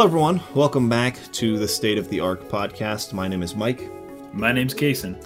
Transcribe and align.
Hello, 0.00 0.08
everyone. 0.08 0.40
Welcome 0.54 0.88
back 0.88 1.18
to 1.32 1.58
the 1.58 1.68
State 1.68 1.98
of 1.98 2.08
the 2.08 2.20
Arc 2.20 2.48
podcast. 2.48 3.12
My 3.12 3.28
name 3.28 3.42
is 3.42 3.54
Mike. 3.54 3.92
My 4.32 4.50
name's 4.50 4.72
Kason. 4.72 5.22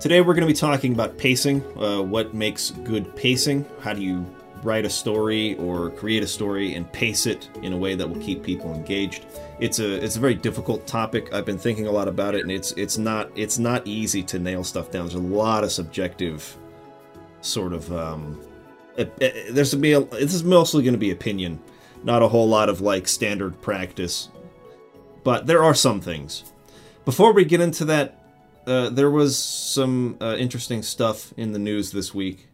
Today, 0.00 0.22
we're 0.22 0.32
going 0.32 0.48
to 0.48 0.50
be 0.50 0.58
talking 0.58 0.94
about 0.94 1.18
pacing. 1.18 1.62
Uh, 1.76 2.00
what 2.00 2.32
makes 2.32 2.70
good 2.70 3.14
pacing? 3.14 3.66
How 3.82 3.92
do 3.92 4.00
you 4.00 4.24
write 4.62 4.86
a 4.86 4.88
story 4.88 5.58
or 5.58 5.90
create 5.90 6.22
a 6.22 6.26
story 6.26 6.76
and 6.76 6.90
pace 6.92 7.26
it 7.26 7.50
in 7.60 7.74
a 7.74 7.76
way 7.76 7.94
that 7.94 8.08
will 8.08 8.18
keep 8.18 8.42
people 8.42 8.72
engaged? 8.72 9.26
It's 9.60 9.80
a 9.80 10.02
it's 10.02 10.16
a 10.16 10.20
very 10.20 10.34
difficult 10.34 10.86
topic. 10.86 11.34
I've 11.34 11.44
been 11.44 11.58
thinking 11.58 11.86
a 11.86 11.92
lot 11.92 12.08
about 12.08 12.34
it, 12.34 12.40
and 12.40 12.50
it's 12.50 12.72
it's 12.72 12.96
not 12.96 13.30
it's 13.34 13.58
not 13.58 13.86
easy 13.86 14.22
to 14.22 14.38
nail 14.38 14.64
stuff 14.64 14.90
down. 14.90 15.04
There's 15.04 15.14
a 15.16 15.18
lot 15.18 15.62
of 15.62 15.70
subjective 15.70 16.56
sort 17.42 17.74
of 17.74 17.92
um, 17.92 18.40
it, 18.96 19.12
it, 19.20 19.54
there's 19.54 19.72
to 19.72 19.76
be 19.76 19.92
a, 19.92 20.00
this 20.00 20.32
is 20.32 20.42
mostly 20.42 20.82
going 20.82 20.94
to 20.94 20.98
be 20.98 21.10
opinion, 21.10 21.60
not 22.04 22.22
a 22.22 22.28
whole 22.28 22.48
lot 22.48 22.68
of 22.68 22.80
like 22.80 23.08
standard 23.08 23.60
practice. 23.60 24.28
But 25.24 25.46
there 25.46 25.62
are 25.62 25.74
some 25.74 26.00
things. 26.00 26.52
Before 27.04 27.32
we 27.32 27.44
get 27.44 27.60
into 27.60 27.84
that, 27.86 28.22
uh, 28.66 28.90
there 28.90 29.10
was 29.10 29.38
some 29.38 30.16
uh, 30.20 30.36
interesting 30.38 30.82
stuff 30.82 31.32
in 31.36 31.52
the 31.52 31.58
news 31.58 31.92
this 31.92 32.14
week. 32.14 32.48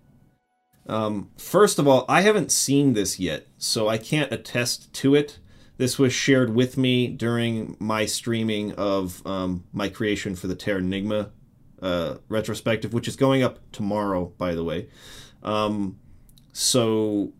Um, 0.87 1.31
first 1.37 1.79
of 1.79 1.87
all, 1.87 2.05
I 2.09 2.23
haven't 2.23 2.53
seen 2.53 2.93
this 2.93 3.19
yet, 3.19 3.47
so 3.57 3.89
I 3.89 3.98
can't 3.98 4.33
attest 4.33 4.93
to 4.95 5.15
it. 5.15 5.39
This 5.79 5.98
was 5.98 6.13
shared 6.13 6.55
with 6.55 6.77
me 6.77 7.09
during 7.09 7.77
my 7.79 8.05
streaming 8.05 8.73
of 8.73 9.27
um, 9.27 9.65
my 9.73 9.89
creation 9.89 10.37
for 10.37 10.48
the 10.48 10.57
Terranigma 10.57 11.31
uh, 11.81 12.17
retrospective, 12.29 12.93
which 12.93 13.09
is 13.09 13.17
going 13.17 13.43
up 13.43 13.59
tomorrow, 13.73 14.33
by 14.39 14.55
the 14.55 14.65
way. 14.65 14.89
Um, 15.43 15.98
so 16.53 17.33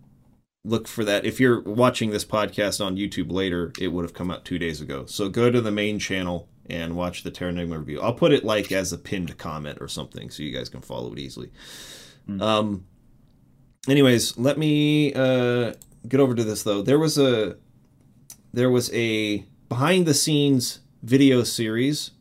look 0.65 0.87
for 0.87 1.05
that. 1.05 1.25
If 1.25 1.41
you're 1.41 1.61
watching 1.61 2.11
this 2.11 2.25
podcast 2.25 2.85
on 2.85 2.97
YouTube 2.97 3.33
later, 3.33 3.73
it 3.79 3.89
would 3.89 4.05
have 4.05 4.15
come 4.15 4.31
out 4.31 4.45
two 4.45 4.59
days 4.59 4.81
ago. 4.81 5.07
So 5.07 5.29
go 5.29 5.51
to 5.51 5.61
the 5.61 5.71
main 5.71 5.99
channel 5.99 6.49
and 6.69 6.97
watch 6.97 7.23
the 7.23 7.31
Terranigma 7.31 7.79
review. 7.79 8.01
I'll 8.01 8.15
put 8.15 8.33
it 8.33 8.45
like 8.45 8.71
as 8.71 8.93
a 8.93 8.99
pinned 8.99 9.37
comment 9.39 9.79
or 9.81 9.89
something 9.89 10.31
so 10.31 10.43
you 10.43 10.57
guys 10.57 10.69
can 10.69 10.81
follow 10.81 11.13
it 11.13 11.19
easily. 11.19 11.51
Mm. 12.29 12.41
Um. 12.41 12.87
Anyways, 13.89 14.39
let 14.39 14.59
me 14.59 15.13
uh, 15.13 15.73
get 16.07 16.21
over 16.21 16.35
to 16.35 16.45
this 16.45 16.63
though. 16.63 16.83
There 16.83 17.01
was 17.01 17.19
a 17.19 17.57
there 18.53 18.71
was 18.71 18.93
a 18.93 19.45
behind 19.69 20.07
the 20.07 20.15
scenes 20.15 20.81
video 21.03 21.43
series, 21.43 22.13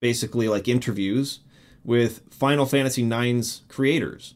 basically 0.00 0.48
like 0.48 0.66
interviews 0.66 1.40
with 1.84 2.22
Final 2.30 2.66
Fantasy 2.66 3.04
IX's 3.08 3.62
creators, 3.68 4.34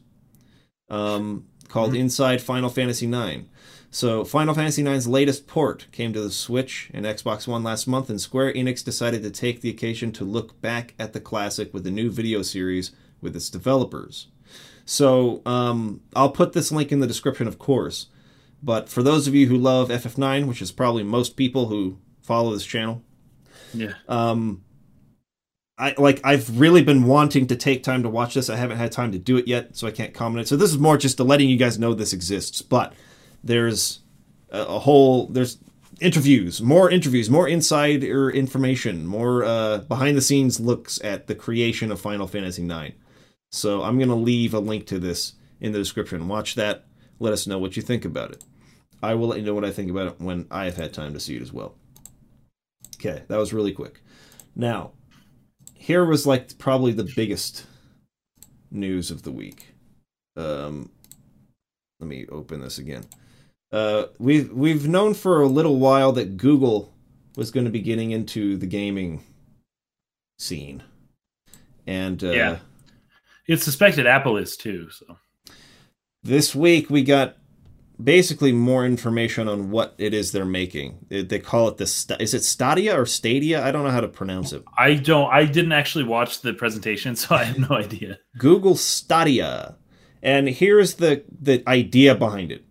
um, 0.89 1.45
called 1.75 1.91
mm-hmm. 1.91 2.03
Inside 2.03 2.41
Final 2.41 2.69
Fantasy 2.69 3.05
IX. 3.05 3.43
So, 3.91 4.23
Final 4.23 4.53
Fantasy 4.53 4.81
IX's 4.81 5.09
latest 5.09 5.45
port 5.45 5.87
came 5.91 6.13
to 6.13 6.21
the 6.21 6.31
Switch 6.31 6.89
and 6.93 7.05
Xbox 7.05 7.49
One 7.49 7.63
last 7.63 7.85
month, 7.85 8.09
and 8.09 8.19
Square 8.19 8.53
Enix 8.53 8.81
decided 8.81 9.23
to 9.23 9.29
take 9.29 9.59
the 9.59 9.69
occasion 9.69 10.13
to 10.13 10.23
look 10.23 10.61
back 10.61 10.93
at 10.97 11.11
the 11.11 11.19
classic 11.19 11.73
with 11.73 11.85
a 11.85 11.91
new 11.91 12.09
video 12.09 12.43
series 12.43 12.91
with 13.19 13.35
its 13.35 13.49
developers. 13.49 14.27
So, 14.85 15.41
um, 15.45 15.99
I'll 16.15 16.31
put 16.31 16.53
this 16.53 16.71
link 16.71 16.93
in 16.93 17.01
the 17.01 17.07
description, 17.07 17.45
of 17.45 17.59
course. 17.59 18.07
But 18.63 18.87
for 18.87 19.03
those 19.03 19.27
of 19.27 19.35
you 19.35 19.47
who 19.47 19.57
love 19.57 19.89
FF9, 19.89 20.47
which 20.47 20.61
is 20.61 20.71
probably 20.71 21.03
most 21.03 21.35
people 21.35 21.67
who 21.67 21.97
follow 22.21 22.53
this 22.53 22.65
channel, 22.65 23.03
yeah, 23.73 23.95
um, 24.07 24.63
I 25.77 25.93
like 25.97 26.21
I've 26.23 26.59
really 26.59 26.83
been 26.83 27.03
wanting 27.03 27.47
to 27.47 27.55
take 27.55 27.83
time 27.83 28.03
to 28.03 28.09
watch 28.09 28.33
this. 28.33 28.49
I 28.49 28.55
haven't 28.55 28.77
had 28.77 28.91
time 28.91 29.11
to 29.11 29.19
do 29.19 29.37
it 29.37 29.47
yet, 29.47 29.75
so 29.75 29.87
I 29.87 29.91
can't 29.91 30.13
comment. 30.13 30.47
So 30.47 30.55
this 30.55 30.71
is 30.71 30.77
more 30.77 30.97
just 30.97 31.17
to 31.17 31.23
letting 31.23 31.49
you 31.49 31.57
guys 31.57 31.77
know 31.77 31.93
this 31.93 32.13
exists. 32.13 32.61
But 32.61 32.93
there's 33.43 33.99
a, 34.51 34.61
a 34.61 34.79
whole 34.79 35.27
there's 35.27 35.57
interviews, 35.99 36.61
more 36.61 36.89
interviews, 36.89 37.29
more 37.29 37.47
insider 37.47 38.29
information, 38.29 39.05
more 39.05 39.43
uh, 39.43 39.79
behind 39.79 40.17
the 40.17 40.21
scenes 40.21 40.59
looks 40.59 40.99
at 41.03 41.27
the 41.27 41.35
creation 41.35 41.91
of 41.91 41.99
Final 41.99 42.27
Fantasy 42.27 42.65
IX. 42.65 42.95
So 43.51 43.83
I'm 43.83 43.99
gonna 43.99 44.15
leave 44.15 44.53
a 44.53 44.59
link 44.59 44.87
to 44.87 44.99
this 44.99 45.33
in 45.59 45.73
the 45.73 45.79
description. 45.79 46.29
Watch 46.29 46.55
that. 46.55 46.85
Let 47.19 47.33
us 47.33 47.47
know 47.47 47.59
what 47.59 47.75
you 47.75 47.81
think 47.81 48.05
about 48.05 48.31
it. 48.31 48.43
I 49.03 49.13
will 49.13 49.27
let 49.27 49.39
you 49.39 49.45
know 49.45 49.53
what 49.53 49.65
I 49.65 49.71
think 49.71 49.91
about 49.91 50.07
it 50.07 50.21
when 50.21 50.47
I 50.49 50.65
have 50.65 50.77
had 50.77 50.93
time 50.93 51.13
to 51.13 51.19
see 51.19 51.35
it 51.35 51.41
as 51.41 51.51
well. 51.51 51.75
Okay, 52.95 53.23
that 53.27 53.37
was 53.37 53.53
really 53.53 53.73
quick. 53.73 54.01
Now, 54.55 54.93
here 55.75 56.03
was 56.03 56.25
like 56.25 56.57
probably 56.57 56.91
the 56.91 57.11
biggest 57.15 57.65
news 58.71 59.11
of 59.11 59.23
the 59.23 59.31
week. 59.31 59.73
Um, 60.35 60.89
let 61.99 62.07
me 62.07 62.25
open 62.29 62.61
this 62.61 62.77
again. 62.77 63.05
Uh, 63.71 64.05
we've 64.19 64.51
we've 64.51 64.87
known 64.87 65.13
for 65.13 65.41
a 65.41 65.47
little 65.47 65.77
while 65.77 66.11
that 66.13 66.37
Google 66.37 66.93
was 67.35 67.51
going 67.51 67.65
to 67.65 67.71
be 67.71 67.81
getting 67.81 68.11
into 68.11 68.57
the 68.57 68.65
gaming 68.65 69.23
scene, 70.39 70.83
and 71.85 72.23
uh, 72.23 72.31
yeah, 72.31 72.57
it's 73.47 73.63
suspected 73.63 74.07
Apple 74.07 74.37
is 74.37 74.55
too. 74.57 74.89
So 74.89 75.17
this 76.23 76.55
week 76.55 76.89
we 76.89 77.03
got 77.03 77.37
basically 78.01 78.51
more 78.51 78.85
information 78.85 79.47
on 79.47 79.69
what 79.71 79.95
it 79.97 80.13
is 80.13 80.31
they're 80.31 80.45
making. 80.45 81.05
They 81.09 81.39
call 81.39 81.67
it 81.67 81.77
the 81.77 82.17
is 82.19 82.33
it 82.33 82.43
Stadia 82.43 82.99
or 82.99 83.05
Stadia? 83.05 83.63
I 83.63 83.71
don't 83.71 83.83
know 83.83 83.91
how 83.91 84.01
to 84.01 84.07
pronounce 84.07 84.51
it. 84.51 84.63
I 84.77 84.95
don't. 84.95 85.31
I 85.31 85.45
didn't 85.45 85.71
actually 85.71 86.03
watch 86.03 86.41
the 86.41 86.53
presentation, 86.53 87.15
so 87.15 87.35
I 87.35 87.45
have 87.45 87.69
no 87.69 87.75
idea. 87.75 88.19
Google 88.37 88.75
Stadia, 88.75 89.75
and 90.21 90.49
here's 90.49 90.95
the 90.95 91.23
the 91.41 91.63
idea 91.67 92.15
behind 92.15 92.51
it. 92.51 92.65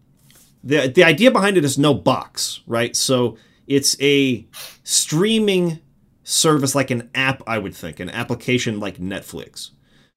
the 0.62 0.88
The 0.88 1.04
idea 1.04 1.30
behind 1.30 1.56
it 1.56 1.64
is 1.64 1.78
no 1.78 1.94
box, 1.94 2.60
right? 2.66 2.94
So 2.94 3.36
it's 3.66 3.96
a 4.00 4.46
streaming 4.82 5.80
service 6.22 6.74
like 6.74 6.90
an 6.90 7.10
app, 7.14 7.42
I 7.46 7.58
would 7.58 7.74
think, 7.74 8.00
an 8.00 8.10
application 8.10 8.80
like 8.80 8.98
Netflix, 8.98 9.70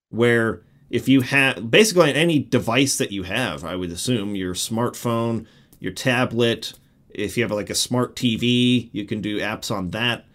where 0.09 0.63
if 0.89 1.07
you 1.07 1.21
have 1.21 1.69
basically 1.69 2.09
on 2.09 2.15
any 2.15 2.39
device 2.39 2.97
that 2.97 3.11
you 3.11 3.23
have, 3.23 3.63
I 3.63 3.75
would 3.75 3.91
assume 3.91 4.35
your 4.35 4.53
smartphone, 4.53 5.45
your 5.79 5.93
tablet, 5.93 6.73
if 7.09 7.35
you 7.35 7.43
have 7.43 7.51
like 7.51 7.69
a 7.69 7.75
smart 7.75 8.15
TV, 8.15 8.89
you 8.91 9.05
can 9.05 9.21
do 9.21 9.39
apps 9.39 9.71
on 9.71 9.89
that. 9.89 10.25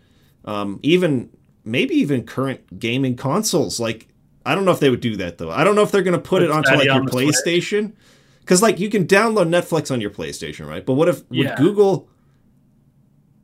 Um, 0.45 0.81
even 0.83 1.31
maybe 1.65 1.95
even 1.95 2.25
current 2.25 2.79
gaming 2.79 3.17
consoles. 3.17 3.79
Like 3.81 4.09
I 4.45 4.55
don't 4.55 4.65
know 4.65 4.73
if 4.73 4.81
they 4.81 4.91
would 4.91 5.01
do 5.01 5.17
that 5.17 5.39
though. 5.39 5.51
I 5.51 5.65
don't 5.65 5.75
know 5.75 5.83
if 5.83 5.91
they're 5.91 6.03
going 6.03 6.21
to 6.21 6.21
put 6.21 6.43
it 6.43 6.51
onto 6.51 6.75
like 6.75 6.85
your 6.85 7.05
PlayStation. 7.05 7.93
Because 8.41 8.61
like 8.61 8.81
you 8.81 8.91
can 8.91 9.07
download 9.07 9.49
Netflix 9.49 9.91
on 9.93 10.01
your 10.01 10.11
PlayStation, 10.11 10.69
right? 10.69 10.85
But 10.85 10.95
what 10.95 11.09
if 11.09 11.23
yeah. 11.31 11.51
would 11.51 11.59
Google? 11.59 12.09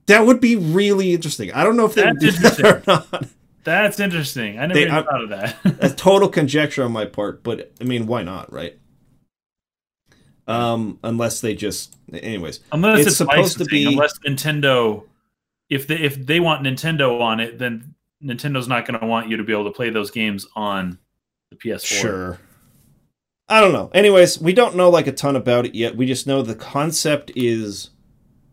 That 0.06 0.26
would 0.26 0.40
be 0.40 0.56
really 0.56 1.14
interesting. 1.14 1.52
I 1.52 1.62
don't 1.64 1.76
know 1.76 1.84
if 1.84 1.94
they 1.94 2.04
would 2.04 2.18
do 2.18 2.30
that 2.32 2.60
or 2.60 2.82
not. 2.86 3.28
That's 3.68 4.00
interesting. 4.00 4.58
I 4.58 4.62
never 4.62 4.74
they, 4.74 4.86
even 4.86 5.04
thought 5.04 5.22
of 5.22 5.28
that. 5.28 5.56
a 5.80 5.90
total 5.94 6.30
conjecture 6.30 6.82
on 6.84 6.92
my 6.92 7.04
part, 7.04 7.42
but 7.42 7.70
I 7.80 7.84
mean, 7.84 8.06
why 8.06 8.22
not, 8.22 8.50
right? 8.50 8.78
Um, 10.46 10.98
unless 11.04 11.42
they 11.42 11.54
just, 11.54 11.94
anyways, 12.10 12.60
unless 12.72 13.00
it's, 13.00 13.08
it's 13.08 13.16
supposed 13.18 13.58
to 13.58 13.66
be, 13.66 13.84
unless 13.84 14.18
Nintendo, 14.20 15.04
if 15.68 15.86
they 15.86 15.96
if 15.96 16.14
they 16.24 16.40
want 16.40 16.64
Nintendo 16.64 17.20
on 17.20 17.40
it, 17.40 17.58
then 17.58 17.94
Nintendo's 18.24 18.68
not 18.68 18.86
going 18.86 18.98
to 18.98 19.06
want 19.06 19.28
you 19.28 19.36
to 19.36 19.44
be 19.44 19.52
able 19.52 19.64
to 19.64 19.70
play 19.70 19.90
those 19.90 20.10
games 20.10 20.46
on 20.56 20.98
the 21.50 21.56
PS4. 21.56 22.00
Sure. 22.00 22.38
I 23.50 23.60
don't 23.60 23.74
know. 23.74 23.90
Anyways, 23.92 24.40
we 24.40 24.54
don't 24.54 24.76
know 24.76 24.88
like 24.88 25.06
a 25.06 25.12
ton 25.12 25.36
about 25.36 25.66
it 25.66 25.74
yet. 25.74 25.94
We 25.94 26.06
just 26.06 26.26
know 26.26 26.40
the 26.40 26.54
concept 26.54 27.30
is 27.36 27.90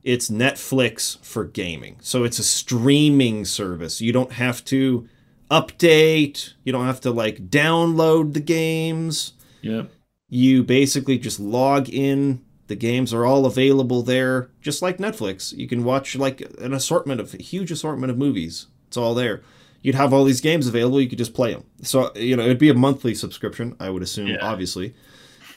it's 0.05 0.29
Netflix 0.29 1.17
for 1.25 1.43
gaming. 1.43 1.97
So 1.99 2.23
it's 2.23 2.37
a 2.37 2.43
streaming 2.43 3.43
service. 3.43 3.99
You 3.99 4.13
don't 4.13 4.33
have 4.33 4.63
to 4.65 5.09
update, 5.49 6.53
you 6.63 6.71
don't 6.71 6.85
have 6.85 7.01
to 7.01 7.11
like 7.11 7.49
download 7.49 8.33
the 8.33 8.39
games. 8.39 9.33
Yep. 9.61 9.89
You 10.29 10.63
basically 10.63 11.17
just 11.17 11.39
log 11.39 11.89
in. 11.89 12.43
The 12.67 12.75
games 12.75 13.13
are 13.13 13.25
all 13.25 13.45
available 13.45 14.01
there, 14.01 14.49
just 14.61 14.81
like 14.81 14.97
Netflix. 14.97 15.55
You 15.55 15.67
can 15.67 15.83
watch 15.83 16.15
like 16.15 16.41
an 16.59 16.73
assortment 16.73 17.19
of 17.19 17.33
a 17.33 17.41
huge 17.41 17.71
assortment 17.71 18.11
of 18.11 18.17
movies. 18.17 18.67
It's 18.87 18.97
all 18.97 19.13
there. 19.13 19.41
You'd 19.81 19.95
have 19.95 20.13
all 20.13 20.23
these 20.23 20.41
games 20.41 20.67
available. 20.67 20.99
You 20.99 21.09
could 21.09 21.19
just 21.19 21.35
play 21.35 21.53
them. 21.53 21.63
So 21.81 22.11
you 22.15 22.35
know 22.35 22.43
it'd 22.43 22.59
be 22.59 22.69
a 22.69 22.75
monthly 22.75 23.15
subscription, 23.15 23.75
I 23.79 23.89
would 23.89 24.01
assume, 24.03 24.27
yeah. 24.27 24.37
obviously, 24.41 24.95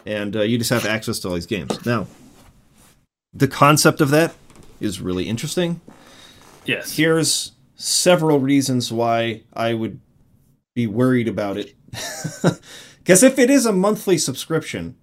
and 0.07 0.37
uh, 0.37 0.43
you 0.43 0.59
just 0.59 0.71
have 0.71 0.85
access 0.87 1.19
to 1.21 1.29
all 1.29 1.35
these 1.35 1.47
games. 1.47 1.85
Now, 1.87 2.07
the 3.33 3.49
concept 3.49 4.01
of 4.01 4.11
that 4.11 4.35
is 4.81 5.01
really 5.01 5.29
interesting. 5.29 5.81
Yes. 6.65 6.97
Here's 6.97 7.53
several 7.75 8.41
reasons 8.41 8.93
why 8.93 9.43
I 9.53 9.75
would 9.75 10.01
be 10.75 10.87
worried 10.87 11.29
about 11.29 11.57
it. 11.57 11.75
Because 13.09 13.23
if 13.23 13.39
it 13.39 13.49
is 13.49 13.65
a 13.65 13.73
monthly 13.73 14.19
subscription, 14.19 14.95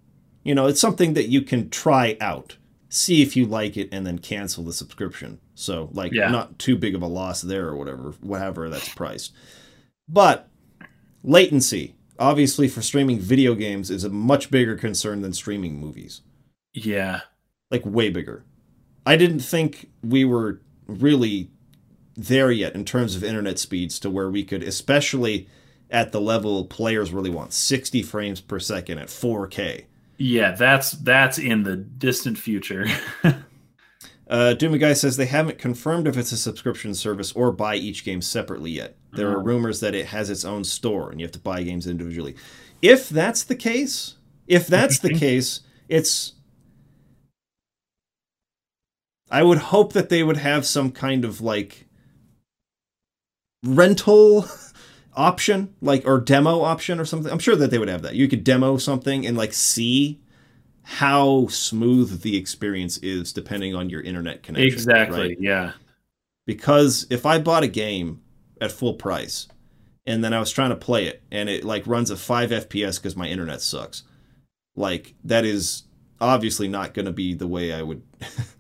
you 0.44 0.54
know, 0.54 0.68
it's 0.68 0.80
something 0.80 1.16
that 1.16 1.28
you 1.28 1.42
can 1.42 1.72
try 1.72 2.16
out, 2.22 2.56
see 2.88 3.24
if 3.24 3.36
you 3.36 3.48
like 3.48 3.78
it, 3.78 3.90
and 3.92 4.06
then 4.06 4.20
cancel 4.20 4.64
the 4.64 4.74
subscription. 4.74 5.40
So, 5.56 5.90
like, 5.92 6.12
yeah. 6.12 6.30
not 6.30 6.60
too 6.60 6.78
big 6.78 6.94
of 6.94 7.02
a 7.02 7.08
loss 7.08 7.42
there 7.42 7.68
or 7.68 7.76
whatever, 7.76 8.14
whatever 8.22 8.70
that's 8.70 8.94
priced. 8.94 9.34
But 10.08 10.48
latency, 11.24 11.96
obviously, 12.20 12.68
for 12.68 12.84
streaming 12.84 13.18
video 13.18 13.56
games, 13.56 13.90
is 13.90 14.04
a 14.04 14.10
much 14.10 14.52
bigger 14.52 14.76
concern 14.76 15.24
than 15.24 15.34
streaming 15.34 15.80
movies. 15.80 16.22
Yeah. 16.74 17.22
Like, 17.72 17.86
way 17.86 18.10
bigger. 18.10 18.44
I 19.06 19.16
didn't 19.18 19.40
think 19.40 19.90
we 20.04 20.26
were 20.26 20.62
really 20.88 21.50
there 22.16 22.52
yet 22.52 22.76
in 22.76 22.86
terms 22.86 23.16
of 23.16 23.24
internet 23.24 23.60
speeds 23.60 24.00
to 24.00 24.10
where 24.10 24.30
we 24.30 24.44
could, 24.44 24.64
especially 24.64 25.48
at 25.92 26.12
the 26.12 26.22
level 26.22 26.66
players 26.66 27.12
really 27.12 27.30
want, 27.30 27.54
60 27.54 28.02
frames 28.04 28.42
per 28.42 28.60
second 28.60 29.00
at 29.00 29.08
4K. 29.08 29.86
Yeah, 30.18 30.52
that's 30.52 30.92
that's 30.92 31.38
in 31.38 31.64
the 31.64 31.76
distant 31.76 32.38
future. 32.38 32.86
uh, 33.24 33.36
Doomy 34.30 34.80
Guy 34.80 34.94
says 34.94 35.18
they 35.18 35.26
haven't 35.26 35.58
confirmed 35.58 36.08
if 36.08 36.18
it's 36.18 36.32
a 36.32 36.38
subscription 36.38 36.96
service 36.96 37.34
or 37.34 37.52
buy 37.52 37.76
each 37.76 38.06
game 38.06 38.22
separately 38.22 38.72
yet. 38.72 38.96
There 39.12 39.30
are 39.30 39.42
oh. 39.42 39.44
rumors 39.44 39.82
that 39.82 39.94
it 39.94 40.08
has 40.08 40.30
its 40.30 40.46
own 40.46 40.64
store 40.64 41.12
and 41.12 41.20
you 41.20 41.26
have 41.26 41.34
to 41.34 41.40
buy 41.40 41.64
games 41.64 41.86
individually. 41.86 42.36
If 42.82 43.10
that's 43.10 43.44
the 43.44 43.56
case, 43.56 44.16
if 44.48 44.68
that's 44.68 45.00
the 45.00 45.14
case, 45.20 45.62
it's 45.90 46.35
I 49.36 49.44
would 49.44 49.58
hope 49.58 49.92
that 49.92 50.08
they 50.08 50.24
would 50.24 50.38
have 50.38 50.66
some 50.66 50.94
kind 50.94 51.26
of 51.26 51.42
like 51.42 51.88
rental 53.66 54.48
option, 55.14 55.76
like 55.82 56.08
or 56.08 56.22
demo 56.22 56.62
option 56.62 57.02
or 57.02 57.06
something. 57.06 57.30
I'm 57.30 57.40
sure 57.40 57.58
that 57.58 57.70
they 57.70 57.78
would 57.78 57.90
have 57.90 58.04
that. 58.04 58.16
You 58.16 58.30
could 58.30 58.46
demo 58.46 58.78
something 58.78 59.28
and 59.28 59.36
like 59.36 59.52
see 59.52 60.22
how 60.84 61.48
smooth 61.48 62.22
the 62.22 62.38
experience 62.38 62.98
is 63.00 63.34
depending 63.34 63.76
on 63.76 63.90
your 63.90 64.00
internet 64.00 64.42
connection. 64.42 64.72
Exactly. 64.72 65.20
Right? 65.20 65.38
Yeah. 65.38 65.74
Because 66.46 67.06
if 67.10 67.26
I 67.26 67.38
bought 67.38 67.64
a 67.64 67.68
game 67.68 68.22
at 68.62 68.72
full 68.72 68.94
price 68.94 69.50
and 70.06 70.24
then 70.24 70.34
I 70.34 70.40
was 70.40 70.50
trying 70.50 70.70
to 70.70 70.78
play 70.78 71.08
it 71.08 71.22
and 71.30 71.50
it 71.50 71.66
like 71.66 71.86
runs 71.86 72.10
at 72.10 72.20
5 72.20 72.52
FPS 72.52 73.02
because 73.02 73.18
my 73.18 73.28
internet 73.28 73.62
sucks, 73.62 74.04
like 74.78 75.14
that 75.26 75.44
is 75.44 75.84
obviously 76.22 76.70
not 76.70 76.94
going 76.94 77.06
to 77.06 77.12
be 77.12 77.34
the 77.34 77.48
way 77.48 77.74
I 77.74 77.82
would 77.82 78.02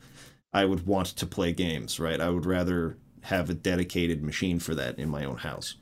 I 0.55 0.63
would 0.63 0.87
want 0.87 1.07
to 1.07 1.27
play 1.27 1.51
games, 1.51 1.99
right? 1.99 2.21
I 2.21 2.29
would 2.29 2.45
rather 2.45 2.97
have 3.23 3.49
a 3.49 3.53
dedicated 3.53 4.23
machine 4.23 4.57
for 4.57 4.73
that 4.75 4.97
in 4.97 5.09
my 5.09 5.25
own 5.25 5.35
house. 5.35 5.75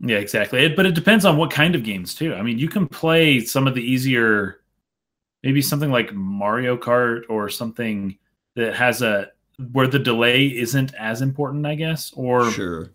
Yeah, 0.00 0.16
exactly. 0.16 0.64
It, 0.64 0.74
but 0.74 0.86
it 0.86 0.94
depends 0.94 1.26
on 1.26 1.36
what 1.36 1.50
kind 1.50 1.74
of 1.74 1.84
games 1.84 2.14
too. 2.14 2.34
I 2.34 2.40
mean, 2.40 2.58
you 2.58 2.66
can 2.66 2.88
play 2.88 3.40
some 3.40 3.66
of 3.66 3.74
the 3.74 3.82
easier, 3.82 4.62
maybe 5.42 5.60
something 5.60 5.90
like 5.90 6.14
Mario 6.14 6.78
Kart 6.78 7.24
or 7.28 7.50
something 7.50 8.16
that 8.54 8.74
has 8.74 9.02
a 9.02 9.32
where 9.72 9.86
the 9.86 9.98
delay 9.98 10.46
isn't 10.46 10.94
as 10.94 11.20
important, 11.20 11.66
I 11.66 11.74
guess. 11.74 12.10
Or 12.14 12.50
sure, 12.50 12.92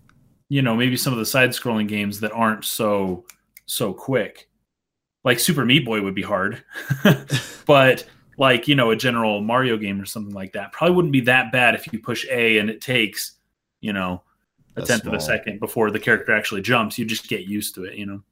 you 0.49 0.63
know, 0.63 0.75
maybe 0.75 0.97
some 0.97 1.13
of 1.13 1.19
the 1.19 1.25
side-scrolling 1.25 1.87
games 1.87 2.19
that 2.21 2.31
aren't 2.31 2.65
so 2.65 3.25
so 3.67 3.93
quick. 3.93 4.49
Like 5.23 5.39
Super 5.39 5.65
Meat 5.65 5.85
Boy 5.85 6.01
would 6.01 6.15
be 6.15 6.23
hard, 6.23 6.63
but 7.67 8.05
like 8.41 8.67
you 8.67 8.73
know 8.73 8.89
a 8.89 8.95
general 8.95 9.39
Mario 9.39 9.77
game 9.77 10.01
or 10.01 10.05
something 10.05 10.33
like 10.33 10.53
that 10.53 10.71
probably 10.71 10.95
wouldn't 10.95 11.11
be 11.13 11.21
that 11.21 11.51
bad 11.51 11.75
if 11.75 11.93
you 11.93 11.99
push 11.99 12.25
A 12.29 12.57
and 12.57 12.71
it 12.71 12.81
takes 12.81 13.33
you 13.81 13.93
know 13.93 14.23
a 14.75 14.81
tenth 14.81 15.03
small. 15.03 15.13
of 15.13 15.21
a 15.21 15.23
second 15.23 15.59
before 15.59 15.91
the 15.91 15.99
character 15.99 16.35
actually 16.35 16.61
jumps. 16.61 16.97
You 16.97 17.05
just 17.05 17.29
get 17.29 17.41
used 17.41 17.75
to 17.75 17.83
it, 17.83 17.95
you 17.95 18.05
know. 18.05 18.23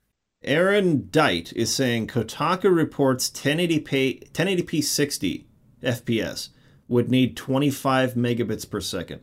Aaron 0.41 1.09
Dite 1.11 1.53
is 1.53 1.73
saying 1.73 2.07
Kotaku 2.07 2.75
reports 2.75 3.29
1080p 3.29 4.31
1080p 4.31 4.83
60 4.83 5.47
FPS 5.83 6.49
would 6.87 7.11
need 7.11 7.37
25 7.37 8.15
megabits 8.15 8.67
per 8.67 8.81
second. 8.81 9.21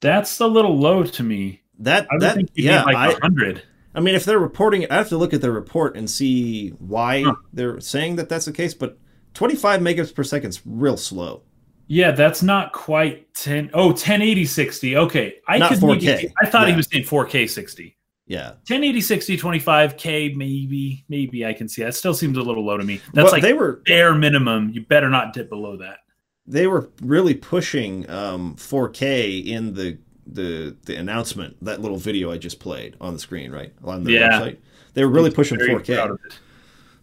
That's 0.00 0.38
a 0.38 0.46
little 0.46 0.78
low 0.78 1.02
to 1.02 1.22
me. 1.24 1.62
That 1.80 2.06
I 2.12 2.18
that 2.20 2.36
think 2.36 2.50
yeah, 2.54 2.84
like 2.84 3.20
100. 3.20 3.64
I 3.92 4.00
mean, 4.00 4.14
if 4.14 4.24
they're 4.24 4.38
reporting 4.38 4.82
it, 4.82 4.92
I 4.92 4.96
have 4.96 5.08
to 5.08 5.18
look 5.18 5.34
at 5.34 5.40
their 5.40 5.50
report 5.50 5.96
and 5.96 6.08
see 6.08 6.68
why 6.78 7.22
huh. 7.24 7.34
they're 7.52 7.80
saying 7.80 8.16
that 8.16 8.28
that's 8.28 8.44
the 8.44 8.52
case. 8.52 8.74
But 8.74 8.98
25 9.34 9.80
megabits 9.80 10.14
per 10.14 10.24
second 10.24 10.50
is 10.50 10.62
real 10.66 10.96
slow. 10.96 11.42
Yeah, 11.86 12.10
that's 12.10 12.42
not 12.42 12.72
quite 12.72 13.32
10. 13.34 13.70
Oh, 13.72 13.88
1080 13.88 14.44
60. 14.44 14.96
Okay. 14.96 15.36
I 15.48 15.58
not 15.58 15.70
could 15.70 15.78
4K. 15.78 16.04
Maybe, 16.04 16.34
I 16.40 16.46
thought 16.46 16.66
yeah. 16.66 16.72
he 16.72 16.76
was 16.76 16.86
saying 16.90 17.04
4K 17.04 17.48
60. 17.48 17.96
Yeah. 18.26 18.48
1080 18.48 19.00
60 19.00 19.38
25K 19.38 20.36
maybe 20.36 21.02
maybe 21.08 21.46
I 21.46 21.54
can 21.54 21.66
see 21.66 21.82
that. 21.82 21.94
Still 21.94 22.12
seems 22.12 22.36
a 22.36 22.42
little 22.42 22.64
low 22.64 22.76
to 22.76 22.84
me. 22.84 23.00
That's 23.14 23.32
like 23.32 23.40
they 23.40 23.54
were 23.54 23.80
bare 23.86 24.14
minimum. 24.14 24.68
You 24.68 24.82
better 24.82 25.08
not 25.08 25.32
dip 25.32 25.48
below 25.48 25.78
that. 25.78 26.00
They 26.46 26.66
were 26.66 26.90
really 27.02 27.34
pushing 27.34 28.08
um, 28.10 28.54
4K 28.56 29.46
in 29.46 29.72
the 29.72 29.96
the 30.26 30.76
the 30.84 30.96
announcement, 30.96 31.56
that 31.64 31.80
little 31.80 31.96
video 31.96 32.30
I 32.30 32.38
just 32.38 32.60
played 32.60 32.96
on 33.00 33.14
the 33.14 33.18
screen, 33.18 33.50
right? 33.50 33.72
On 33.82 34.04
the 34.04 34.12
yeah. 34.12 34.28
website. 34.28 34.58
They 34.94 35.04
were 35.04 35.10
really 35.10 35.30
pushing 35.30 35.58
4K. 35.58 36.18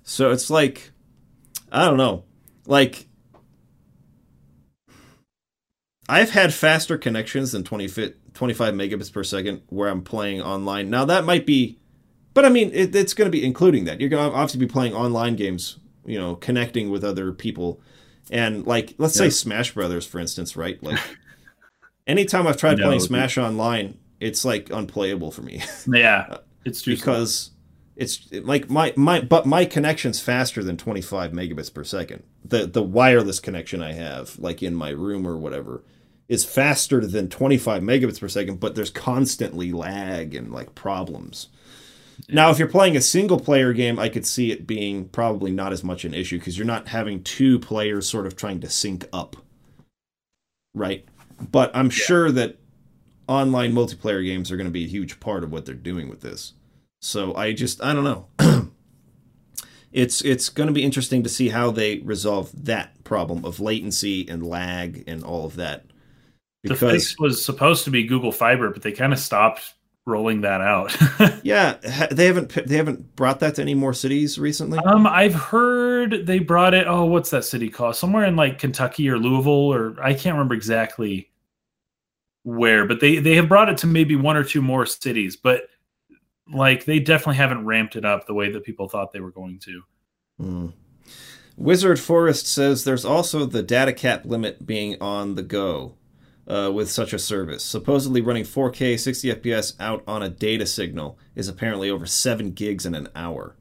So 0.04 0.31
it's 0.31 0.51
like 0.51 0.92
I 1.71 1.85
don't 1.85 1.97
know. 1.97 2.23
Like 2.65 3.07
I've 6.07 6.31
had 6.31 6.53
faster 6.53 6.97
connections 6.97 7.51
than 7.51 7.63
20 7.63 8.13
25 8.33 8.73
megabits 8.73 9.12
per 9.12 9.23
second 9.23 9.62
where 9.69 9.89
I'm 9.89 10.01
playing 10.01 10.41
online. 10.41 10.89
Now 10.89 11.06
that 11.06 11.25
might 11.25 11.45
be, 11.45 11.79
but 12.33 12.45
I 12.45 12.50
mean, 12.50 12.69
it, 12.73 12.95
it's 12.95 13.13
going 13.13 13.27
to 13.27 13.31
be 13.31 13.44
including 13.44 13.85
that. 13.85 14.00
You're 14.00 14.09
going 14.09 14.29
to 14.29 14.35
obviously 14.35 14.59
be 14.59 14.71
playing 14.71 14.94
online 14.94 15.35
games, 15.35 15.79
you 16.06 16.19
know, 16.19 16.35
connecting 16.35 16.89
with 16.89 17.03
other 17.03 17.31
people, 17.31 17.81
and 18.29 18.68
like 18.68 18.94
let's 18.97 19.15
yeah. 19.15 19.23
say 19.23 19.29
Smash 19.29 19.73
Brothers, 19.73 20.06
for 20.06 20.19
instance, 20.19 20.56
right? 20.56 20.81
Like, 20.83 21.00
anytime 22.06 22.45
I've 22.45 22.57
tried 22.57 22.77
no, 22.79 22.85
playing 22.85 23.00
Smash 23.00 23.38
online, 23.38 23.97
it's 24.19 24.45
like 24.45 24.69
unplayable 24.69 25.31
for 25.31 25.41
me. 25.41 25.63
Yeah, 25.88 26.38
it's 26.65 26.83
because 26.83 27.51
it's 27.95 28.27
like 28.31 28.69
my 28.69 28.94
my 28.95 29.21
but 29.21 29.45
my 29.45 29.65
connection's 29.65 30.19
faster 30.19 30.63
than 30.63 30.77
25 30.77 31.31
megabits 31.31 31.74
per 31.74 31.83
second. 31.83 32.24
The 32.44 32.65
the 32.65 32.83
wireless 32.83 33.39
connection 33.39 33.81
I 33.81 33.94
have, 33.94 34.38
like 34.39 34.62
in 34.62 34.75
my 34.75 34.89
room 34.89 35.27
or 35.27 35.38
whatever 35.38 35.83
is 36.27 36.44
faster 36.44 37.06
than 37.06 37.30
25 37.30 37.83
megabits 37.83 38.19
per 38.19 38.28
second, 38.28 38.59
but 38.59 38.75
there's 38.75 38.90
constantly 38.90 39.71
lag 39.71 40.33
and 40.33 40.52
like 40.52 40.73
problems. 40.73 41.49
Yeah. 42.28 42.35
Now, 42.35 42.49
if 42.49 42.57
you're 42.57 42.68
playing 42.68 42.97
a 42.97 43.02
single 43.02 43.40
player 43.40 43.73
game, 43.73 43.99
I 43.99 44.09
could 44.09 44.25
see 44.25 44.52
it 44.52 44.66
being 44.66 45.09
probably 45.09 45.52
not 45.52 45.71
as 45.71 45.83
much 45.83 46.06
an 46.06 46.14
issue 46.14 46.40
because 46.40 46.57
you're 46.57 46.66
not 46.66 46.87
having 46.87 47.23
two 47.23 47.59
players 47.59 48.07
sort 48.07 48.25
of 48.25 48.35
trying 48.35 48.59
to 48.61 48.69
sync 48.69 49.07
up. 49.14 49.35
Right? 50.73 51.06
But 51.52 51.71
I'm 51.75 51.87
yeah. 51.87 51.92
sure 51.92 52.31
that 52.31 52.57
online 53.28 53.73
multiplayer 53.73 54.25
games 54.25 54.52
are 54.52 54.57
going 54.57 54.68
to 54.68 54.71
be 54.71 54.85
a 54.85 54.90
huge 54.90 55.19
part 55.19 55.44
of 55.44 55.52
what 55.52 55.66
they're 55.66 55.75
doing 55.75 56.09
with 56.09 56.21
this. 56.21 56.54
So 57.06 57.35
I 57.35 57.54
just 57.54 57.83
I 57.83 57.94
don't 57.94 58.04
know. 58.04 58.28
it's 59.92 60.21
it's 60.24 60.50
going 60.50 60.68
to 60.68 60.74
be 60.74 60.83
interesting 60.83 61.21
to 61.21 61.30
see 61.30 61.50
how 61.50 61.69
they 61.69 62.00
resolve 62.00 62.52
that 62.66 63.04
problem 63.04 63.45
of 63.45 63.59
latency 63.59 64.28
and 64.28 64.45
lag 64.45 65.04
and 65.06 65.24
all 65.24 65.45
of 65.45 65.56
that 65.57 65.85
because 66.64 66.80
the 66.80 66.90
fix 66.90 67.19
was 67.19 67.45
supposed 67.45 67.83
to 67.83 67.92
be 67.92 68.06
Google 68.06 68.31
Fiber, 68.31 68.71
but 68.71 68.81
they 68.81 68.92
kind 68.92 69.14
of 69.14 69.19
stopped 69.19 69.76
rolling 70.07 70.42
that 70.42 70.62
out. 70.62 70.97
yeah, 71.44 71.74
they 72.09 72.26
haven't 72.26 72.50
they 72.68 72.76
haven't 72.76 73.16
brought 73.16 73.40
that 73.42 73.54
to 73.56 73.62
any 73.62 73.76
more 73.76 73.94
cities 73.94 74.40
recently. 74.40 74.80
Um, 74.80 75.06
I've 75.06 75.35
heard 75.35 76.26
they 76.26 76.40
brought 76.40 76.74
it. 76.74 76.88
Oh, 76.88 77.06
what's 77.06 77.30
that 77.30 77.45
city 77.45 77.69
called? 77.69 77.95
Somewhere 77.95 78.26
in 78.26 78.35
like 78.35 78.57
Kentucky 78.57 79.07
or 79.09 79.19
Louisville, 79.19 79.54
or 79.71 79.95
I 80.02 80.16
can't 80.16 80.33
remember 80.33 80.56
exactly 80.56 81.30
where, 82.42 82.88
but 82.88 83.00
they 83.00 83.19
they 83.19 83.35
have 83.35 83.47
brought 83.47 83.69
it 83.69 83.78
to 83.78 83.88
maybe 83.88 84.16
one 84.16 84.35
or 84.35 84.44
two 84.44 84.64
more 84.64 84.88
cities, 84.88 85.35
but 85.35 85.69
like 86.52 86.85
they 86.85 86.99
definitely 86.99 87.35
haven't 87.35 87.66
ramped 87.66 87.95
it 87.95 88.06
up 88.06 88.25
the 88.25 88.33
way 88.33 88.52
that 88.52 88.64
people 88.64 88.87
thought 88.87 89.11
they 89.11 89.19
were 89.19 89.31
going 89.31 89.59
to. 89.59 89.81
Mm. 90.42 90.73
Wizard 91.57 91.99
Forest 91.99 92.47
says 92.47 92.83
there's 92.83 93.06
also 93.06 93.45
the 93.45 93.64
data 93.64 93.94
cap 93.94 94.25
limit 94.25 94.66
being 94.66 95.02
on 95.02 95.35
the 95.35 95.44
go 95.44 95.95
uh, 96.47 96.71
with 96.73 96.90
such 96.90 97.14
a 97.14 97.19
service. 97.19 97.64
Supposedly 97.64 98.21
running 98.21 98.44
4K 98.44 98.99
60 98.99 99.33
FPS 99.35 99.73
out 99.80 100.04
on 100.06 100.21
a 100.21 100.30
data 100.30 100.66
signal 100.66 101.18
is 101.33 101.47
apparently 101.47 101.90
over 101.90 102.06
7 102.06 102.52
gigs 102.52 102.85
in 102.85 102.94
an 102.94 103.07
hour. 103.16 103.56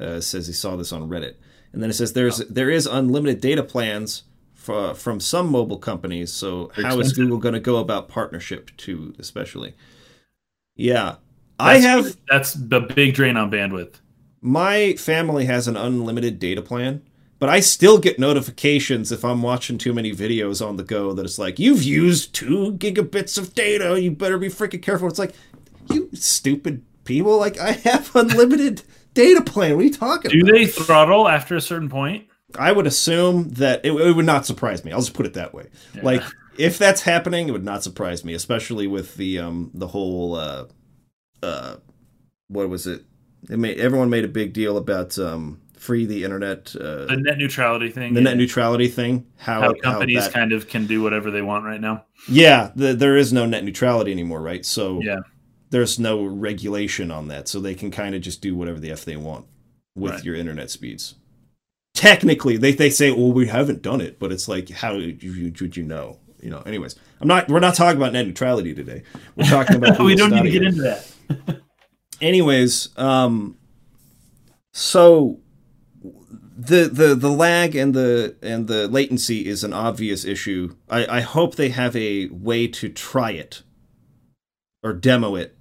Uh, 0.00 0.20
says 0.20 0.46
he 0.46 0.52
saw 0.52 0.76
this 0.76 0.92
on 0.92 1.08
Reddit. 1.08 1.34
And 1.72 1.82
then 1.82 1.90
it 1.90 1.94
says 1.94 2.12
there's 2.12 2.38
there 2.38 2.70
is 2.70 2.86
unlimited 2.86 3.40
data 3.40 3.62
plans 3.62 4.24
for, 4.54 4.94
from 4.94 5.20
some 5.20 5.50
mobile 5.50 5.78
companies. 5.78 6.32
So 6.32 6.70
how 6.74 6.98
is 7.00 7.12
Google 7.12 7.38
going 7.38 7.54
to 7.54 7.60
go 7.60 7.76
about 7.76 8.08
partnership 8.08 8.70
too, 8.76 9.14
especially? 9.18 9.74
Yeah, 10.74 11.16
I 11.58 11.78
have. 11.78 12.16
That's 12.28 12.52
the 12.54 12.80
big 12.80 13.14
drain 13.14 13.36
on 13.36 13.50
bandwidth. 13.50 13.94
My 14.40 14.94
family 14.94 15.46
has 15.46 15.66
an 15.68 15.76
unlimited 15.76 16.38
data 16.38 16.62
plan 16.62 17.02
but 17.38 17.48
I 17.48 17.60
still 17.60 17.98
get 17.98 18.18
notifications 18.18 19.12
if 19.12 19.24
I'm 19.24 19.42
watching 19.42 19.76
too 19.76 19.92
many 19.92 20.12
videos 20.12 20.66
on 20.66 20.76
the 20.76 20.84
go 20.84 21.12
that 21.12 21.24
it's 21.24 21.38
like, 21.38 21.58
you've 21.58 21.82
used 21.82 22.34
two 22.34 22.72
gigabits 22.78 23.36
of 23.36 23.54
data. 23.54 24.00
You 24.00 24.10
better 24.10 24.38
be 24.38 24.48
freaking 24.48 24.82
careful. 24.82 25.08
It's 25.08 25.18
like, 25.18 25.34
you 25.90 26.08
stupid 26.14 26.82
people. 27.04 27.38
Like, 27.38 27.58
I 27.58 27.72
have 27.72 28.10
unlimited 28.16 28.82
data 29.12 29.42
plan. 29.42 29.74
What 29.76 29.82
are 29.82 29.84
you 29.84 29.92
talking 29.92 30.30
Do 30.30 30.40
about? 30.40 30.52
they 30.52 30.66
throttle 30.66 31.28
after 31.28 31.56
a 31.56 31.60
certain 31.60 31.90
point? 31.90 32.26
I 32.58 32.72
would 32.72 32.86
assume 32.86 33.50
that 33.50 33.84
it, 33.84 33.92
it 33.92 34.12
would 34.16 34.24
not 34.24 34.46
surprise 34.46 34.82
me. 34.82 34.92
I'll 34.92 35.00
just 35.00 35.12
put 35.12 35.26
it 35.26 35.34
that 35.34 35.52
way. 35.52 35.66
Yeah. 35.94 36.00
Like, 36.04 36.22
if 36.56 36.78
that's 36.78 37.02
happening, 37.02 37.48
it 37.48 37.52
would 37.52 37.64
not 37.64 37.82
surprise 37.82 38.24
me, 38.24 38.32
especially 38.32 38.86
with 38.86 39.16
the 39.16 39.40
um 39.40 39.70
the 39.74 39.88
whole 39.88 40.36
uh 40.36 40.64
uh 41.46 41.76
what 42.48 42.68
was 42.68 42.86
it? 42.86 43.02
It 43.50 43.58
made 43.58 43.78
everyone 43.78 44.10
made 44.10 44.24
a 44.24 44.28
big 44.28 44.52
deal 44.52 44.76
about 44.76 45.18
um 45.18 45.60
free 45.76 46.06
the 46.06 46.24
internet, 46.24 46.74
uh, 46.74 47.04
The 47.06 47.16
net 47.18 47.38
neutrality 47.38 47.90
thing. 47.90 48.14
the 48.14 48.20
yeah. 48.20 48.24
net 48.30 48.36
neutrality 48.38 48.88
thing. 48.88 49.26
How, 49.36 49.60
how 49.60 49.74
companies 49.74 50.24
that- 50.24 50.32
kind 50.32 50.52
of 50.52 50.68
can 50.68 50.86
do 50.86 51.02
whatever 51.02 51.30
they 51.30 51.42
want 51.42 51.64
right 51.64 51.80
now. 51.80 52.04
yeah, 52.28 52.70
the, 52.74 52.92
there 52.94 53.16
is 53.16 53.32
no 53.32 53.46
net 53.46 53.62
neutrality 53.62 54.10
anymore, 54.10 54.40
right? 54.40 54.64
So 54.66 55.00
Yeah. 55.02 55.20
there's 55.70 55.98
no 55.98 56.24
regulation 56.24 57.10
on 57.10 57.28
that, 57.28 57.46
so 57.46 57.60
they 57.60 57.74
can 57.74 57.90
kind 57.90 58.14
of 58.16 58.22
just 58.22 58.40
do 58.42 58.56
whatever 58.56 58.80
the 58.80 58.90
f 58.90 59.04
they 59.04 59.16
want 59.16 59.44
with 59.94 60.12
Right. 60.14 60.24
your 60.24 60.34
internet 60.34 60.70
speeds. 60.70 61.14
Technically, 61.94 62.56
they 62.58 62.72
they 62.72 62.90
say, 62.90 63.10
"Well, 63.10 63.32
we 63.32 63.46
haven't 63.46 63.80
done 63.82 64.00
it," 64.02 64.18
but 64.18 64.30
it's 64.32 64.48
like, 64.48 64.68
how 64.70 64.94
would 64.96 65.22
you, 65.22 65.52
would 65.60 65.76
you 65.76 65.82
know? 65.82 66.18
You 66.42 66.50
know. 66.50 66.60
Anyways, 66.66 66.94
I'm 67.20 67.28
not. 67.28 67.48
We're 67.48 67.60
not 67.60 67.74
talking 67.74 67.96
about 67.96 68.12
net 68.12 68.26
neutrality 68.26 68.74
today. 68.74 69.02
We're 69.34 69.46
talking 69.48 69.76
about. 69.76 69.98
we 70.04 70.14
don't 70.14 70.30
need 70.30 70.42
to 70.42 70.50
get 70.50 70.62
into 70.62 70.82
that. 70.82 71.10
Anyways 72.20 72.96
um 72.98 73.56
so 74.72 75.40
the 76.58 76.88
the 76.90 77.14
the 77.14 77.30
lag 77.30 77.74
and 77.76 77.94
the 77.94 78.36
and 78.42 78.66
the 78.66 78.88
latency 78.88 79.46
is 79.46 79.62
an 79.62 79.72
obvious 79.72 80.24
issue 80.24 80.74
i 80.88 81.18
i 81.18 81.20
hope 81.20 81.54
they 81.56 81.68
have 81.68 81.94
a 81.96 82.28
way 82.28 82.66
to 82.66 82.88
try 82.88 83.30
it 83.30 83.62
or 84.82 84.92
demo 84.92 85.34
it 85.36 85.56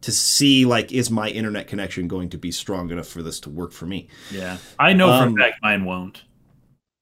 to 0.00 0.10
see 0.12 0.64
like 0.64 0.92
is 0.92 1.10
my 1.10 1.28
internet 1.28 1.66
connection 1.66 2.08
going 2.08 2.28
to 2.28 2.38
be 2.38 2.50
strong 2.50 2.90
enough 2.90 3.08
for 3.08 3.22
this 3.22 3.40
to 3.40 3.50
work 3.50 3.72
for 3.72 3.86
me 3.86 4.08
Yeah. 4.30 4.58
I 4.78 4.92
know 4.92 5.10
Um, 5.10 5.34
for 5.34 5.40
a 5.40 5.44
fact 5.44 5.62
mine 5.62 5.84
won't. 5.84 6.22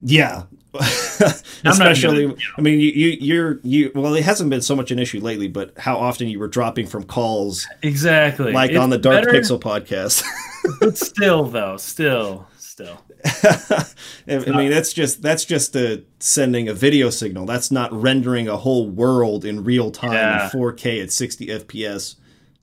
Yeah 0.07 0.43
not 0.73 1.41
especially 1.65 2.27
gonna, 2.27 2.37
i 2.57 2.61
mean 2.61 2.79
you, 2.79 2.89
you 2.91 3.07
you're 3.19 3.59
you 3.63 3.91
well 3.95 4.13
it 4.13 4.23
hasn't 4.23 4.49
been 4.49 4.61
so 4.61 4.75
much 4.75 4.91
an 4.91 4.99
issue 4.99 5.19
lately 5.19 5.47
but 5.47 5.71
how 5.77 5.97
often 5.97 6.27
you 6.27 6.37
were 6.39 6.47
dropping 6.47 6.85
from 6.85 7.03
calls 7.03 7.65
Exactly. 7.81 8.51
like 8.53 8.71
It's 8.71 8.79
on 8.79 8.89
the 8.89 8.97
dark 8.97 9.25
better, 9.25 9.37
pixel 9.37 9.59
podcast 9.59 10.23
But 10.79 10.97
still, 10.97 11.43
though, 11.43 11.77
still, 11.77 12.47
still. 12.57 12.99
I 13.43 13.85
I 14.27 14.37
mean, 14.51 14.71
that's 14.71 14.93
just 14.93 15.21
that's 15.21 15.45
just 15.45 15.75
a 15.75 16.03
sending 16.19 16.67
a 16.67 16.73
video 16.73 17.11
signal. 17.11 17.45
That's 17.45 17.69
not 17.69 17.93
rendering 17.93 18.47
a 18.47 18.57
whole 18.57 18.89
world 18.89 19.45
in 19.45 19.63
real 19.63 19.91
time 19.91 20.13
Yeah. 20.13 20.45
in 20.45 20.49
4K 20.49 21.03
at 21.03 21.11
60 21.11 21.47
FPS. 21.47 22.15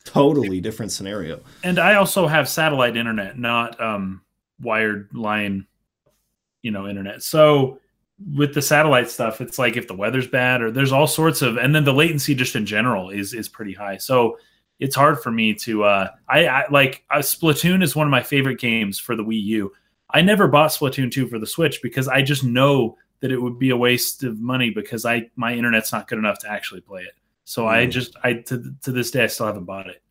Totally 0.04 0.60
different 0.60 0.90
scenario. 0.90 1.40
And 1.62 1.78
I 1.78 1.94
also 1.94 2.26
have 2.26 2.48
satellite 2.48 2.96
internet, 2.96 3.38
not 3.38 3.80
um, 3.80 4.22
wired 4.60 5.08
line, 5.14 5.66
you 6.62 6.70
know, 6.70 6.88
internet. 6.88 7.22
So 7.22 7.78
with 8.34 8.54
the 8.54 8.62
satellite 8.62 9.10
stuff, 9.10 9.40
it's 9.40 9.58
like 9.58 9.76
if 9.76 9.88
the 9.88 9.94
weather's 9.94 10.28
bad 10.28 10.62
or 10.62 10.70
there's 10.70 10.92
all 10.92 11.06
sorts 11.06 11.42
of, 11.42 11.56
and 11.56 11.74
then 11.74 11.84
the 11.84 11.92
latency 11.94 12.34
just 12.34 12.56
in 12.56 12.66
general 12.66 13.10
is 13.10 13.34
is 13.34 13.48
pretty 13.48 13.74
high. 13.74 13.96
So 13.96 14.38
it's 14.78 14.96
hard 14.96 15.20
for 15.20 15.30
me 15.30 15.54
to. 15.54 15.84
Uh, 15.84 16.08
I, 16.28 16.46
I 16.46 16.64
like 16.70 17.04
uh, 17.10 17.18
Splatoon 17.18 17.82
is 17.82 17.94
one 17.96 18.06
of 18.06 18.10
my 18.10 18.22
favorite 18.22 18.58
games 18.60 18.98
for 18.98 19.14
the 19.16 19.24
Wii 19.24 19.42
U. 19.44 19.72
I 20.10 20.20
never 20.20 20.46
bought 20.46 20.70
Splatoon 20.70 21.10
2 21.10 21.26
for 21.28 21.38
the 21.38 21.46
Switch 21.46 21.80
because 21.82 22.06
I 22.06 22.20
just 22.22 22.44
know 22.44 22.96
that 23.20 23.32
it 23.32 23.40
would 23.40 23.58
be 23.58 23.70
a 23.70 23.76
waste 23.76 24.24
of 24.24 24.38
money 24.40 24.70
because 24.70 25.04
I 25.06 25.30
my 25.36 25.54
internet's 25.54 25.92
not 25.92 26.06
good 26.08 26.18
enough 26.18 26.38
to 26.40 26.50
actually 26.50 26.80
play 26.82 27.02
it. 27.02 27.14
So 27.44 27.66
I 27.66 27.86
Mm. 27.86 27.90
just 27.90 28.16
I 28.22 28.34
to 28.34 28.74
to 28.82 28.92
this 28.92 29.10
day 29.10 29.24
I 29.24 29.28
still 29.28 29.46
haven't 29.46 29.64
bought 29.64 29.88
it. 29.88 30.02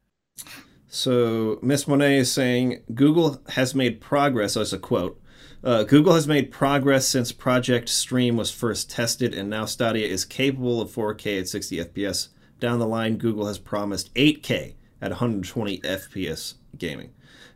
So 0.88 1.60
Miss 1.62 1.88
Monet 1.88 2.18
is 2.18 2.32
saying 2.32 2.84
Google 2.94 3.42
has 3.50 3.74
made 3.76 4.02
progress. 4.02 4.58
As 4.58 4.74
a 4.74 4.80
quote, 4.80 5.21
uh, 5.64 5.84
Google 5.84 6.14
has 6.14 6.28
made 6.28 6.52
progress 6.52 7.08
since 7.08 7.32
Project 7.32 7.90
Stream 7.90 8.36
was 8.36 8.52
first 8.52 8.90
tested, 8.90 9.34
and 9.34 9.50
now 9.50 9.66
Stadia 9.66 10.08
is 10.08 10.26
capable 10.26 10.82
of 10.82 10.90
4K 10.90 11.40
at 11.42 11.48
60 11.48 11.78
FPS. 11.86 12.30
Down 12.60 12.80
the 12.80 12.88
line, 12.88 13.18
Google 13.18 13.48
has 13.48 13.58
promised 13.58 14.14
8K 14.16 14.76
at 15.02 15.12
120 15.12 15.80
FPS 15.80 16.56
gaming. 16.78 17.12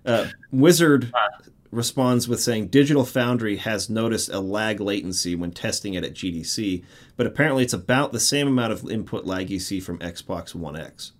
Uh, 0.05 0.27
Wizard 0.51 1.11
responds 1.71 2.27
with 2.27 2.41
saying 2.41 2.67
Digital 2.67 3.05
Foundry 3.05 3.57
has 3.57 3.89
noticed 3.89 4.29
a 4.29 4.39
lag 4.39 4.79
latency 4.79 5.35
when 5.35 5.51
testing 5.51 5.93
it 5.95 6.03
at 6.03 6.13
GDC, 6.13 6.83
but 7.17 7.27
apparently 7.27 7.63
it's 7.63 7.73
about 7.73 8.11
the 8.13 8.19
same 8.19 8.47
amount 8.47 8.71
of 8.71 8.89
input 8.89 9.25
lag 9.25 9.49
you 9.49 9.59
see 9.59 9.79
from 9.79 9.99
Xbox 9.99 10.53
One 10.55 10.75
X. 10.75 11.11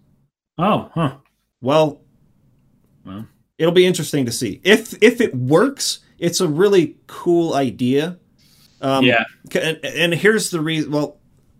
Oh, 0.58 0.90
huh. 0.94 1.18
Well, 1.62 2.02
Well. 3.06 3.28
it'll 3.58 3.74
be 3.74 3.86
interesting 3.86 4.26
to 4.26 4.32
see 4.32 4.62
if 4.64 4.96
if 5.02 5.20
it 5.20 5.36
works. 5.36 6.00
It's 6.20 6.40
a 6.40 6.48
really 6.48 6.98
cool 7.08 7.54
idea. 7.54 8.20
Um, 8.82 9.06
Yeah. 9.06 9.26
And, 9.54 9.84
and 9.84 10.14
here's 10.14 10.50
the 10.50 10.62
reason. 10.62 10.92
Well, 10.92 11.18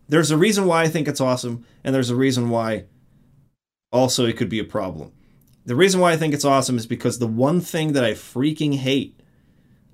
there's 0.08 0.32
a 0.32 0.38
reason 0.38 0.66
why 0.66 0.84
I 0.84 0.88
think 0.88 1.08
it's 1.08 1.22
awesome, 1.22 1.66
and 1.84 1.94
there's 1.94 2.10
a 2.10 2.16
reason 2.16 2.50
why 2.50 2.86
also 3.92 4.26
it 4.26 4.38
could 4.38 4.50
be 4.50 4.60
a 4.60 4.66
problem. 4.66 5.12
The 5.66 5.76
reason 5.76 6.00
why 6.00 6.12
I 6.12 6.18
think 6.18 6.34
it's 6.34 6.46
awesome 6.46 6.78
is 6.78 6.86
because 6.86 7.18
the 7.18 7.28
one 7.28 7.60
thing 7.60 7.94
that 7.94 8.04
I 8.04 8.12
freaking 8.12 8.76
hate 8.76 9.20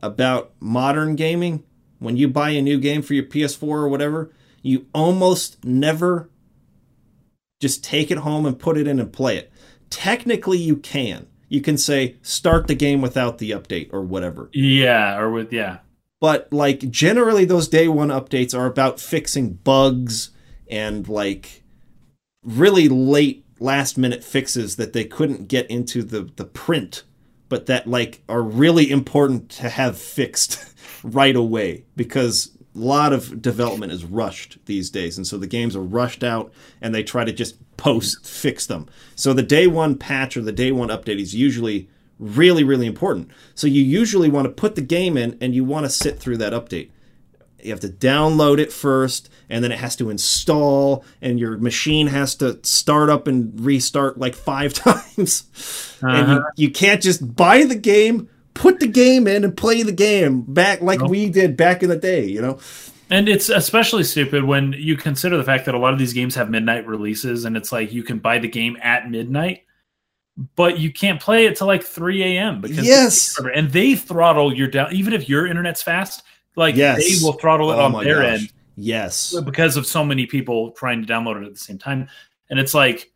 about 0.01 0.51
modern 0.59 1.15
gaming, 1.15 1.63
when 1.99 2.17
you 2.17 2.27
buy 2.27 2.49
a 2.49 2.61
new 2.61 2.79
game 2.79 3.01
for 3.01 3.13
your 3.13 3.23
PS4 3.23 3.63
or 3.63 3.87
whatever, 3.87 4.33
you 4.61 4.87
almost 4.93 5.63
never 5.63 6.29
just 7.61 7.83
take 7.83 8.11
it 8.11 8.17
home 8.17 8.45
and 8.45 8.59
put 8.59 8.77
it 8.77 8.87
in 8.87 8.99
and 8.99 9.13
play 9.13 9.37
it. 9.37 9.51
Technically, 9.89 10.57
you 10.57 10.75
can. 10.75 11.27
You 11.51 11.59
can 11.59 11.77
say 11.77 12.15
start 12.21 12.67
the 12.67 12.75
game 12.75 13.01
without 13.01 13.37
the 13.37 13.51
update 13.51 13.89
or 13.91 14.03
whatever. 14.03 14.49
Yeah, 14.53 15.17
or 15.17 15.29
with 15.29 15.51
yeah. 15.51 15.79
But 16.21 16.47
like 16.53 16.89
generally, 16.89 17.43
those 17.43 17.67
day 17.67 17.89
one 17.89 18.07
updates 18.07 18.57
are 18.57 18.67
about 18.67 19.01
fixing 19.01 19.55
bugs 19.55 20.29
and 20.69 21.09
like 21.09 21.63
really 22.41 22.87
late 22.87 23.45
last 23.59 23.97
minute 23.97 24.23
fixes 24.23 24.77
that 24.77 24.93
they 24.93 25.03
couldn't 25.03 25.49
get 25.49 25.69
into 25.69 26.03
the 26.03 26.31
the 26.37 26.45
print, 26.45 27.03
but 27.49 27.65
that 27.65 27.85
like 27.85 28.23
are 28.29 28.41
really 28.41 28.89
important 28.89 29.49
to 29.49 29.67
have 29.67 29.97
fixed 29.97 30.73
right 31.03 31.35
away 31.35 31.83
because 31.97 32.57
a 32.73 32.79
lot 32.79 33.11
of 33.11 33.41
development 33.41 33.91
is 33.91 34.05
rushed 34.05 34.57
these 34.67 34.89
days 34.89 35.17
and 35.17 35.27
so 35.27 35.37
the 35.37 35.47
games 35.47 35.75
are 35.75 35.81
rushed 35.81 36.23
out 36.23 36.53
and 36.79 36.95
they 36.95 37.03
try 37.03 37.25
to 37.25 37.33
just 37.33 37.57
post 37.81 38.25
fix 38.25 38.65
them. 38.67 38.87
So 39.15 39.33
the 39.33 39.43
day 39.43 39.65
one 39.67 39.95
patch 39.97 40.37
or 40.37 40.41
the 40.41 40.51
day 40.51 40.71
one 40.71 40.89
update 40.89 41.19
is 41.19 41.33
usually 41.35 41.89
really 42.19 42.63
really 42.63 42.85
important. 42.85 43.29
So 43.55 43.65
you 43.67 43.81
usually 43.81 44.29
want 44.29 44.45
to 44.45 44.51
put 44.51 44.75
the 44.75 44.81
game 44.81 45.17
in 45.17 45.37
and 45.41 45.55
you 45.55 45.63
want 45.63 45.85
to 45.85 45.89
sit 45.89 46.19
through 46.19 46.37
that 46.37 46.53
update. 46.53 46.89
You 47.63 47.71
have 47.71 47.79
to 47.81 47.89
download 47.89 48.59
it 48.59 48.71
first 48.71 49.29
and 49.49 49.63
then 49.63 49.71
it 49.71 49.79
has 49.79 49.95
to 49.97 50.09
install 50.09 51.03
and 51.21 51.39
your 51.39 51.57
machine 51.57 52.07
has 52.07 52.35
to 52.35 52.59
start 52.63 53.09
up 53.09 53.27
and 53.27 53.59
restart 53.59 54.17
like 54.19 54.35
five 54.35 54.73
times. 54.85 55.43
And 56.01 56.27
you, 56.27 56.33
Uh-huh. 56.35 56.41
you 56.57 56.71
can't 56.71 57.01
just 57.01 57.35
buy 57.35 57.63
the 57.63 57.75
game 57.75 58.29
put 58.53 58.79
the 58.81 58.87
game 58.87 59.27
in 59.27 59.43
and 59.45 59.55
play 59.55 59.81
the 59.81 59.93
game 59.93 60.41
back 60.41 60.81
like 60.81 60.99
Nope. 60.99 61.09
we 61.09 61.29
did 61.29 61.55
back 61.55 61.81
in 61.83 61.89
the 61.89 61.95
day 61.95 62.25
you 62.25 62.41
know 62.41 62.59
And 63.11 63.27
it's 63.27 63.49
especially 63.49 64.03
stupid 64.05 64.43
when 64.43 64.73
you 64.73 64.95
consider 64.95 65.37
the 65.37 65.43
fact 65.43 65.65
that 65.65 65.75
a 65.75 65.77
lot 65.77 65.91
of 65.93 65.99
these 65.99 66.13
games 66.13 66.33
have 66.35 66.49
midnight 66.49 66.87
releases, 66.87 67.45
and 67.45 67.57
it's 67.57 67.71
like 67.71 67.91
you 67.91 68.03
can 68.03 68.19
buy 68.19 68.39
the 68.39 68.47
game 68.47 68.77
at 68.81 69.11
midnight, 69.11 69.65
but 70.55 70.79
you 70.79 70.91
can't 70.91 71.19
play 71.19 71.45
it 71.45 71.57
till 71.57 71.67
like 71.67 71.83
3 71.83 72.23
a.m. 72.23 72.61
because 72.61 72.87
Yes. 72.87 73.37
and 73.53 73.69
they 73.69 73.95
throttle 73.95 74.53
your 74.55 74.69
down. 74.69 74.93
Even 74.93 75.13
if 75.13 75.27
your 75.27 75.45
internet's 75.45 75.83
fast, 75.83 76.23
like 76.55 76.75
Yes. 76.75 76.97
they 76.97 77.25
will 77.25 77.33
throttle 77.33 77.71
it 77.71 77.75
oh 77.75 77.93
on 77.95 78.03
their 78.03 78.21
gosh 78.21 78.39
end 78.41 78.53
yes 78.77 79.35
because 79.43 79.77
of 79.77 79.85
so 79.85 80.03
many 80.03 80.25
people 80.25 80.71
trying 80.71 81.05
to 81.05 81.13
download 81.13 81.41
it 81.41 81.45
at 81.45 81.53
the 81.53 81.59
same 81.59 81.77
time. 81.77 82.07
And 82.49 82.59
it's 82.59 82.73
like 82.73 83.11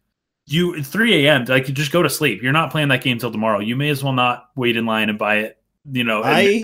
you 0.45 0.83
3 0.83 1.25
a.m. 1.25 1.45
Like 1.45 1.67
you 1.67 1.73
just 1.73 1.91
go 1.91 2.03
to 2.03 2.09
sleep. 2.09 2.43
You're 2.43 2.51
not 2.53 2.69
playing 2.69 2.89
that 2.89 3.01
game 3.01 3.17
till 3.17 3.31
tomorrow. 3.31 3.59
You 3.59 3.75
may 3.75 3.89
as 3.89 4.03
well 4.03 4.13
not 4.13 4.49
wait 4.55 4.77
in 4.77 4.85
line 4.85 5.09
and 5.09 5.17
buy 5.17 5.37
it. 5.37 5.57
You 5.89 6.03
know, 6.03 6.21
i 6.23 6.63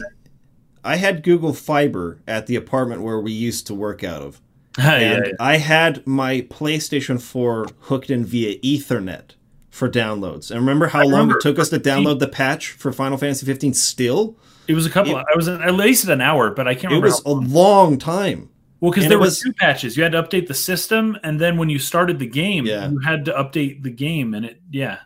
i 0.84 0.96
had 0.96 1.24
google 1.24 1.54
fiber 1.54 2.20
at 2.28 2.48
the 2.48 2.56
apartment 2.56 3.02
where 3.02 3.20
we 3.20 3.32
used 3.32 3.68
to 3.68 3.74
work 3.74 4.04
out 4.04 4.22
of 4.22 4.42
yeah, 4.80 4.94
and 4.94 5.26
yeah. 5.26 5.32
I 5.38 5.58
had 5.58 6.08
my 6.08 6.42
PlayStation 6.50 7.22
4 7.22 7.68
hooked 7.82 8.10
in 8.10 8.24
via 8.24 8.58
Ethernet 8.60 9.32
for 9.70 9.90
downloads. 9.90 10.50
And 10.50 10.62
remember 10.62 10.88
how 10.88 11.00
I 11.00 11.04
long 11.04 11.12
remember. 11.12 11.40
it 11.40 11.42
took 11.42 11.60
us 11.60 11.68
to 11.72 11.78
download 11.78 12.20
the 12.20 12.30
patch 12.30 12.72
for 12.72 12.94
Final 12.94 13.18
Fantasy 13.18 13.46
15 13.46 13.74
still? 13.74 14.38
It 14.70 14.74
was 14.74 14.86
a 14.86 14.90
couple. 14.90 15.18
It- 15.18 15.26
I 15.30 15.36
was 15.36 15.50
at 15.50 15.74
least 15.74 16.08
an 16.08 16.22
hour, 16.22 16.52
but 16.52 16.70
I 16.70 16.74
can't 16.74 16.86
remember. 16.86 17.08
It 17.08 17.10
was 17.10 17.24
a 17.26 17.32
long 17.32 17.98
time. 17.98 18.50
Well, 18.80 18.92
because 18.92 19.10
there 19.10 19.20
were 19.20 19.30
two 19.30 19.52
patches. 19.60 19.98
You 19.98 20.04
had 20.04 20.14
to 20.14 20.24
update 20.24 20.48
the 20.48 20.54
system, 20.54 21.18
and 21.22 21.38
then 21.38 21.58
when 21.58 21.70
you 21.70 21.78
started 21.78 22.18
the 22.20 22.26
game, 22.26 22.66
Yeah. 22.66 22.90
you 22.90 23.00
had 23.00 23.26
to 23.26 23.34
update 23.34 23.84
the 23.84 23.92
game, 23.92 24.34
and 24.34 24.46
it 24.46 24.62
yeah. 24.72 25.00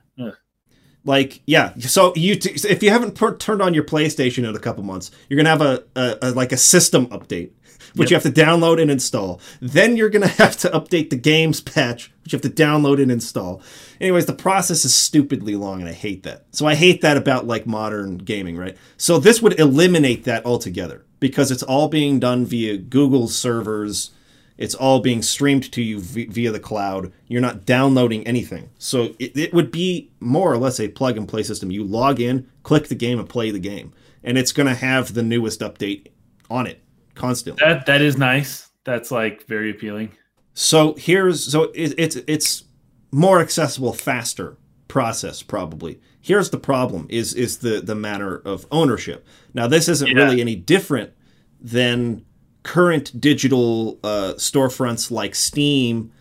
Like, 1.05 1.41
yeah. 1.45 1.73
So 1.79 2.13
you, 2.15 2.35
t- 2.35 2.67
if 2.67 2.81
you 2.81 2.89
haven't 2.89 3.13
per- 3.15 3.37
turned 3.37 3.61
on 3.61 3.73
your 3.73 3.83
PlayStation 3.83 4.47
in 4.47 4.55
a 4.55 4.59
couple 4.59 4.83
months, 4.83 5.11
you're 5.29 5.37
gonna 5.37 5.49
have 5.49 5.61
a, 5.61 5.83
a, 5.95 6.17
a 6.23 6.31
like 6.31 6.51
a 6.51 6.57
system 6.57 7.05
update, 7.07 7.51
which 7.95 8.09
Yep. 8.09 8.23
you 8.25 8.29
have 8.29 8.35
to 8.35 8.41
download 8.41 8.81
and 8.81 8.89
install. 8.89 9.39
Then 9.61 9.95
you're 9.97 10.09
gonna 10.09 10.27
have 10.43 10.57
to 10.57 10.69
update 10.71 11.11
the 11.11 11.15
games 11.15 11.61
patch, 11.61 12.11
which 12.23 12.33
you 12.33 12.37
have 12.37 12.41
to 12.41 12.63
download 12.63 12.99
and 13.01 13.11
install. 13.11 13.61
Anyways, 14.01 14.25
the 14.25 14.33
process 14.33 14.83
is 14.83 14.95
stupidly 14.95 15.55
long, 15.55 15.79
and 15.79 15.89
I 15.89 15.93
hate 15.93 16.23
that. 16.23 16.45
So 16.51 16.65
I 16.65 16.73
hate 16.75 17.01
that 17.01 17.17
about 17.17 17.45
like 17.45 17.67
modern 17.67 18.17
gaming, 18.17 18.57
right? 18.57 18.75
So 18.97 19.19
this 19.19 19.41
would 19.43 19.59
eliminate 19.59 20.23
that 20.23 20.43
altogether 20.45 21.05
because 21.19 21.51
it's 21.51 21.63
all 21.63 21.87
being 21.87 22.19
done 22.19 22.45
via 22.45 22.77
google 22.77 23.27
servers. 23.27 24.09
It's 24.57 24.75
all 24.75 24.99
being 25.01 25.21
streamed 25.21 25.71
to 25.73 25.81
you 25.81 25.99
v- 25.99 26.27
via 26.27 26.51
the 26.51 26.59
cloud. 26.59 27.11
You're 27.27 27.41
not 27.41 27.65
downloading 27.65 28.25
anything. 28.25 28.69
So 28.77 29.13
it, 29.19 29.35
it 29.37 29.53
would 29.53 29.69
be 29.71 30.11
more 30.19 30.51
or 30.51 30.57
less 30.57 30.79
a 30.79 30.87
plug 30.87 31.17
and 31.17 31.27
play 31.27 31.43
system. 31.43 31.71
You 31.71 31.83
log 31.83 32.19
in, 32.21 32.47
click 32.63 32.87
the 32.87 32.95
game, 32.95 33.19
and 33.19 33.27
play 33.27 33.51
the 33.51 33.59
game. 33.59 33.93
and 34.23 34.37
it's 34.37 34.51
going 34.53 34.67
to 34.67 34.75
have 34.75 35.13
the 35.13 35.21
newest 35.23 35.59
update 35.59 36.07
on 36.49 36.67
it 36.67 36.81
constantly. 37.15 37.63
That 37.67 37.85
that 37.85 38.01
is 38.01 38.17
nice. 38.17 38.69
That's 38.85 39.11
like 39.11 39.45
very 39.47 39.71
appealing. 39.71 40.11
So 40.53 40.93
here's 40.97 41.51
so 41.51 41.63
it, 41.75 41.93
it's 41.97 42.15
it's 42.27 42.63
more 43.11 43.39
accessible, 43.41 43.93
faster 43.93 44.57
process 44.87 45.43
probably. 45.43 45.99
Here's 46.21 46.49
the 46.49 46.57
problem: 46.59 47.07
is 47.09 47.33
is 47.33 47.57
the 47.57 47.81
the 47.81 47.95
matter 47.95 48.37
of 48.45 48.65
ownership. 48.71 49.25
Now 49.53 49.67
this 49.67 49.89
isn't 49.89 50.07
Yeah. 50.09 50.23
really 50.23 50.39
any 50.41 50.55
different 50.55 51.11
than 51.59 52.23
current 52.65 53.21
digital 53.21 53.99
uh, 54.03 54.33
storefronts 54.37 55.11
like 55.11 55.35
Steam, 55.35 56.11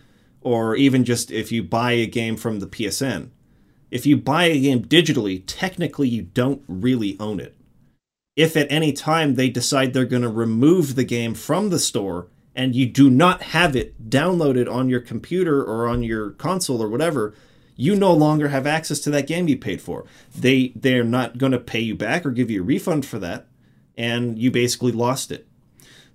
or 0.41 0.75
even 0.75 1.03
just 1.03 1.31
if 1.31 1.51
you 1.51 1.63
buy 1.63 1.93
a 1.93 2.05
game 2.05 2.37
from 2.37 2.59
the 2.59 2.67
PSN. 2.67 3.31
If 3.89 4.05
you 4.05 4.15
buy 4.15 4.45
a 4.45 4.59
game 4.59 4.85
digitally, 4.85 5.43
technically 5.47 6.07
you 6.07 6.21
don't 6.21 6.61
really 6.67 7.17
own 7.19 7.39
it. 7.39 7.55
If 8.35 8.55
at 8.55 8.71
any 8.71 8.93
time 8.93 9.33
they 9.33 9.49
decide 9.49 9.93
they're 9.93 10.05
going 10.05 10.21
to 10.21 10.29
remove 10.29 10.95
the 10.95 11.03
game 11.03 11.33
from 11.33 11.69
the 11.69 11.79
store 11.79 12.27
and 12.55 12.75
you 12.75 12.85
do 12.85 13.09
not 13.09 13.41
have 13.41 13.75
it 13.75 14.09
downloaded 14.09 14.71
on 14.71 14.87
your 14.87 15.01
computer 15.01 15.63
or 15.63 15.87
on 15.87 16.03
your 16.03 16.31
console 16.31 16.81
or 16.81 16.89
whatever, 16.89 17.33
you 17.75 17.95
no 17.95 18.13
longer 18.13 18.49
have 18.49 18.67
access 18.67 18.99
to 18.99 19.09
that 19.09 19.27
game 19.27 19.47
you 19.47 19.57
paid 19.57 19.81
for. 19.81 20.05
They 20.35 20.73
they're 20.75 21.03
not 21.03 21.39
going 21.39 21.53
to 21.53 21.59
pay 21.59 21.79
you 21.79 21.95
back 21.95 22.23
or 22.23 22.31
give 22.31 22.51
you 22.51 22.61
a 22.61 22.65
refund 22.65 23.05
for 23.05 23.17
that, 23.19 23.47
and 23.97 24.37
you 24.37 24.51
basically 24.51 24.91
lost 24.91 25.31
it. 25.31 25.47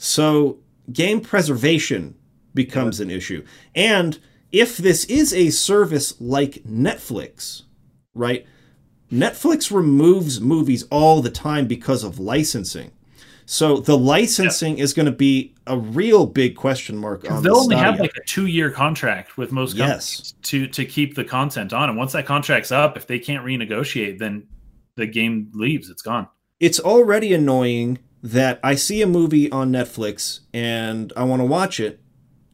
So 0.03 0.59
game 0.95 1.21
preservation 1.21 2.15
becomes 2.55 3.01
an 3.01 3.11
issue. 3.11 3.45
And 3.75 4.19
if 4.51 4.79
this 4.79 5.05
is 5.05 5.35
a 5.35 5.51
service 5.51 6.19
like 6.21 6.55
Netflix, 6.65 7.65
right? 8.15 8.47
Netflix 9.13 9.71
removes 9.71 10.41
movies 10.41 10.85
all 10.91 11.21
the 11.21 11.29
time 11.31 11.67
because 11.67 12.03
of 12.03 12.19
licensing. 12.19 12.93
So 13.45 13.77
the 13.77 13.99
licensing 13.99 14.79
is 14.79 14.95
going 14.95 15.05
to 15.07 15.13
be 15.13 15.55
a 15.67 15.77
real 15.77 16.25
big 16.25 16.57
question 16.57 16.97
mark 16.97 17.31
on 17.31 17.43
They'll 17.43 17.57
the 17.69 17.75
only 17.75 17.77
have 17.77 18.01
like 18.01 18.17
a 18.17 18.25
two 18.27 18.47
year 18.47 18.71
contract 18.71 19.37
with 19.37 19.53
most 19.53 19.77
companies 19.77 20.33
Yes. 20.35 20.35
to 20.45 20.67
to 20.69 20.87
keep 20.87 21.15
the 21.15 21.25
content 21.25 21.75
on. 21.75 21.91
And 21.91 21.99
once 21.99 22.13
that 22.13 22.25
contract's 22.25 22.73
up, 22.73 22.97
if 22.97 23.07
they 23.07 23.19
can't 23.19 23.45
renegotiate, 23.45 24.19
then 24.19 24.47
the 24.95 25.07
game 25.07 25.51
leaves. 25.53 25.91
It's 25.91 26.01
gone. 26.03 26.27
it's 26.59 26.81
already 26.81 27.35
annoying 27.35 27.99
that 28.23 28.61
I 28.63 28.75
see 28.75 29.01
a 29.03 29.07
movie 29.07 29.51
on 29.51 29.71
Netflix 29.73 30.41
and 30.53 31.13
I 31.17 31.25
want 31.25 31.41
to 31.41 31.47
watch 31.47 31.81
it, 31.81 32.01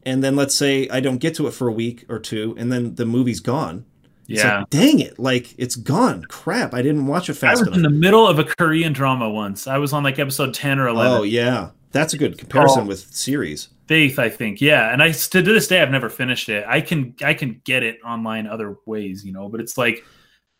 and 0.03 0.23
then 0.23 0.35
let's 0.35 0.55
say 0.55 0.87
I 0.89 0.99
don't 0.99 1.17
get 1.17 1.35
to 1.35 1.47
it 1.47 1.51
for 1.51 1.67
a 1.67 1.71
week 1.73 2.05
or 2.09 2.19
two, 2.19 2.55
and 2.57 2.71
then 2.71 2.95
the 2.95 3.05
movie's 3.05 3.39
gone. 3.39 3.85
It's 4.29 4.43
Yeah. 4.43 4.59
like, 4.59 4.69
dang 4.69 4.99
it! 4.99 5.17
Like 5.19 5.55
it's 5.57 5.75
gone. 5.75 6.23
Crap! 6.23 6.73
I 6.73 6.81
didn't 6.81 7.07
watch 7.07 7.29
it 7.29 7.33
fast. 7.35 7.57
I 7.57 7.59
was 7.59 7.67
enough. 7.67 7.75
in 7.77 7.81
the 7.83 7.89
middle 7.89 8.27
of 8.27 8.39
a 8.39 8.43
Korean 8.43 8.93
drama 8.93 9.29
once. 9.29 9.67
I 9.67 9.77
was 9.77 9.93
on 9.93 10.03
like 10.03 10.19
episode 10.19 10.53
ten 10.53 10.79
or 10.79 10.87
eleven. 10.87 11.11
oh 11.19 11.23
yeah, 11.23 11.69
that's 11.91 12.13
a 12.13 12.17
good 12.17 12.37
comparison 12.37 12.83
Oh. 12.83 12.87
with 12.87 12.99
series. 13.13 13.69
Faith, 13.87 14.19
I 14.19 14.27
think, 14.27 14.59
yeah. 14.59 14.91
And 14.91 15.01
I 15.01 15.11
to 15.11 15.41
this 15.41 15.67
day 15.69 15.81
I've 15.81 15.91
never 15.91 16.09
finished 16.09 16.49
it. 16.49 16.65
I 16.67 16.81
can 16.81 17.15
I 17.23 17.33
can 17.33 17.61
get 17.63 17.83
it 17.83 17.99
online 18.05 18.47
other 18.47 18.75
ways, 18.85 19.23
you 19.25 19.31
know, 19.31 19.47
but 19.47 19.61
it's 19.61 19.77
like 19.77 20.03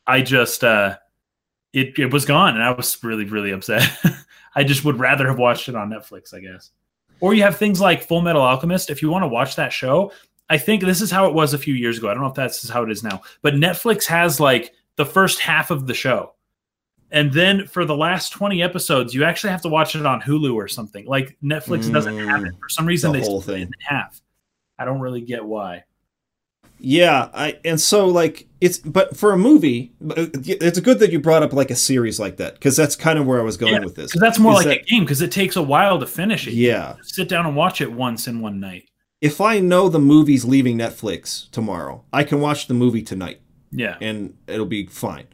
I 0.05 0.21
just 0.21 0.63
uh 0.63 0.95
it 1.73 1.99
it 1.99 2.13
was 2.13 2.23
gone 2.25 2.53
and 2.53 2.63
I 2.63 2.71
was 2.71 2.97
really 3.03 3.25
really 3.25 3.51
upset. 3.51 3.83
I 4.57 4.63
just 4.63 4.83
would 4.83 4.99
rather 4.99 5.27
have 5.27 5.37
watched 5.37 5.69
it 5.69 5.75
on 5.75 5.89
Netflix, 5.91 6.33
I 6.33 6.39
guess. 6.39 6.71
Or 7.19 7.33
you 7.33 7.43
have 7.43 7.57
things 7.57 7.79
like 7.79 8.03
Full 8.03 8.21
Metal 8.21 8.41
Alchemist. 8.41 8.89
If 8.89 9.01
you 9.03 9.09
want 9.09 9.21
to 9.23 9.27
watch 9.27 9.55
that 9.55 9.71
show, 9.71 10.11
I 10.49 10.57
think 10.57 10.81
this 10.83 10.99
is 10.99 11.11
how 11.11 11.27
it 11.27 11.33
was 11.33 11.53
a 11.53 11.57
few 11.59 11.75
years 11.75 11.97
ago. 11.99 12.09
I 12.09 12.13
don't 12.13 12.23
know 12.23 12.29
if 12.29 12.35
that's 12.35 12.67
how 12.67 12.81
it 12.83 12.89
is 12.91 13.03
now, 13.03 13.21
but 13.43 13.53
Netflix 13.53 14.05
has 14.05 14.39
like 14.39 14.73
the 14.95 15.05
first 15.05 15.39
half 15.39 15.69
of 15.69 15.85
the 15.85 15.93
show. 15.93 16.33
And 17.11 17.31
then 17.31 17.67
for 17.67 17.85
the 17.85 17.95
last 17.95 18.31
20 18.31 18.61
episodes, 18.63 19.13
you 19.13 19.23
actually 19.23 19.51
have 19.51 19.61
to 19.61 19.69
watch 19.69 19.95
it 19.95 20.05
on 20.05 20.21
Hulu 20.21 20.53
or 20.55 20.67
something. 20.67 21.05
Like 21.05 21.37
Netflix 21.43 21.91
doesn't 21.93 22.17
have 22.17 22.43
it. 22.43 22.53
Mm. 22.53 22.59
For 22.59 22.69
some 22.69 22.85
reason, 22.85 23.11
The 23.13 23.19
they 23.19 23.25
whole 23.25 23.41
split 23.41 23.57
it 23.57 23.59
thing. 23.59 23.67
in 23.67 23.95
half. 23.95 24.21
I 24.79 24.85
don't 24.85 24.99
really 24.99 25.21
get 25.21 25.45
why. 25.45 25.83
Yeah, 26.79 27.29
I 27.33 27.57
and 27.65 27.79
so 27.81 28.07
like 28.07 28.47
it's 28.61 28.77
but 28.77 29.17
for 29.17 29.31
a 29.33 29.37
movie, 29.37 29.93
uh, 30.09 30.27
it's 30.45 30.79
good 30.79 30.99
that 30.99 31.11
you 31.11 31.19
brought 31.19 31.43
up 31.43 31.53
like 31.53 31.71
a 31.71 31.75
series 31.75 32.19
like 32.19 32.37
that 32.37 32.53
because 32.55 32.75
that's 32.75 32.95
kind 32.95 33.17
of 33.17 33.25
where 33.25 33.39
I 33.39 33.43
was 33.43 33.57
going 33.57 33.73
Yeah, 33.73 33.79
with 33.85 33.95
this. 33.95 34.07
Because 34.11 34.21
that's 34.21 34.39
more 34.39 34.53
like 34.53 34.65
that- 34.65 34.81
a 34.81 34.83
game 34.83 35.03
because 35.03 35.21
it 35.21 35.31
takes 35.31 35.55
a 35.55 35.61
while 35.61 35.99
to 35.99 36.05
finish 36.05 36.47
it. 36.47 36.53
Yeah, 36.53 36.95
sit 37.01 37.27
down 37.29 37.45
and 37.45 37.55
watch 37.55 37.81
it 37.81 37.91
once 37.91 38.27
in 38.27 38.39
one 38.41 38.59
night. 38.59 38.83
if 39.21 39.41
I 39.41 39.59
know 39.59 39.89
the 39.89 39.99
movie's 39.99 40.45
leaving 40.45 40.77
Netflix 40.77 41.49
tomorrow, 41.51 42.03
I 42.13 42.23
can 42.23 42.39
watch 42.39 42.67
the 42.67 42.75
movie 42.75 43.01
tonight 43.01 43.41
Yeah. 43.71 43.97
and 43.99 44.35
it'll 44.47 44.67
be 44.67 44.85
fine. 44.85 45.25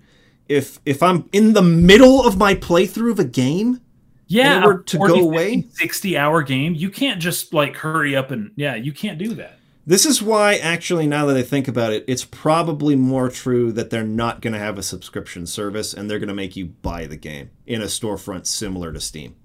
If 0.48 0.80
if 0.86 1.04
I'm 1.04 1.28
in 1.34 1.52
the 1.54 1.62
middle 1.62 2.26
of 2.26 2.38
my 2.38 2.56
playthrough 2.56 3.12
of 3.12 3.20
a 3.20 3.26
game, 3.26 3.82
Yeah. 4.28 4.56
And 4.56 4.64
it 4.64 4.68
were 4.68 4.80
a 4.80 4.84
to 4.86 4.98
40, 4.98 5.14
go 5.14 5.20
away? 5.26 5.66
60 5.74 6.18
hour 6.18 6.42
game, 6.44 6.74
you 6.76 6.90
can't 6.90 7.20
just 7.22 7.54
like 7.54 7.76
hurry 7.78 8.16
up 8.16 8.32
and, 8.32 8.52
yeah, 8.56 8.76
you 8.76 8.94
can't 8.94 9.18
do 9.20 9.34
that. 9.36 9.60
This 9.86 10.06
is 10.06 10.22
why 10.22 10.56
actually 10.56 11.08
now 11.08 11.26
that 11.26 11.38
I 11.38 11.42
think 11.44 11.68
about 11.68 11.92
it, 11.94 12.06
it's 12.08 12.26
probably 12.26 12.96
more 12.96 13.30
true 13.30 13.72
that 13.74 13.90
they're 13.90 14.04
not 14.04 14.42
going 14.42 14.54
to 14.54 14.60
have 14.60 14.78
a 14.78 14.84
subscription 14.84 15.46
service 15.46 15.94
and 15.94 16.10
they're 16.10 16.20
going 16.20 16.28
to 16.30 16.34
make 16.34 16.56
you 16.56 16.66
buy 16.68 17.06
the 17.06 17.18
game 17.18 17.50
in 17.66 17.82
a 17.82 17.86
storefront 17.86 18.46
similar 18.46 18.94
to 18.94 19.00
Steam. 19.02 19.36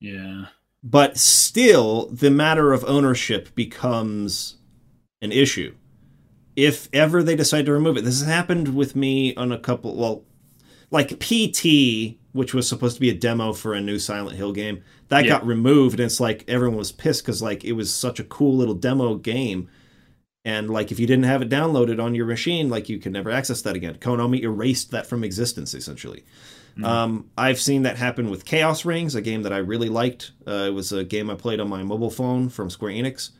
Yeah. 0.00 0.46
but 0.82 1.16
still 1.16 2.06
the 2.10 2.30
matter 2.30 2.72
of 2.74 2.84
ownership 2.84 3.54
becomes 3.54 4.56
an 5.22 5.32
issue 5.32 5.74
if 6.54 6.88
ever 6.92 7.22
they 7.22 7.34
decide 7.34 7.64
to 7.66 7.72
remove 7.72 7.96
it 7.96 8.04
this 8.04 8.20
has 8.20 8.28
happened 8.28 8.74
with 8.76 8.94
me 8.94 9.34
on 9.36 9.50
a 9.52 9.58
couple 9.58 9.96
well 9.96 10.24
like 10.90 11.18
pt 11.18 12.18
which 12.36 12.54
was 12.54 12.68
supposed 12.68 12.94
to 12.94 13.00
be 13.00 13.10
a 13.10 13.14
demo 13.14 13.52
for 13.52 13.74
a 13.74 13.80
new 13.80 13.98
silent 13.98 14.36
hill 14.36 14.52
game 14.52 14.82
that 15.08 15.24
Yeah. 15.24 15.30
got 15.30 15.46
removed 15.46 15.98
and 15.98 16.06
it's 16.06 16.20
like 16.20 16.44
everyone 16.46 16.76
was 16.78 16.92
pissed 16.92 17.24
because 17.24 17.42
like 17.42 17.64
it 17.64 17.72
was 17.72 17.92
such 17.92 18.20
a 18.20 18.24
cool 18.24 18.56
little 18.56 18.74
demo 18.74 19.14
game 19.16 19.68
and 20.44 20.70
like 20.70 20.92
if 20.92 21.00
you 21.00 21.06
didn't 21.06 21.24
have 21.24 21.42
it 21.42 21.48
downloaded 21.48 22.02
on 22.02 22.14
your 22.14 22.26
machine 22.26 22.68
like 22.68 22.88
you 22.88 22.98
could 22.98 23.12
never 23.12 23.30
access 23.30 23.62
that 23.62 23.74
again 23.74 23.94
konami 23.96 24.40
erased 24.42 24.90
that 24.92 25.06
from 25.06 25.24
existence 25.24 25.74
essentially 25.74 26.24
um, 26.84 27.30
I've 27.38 27.58
seen 27.58 27.84
that 27.84 27.96
happen 27.96 28.28
with 28.28 28.44
Chaos 28.44 28.84
Rings, 28.84 29.14
a 29.14 29.22
game 29.22 29.44
that 29.44 29.52
I 29.54 29.56
really 29.56 29.88
liked. 29.88 30.32
Uh, 30.46 30.66
it 30.66 30.74
was 30.74 30.92
a 30.92 31.04
game 31.04 31.30
I 31.30 31.34
played 31.34 31.58
on 31.58 31.70
my 31.70 31.82
mobile 31.82 32.10
phone 32.10 32.50
from 32.50 32.68
Square 32.68 32.92
Enix. 32.92 33.30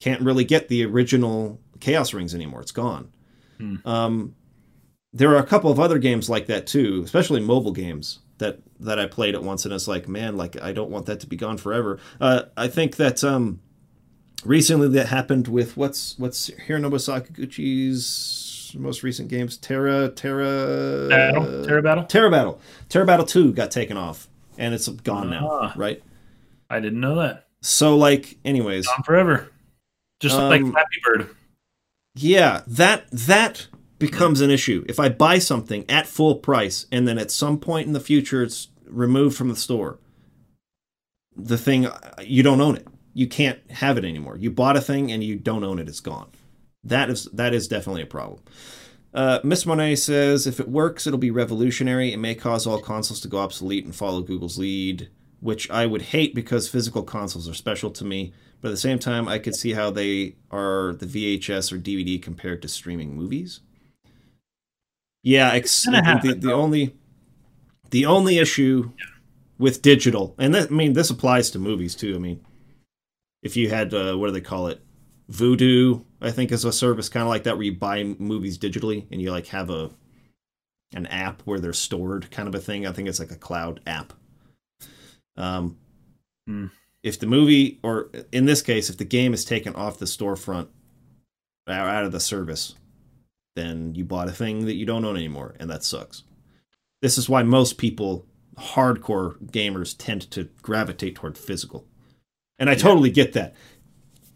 Can't 0.00 0.20
really 0.20 0.42
get 0.42 0.66
the 0.66 0.84
original 0.84 1.60
Chaos 1.78 2.12
Rings 2.12 2.34
anymore. 2.34 2.60
It's 2.62 2.72
gone. 2.72 3.12
Hmm. 3.58 3.76
Um, 3.84 4.34
there 5.12 5.30
are 5.30 5.38
a 5.38 5.46
couple 5.46 5.70
of 5.70 5.80
other 5.80 5.98
games 5.98 6.28
like 6.30 6.46
that 6.46 6.66
too, 6.66 7.02
especially 7.04 7.40
mobile 7.40 7.72
games 7.72 8.20
that 8.38 8.58
that 8.80 8.98
I 8.98 9.06
played 9.06 9.34
at 9.34 9.42
once, 9.42 9.64
and 9.64 9.74
it's 9.74 9.88
like, 9.88 10.08
man, 10.08 10.36
like 10.36 10.60
I 10.62 10.72
don't 10.72 10.90
want 10.90 11.06
that 11.06 11.20
to 11.20 11.26
be 11.26 11.36
gone 11.36 11.58
forever. 11.58 11.98
Uh, 12.20 12.42
I 12.56 12.68
think 12.68 12.96
that 12.96 13.22
um, 13.24 13.60
recently 14.44 14.88
that 14.88 15.08
happened 15.08 15.48
with 15.48 15.76
what's 15.76 16.18
what's 16.18 16.48
Hironobu 16.50 16.94
Sakaguchi's 16.98 18.74
most 18.78 19.02
recent 19.02 19.28
games, 19.28 19.56
Terra 19.56 20.08
Terra 20.10 21.08
Battle? 21.08 21.64
Terra 21.64 21.82
Battle? 21.82 22.04
Terra 22.04 22.30
Battle. 22.30 22.60
Terra 22.88 23.04
Battle 23.06 23.26
2 23.26 23.52
got 23.52 23.70
taken 23.70 23.96
off 23.96 24.28
and 24.58 24.72
it's 24.74 24.86
gone 24.88 25.28
now, 25.30 25.48
Ah. 25.50 25.72
right? 25.76 26.02
I 26.70 26.78
didn't 26.80 27.00
know 27.00 27.16
that. 27.16 27.48
So 27.62 27.96
like 27.96 28.38
anyways, 28.44 28.86
Gone 28.86 29.02
forever. 29.02 29.48
Just 30.20 30.36
like 30.36 30.62
Um, 30.62 30.70
Flappy 30.72 30.96
Bird. 31.04 31.30
yeah, 32.14 32.62
that 32.68 33.10
that 33.10 33.66
becomes 34.00 34.40
an 34.40 34.50
issue. 34.50 34.84
If 34.88 34.98
I 34.98 35.10
buy 35.10 35.38
something 35.38 35.84
at 35.88 36.08
full 36.08 36.36
price 36.36 36.86
and 36.90 37.06
then 37.06 37.18
at 37.18 37.30
some 37.30 37.58
point 37.58 37.86
in 37.86 37.92
the 37.92 38.00
future 38.00 38.42
it's 38.42 38.68
removed 38.86 39.36
from 39.36 39.48
the 39.48 39.56
store, 39.56 40.00
the 41.36 41.58
thing 41.58 41.86
you 42.20 42.42
don't 42.42 42.60
own 42.60 42.76
it. 42.76 42.88
You 43.12 43.28
can't 43.28 43.58
have 43.70 43.98
it 43.98 44.04
anymore. 44.04 44.36
You 44.36 44.50
bought 44.50 44.76
a 44.76 44.80
thing 44.80 45.12
and 45.12 45.22
you 45.22 45.36
don't 45.36 45.64
own 45.64 45.78
it, 45.78 45.88
it's 45.88 46.00
gone. 46.00 46.30
That 46.82 47.10
is 47.10 47.24
that 47.26 47.54
is 47.54 47.68
definitely 47.68 48.02
a 48.02 48.06
problem. 48.06 48.40
Uh, 49.12 49.40
Miss 49.42 49.66
Monet 49.66 49.96
says 49.96 50.46
if 50.46 50.60
it 50.60 50.68
works, 50.68 51.06
it'll 51.06 51.18
be 51.18 51.30
revolutionary. 51.30 52.12
It 52.12 52.18
may 52.18 52.34
cause 52.34 52.66
all 52.66 52.80
consoles 52.80 53.20
to 53.20 53.28
go 53.28 53.38
obsolete 53.38 53.84
and 53.84 53.94
follow 53.94 54.22
Google's 54.22 54.58
lead, 54.58 55.08
which 55.40 55.68
I 55.70 55.86
would 55.86 56.02
hate 56.02 56.34
because 56.34 56.68
physical 56.68 57.02
consoles 57.02 57.48
are 57.48 57.54
special 57.54 57.90
to 57.90 58.04
me. 58.04 58.32
But 58.60 58.68
at 58.68 58.72
the 58.72 58.76
same 58.78 58.98
time, 58.98 59.26
I 59.26 59.38
could 59.38 59.54
see 59.54 59.72
how 59.72 59.90
they 59.90 60.36
are 60.50 60.94
the 60.94 61.06
VHS 61.06 61.72
or 61.72 61.78
DVD 61.78 62.22
compared 62.22 62.62
to 62.62 62.68
streaming 62.68 63.14
movies. 63.14 63.60
Yeah, 65.22 65.52
ex- 65.52 65.82
the, 65.84 66.36
the 66.38 66.52
only 66.52 66.96
the 67.90 68.06
only 68.06 68.38
issue 68.38 68.92
with 69.58 69.82
digital, 69.82 70.34
and 70.38 70.54
that, 70.54 70.70
I 70.70 70.74
mean 70.74 70.92
this 70.94 71.10
applies 71.10 71.50
to 71.50 71.58
movies 71.58 71.94
too. 71.94 72.14
I 72.14 72.18
mean, 72.18 72.40
if 73.42 73.56
you 73.56 73.68
had 73.68 73.92
uh, 73.92 74.14
what 74.16 74.28
do 74.28 74.32
they 74.32 74.40
call 74.40 74.68
it, 74.68 74.80
Vudu, 75.30 76.04
I 76.20 76.30
think 76.30 76.52
is 76.52 76.64
a 76.64 76.72
service 76.72 77.08
kind 77.08 77.22
of 77.22 77.28
like 77.28 77.44
that 77.44 77.56
where 77.56 77.64
you 77.64 77.74
buy 77.74 78.02
movies 78.04 78.58
digitally 78.58 79.06
and 79.10 79.20
you 79.20 79.30
like 79.30 79.48
have 79.48 79.70
a 79.70 79.90
an 80.94 81.06
app 81.06 81.42
where 81.42 81.60
they're 81.60 81.72
stored, 81.72 82.30
kind 82.30 82.48
of 82.48 82.54
a 82.54 82.58
thing. 82.58 82.86
I 82.86 82.92
think 82.92 83.08
it's 83.08 83.20
like 83.20 83.30
a 83.30 83.36
cloud 83.36 83.80
app. 83.86 84.12
Um, 85.36 85.76
Hmm. 86.46 86.66
if 87.02 87.18
the 87.20 87.26
movie, 87.26 87.78
or 87.82 88.10
in 88.32 88.46
this 88.46 88.60
case, 88.62 88.90
if 88.90 88.96
the 88.96 89.04
game 89.04 89.32
is 89.34 89.44
taken 89.44 89.74
off 89.76 89.98
the 89.98 90.06
storefront 90.06 90.68
or 91.68 91.74
out 91.74 92.04
of 92.04 92.10
the 92.12 92.18
service, 92.18 92.74
then 93.56 93.94
you 93.94 94.04
bought 94.04 94.28
a 94.28 94.32
thing 94.32 94.66
that 94.66 94.74
you 94.74 94.86
don't 94.86 95.04
own 95.04 95.16
anymore, 95.16 95.54
and 95.58 95.70
that 95.70 95.84
sucks. 95.84 96.24
This 97.02 97.18
is 97.18 97.28
why 97.28 97.42
most 97.42 97.78
people 97.78 98.26
hardcore 98.58 99.38
gamers 99.46 99.94
tend 99.96 100.30
to 100.30 100.48
gravitate 100.62 101.14
toward 101.14 101.38
physical. 101.38 101.86
And 102.58 102.68
I 102.68 102.74
totally 102.74 103.10
get 103.10 103.32
that 103.32 103.54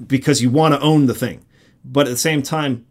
because 0.04 0.42
you 0.42 0.50
want 0.50 0.74
to 0.74 0.80
own 0.80 1.06
the 1.06 1.14
thing. 1.14 1.44
But 1.84 2.06
at 2.06 2.10
the 2.10 2.16
same 2.16 2.42
time, 2.42 2.86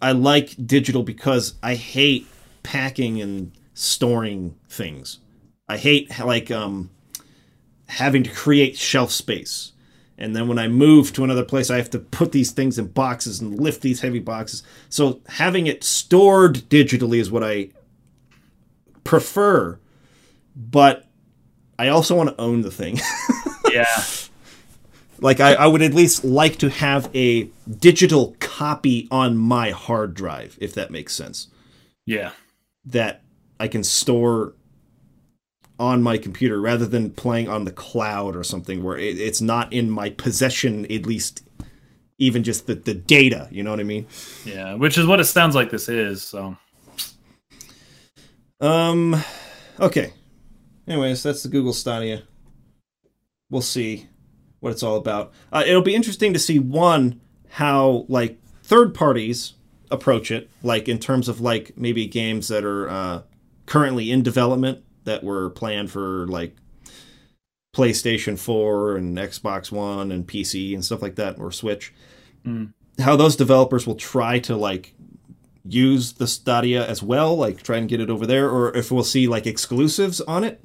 I 0.00 0.12
like 0.12 0.54
digital 0.66 1.02
because 1.02 1.54
I 1.62 1.74
hate 1.74 2.26
packing 2.62 3.20
and 3.20 3.52
storing 3.74 4.56
things. 4.68 5.18
I 5.68 5.76
hate 5.76 6.18
like 6.18 6.50
um 6.50 6.90
having 7.88 8.22
to 8.22 8.30
create 8.30 8.76
shelf 8.76 9.10
space. 9.10 9.72
And 10.18 10.34
then 10.34 10.48
when 10.48 10.58
I 10.58 10.66
move 10.66 11.12
to 11.12 11.24
another 11.24 11.44
place, 11.44 11.70
I 11.70 11.76
have 11.76 11.90
to 11.90 11.98
put 11.98 12.32
these 12.32 12.50
things 12.50 12.78
in 12.78 12.88
boxes 12.88 13.40
and 13.40 13.58
lift 13.58 13.82
these 13.82 14.00
heavy 14.00 14.18
boxes. 14.18 14.64
So 14.88 15.20
having 15.28 15.68
it 15.68 15.84
stored 15.84 16.56
digitally 16.68 17.18
is 17.18 17.30
what 17.30 17.44
I 17.44 17.70
prefer. 19.04 19.78
But 20.56 21.06
I 21.78 21.88
also 21.88 22.16
want 22.16 22.30
to 22.30 22.40
own 22.40 22.62
the 22.62 22.70
thing. 22.70 22.98
Yeah. 23.70 24.02
like 25.20 25.40
I, 25.40 25.52
I 25.52 25.66
would 25.66 25.82
at 25.82 25.92
least 25.92 26.24
like 26.24 26.56
to 26.60 26.70
have 26.70 27.10
a 27.14 27.50
digital 27.78 28.34
copy 28.40 29.06
on 29.10 29.36
my 29.36 29.72
hard 29.72 30.14
drive, 30.14 30.56
if 30.58 30.72
that 30.74 30.90
makes 30.90 31.14
sense. 31.14 31.48
Yeah. 32.06 32.30
That 32.86 33.22
I 33.60 33.68
can 33.68 33.84
store 33.84 34.54
on 35.78 36.02
my 36.02 36.18
computer 36.18 36.60
rather 36.60 36.86
than 36.86 37.10
playing 37.10 37.48
on 37.48 37.64
the 37.64 37.70
cloud 37.72 38.34
or 38.34 38.42
something 38.42 38.82
where 38.82 38.96
it, 38.98 39.18
it's 39.18 39.40
not 39.40 39.72
in 39.72 39.88
my 39.90 40.10
possession 40.10 40.84
at 40.86 41.06
least 41.06 41.44
even 42.18 42.42
just 42.42 42.66
the, 42.66 42.74
the 42.74 42.94
data 42.94 43.46
you 43.50 43.62
know 43.62 43.70
what 43.70 43.78
i 43.80 43.84
mean 43.84 44.06
Yeah. 44.44 44.74
Which 44.74 44.98
is 44.98 45.06
what 45.06 45.20
it 45.20 45.24
sounds 45.26 45.54
like 45.54 45.70
this 45.70 45.88
is. 45.88 46.22
So 46.22 46.56
um 48.60 49.16
okay 49.78 50.12
anyways 50.88 51.22
that's 51.22 51.44
the 51.44 51.48
google 51.48 51.72
stadia 51.72 52.24
we'll 53.50 53.62
see 53.62 54.08
what 54.58 54.72
it's 54.72 54.82
all 54.82 54.96
about 54.96 55.32
uh, 55.52 55.62
it'll 55.64 55.80
be 55.82 55.94
interesting 55.94 56.32
to 56.32 56.38
see 56.40 56.58
one 56.58 57.20
how 57.50 58.04
like 58.08 58.38
third 58.64 58.94
parties 58.94 59.52
approach 59.92 60.32
it 60.32 60.50
like 60.64 60.88
in 60.88 60.98
terms 60.98 61.28
of 61.28 61.40
like 61.40 61.72
maybe 61.76 62.04
games 62.06 62.48
that 62.48 62.64
are 62.64 62.88
uh, 62.90 63.22
currently 63.66 64.10
in 64.10 64.22
development 64.22 64.82
that 65.08 65.24
were 65.24 65.50
planned 65.50 65.90
for 65.90 66.26
like 66.28 66.54
PlayStation 67.74 68.38
4 68.38 68.96
and 68.96 69.16
Xbox 69.16 69.72
One 69.72 70.12
and 70.12 70.26
PC 70.26 70.74
and 70.74 70.84
stuff 70.84 71.02
like 71.02 71.16
that 71.16 71.38
or 71.38 71.50
Switch. 71.50 71.92
Mm. 72.44 72.72
How 73.00 73.16
those 73.16 73.36
developers 73.36 73.86
will 73.86 73.94
try 73.94 74.38
to 74.40 74.56
like 74.56 74.94
use 75.64 76.14
the 76.14 76.26
Stadia 76.26 76.86
as 76.86 77.02
well, 77.02 77.36
like 77.36 77.62
try 77.62 77.76
and 77.76 77.88
get 77.88 78.00
it 78.00 78.10
over 78.10 78.26
there, 78.26 78.50
or 78.50 78.76
if 78.76 78.90
we'll 78.90 79.04
see 79.04 79.28
like 79.28 79.46
exclusives 79.46 80.20
on 80.22 80.44
it. 80.44 80.62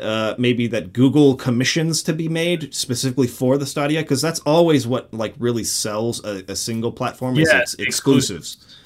Uh, 0.00 0.36
maybe 0.38 0.68
that 0.68 0.92
Google 0.92 1.34
commissions 1.34 2.04
to 2.04 2.12
be 2.12 2.28
made 2.28 2.72
specifically 2.72 3.26
for 3.26 3.58
the 3.58 3.66
Stadia, 3.66 4.00
because 4.00 4.22
that's 4.22 4.38
always 4.40 4.86
what 4.86 5.12
like 5.12 5.34
really 5.38 5.64
sells 5.64 6.24
a, 6.24 6.44
a 6.48 6.54
single 6.54 6.92
platform 6.92 7.36
is 7.36 7.50
Yeah, 7.52 7.62
its 7.62 7.74
exclusives. 7.74 8.78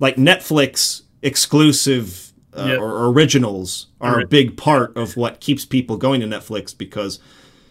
Like 0.00 0.16
Netflix 0.16 1.02
exclusive 1.22 2.23
uh, 2.56 2.66
Yep. 2.68 2.80
or 2.80 3.06
originals 3.08 3.86
are 4.00 4.20
a 4.20 4.26
big 4.26 4.56
part 4.56 4.96
of 4.96 5.16
what 5.16 5.40
keeps 5.40 5.64
people 5.64 5.96
going 5.96 6.20
to 6.20 6.26
Netflix 6.26 6.76
because, 6.76 7.18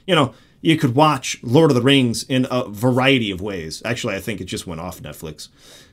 you 0.08 0.14
know, 0.16 0.34
you 0.62 0.78
could 0.78 0.96
watch 0.96 1.38
Lord 1.44 1.72
of 1.72 1.76
the 1.76 1.82
Rings 1.82 2.24
in 2.24 2.48
a 2.50 2.70
variety 2.70 3.32
of 3.32 3.42
ways. 3.42 3.82
Actually, 3.86 4.16
I 4.16 4.20
think 4.20 4.40
it 4.42 4.46
just 4.46 4.66
went 4.68 4.82
off 4.82 5.02
Netflix, 5.02 5.50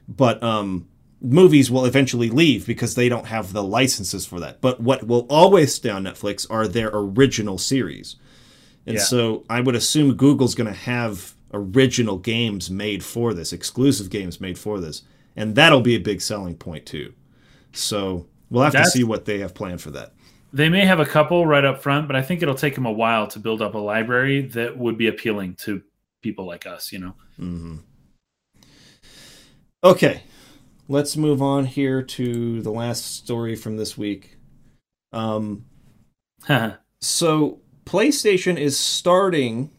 but 0.09 0.41
um, 0.43 0.87
movies 1.21 1.71
will 1.71 1.85
eventually 1.85 2.31
leave 2.31 2.67
because 2.67 2.95
they 2.95 3.09
don't 3.09 3.27
have 3.27 3.53
the 3.53 3.63
licenses 3.65 4.25
for 4.27 4.39
that. 4.41 4.61
But 4.61 4.81
what 4.81 5.07
will 5.07 5.27
always 5.29 5.75
stay 5.75 5.91
on 5.91 6.05
Netflix 6.05 6.47
are 6.49 6.67
their 6.69 6.91
original 6.93 7.59
series, 7.59 8.17
and 8.87 8.97
Yeah. 8.97 9.03
so 9.03 9.45
I 9.51 9.61
would 9.61 9.75
assume 9.75 10.15
Google's 10.15 10.55
going 10.55 10.69
to 10.73 10.79
have 10.81 11.35
original 11.53 12.17
games 12.19 12.71
made 12.71 13.03
for 13.05 13.35
this, 13.35 13.53
exclusive 13.53 14.09
games 14.09 14.41
made 14.41 14.57
for 14.59 14.79
this, 14.81 15.03
and 15.37 15.57
that'll 15.57 15.81
be 15.81 15.97
a 15.97 16.01
big 16.01 16.21
selling 16.21 16.55
point 16.55 16.87
too. 16.87 17.13
So 17.73 18.27
we'll 18.51 18.63
have 18.65 18.73
That's- 18.73 18.93
to 18.93 18.99
see 18.99 19.05
what 19.05 19.25
they 19.25 19.39
have 19.39 19.55
planned 19.55 19.81
for 19.81 19.91
that. 19.93 20.13
they 20.53 20.69
may 20.69 20.85
have 20.85 20.99
a 21.01 21.07
couple 21.07 21.47
right 21.47 21.65
up 21.65 21.81
front, 21.83 22.07
but 22.09 22.17
I 22.17 22.23
think 22.23 22.43
it'll 22.43 22.55
take 22.57 22.75
them 22.75 22.85
a 22.87 22.93
while 22.93 23.27
to 23.29 23.39
build 23.39 23.63
up 23.63 23.75
a 23.75 23.79
library 23.79 24.43
that 24.49 24.77
would 24.77 24.99
be 24.99 25.07
appealing 25.07 25.55
to 25.61 25.83
people 26.23 26.45
like 26.45 26.67
us, 26.67 26.93
you 26.93 26.99
know. 26.99 27.15
hmm 27.37 27.77
Okay, 29.83 30.23
let's 30.89 31.17
move 31.17 31.41
on 31.41 31.65
here 31.65 32.03
to 32.03 32.61
the 32.61 32.71
last 32.71 33.17
story 33.17 33.57
from 33.57 33.77
this 33.79 33.97
week. 33.97 34.37
Um, 35.13 35.65
so 37.01 37.61
PlayStation 37.87 38.59
is 38.59 38.79
starting 38.79 39.71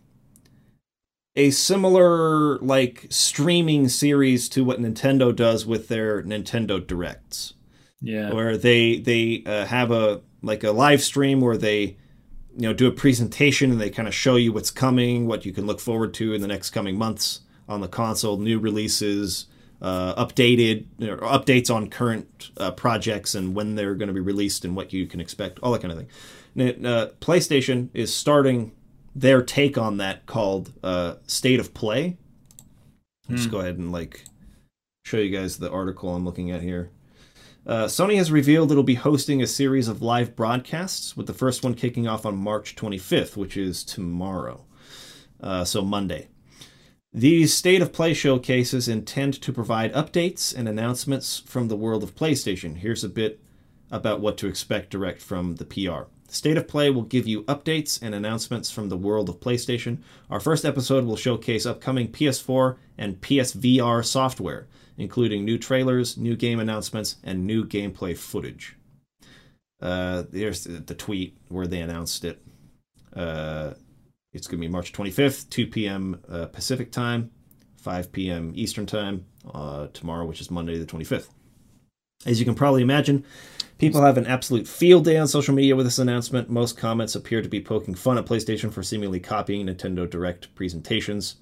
a 1.36 1.52
similar 1.52 2.58
like 2.60 3.06
streaming 3.10 3.88
series 3.90 4.50
to 4.50 4.64
what 4.64 4.80
Nintendo 4.80 5.34
does 5.36 5.66
with 5.66 5.88
their 5.88 6.24
Nintendo 6.24 6.86
Directs. 6.86 7.54
Yeah. 8.02 8.34
where 8.34 8.58
they 8.58 8.98
they 8.98 9.44
uh, 9.46 9.66
have 9.66 9.92
a 9.92 10.22
like 10.42 10.64
a 10.64 10.72
live 10.72 11.02
stream 11.02 11.42
where 11.42 11.58
they 11.58 11.98
you 12.56 12.68
know 12.68 12.74
do 12.74 12.88
a 12.88 12.92
presentation 12.92 13.72
and 13.72 13.80
they 13.80 13.90
kind 13.90 14.08
of 14.08 14.14
show 14.14 14.36
you 14.36 14.52
what's 14.52 14.72
coming, 14.72 15.28
what 15.28 15.46
you 15.46 15.52
can 15.54 15.66
look 15.66 15.80
forward 15.80 16.14
to 16.16 16.34
in 16.34 16.42
the 16.42 16.48
next 16.48 16.72
coming 16.72 16.98
months 16.98 17.42
on 17.70 17.82
the 17.82 17.88
console, 17.88 18.38
new 18.38 18.60
releases, 18.60 19.46
uh, 19.82 20.14
updated 20.24 20.86
or 21.02 21.18
updates 21.18 21.74
on 21.74 21.90
current 21.90 22.50
uh, 22.58 22.72
projects 22.72 23.34
and 23.36 23.56
when 23.56 23.76
they're 23.76 23.96
going 23.96 24.08
to 24.08 24.14
be 24.14 24.20
released 24.20 24.66
and 24.66 24.76
what 24.76 24.92
you 24.92 25.08
can 25.08 25.22
expect, 25.22 25.60
all 25.60 25.72
that 25.72 25.82
kind 25.82 25.92
of 25.92 25.98
thing. 25.98 26.08
And, 26.56 26.86
uh, 26.86 27.10
PlayStation 27.22 27.90
is 27.94 28.14
starting 28.14 28.74
their 29.16 29.42
take 29.42 29.78
on 29.78 29.98
that 29.98 30.26
called 30.26 30.74
uh, 30.84 31.16
State 31.28 31.60
of 31.60 31.74
Play. 31.74 32.18
Just 33.30 33.46
Hmm. 33.46 33.52
go 33.52 33.60
ahead 33.60 33.78
and 33.78 33.92
like 33.92 34.26
show 35.06 35.18
you 35.18 35.36
guys 35.36 35.58
the 35.58 35.72
article 35.72 36.14
I'm 36.14 36.26
looking 36.26 36.52
at 36.52 36.62
here. 36.62 36.90
Uh, 37.72 37.86
Sony 37.86 38.18
has 38.18 38.34
revealed 38.34 38.70
it'll 38.70 38.84
be 38.84 38.96
hosting 38.96 39.42
a 39.42 39.48
series 39.48 39.88
of 39.88 40.02
live 40.02 40.36
broadcasts, 40.36 41.16
with 41.16 41.26
the 41.26 41.34
first 41.34 41.64
one 41.64 41.74
kicking 41.74 42.06
off 42.06 42.26
on 42.26 42.36
March 42.36 42.76
25th, 42.76 43.38
which 43.38 43.56
is 43.56 43.86
tomorrow. 43.86 44.66
Uh, 45.40 45.64
so, 45.64 45.82
Monday. 45.82 46.28
These 47.14 47.54
State 47.54 47.82
of 47.82 47.94
Play 47.94 48.14
showcases 48.14 48.90
intend 48.90 49.36
to 49.36 49.54
provide 49.54 49.94
updates 49.94 50.54
and 50.54 50.68
announcements 50.68 51.40
from 51.40 51.70
the 51.70 51.78
world 51.78 52.04
of 52.04 52.14
PlayStation. 52.14 52.76
Here's 52.76 53.06
a 53.06 53.10
bit 53.10 53.40
about 53.90 54.20
what 54.20 54.38
to 54.40 54.48
expect 54.48 54.90
direct 54.90 55.22
from 55.22 55.56
the 55.56 55.64
PR. 55.64 56.10
State 56.28 56.58
of 56.58 56.68
Play 56.68 56.90
will 56.90 57.04
give 57.04 57.26
you 57.26 57.44
updates 57.44 58.02
and 58.02 58.14
announcements 58.14 58.70
from 58.70 58.90
the 58.90 58.98
world 58.98 59.30
of 59.30 59.40
PlayStation. 59.40 60.00
Our 60.30 60.42
first 60.42 60.66
episode 60.66 61.06
will 61.06 61.16
showcase 61.16 61.66
upcoming 61.66 62.10
PS4 62.10 62.76
and 62.98 63.22
PSVR 63.22 64.04
software, 64.04 64.68
including 65.02 65.44
new 65.44 65.58
trailers, 65.58 66.16
new 66.16 66.36
game 66.36 66.60
announcements, 66.60 67.16
and 67.24 67.46
new 67.46 67.66
gameplay 67.66 68.16
footage. 68.16 68.76
Uh, 69.82 70.24
there's 70.30 70.66
the, 70.66 70.94
tweet 70.94 71.36
where 71.50 71.66
they 71.66 71.82
announced 71.82 72.24
it. 72.24 72.40
Uh, 73.16 73.74
it's 74.32 74.46
going 74.46 74.62
to 74.62 74.68
be 74.68 74.72
March 74.72 74.94
25th, 74.94 75.50
2 75.50 75.66
p.m. 75.68 76.22
Uh, 76.30 76.46
Pacific 76.46 76.92
time, 76.92 77.32
5 77.78 78.12
p.m. 78.12 78.52
Eastern 78.54 78.86
time, 78.86 79.26
uh, 79.52 79.88
tomorrow, 79.92 80.26
which 80.26 80.40
is 80.40 80.52
Monday 80.52 80.78
the 80.78 80.86
25th. 80.86 81.30
As 82.28 82.40
you 82.40 82.46
can 82.46 82.54
probably 82.54 82.84
imagine, 82.84 83.26
people 83.80 84.04
have 84.04 84.20
an 84.20 84.28
absolute 84.28 84.68
field 84.68 85.06
day 85.06 85.18
on 85.18 85.28
social 85.28 85.56
media 85.56 85.76
with 85.76 85.88
this 85.88 85.98
announcement. 85.98 86.48
Most 86.48 86.78
comments 86.78 87.16
appear 87.16 87.42
to 87.42 87.50
be 87.50 87.60
poking 87.60 87.96
fun 87.96 88.20
at 88.20 88.28
PlayStation 88.28 88.72
for 88.72 88.84
seemingly 88.84 89.20
copying 89.20 89.66
Nintendo 89.66 90.08
Direct 90.08 90.54
presentations. 90.54 91.38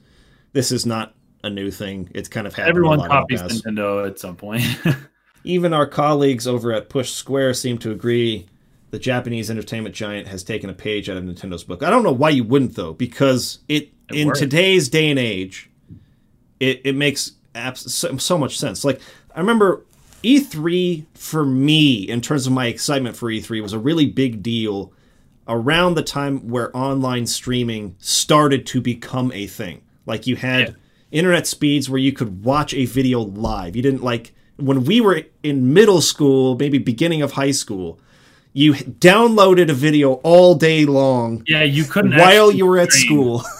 This 0.53 0.71
is 0.71 0.85
not 0.85 1.13
a 1.43 1.49
new 1.49 1.71
thing. 1.71 2.09
It's 2.13 2.27
kind 2.29 2.45
of 2.47 2.53
happened 2.53 2.69
Everyone 2.69 2.99
a 2.99 3.01
lot 3.03 3.25
in 3.29 3.35
the 3.35 3.41
copies. 3.43 3.61
Nintendo 3.61 4.07
at 4.07 4.19
some 4.19 4.35
point. 4.35 4.63
Even 5.43 5.73
our 5.73 5.87
colleagues 5.87 6.47
over 6.47 6.73
at 6.73 6.89
Push 6.89 7.11
Square 7.11 7.53
seem 7.53 7.77
to 7.79 7.91
agree 7.91 8.45
the 8.91 8.99
Japanese 8.99 9.49
entertainment 9.49 9.95
giant 9.95 10.27
has 10.27 10.43
taken 10.43 10.69
a 10.69 10.73
page 10.73 11.09
out 11.09 11.15
of 11.17 11.23
Nintendo's 11.23 11.63
book. 11.63 11.81
I 11.83 11.89
don't 11.89 12.03
know 12.03 12.11
why 12.11 12.31
you 12.31 12.43
wouldn't 12.43 12.75
though, 12.75 12.93
because 12.93 13.59
it, 13.69 13.89
It 14.09 14.15
in 14.15 14.27
works. 14.27 14.39
today's 14.39 14.89
day 14.89 15.09
and 15.09 15.19
age, 15.19 15.69
it, 16.59 16.81
it 16.83 16.95
makes 16.95 17.33
abs- 17.55 17.93
so, 17.93 18.17
so 18.17 18.37
much 18.37 18.57
sense. 18.57 18.83
Like 18.83 18.99
I 19.35 19.39
remember 19.39 19.85
E3 20.23 21.05
for 21.13 21.45
me 21.45 22.01
in 22.03 22.19
terms 22.19 22.45
of 22.47 22.51
my 22.53 22.65
excitement 22.67 23.15
for 23.15 23.29
E3 23.29 23.61
was 23.61 23.73
a 23.73 23.79
really 23.79 24.05
big 24.07 24.43
deal 24.43 24.91
around 25.47 25.95
the 25.95 26.03
time 26.03 26.47
where 26.49 26.75
online 26.75 27.25
streaming 27.25 27.95
started 27.99 28.65
to 28.67 28.81
become 28.81 29.31
a 29.33 29.47
thing. 29.47 29.81
Like 30.05 30.27
you 30.27 30.35
had 30.35 30.59
Yeah. 30.69 30.73
Internet 31.11 31.47
speeds 31.47 31.89
where 31.89 31.99
you 31.99 32.11
could 32.11 32.43
watch 32.43 32.73
a 32.73 32.85
video 32.85 33.21
live. 33.21 33.75
You 33.75 33.81
didn't 33.81 34.03
like 34.03 34.33
when 34.57 34.83
we 34.83 35.01
were 35.01 35.23
in 35.43 35.73
middle 35.73 36.01
school, 36.01 36.57
maybe 36.57 36.77
beginning 36.77 37.21
of 37.21 37.33
high 37.33 37.51
school, 37.51 37.99
you 38.53 38.73
downloaded 38.73 39.69
a 39.69 39.73
video 39.73 40.13
all 40.15 40.55
day 40.55 40.85
long 40.85 41.43
yeah, 41.47 41.63
you 41.63 41.83
couldn't 41.85 42.15
while 42.17 42.51
you 42.51 42.65
were 42.65 42.77
at 42.77 42.91
stream. 42.91 43.07
school. 43.07 43.43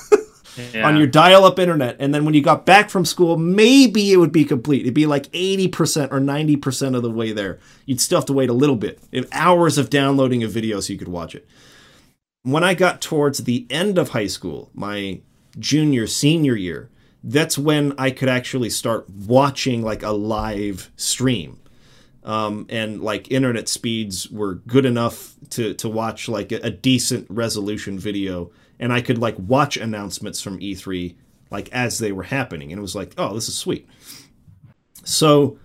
Yeah. 0.74 0.86
on 0.86 0.98
your 0.98 1.08
dial-up 1.08 1.58
internet, 1.58 1.96
and 2.00 2.14
then 2.14 2.26
when 2.26 2.34
you 2.34 2.42
got 2.42 2.66
back 2.66 2.90
from 2.90 3.06
school, 3.06 3.38
maybe 3.38 4.12
it 4.12 4.18
would 4.18 4.34
be 4.34 4.44
complete. 4.44 4.82
It'd 4.82 4.94
be 4.94 5.06
like 5.06 5.30
eighty 5.32 5.70
percent 5.70 6.12
or 6.12 6.20
ninety 6.20 6.58
percent 6.58 6.98
of 6.98 7.02
the 7.02 7.10
way 7.10 7.32
there. 7.32 7.60
You'd 7.86 8.02
still 8.02 8.18
have 8.18 8.26
to 8.26 8.34
wait 8.34 8.50
a 8.50 8.54
little 8.54 8.76
bit, 8.76 9.00
hours 9.32 9.78
of 9.78 9.90
downloading 9.90 10.44
a 10.44 10.50
video 10.50 10.82
so 10.82 10.92
you 10.92 11.00
could 11.00 11.08
watch 11.08 11.34
it. 11.34 11.48
When 12.44 12.62
I 12.62 12.74
got 12.74 13.00
towards 13.00 13.46
the 13.46 13.68
end 13.70 13.98
of 13.98 14.10
high 14.10 14.28
school, 14.28 14.70
my 14.74 15.22
junior 15.58 16.08
senior 16.08 16.58
year, 16.58 16.90
that's 17.24 17.58
when 17.58 17.94
I 17.98 18.12
could 18.12 18.30
actually 18.30 18.70
start 18.70 19.10
watching 19.10 19.82
like 19.82 20.04
a 20.04 20.12
live 20.12 20.92
stream 20.96 21.60
um, 22.24 22.66
and 22.70 23.02
like 23.02 23.32
internet 23.32 23.70
speeds 23.70 24.30
were 24.30 24.56
good 24.56 24.86
enough 24.86 25.36
to 25.52 25.74
to 25.76 25.90
watch 25.90 26.28
like 26.28 26.52
a, 26.52 26.58
a, 26.58 26.70
decent 26.70 27.26
resolution 27.30 27.98
video, 27.98 28.52
and 28.80 28.92
I 28.92 29.02
could 29.02 29.18
like 29.18 29.36
watch 29.38 29.78
announcements 29.78 30.42
from 30.42 30.60
E3 30.60 31.16
like 31.50 31.70
as 31.72 31.98
they 32.00 32.12
were 32.12 32.24
happening, 32.24 32.72
and 32.72 32.80
it 32.80 32.82
was 32.82 32.96
like, 32.96 33.14
oh, 33.18 33.34
this 33.34 33.48
is 33.48 33.58
sweet. 33.58 33.88
So, 35.04 35.58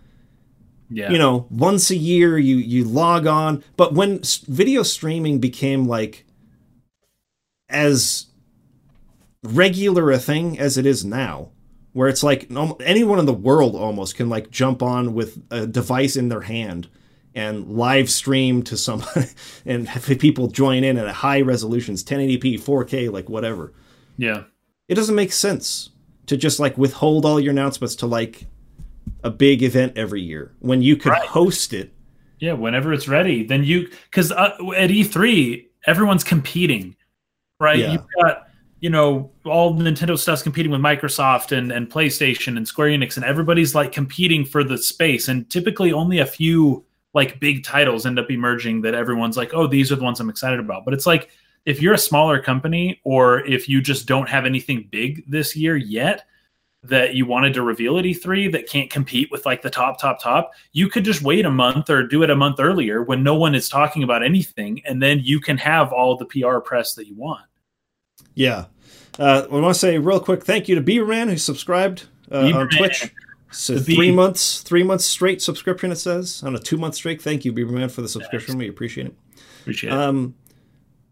yeah. 0.89 1.11
you 1.11 1.19
know, 1.19 1.47
once 1.51 1.91
a 1.91 1.97
year 1.97 2.39
you 2.39 2.57
you 2.57 2.85
log 2.85 3.27
on, 3.27 3.65
but 3.77 3.93
when 3.93 4.21
video 4.47 4.85
streaming 4.85 5.41
became 5.41 5.87
like 5.87 6.25
as 7.69 8.27
regular 9.45 10.11
a 10.11 10.19
thing 10.19 10.59
as 10.59 10.79
it 10.79 10.87
is 10.87 11.05
now 11.05 11.51
where 11.95 12.09
it's 12.09 12.23
like 12.23 12.51
anyone 12.81 13.19
in 13.19 13.25
the 13.25 13.33
world 13.33 13.75
almost 13.75 14.17
can 14.17 14.29
like 14.29 14.51
jump 14.51 14.83
on 14.83 15.15
with 15.15 15.41
a 15.51 15.67
device 15.67 16.17
in 16.17 16.29
their 16.29 16.43
hand 16.43 16.89
and 17.35 17.69
live 17.69 18.11
stream 18.11 18.63
to 18.63 18.77
someone 18.77 19.27
and 19.67 19.89
have 19.89 20.19
people 20.19 20.49
join 20.49 20.85
in 20.85 20.99
at 20.99 21.07
a 21.07 21.13
high 21.13 21.41
resolutions 21.41 22.05
1080p 22.05 22.61
4k 22.61 23.11
like 23.11 23.29
whatever 23.29 23.73
yeah 24.19 24.45
it 24.89 24.95
doesn't 24.95 25.15
make 25.15 25.33
sense 25.33 25.91
to 26.27 26.37
just 26.37 26.61
like 26.61 26.77
withhold 26.77 27.25
all 27.25 27.41
your 27.41 27.53
announcements 27.53 27.97
to 27.97 28.07
like 28.07 28.47
a 29.23 29.31
big 29.31 29.63
event 29.63 29.97
every 29.97 30.21
year 30.21 30.53
when 30.59 30.83
you 30.83 30.97
could 30.97 31.11
right. 31.11 31.27
host 31.27 31.73
it 31.73 31.93
yeah 32.41 32.53
whenever 32.53 32.93
it's 32.93 33.09
ready 33.09 33.45
then 33.45 33.65
you 33.65 33.89
because 34.11 34.33
uh, 34.33 34.57
at 34.77 34.91
e3 34.91 35.67
everyone's 35.87 36.25
competing 36.25 36.95
right 37.61 37.79
yeah. 37.79 37.93
you've 37.93 38.07
got 38.21 38.44
you 38.85 38.91
know, 38.91 39.31
all 39.47 39.73
Nintendo 39.73 40.19
stuff's 40.19 40.43
competing 40.43 40.71
with 40.71 40.83
Microsoft 40.83 41.57
and, 41.57 41.73
and 41.73 41.91
PlayStation 41.91 42.59
and 42.59 42.69
Square 42.69 42.89
Enix, 42.91 43.17
and 43.17 43.25
everybody's 43.25 43.75
like 43.75 43.93
competing 43.93 44.45
for 44.45 44.63
the 44.63 44.77
space. 44.77 45.29
And 45.29 45.49
typically, 45.49 45.95
only 45.95 46.19
a 46.19 46.27
few 46.27 46.85
like 47.15 47.41
big 47.41 47.65
titles 47.65 48.05
end 48.05 48.19
up 48.19 48.31
emerging 48.31 48.83
that 48.83 48.93
everyone's 48.93 49.39
like, 49.39 49.55
oh, 49.55 49.67
these 49.67 49.91
are 49.91 49.97
the 49.97 50.05
ones 50.05 50.21
I'm 50.21 50.29
excited 50.29 50.61
about. 50.61 50.85
But 50.85 50.93
it's 50.93 51.07
like 51.07 51.31
if 51.65 51.81
you're 51.81 51.95
a 51.95 51.99
smaller 51.99 52.39
company 52.39 53.01
or 53.05 53.47
if 53.47 53.71
you 53.71 53.81
just 53.81 54.05
don't 54.05 54.29
have 54.29 54.45
anything 54.45 54.87
big 54.93 55.25
this 55.27 55.57
year 55.57 55.79
yet 55.79 56.27
that 56.83 57.15
you 57.15 57.25
wanted 57.25 57.55
to 57.55 57.63
reveal 57.63 57.97
at 57.97 58.05
E3 58.05 58.53
that 58.53 58.69
can't 58.69 58.91
compete 58.91 59.31
with 59.31 59.47
like 59.47 59.63
the 59.63 59.71
top, 59.71 59.99
top, 59.99 60.21
top, 60.21 60.53
you 60.73 60.91
could 60.91 61.07
just 61.07 61.23
wait 61.23 61.47
a 61.47 61.51
month 61.51 61.89
or 61.89 62.07
do 62.07 62.23
it 62.23 62.29
a 62.29 62.37
month 62.37 62.61
earlier 62.61 63.03
when 63.03 63.23
no 63.23 63.35
one 63.35 63.55
is 63.55 63.71
talking 63.71 64.03
about 64.03 64.23
anything. 64.23 64.83
And 64.85 65.03
then 65.03 65.21
you 65.21 65.41
can 65.41 65.57
have 65.57 65.91
all 65.91 66.19
the 66.19 66.27
PR 66.27 66.59
press 66.59 66.93
that 66.97 67.09
you 67.09 67.15
want. 67.15 67.47
Yeah. 68.35 68.67
Uh, 69.19 69.47
I 69.51 69.55
want 69.55 69.75
to 69.75 69.79
say 69.79 69.99
real 69.99 70.21
quick 70.21 70.45
thank 70.45 70.69
you 70.69 70.75
to 70.75 70.83
Beaverman 70.83 71.31
who 71.31 71.37
subscribed 71.37 72.07
uh, 72.31 72.51
on 72.55 72.69
Twitch. 72.69 73.13
So 73.51 73.79
three 73.79 74.11
months, 74.11 74.63
three 74.63 74.83
months 74.83 75.05
straight 75.05 75.41
subscription. 75.41 75.93
It 75.93 75.97
says 75.97 76.43
on 76.43 76.57
a 76.57 76.59
two 76.59 76.77
month 76.77 76.97
streak. 76.97 77.23
Thank 77.23 77.45
you, 77.45 77.53
Beaverman, 77.53 77.91
for 77.91 78.03
the 78.03 78.09
subscription. 78.09 78.59
We 78.59 78.69
appreciate 78.69 79.07
it. 79.07 79.15
Appreciate 79.61 79.93
it. 79.93 79.97
Um, 79.97 80.35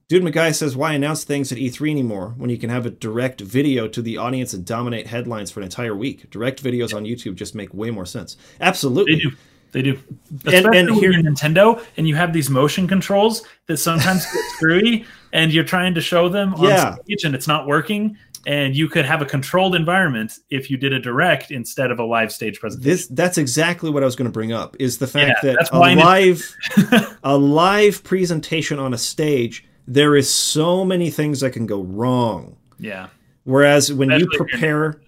Dude 0.08 0.24
McGuy 0.24 0.54
says, 0.54 0.76
"Why 0.76 0.92
announce 0.92 1.24
things 1.24 1.52
at 1.52 1.58
E3 1.58 1.90
anymore 1.90 2.34
when 2.36 2.50
you 2.50 2.58
can 2.58 2.68
have 2.68 2.84
a 2.84 2.90
direct 2.90 3.40
video 3.40 3.86
to 3.88 4.02
the 4.02 4.18
audience 4.18 4.52
and 4.52 4.64
dominate 4.64 5.06
headlines 5.06 5.50
for 5.50 5.60
an 5.60 5.64
entire 5.64 5.94
week? 5.94 6.28
Direct 6.30 6.62
videos 6.62 6.92
on 6.94 7.04
YouTube 7.04 7.36
just 7.36 7.54
make 7.54 7.72
way 7.72 7.90
more 7.90 8.04
sense. 8.04 8.36
Absolutely, 8.60 9.14
they 9.14 9.20
do. 9.20 9.30
They 9.70 9.82
do. 9.82 9.98
Especially 10.44 10.78
and, 10.78 10.88
and 10.90 10.98
here 10.98 11.12
Nintendo, 11.12 11.82
and 11.96 12.06
you 12.06 12.16
have 12.16 12.32
these 12.32 12.50
motion 12.50 12.86
controls 12.86 13.42
that 13.68 13.78
sometimes 13.78 14.26
get 14.26 14.44
screwy, 14.56 15.06
and 15.32 15.52
you're 15.52 15.64
trying 15.64 15.94
to 15.94 16.00
show 16.00 16.28
them 16.28 16.54
on 16.54 16.64
yeah. 16.64 16.94
stage, 16.94 17.24
and 17.24 17.34
it's 17.34 17.48
not 17.48 17.66
working. 17.66 18.16
And 18.44 18.74
you 18.74 18.88
could 18.88 19.04
have 19.04 19.22
a 19.22 19.24
controlled 19.24 19.76
environment 19.76 20.40
if 20.50 20.68
you 20.68 20.76
did 20.76 20.92
a 20.92 20.98
direct 20.98 21.52
instead 21.52 21.92
of 21.92 22.00
a 22.00 22.04
live 22.04 22.32
stage 22.32 22.58
presentation. 22.58 22.90
This 22.90 23.06
that's 23.06 23.38
exactly 23.38 23.88
what 23.88 24.02
I 24.02 24.06
was 24.06 24.16
going 24.16 24.26
to 24.26 24.32
bring 24.32 24.52
up. 24.52 24.76
Is 24.80 24.98
the 24.98 25.06
fact 25.06 25.44
yeah, 25.44 25.54
that 25.54 25.68
a 25.72 25.78
live 25.78 27.16
a 27.22 27.38
live 27.38 28.02
presentation 28.02 28.80
on 28.80 28.92
a 28.92 28.98
stage, 28.98 29.64
there 29.86 30.16
is 30.16 30.32
so 30.32 30.84
many 30.84 31.08
things 31.08 31.40
that 31.40 31.52
can 31.52 31.66
go 31.66 31.82
wrong. 31.82 32.56
Yeah. 32.80 33.08
Whereas 33.44 33.92
when 33.92 34.10
Especially 34.10 34.28
you 34.32 34.38
prepare, 34.38 35.00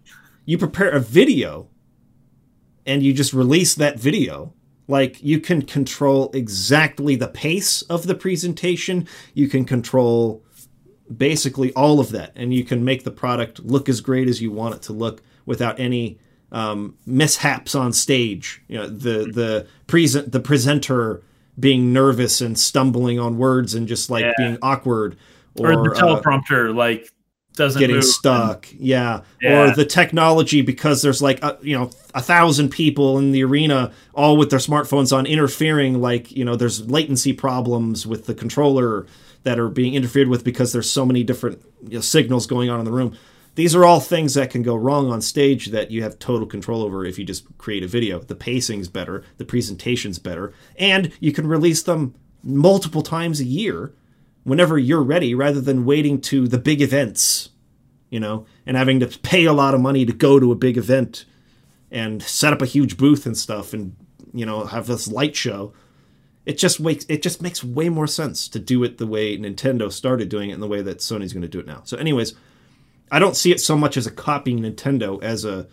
you 0.45 0.59
prepare 0.59 0.91
a 0.91 1.01
video 1.01 1.69
and 2.87 3.03
you 3.03 3.13
just 3.13 3.33
release 3.33 3.75
that 3.77 3.99
video 3.99 4.53
like 4.87 5.23
you 5.23 5.41
can 5.41 5.63
control 5.63 6.31
exactly 6.35 7.17
the 7.17 7.29
pace 7.29 7.83
of 7.83 8.07
the 8.07 8.15
presentation. 8.15 9.09
You 9.33 9.49
can 9.49 9.65
control 9.65 10.43
basically 11.15 11.73
all 11.75 12.01
of 12.01 12.11
that 12.11 12.33
and 12.35 12.55
you 12.55 12.65
can 12.65 12.85
make 12.85 13.05
the 13.05 13.11
product 13.11 13.61
look 13.61 13.89
as 13.89 14.01
great 14.01 14.29
as 14.29 14.41
you 14.41 14.51
want 14.51 14.75
it 14.75 14.83
to 14.83 14.93
look 14.93 15.23
without 15.47 15.79
any 15.79 16.19
um, 16.53 16.97
mishaps 17.07 17.75
on 17.75 17.93
stage. 17.93 18.63
You 18.69 18.79
know 18.79 18.89
the 18.89 19.31
the 19.33 19.67
present 19.87 20.33
the 20.33 20.41
presenter 20.41 21.23
being 21.59 21.93
nervous 21.93 22.41
and 22.41 22.59
stumbling 22.59 23.19
on 23.19 23.39
words 23.39 23.75
and 23.75 23.87
just 23.87 24.11
like 24.11 24.25
yeah. 24.25 24.33
being 24.37 24.59
awkward 24.61 25.17
or, 25.59 25.73
or 25.73 25.85
the 25.85 25.95
uh, 25.95 26.01
teleprompter 26.01 26.71
uh, 26.71 26.73
like 26.73 27.13
doesn't 27.55 27.81
getting 27.81 28.03
stuck. 28.03 28.71
And, 28.73 28.81
yeah. 28.81 29.21
yeah. 29.41 29.63
Or 29.63 29.75
the 29.75 29.85
technology 29.85 30.63
because 30.63 31.03
there's 31.03 31.23
like 31.23 31.43
a, 31.43 31.59
you 31.63 31.77
know 31.77 31.91
a 32.15 32.23
thousand 32.23 32.71
people 32.71 33.19
in 33.19 33.33
the 33.33 33.45
arena 33.45 33.93
all 34.15 34.37
with 34.37 34.51
their 34.51 34.59
smartphones 34.59 35.17
on 35.17 35.27
interfering 35.27 36.01
like 36.01 36.33
you 36.33 36.45
know 36.45 36.57
there's 36.57 36.89
latency 36.89 37.33
problems 37.33 38.07
with 38.07 38.27
the 38.27 38.35
controller 38.35 39.07
that 39.45 39.59
are 39.59 39.69
being 39.69 39.95
interfered 39.95 40.29
with 40.29 40.43
because 40.43 40.73
there's 40.73 40.91
so 40.91 41.05
many 41.05 41.23
different 41.23 41.63
you 41.83 41.95
know, 41.95 42.01
signals 42.01 42.47
going 42.47 42.71
on 42.71 42.79
in 42.79 42.85
the 42.85 42.93
room. 42.93 43.17
These 43.57 43.77
are 43.77 43.85
all 43.85 44.01
things 44.01 44.35
that 44.35 44.51
can 44.51 44.63
go 44.63 44.75
wrong 44.75 45.13
on 45.13 45.21
stage 45.21 45.67
that 45.67 45.93
you 45.93 46.03
have 46.03 46.19
total 46.19 46.47
control 46.47 46.83
over 46.83 47.05
if 47.05 47.21
you 47.21 47.25
just 47.25 47.47
create 47.57 47.85
a 47.85 47.87
video. 47.87 48.19
The 48.19 48.35
pacing's 48.35 48.89
better, 48.89 49.23
the 49.37 49.45
presentation's 49.45 50.19
better, 50.19 50.53
and 50.77 51.13
you 51.21 51.31
can 51.31 51.47
release 51.47 51.83
them 51.83 52.15
multiple 52.43 53.03
times 53.03 53.39
a 53.41 53.45
year 53.45 53.93
whenever 54.45 54.79
you're 54.79 55.03
ready 55.03 55.35
rather 55.35 55.61
than 55.61 55.85
waiting 55.85 56.21
to 56.21 56.47
the 56.47 56.59
big 56.59 56.81
events, 56.81 57.51
you 58.11 58.21
know, 58.21 58.47
and 58.65 58.77
having 58.77 59.01
to 59.01 59.07
pay 59.07 59.45
a 59.45 59.53
lot 59.53 59.75
of 59.75 59.81
money 59.81 60.07
to 60.07 60.13
go 60.13 60.39
to 60.39 60.53
a 60.53 60.57
big 60.57 60.77
event 60.77 61.25
and 61.91 62.23
set 62.23 62.53
up 62.53 62.63
a 62.63 62.67
huge 62.67 62.97
booth 62.97 63.27
and 63.27 63.37
stuff 63.37 63.73
and, 63.73 63.97
you 64.33 64.47
know, 64.47 64.65
have 64.65 64.87
this 64.87 65.09
light 65.09 65.35
show. 65.35 65.73
It 66.47 66.59
just 66.59 66.79
makes 66.79 67.07
it 67.09 67.23
just 67.23 67.41
makes 67.41 67.65
way 67.65 67.89
more 67.89 68.07
sense 68.07 68.49
to 68.49 68.59
do 68.59 68.85
it 68.85 68.99
the 68.99 69.07
way 69.07 69.37
Nintendo 69.39 69.91
started 69.91 70.29
doing 70.29 70.51
it 70.51 70.55
and 70.55 70.63
the 70.63 70.69
way 70.69 70.83
that 70.83 70.99
Sony's 70.99 71.33
going 71.33 71.43
to 71.43 71.49
do 71.49 71.61
it 71.61 71.67
now. 71.67 71.81
So 71.85 71.97
anyways, 71.97 72.35
I 73.11 73.19
don't 73.19 73.37
see 73.37 73.51
it 73.51 73.61
so 73.61 73.79
much 73.79 73.97
as 73.97 74.07
a 74.07 74.11
copying 74.11 74.61
Nintendo 74.61 75.23
as 75.23 75.47
a 75.47 75.67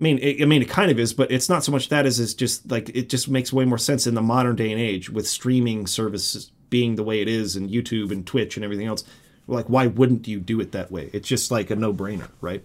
I 0.00 0.04
mean, 0.04 0.18
it, 0.18 0.42
I 0.42 0.44
mean, 0.46 0.60
it 0.60 0.68
kind 0.68 0.90
of 0.90 0.98
is, 0.98 1.14
but 1.14 1.30
it's 1.30 1.48
not 1.48 1.62
so 1.62 1.70
much 1.70 1.88
that 1.88 2.04
as 2.04 2.18
it's 2.18 2.34
just 2.34 2.70
like 2.70 2.88
it 2.94 3.08
just 3.08 3.28
makes 3.28 3.52
way 3.52 3.64
more 3.64 3.78
sense 3.78 4.06
in 4.06 4.14
the 4.14 4.22
modern 4.22 4.56
day 4.56 4.72
and 4.72 4.80
age 4.80 5.10
with 5.10 5.28
streaming 5.28 5.86
services 5.86 6.50
being 6.70 6.96
the 6.96 7.02
way 7.02 7.20
it 7.20 7.28
is 7.28 7.56
and 7.56 7.70
YouTube 7.70 8.10
and 8.10 8.26
Twitch 8.26 8.56
and 8.56 8.64
everything 8.64 8.86
else, 8.86 9.04
like 9.46 9.66
why 9.66 9.86
wouldn't 9.86 10.26
you 10.26 10.40
do 10.40 10.60
it 10.60 10.72
that 10.72 10.90
way? 10.90 11.10
It's 11.12 11.28
just 11.28 11.50
like 11.50 11.70
a 11.70 11.76
no-brainer, 11.76 12.30
right? 12.40 12.64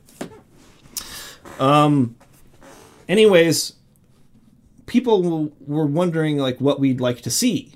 Um 1.59 2.15
anyways, 3.07 3.73
people 4.85 5.51
were 5.59 5.85
wondering 5.85 6.37
like 6.37 6.59
what 6.59 6.79
we'd 6.79 7.01
like 7.01 7.21
to 7.21 7.29
see 7.29 7.73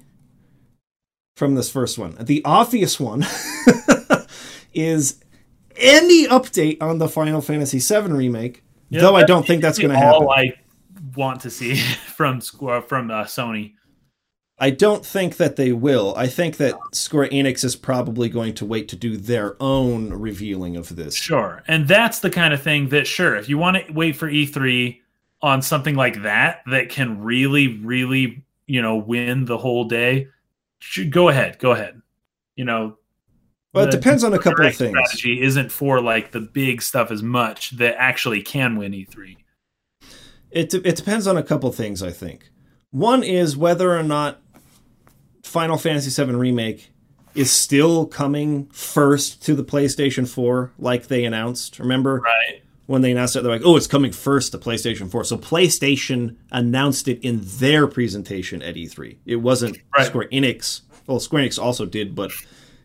from 1.36 1.56
this 1.56 1.70
first 1.70 1.98
one. 1.98 2.16
The 2.20 2.42
obvious 2.46 3.00
one 3.00 3.26
is 4.74 5.24
any 5.76 6.28
update 6.28 6.82
on 6.82 7.00
the 7.00 7.08
Final 7.08 7.42
Fantasy 7.42 7.80
VII 7.80 8.12
remake, 8.12 8.64
yeah, 8.90 9.02
though 9.02 9.16
I 9.16 9.24
don't 9.24 9.46
think 9.46 9.62
that's 9.62 9.80
going 9.80 9.92
to 9.92 9.98
happen. 9.98 10.24
All 10.24 10.32
I 10.32 10.54
want 11.16 11.42
to 11.42 11.50
see 11.50 11.76
from 12.16 12.42
from 12.42 13.12
uh, 13.12 13.24
Sony. 13.26 13.74
I 14.60 14.70
don't 14.70 15.06
think 15.06 15.38
that 15.38 15.56
they 15.56 15.72
will. 15.72 16.14
I 16.16 16.28
think 16.28 16.58
that 16.58 16.76
Square 16.94 17.30
Enix 17.30 17.64
is 17.64 17.76
probably 17.76 18.30
going 18.30 18.54
to 18.56 18.66
wait 18.66 18.88
to 18.90 18.96
do 18.96 19.18
their 19.18 19.56
own 19.62 20.14
revealing 20.14 20.78
of 20.78 20.96
this. 20.96 21.16
Sure. 21.16 21.64
And 21.68 21.88
that's 21.88 22.20
the 22.20 22.30
kind 22.30 22.54
of 22.54 22.62
thing 22.62 22.90
that, 22.90 23.08
sure, 23.08 23.36
if 23.36 23.50
you 23.50 23.58
want 23.58 23.78
to 23.78 23.92
wait 23.92 24.16
for 24.16 24.30
E3 24.30 25.00
on 25.42 25.62
something 25.62 25.96
like 25.96 26.22
that, 26.22 26.62
that 26.68 26.90
can 26.90 27.22
really, 27.22 27.80
really, 27.80 28.44
you 28.68 28.82
know, 28.82 28.96
win 28.96 29.46
the 29.46 29.58
whole 29.58 29.86
day, 29.86 30.28
go 31.10 31.30
ahead. 31.30 31.58
Go 31.60 31.72
ahead. 31.72 32.02
You 32.56 32.66
know, 32.66 32.98
well, 33.74 33.88
it 33.88 33.92
depends 33.92 34.24
on 34.24 34.34
a 34.34 34.40
couple 34.40 34.66
of 34.66 34.76
things. 34.76 34.92
Strategy 34.92 35.42
isn't 35.42 35.72
for 35.72 36.00
like 36.00 36.32
the 36.32 36.40
big 36.40 36.82
stuff 36.82 37.10
as 37.10 37.24
much 37.24 37.72
that 37.72 37.96
actually 37.98 38.44
can 38.44 38.76
win 38.76 38.92
E3. 38.92 39.36
It, 40.52 40.74
it 40.76 40.96
depends 40.96 41.26
on 41.26 41.38
a 41.38 41.44
couple 41.44 41.72
things, 41.72 42.04
I 42.04 42.12
think. 42.12 42.52
One 42.92 43.24
is 43.24 43.58
whether 43.58 43.98
or 43.98 44.04
not 44.04 44.43
Final 45.54 45.78
Fantasy 45.78 46.10
VII 46.26 46.32
Remake 46.34 46.90
is 47.36 47.52
still 47.52 48.08
coming 48.08 48.66
first 48.74 49.44
to 49.46 49.54
the 49.54 49.64
PlayStation 49.64 50.28
4, 50.28 50.72
like 50.80 51.08
they 51.10 51.26
announced. 51.26 51.78
Remember 51.78 52.22
Right. 52.22 52.64
when 52.88 53.04
they 53.04 53.12
announced 53.12 53.36
it? 53.36 53.44
They're 53.44 53.52
like, 53.52 53.62
"Oh, 53.64 53.78
it's 53.78 53.86
coming 53.86 54.12
first 54.12 54.52
to 54.54 54.58
PlayStation 54.58 55.12
4." 55.12 55.24
So 55.24 55.38
PlayStation 55.38 56.38
announced 56.52 57.08
it 57.08 57.20
in 57.22 57.42
their 57.60 57.86
presentation 57.86 58.64
at 58.64 58.76
E3. 58.78 59.18
It 59.28 59.36
wasn't 59.38 59.78
Right. 59.96 60.08
Square 60.08 60.30
Enix. 60.34 60.82
Well, 61.06 61.20
Square 61.20 61.44
Enix 61.44 61.60
also 61.62 61.86
did, 61.86 62.16
but 62.16 62.32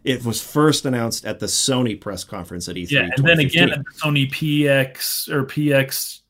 it 0.04 0.22
was 0.26 0.42
first 0.42 0.84
announced 0.84 1.24
at 1.24 1.38
the 1.40 1.46
Sony 1.46 1.98
press 1.98 2.22
conference 2.22 2.68
at 2.68 2.76
E3. 2.76 2.90
Yeah, 2.90 3.08
and 3.16 3.26
then 3.26 3.38
again 3.38 3.70
at 3.70 3.78
the 3.78 3.90
Sony 4.02 4.30
PX 4.30 5.26
or 5.30 5.44
PX, 5.46 6.20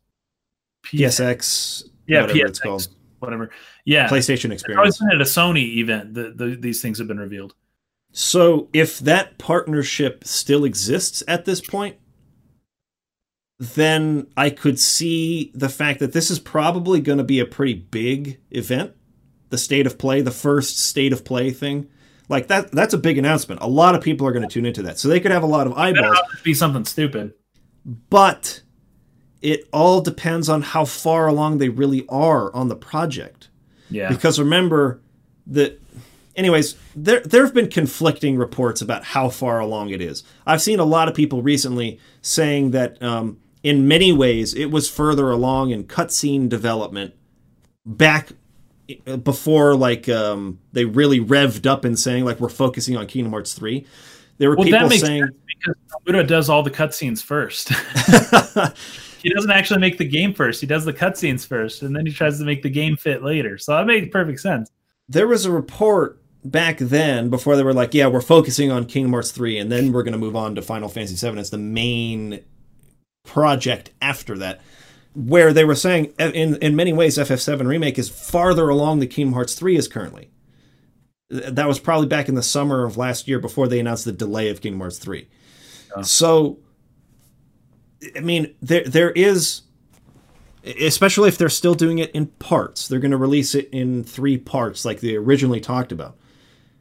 PSX, 0.84 1.82
yeah, 2.06 2.20
whatever 2.20 2.38
PSX, 2.38 2.48
it's 2.48 2.58
called, 2.60 2.88
whatever. 3.18 3.50
Yeah, 3.88 4.06
PlayStation 4.06 4.52
it's 4.52 4.62
Experience. 4.62 4.98
been 4.98 5.12
at 5.12 5.20
a 5.22 5.24
Sony 5.24 5.76
event. 5.78 6.12
The, 6.12 6.30
the, 6.36 6.56
these 6.60 6.82
things 6.82 6.98
have 6.98 7.08
been 7.08 7.18
revealed. 7.18 7.54
So 8.12 8.68
if 8.74 8.98
that 8.98 9.38
partnership 9.38 10.24
still 10.24 10.66
exists 10.66 11.22
at 11.26 11.46
this 11.46 11.62
point, 11.62 11.96
then 13.58 14.26
I 14.36 14.50
could 14.50 14.78
see 14.78 15.50
the 15.54 15.70
fact 15.70 16.00
that 16.00 16.12
this 16.12 16.30
is 16.30 16.38
probably 16.38 17.00
going 17.00 17.16
to 17.16 17.24
be 17.24 17.40
a 17.40 17.46
pretty 17.46 17.72
big 17.72 18.38
event. 18.50 18.92
The 19.48 19.56
state 19.56 19.86
of 19.86 19.96
play, 19.96 20.20
the 20.20 20.30
first 20.30 20.78
state 20.78 21.14
of 21.14 21.24
play 21.24 21.50
thing. 21.50 21.88
Like 22.28 22.48
that 22.48 22.70
that's 22.70 22.92
a 22.92 22.98
big 22.98 23.16
announcement. 23.16 23.62
A 23.62 23.68
lot 23.68 23.94
of 23.94 24.02
people 24.02 24.26
are 24.26 24.32
going 24.32 24.46
to 24.46 24.52
tune 24.52 24.66
into 24.66 24.82
that. 24.82 24.98
So 24.98 25.08
they 25.08 25.18
could 25.18 25.30
have 25.30 25.42
a 25.42 25.46
lot 25.46 25.66
of 25.66 25.72
eyeballs, 25.78 26.18
be 26.42 26.52
something 26.52 26.84
stupid. 26.84 27.32
but 28.10 28.60
it 29.40 29.66
all 29.72 30.02
depends 30.02 30.50
on 30.50 30.60
how 30.60 30.84
far 30.84 31.26
along 31.26 31.56
they 31.56 31.70
really 31.70 32.04
are 32.10 32.54
on 32.54 32.68
the 32.68 32.76
project. 32.76 33.48
Yeah, 33.90 34.08
Because 34.08 34.38
remember 34.38 35.00
that 35.46 35.80
anyways, 36.36 36.76
there 36.96 37.20
there 37.20 37.44
have 37.44 37.52
been 37.52 37.68
conflicting 37.68 38.38
reports 38.38 38.80
about 38.80 39.04
how 39.04 39.28
far 39.28 39.58
along 39.58 39.90
it 39.90 40.00
is. 40.00 40.22
I've 40.46 40.62
seen 40.62 40.78
a 40.78 40.84
lot 40.84 41.08
of 41.08 41.14
people 41.14 41.42
recently 41.42 41.98
saying 42.22 42.70
that 42.70 43.02
um, 43.02 43.38
in 43.62 43.86
many 43.88 44.12
ways 44.12 44.54
it 44.54 44.66
was 44.66 44.88
further 44.88 45.30
along 45.30 45.70
in 45.70 45.84
cutscene 45.84 46.48
development 46.48 47.14
back 47.84 48.30
uh, 49.06 49.16
before 49.16 49.74
like 49.74 50.08
um, 50.08 50.60
they 50.72 50.84
really 50.84 51.20
revved 51.20 51.66
up 51.66 51.84
and 51.84 51.98
saying 51.98 52.24
like 52.24 52.40
we're 52.40 52.48
focusing 52.48 52.96
on 52.96 53.06
Kingdom 53.06 53.32
Hearts 53.32 53.52
3. 53.54 53.84
There 54.38 54.50
were 54.50 54.56
well, 54.56 54.64
people 54.64 54.80
that 54.80 54.88
makes 54.88 55.02
saying 55.02 55.28
because 55.46 55.74
Nomura 56.06 56.26
does 56.26 56.48
all 56.48 56.62
the 56.62 56.70
cutscenes 56.70 57.22
first. 57.22 57.72
he 59.22 59.30
doesn't 59.30 59.50
actually 59.50 59.80
make 59.80 59.98
the 59.98 60.04
game 60.04 60.32
first. 60.34 60.60
He 60.60 60.66
does 60.66 60.84
the 60.84 60.92
cutscenes 60.92 61.46
first, 61.46 61.82
and 61.82 61.94
then 61.94 62.06
he 62.06 62.12
tries 62.12 62.38
to 62.38 62.44
make 62.44 62.62
the 62.62 62.70
game 62.70 62.96
fit 62.96 63.22
later. 63.22 63.58
So 63.58 63.72
that 63.76 63.86
makes 63.86 64.08
perfect 64.10 64.40
sense. 64.40 64.70
there 65.08 65.26
was 65.26 65.44
a 65.44 65.52
report 65.52 66.20
back 66.44 66.78
then 66.78 67.30
before 67.30 67.56
they 67.56 67.62
were 67.62 67.74
like, 67.74 67.94
yeah, 67.94 68.06
we're 68.06 68.20
focusing 68.20 68.70
on 68.70 68.84
Kingdom 68.86 69.12
Hearts 69.12 69.32
3 69.32 69.58
and 69.58 69.72
then 69.72 69.92
we're 69.92 70.02
going 70.02 70.12
to 70.12 70.18
move 70.18 70.36
on 70.36 70.54
to 70.54 70.62
Final 70.62 70.88
Fantasy 70.88 71.16
7 71.16 71.38
as 71.38 71.50
the 71.50 71.58
main 71.58 72.42
project 73.24 73.90
after 74.00 74.38
that. 74.38 74.60
Where 75.14 75.52
they 75.52 75.64
were 75.64 75.74
saying 75.74 76.12
eh, 76.18 76.30
in 76.32 76.56
in 76.56 76.76
many 76.76 76.92
ways 76.92 77.18
FF7 77.18 77.66
remake 77.66 77.98
is 77.98 78.08
farther 78.08 78.68
along 78.68 79.00
than 79.00 79.08
Kingdom 79.08 79.34
Hearts 79.34 79.54
3 79.54 79.76
is 79.76 79.88
currently. 79.88 80.30
That 81.30 81.66
was 81.66 81.80
probably 81.80 82.06
back 82.06 82.28
in 82.28 82.36
the 82.36 82.42
summer 82.42 82.84
of 82.84 82.96
last 82.96 83.26
year 83.26 83.40
before 83.40 83.66
they 83.66 83.80
announced 83.80 84.04
the 84.04 84.12
delay 84.12 84.48
of 84.48 84.60
Kingdom 84.60 84.80
Hearts 84.80 84.98
3. 84.98 85.26
Yeah. 85.96 86.02
So 86.02 86.58
I 88.16 88.20
mean 88.20 88.54
there 88.60 88.84
there 88.84 89.10
is 89.10 89.62
especially 90.64 91.28
if 91.28 91.38
they're 91.38 91.48
still 91.48 91.74
doing 91.74 91.98
it 91.98 92.10
in 92.10 92.26
parts. 92.26 92.88
They're 92.88 92.98
going 92.98 93.12
to 93.12 93.16
release 93.16 93.54
it 93.54 93.68
in 93.70 94.04
three 94.04 94.36
parts 94.36 94.84
like 94.84 95.00
they 95.00 95.14
originally 95.14 95.60
talked 95.60 95.92
about. 95.92 96.16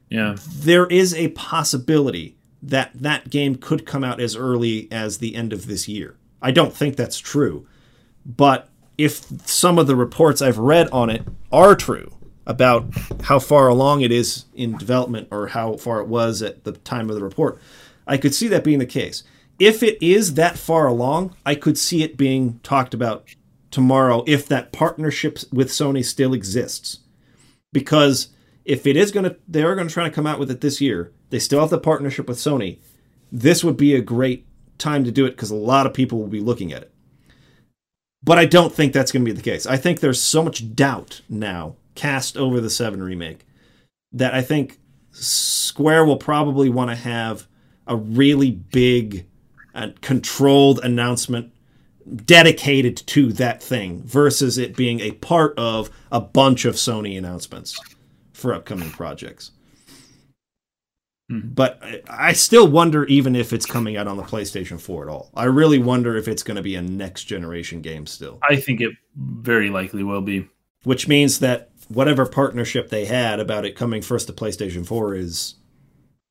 Yeah, 0.09 0.35
There 0.55 0.87
is 0.87 1.13
a 1.13 1.29
possibility 1.29 2.37
that 2.61 2.91
that 2.93 3.29
game 3.29 3.55
could 3.55 3.85
come 3.85 4.03
out 4.03 4.19
as 4.19 4.35
early 4.35 4.87
as 4.91 5.17
the 5.17 5.35
end 5.35 5.53
of 5.53 5.67
this 5.67 5.87
year. 5.87 6.17
I 6.41 6.51
don't 6.51 6.73
think 6.73 6.95
that's 6.95 7.19
true. 7.19 7.67
But 8.25 8.69
if 8.97 9.25
some 9.47 9.77
of 9.77 9.87
the 9.87 9.95
reports 9.95 10.41
I've 10.41 10.57
read 10.57 10.89
on 10.89 11.09
it 11.09 11.23
are 11.51 11.75
true 11.75 12.13
about 12.45 12.87
how 13.23 13.39
far 13.39 13.67
along 13.67 14.01
it 14.01 14.11
is 14.11 14.45
in 14.55 14.77
development 14.77 15.27
or 15.31 15.47
how 15.47 15.75
far 15.75 15.99
it 15.99 16.07
was 16.07 16.41
at 16.41 16.63
the 16.63 16.71
time 16.71 17.09
of 17.09 17.15
the 17.15 17.23
report, 17.23 17.59
I 18.05 18.17
could 18.17 18.33
see 18.33 18.47
that 18.47 18.63
being 18.63 18.79
the 18.79 18.85
case. 18.85 19.23
If 19.59 19.81
it 19.81 20.01
is 20.01 20.35
that 20.35 20.57
far 20.57 20.87
along, 20.87 21.35
I 21.45 21.55
could 21.55 21.77
see 21.77 22.03
it 22.03 22.17
being 22.17 22.59
talked 22.61 22.93
about 22.93 23.27
tomorrow 23.71 24.23
if 24.27 24.47
that 24.47 24.71
partnership 24.71 25.39
with 25.51 25.69
Sony 25.69 26.05
still 26.05 26.33
exists. 26.33 26.99
Because 27.73 28.29
if 28.65 28.85
it 28.85 28.95
is 28.95 29.11
going 29.11 29.23
to, 29.23 29.35
they 29.47 29.63
are 29.63 29.75
going 29.75 29.87
to 29.87 29.93
try 29.93 30.03
to 30.03 30.13
come 30.13 30.27
out 30.27 30.39
with 30.39 30.51
it 30.51 30.61
this 30.61 30.79
year. 30.79 31.11
They 31.29 31.39
still 31.39 31.61
have 31.61 31.69
the 31.69 31.79
partnership 31.79 32.27
with 32.27 32.37
Sony. 32.37 32.77
This 33.31 33.63
would 33.63 33.77
be 33.77 33.95
a 33.95 34.01
great 34.01 34.45
time 34.77 35.03
to 35.03 35.11
do 35.11 35.25
it 35.25 35.31
because 35.31 35.51
a 35.51 35.55
lot 35.55 35.85
of 35.85 35.93
people 35.93 36.19
will 36.19 36.27
be 36.27 36.39
looking 36.39 36.71
at 36.71 36.83
it. 36.83 36.93
But 38.23 38.37
I 38.37 38.45
don't 38.45 38.73
think 38.73 38.93
that's 38.93 39.11
going 39.11 39.25
to 39.25 39.31
be 39.31 39.35
the 39.35 39.41
case. 39.41 39.65
I 39.65 39.77
think 39.77 39.99
there's 39.99 40.21
so 40.21 40.43
much 40.43 40.75
doubt 40.75 41.21
now 41.29 41.75
cast 41.95 42.37
over 42.37 42.61
the 42.61 42.69
7 42.69 43.01
remake 43.01 43.45
that 44.11 44.33
I 44.33 44.41
think 44.41 44.79
Square 45.11 46.05
will 46.05 46.17
probably 46.17 46.69
want 46.69 46.91
to 46.91 46.95
have 46.95 47.47
a 47.85 47.95
really 47.95 48.51
big 48.51 49.25
and 49.77 50.01
controlled 50.01 50.79
announcement 50.83 51.53
dedicated 52.25 52.97
to 53.05 53.31
that 53.33 53.61
thing 53.61 54.01
versus 54.03 54.57
it 54.57 54.75
being 54.75 54.99
a 55.01 55.11
part 55.11 55.53
of 55.57 55.89
a 56.11 56.19
bunch 56.19 56.65
of 56.65 56.75
Sony 56.75 57.17
announcements 57.17 57.79
for 58.33 58.53
upcoming 58.53 58.89
projects. 58.89 59.51
Mhm. 61.31 61.53
But 61.53 61.81
I 62.09 62.31
still 62.33 62.67
wonder 62.67 63.03
even 63.05 63.35
if 63.35 63.51
it's 63.51 63.65
coming 63.65 63.97
out 63.97 64.07
on 64.07 64.15
the 64.17 64.23
PlayStation 64.23 64.79
4 64.79 65.03
at 65.03 65.09
all. 65.11 65.29
I 65.35 65.43
really 65.45 65.79
wonder 65.79 66.15
if 66.15 66.27
it's 66.29 66.43
going 66.43 66.55
to 66.55 66.63
be 66.63 66.75
a 66.75 66.81
next 66.81 67.25
generation 67.25 67.81
game 67.81 68.05
still, 68.05 68.39
I 68.49 68.55
think 68.55 68.79
it 68.81 68.93
very 69.15 69.69
likely 69.69 70.03
will 70.03 70.21
be. 70.21 70.47
which 70.83 71.07
means 71.07 71.39
that 71.39 71.69
whatever 71.89 72.25
partnership 72.25 72.89
they 72.89 73.03
had 73.05 73.39
about 73.41 73.65
it 73.65 73.75
coming 73.75 74.01
first 74.01 74.27
to 74.27 74.33
PlayStation 74.33 74.85
4 74.85 75.15
is 75.15 75.55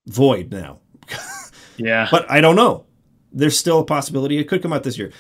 void 0.07 0.51
now. 0.51 0.79
Yeah, 1.79 2.09
But 2.11 2.31
I 2.31 2.41
don't 2.41 2.57
know. 2.57 2.87
There's 3.33 3.59
still 3.59 3.81
a 3.81 3.85
possibility 3.85 4.39
it 4.39 4.45
could 4.49 4.63
come 4.63 4.73
out 4.73 4.83
this 4.83 4.97
year. 4.99 5.13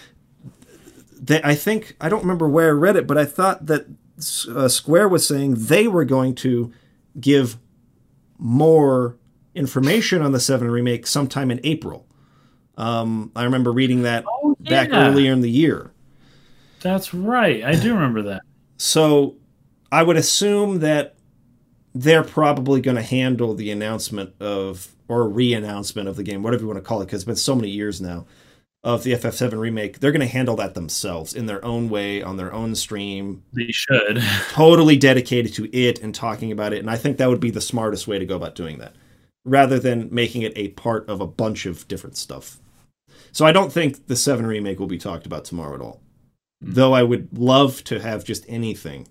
They, 1.21 1.41
I 1.43 1.55
think 1.55 1.97
I 2.01 2.09
don't 2.09 2.21
remember 2.23 2.49
where 2.49 2.69
I 2.69 2.73
read 2.73 2.97
it, 2.97 3.07
but 3.07 3.19
I 3.19 3.25
thought 3.25 3.67
that 3.67 3.87
uh, 4.51 4.69
Square 4.69 5.09
was 5.09 5.27
saying 5.27 5.55
they 5.57 5.89
were 5.89 6.05
going 6.05 6.35
to 6.37 6.73
give 7.21 7.59
more 8.39 9.17
information 9.55 10.23
on 10.23 10.33
the 10.33 10.41
Seven 10.41 10.71
remake 10.71 11.07
sometime 11.07 11.51
in 11.51 11.61
April. 11.65 12.07
Um, 12.77 13.33
I 13.35 13.45
remember 13.45 13.73
reading 13.73 14.03
that 14.03 14.25
Oh, 14.29 14.57
back 14.61 14.91
earlier 14.93 15.33
in 15.33 15.41
the 15.41 15.51
year. 15.51 15.93
that's 16.81 17.15
right. 17.15 17.65
I 17.65 17.75
do 17.75 17.95
remember 17.95 18.23
that. 18.25 18.43
So 18.77 19.37
I 19.91 20.03
would 20.03 20.17
assume 20.19 20.81
that 20.81 21.15
they're 21.95 22.23
probably 22.23 22.83
going 22.83 22.97
to 22.97 23.03
handle 23.03 23.55
the 23.55 23.71
announcement 23.71 24.35
of 24.41 24.95
or 25.09 25.29
re-announcement 25.29 26.09
of 26.09 26.17
the 26.17 26.23
game, 26.23 26.43
whatever 26.43 26.63
you 26.63 26.69
want 26.69 26.79
to 26.79 26.83
call 26.87 27.01
it, 27.03 27.07
because 27.07 27.23
it's 27.23 27.27
been 27.27 27.37
so 27.37 27.55
many 27.55 27.69
years 27.71 28.01
now 28.01 28.27
of 28.85 29.03
the 29.03 29.13
FF7 29.13 29.59
remake. 29.59 29.99
They're 29.99 30.13
going 30.13 30.21
to 30.21 30.27
handle 30.27 30.57
that 30.57 30.75
themselves 30.75 31.35
in 31.35 31.47
their 31.47 31.65
own 31.65 31.89
way 31.89 32.23
on 32.23 32.37
their 32.37 32.53
own 32.53 32.75
stream, 32.75 33.43
They 33.53 33.71
should. 33.73 34.23
totally 34.51 34.97
dedicated 34.97 35.55
to 35.55 35.77
it 35.77 36.01
and 36.03 36.15
talking 36.15 36.53
about 36.53 36.73
it. 36.73 36.79
And 36.79 36.91
I 36.91 36.97
think 36.97 37.17
that 37.17 37.29
would 37.29 37.41
be 37.41 37.51
the 37.51 37.61
smartest 37.61 38.07
way 38.07 38.19
to 38.19 38.27
go 38.27 38.37
about 38.37 38.55
doing 38.55 38.79
that, 38.79 38.95
rather 39.45 39.79
than 39.79 40.09
making 40.13 40.43
it 40.43 40.53
a 40.57 40.69
part 40.69 41.09
of 41.09 41.21
a 41.21 41.27
bunch 41.27 41.67
of 41.67 41.87
different 41.89 42.17
stuff. 42.17 42.59
So 43.33 43.45
I 43.45 43.53
don't 43.53 43.73
think 43.73 44.07
the 44.07 44.17
7 44.17 44.47
remake 44.47 44.79
will 44.79 44.87
be 44.87 44.99
talked 44.99 45.27
about 45.27 45.45
tomorrow 45.45 45.75
at 45.75 45.81
all. 45.81 46.01
Though 46.61 46.93
I 46.95 47.03
would 47.03 47.37
love 47.37 47.83
to 47.85 47.99
have 48.01 48.25
just 48.25 48.45
anything 48.49 49.09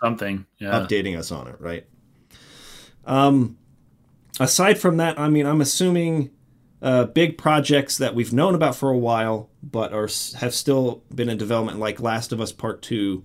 Something. 0.00 0.46
Yeah. 0.58 0.72
updating 0.72 1.16
us 1.16 1.30
on 1.30 1.46
it, 1.48 1.56
right? 1.60 1.86
Um, 3.04 3.56
aside 4.40 4.78
from 4.78 4.96
that, 4.98 5.18
I 5.18 5.28
mean, 5.28 5.46
I'm 5.46 5.60
assuming 5.60 6.30
uh, 6.80 7.04
big 7.04 7.38
projects 7.38 7.98
that 7.98 8.14
we've 8.14 8.32
known 8.32 8.54
about 8.54 8.76
for 8.76 8.90
a 8.90 8.98
while, 8.98 9.50
but 9.62 9.92
are 9.92 10.08
have 10.38 10.54
still 10.54 11.02
been 11.14 11.28
in 11.28 11.38
development, 11.38 11.78
like 11.78 12.00
Last 12.00 12.32
of 12.32 12.40
Us 12.40 12.52
Part 12.52 12.82
Two, 12.82 13.24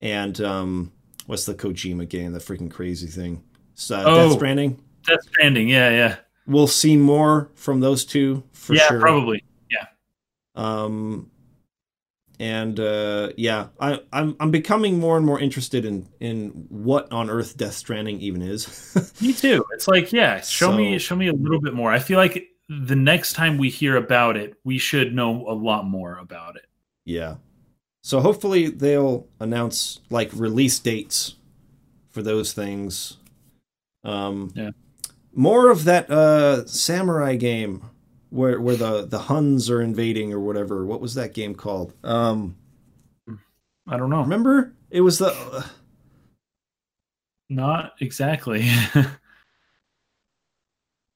and 0.00 0.40
um, 0.40 0.92
what's 1.26 1.46
the 1.46 1.54
Kojima 1.54 2.08
game? 2.08 2.32
The 2.32 2.38
freaking 2.40 2.70
crazy 2.70 3.06
thing, 3.06 3.42
uh, 3.90 4.04
Death 4.04 4.06
Oh. 4.06 4.30
Stranding. 4.36 4.82
Death 5.06 5.22
Stranding. 5.28 5.68
Yeah, 5.68 5.90
yeah. 5.90 6.16
We'll 6.46 6.66
see 6.66 6.96
more 6.96 7.50
from 7.54 7.80
those 7.80 8.04
two 8.04 8.42
for 8.52 8.74
yeah, 8.74 8.88
sure. 8.88 8.98
Yeah, 8.98 9.02
probably. 9.02 9.44
Yeah. 9.70 9.86
Um, 10.56 11.29
and 12.40 12.80
uh, 12.80 13.28
yeah, 13.36 13.68
I, 13.78 14.00
I'm 14.12 14.34
I'm 14.40 14.50
becoming 14.50 14.98
more 14.98 15.16
and 15.16 15.24
more 15.24 15.38
interested 15.38 15.84
in 15.84 16.08
in 16.18 16.48
what 16.70 17.12
on 17.12 17.30
earth 17.30 17.56
Death 17.56 17.74
Stranding 17.74 18.18
even 18.20 18.42
is. 18.42 19.12
Me 19.22 19.32
too. 19.32 19.64
It's 19.74 19.86
like, 19.86 20.12
yeah, 20.12 20.40
show 20.40 20.72
me 20.72 20.98
show 20.98 21.14
me 21.14 21.28
a 21.28 21.32
little 21.32 21.60
bit 21.60 21.74
more. 21.74 21.92
I 21.92 21.98
feel 22.00 22.18
like 22.18 22.48
the 22.68 22.96
next 22.96 23.34
time 23.34 23.58
we 23.58 23.68
hear 23.68 23.96
about 23.96 24.36
it, 24.36 24.54
we 24.64 24.78
should 24.78 25.14
know 25.14 25.46
a 25.48 25.52
lot 25.54 25.84
more 25.86 26.16
about 26.18 26.56
it. 26.56 26.66
yeah. 27.04 27.36
So 28.02 28.18
hopefully 28.20 28.68
they'll 28.70 29.26
announce 29.40 30.00
like 30.08 30.30
release 30.32 30.78
dates 30.78 31.34
for 32.08 32.22
those 32.22 32.54
things. 32.54 33.18
Um, 34.04 34.50
Yeah. 34.54 34.70
more 35.34 35.70
of 35.70 35.84
that 35.84 36.10
uh, 36.10 36.64
samurai 36.66 37.36
game 37.36 37.82
where 38.30 38.60
where 38.60 38.76
the 38.76 39.06
the 39.06 39.18
Huns 39.18 39.68
are 39.68 39.82
invading 39.82 40.32
or 40.32 40.40
whatever. 40.40 40.86
What 40.86 41.00
was 41.00 41.14
that 41.14 41.34
game 41.34 41.54
called? 41.54 41.92
Um, 42.02 42.56
I 43.86 43.96
don't 43.96 44.10
know. 44.10 44.22
remember 44.22 44.74
it 44.90 45.02
was 45.02 45.18
the 45.18 45.32
uh, 45.32 45.62
Not 47.48 47.92
exactly. 48.00 48.68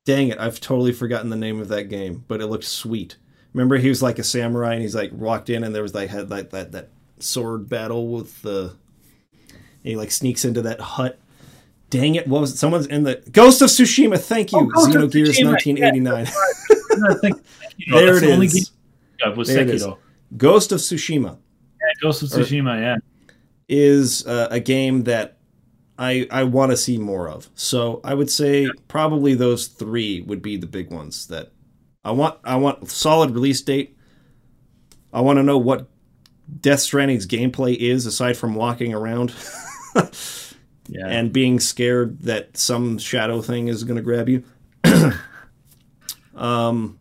dang 0.04 0.28
it, 0.28 0.38
I've 0.38 0.60
totally 0.60 0.92
forgotten 0.92 1.30
the 1.30 1.36
name 1.36 1.60
of 1.60 1.68
that 1.68 1.84
game, 1.84 2.24
but 2.28 2.40
it 2.40 2.46
looked 2.46 2.64
sweet. 2.64 3.16
Remember 3.52 3.76
he 3.76 3.88
was 3.88 4.02
like 4.02 4.18
a 4.18 4.24
samurai 4.24 4.74
and 4.74 4.82
he's 4.82 4.96
like 4.96 5.12
walked 5.12 5.48
in 5.48 5.64
and 5.64 5.74
there 5.74 5.82
was 5.82 5.94
like 5.94 6.10
had 6.10 6.30
like 6.30 6.50
that 6.50 6.72
that 6.72 6.88
sword 7.20 7.68
battle 7.68 8.08
with 8.08 8.42
the 8.42 8.76
and 9.40 9.90
he 9.90 9.96
like 9.96 10.10
sneaks 10.10 10.44
into 10.44 10.62
that 10.62 10.80
hut. 10.80 11.18
Dang 11.90 12.16
it, 12.16 12.26
what 12.26 12.40
was 12.40 12.54
it? 12.54 12.56
Someone's 12.56 12.86
in 12.86 13.04
the 13.04 13.22
Ghost 13.30 13.62
of 13.62 13.68
Tsushima, 13.68 14.18
thank 14.18 14.50
you. 14.50 14.58
Oh, 14.74 14.86
Xenogears 14.88 15.42
nineteen 15.44 15.82
eighty 15.82 16.00
nine. 16.00 16.26
I 17.08 17.14
think 17.14 17.36
Sekiro, 17.36 17.92
There 17.92 18.16
it 18.16 18.22
is. 18.44 18.70
game 19.24 19.36
was 19.36 19.48
There 19.48 19.60
it 19.62 19.70
is. 19.70 19.86
Ghost 20.36 20.72
of 20.72 20.80
Tsushima. 20.80 21.36
Yeah, 21.80 21.86
Ghost 22.02 22.22
of 22.22 22.32
Or- 22.32 22.38
Tsushima, 22.44 22.80
yeah. 22.80 22.96
is 23.68 24.26
uh, 24.26 24.48
a 24.50 24.60
game 24.60 25.04
that 25.04 25.38
I 25.98 26.26
I 26.30 26.42
want 26.44 26.70
to 26.72 26.76
see 26.76 26.98
more 26.98 27.28
of. 27.28 27.48
So 27.54 28.00
I 28.04 28.14
would 28.14 28.30
say 28.30 28.68
probably 28.88 29.34
those 29.34 29.66
three 29.68 30.22
would 30.22 30.42
be 30.42 30.56
the 30.56 30.66
big 30.66 30.90
ones 30.90 31.26
that 31.28 31.52
I 32.04 32.10
want. 32.10 32.38
I 32.44 32.56
want 32.56 32.90
solid 32.90 33.30
release 33.30 33.60
date. 33.62 33.96
I 35.12 35.20
want 35.20 35.36
to 35.38 35.42
know 35.44 35.58
what 35.58 35.88
Death 36.60 36.80
Stranding's 36.80 37.26
gameplay 37.26 37.76
is 37.76 38.06
aside 38.06 38.36
from 38.36 38.54
walking 38.56 38.92
around 38.92 39.32
Yeah. 40.88 41.06
and 41.06 41.32
being 41.32 41.60
scared 41.60 42.20
that 42.22 42.56
some 42.58 42.98
shadow 42.98 43.40
thing 43.40 43.68
is 43.68 43.84
going 43.84 43.96
to 43.96 44.02
grab 44.02 44.28
you. 44.28 44.42
um, 46.36 46.98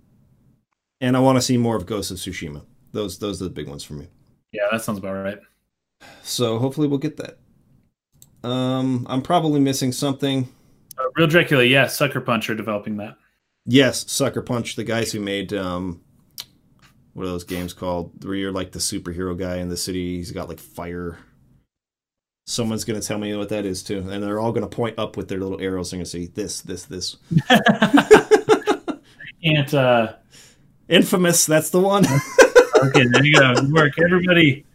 and 1.02 1.18
I 1.18 1.20
want 1.20 1.38
to 1.38 1.42
see 1.42 1.58
more 1.58 1.76
of 1.76 1.86
Ghost 1.86 2.12
of 2.12 2.18
Tsushima. 2.18 2.64
Those 2.92 3.20
those 3.20 3.42
are 3.42 3.46
the 3.46 3.50
big 3.50 3.68
ones 3.68 3.84
for 3.84 3.94
me. 3.94 4.08
yeah, 4.52 4.64
that 4.72 4.84
sounds 4.84 5.00
about 5.00 5.14
right. 5.14 5.40
So 6.22 6.60
hopefully 6.60 6.88
we'll 6.88 7.00
get 7.00 7.18
that. 7.18 7.40
Um, 8.48 9.06
I'm 9.10 9.22
probably 9.22 9.60
missing 9.60 9.92
something. 9.92 10.48
Uh, 10.98 11.04
Real 11.16 11.28
Dracula, 11.28 11.64
yeah, 11.64 11.88
Sucker 11.88 12.22
Punch 12.22 12.50
are 12.50 12.56
developing 12.56 12.98
that. 12.98 13.18
Yes, 13.66 14.12
Sucker 14.12 14.42
Punch, 14.42 14.76
the 14.76 14.84
guys 14.84 15.12
who 15.12 15.22
made 15.22 15.54
um, 15.54 16.02
what 17.14 17.26
are 17.26 17.30
those 17.30 17.44
games 17.44 17.74
called? 17.74 18.24
Where 18.24 18.36
you're 18.36 18.52
like 18.52 18.72
the 18.72 18.80
superhero 18.80 19.38
guy 19.38 19.58
in 19.58 19.70
the 19.70 19.78
city. 19.78 20.18
He's 20.18 20.32
got 20.32 20.50
like 20.50 20.60
fire. 20.60 21.20
Someone's 22.46 22.84
gonna 22.84 23.02
tell 23.02 23.18
me 23.18 23.36
what 23.36 23.50
that 23.50 23.66
is 23.66 23.84
too, 23.84 24.00
and 24.10 24.22
they're 24.22 24.40
all 24.40 24.52
gonna 24.52 24.68
point 24.68 25.00
up 25.00 25.16
with 25.16 25.30
their 25.30 25.40
little 25.40 25.62
arrows. 25.62 25.92
They're 25.92 26.00
gonna 26.00 26.06
say 26.06 26.26
this, 26.26 26.62
this, 26.62 26.86
this. 26.86 27.18
Can't 29.44 29.74
uh 29.74 30.14
Infamous. 30.90 31.46
That's 31.46 31.70
the 31.70 31.80
one. 31.80 32.06
okay, 32.06 33.06
there 33.12 33.26
you 33.26 33.34
go. 33.34 33.56
Good 33.56 33.72
work. 33.72 33.94
Everybody 34.00 34.66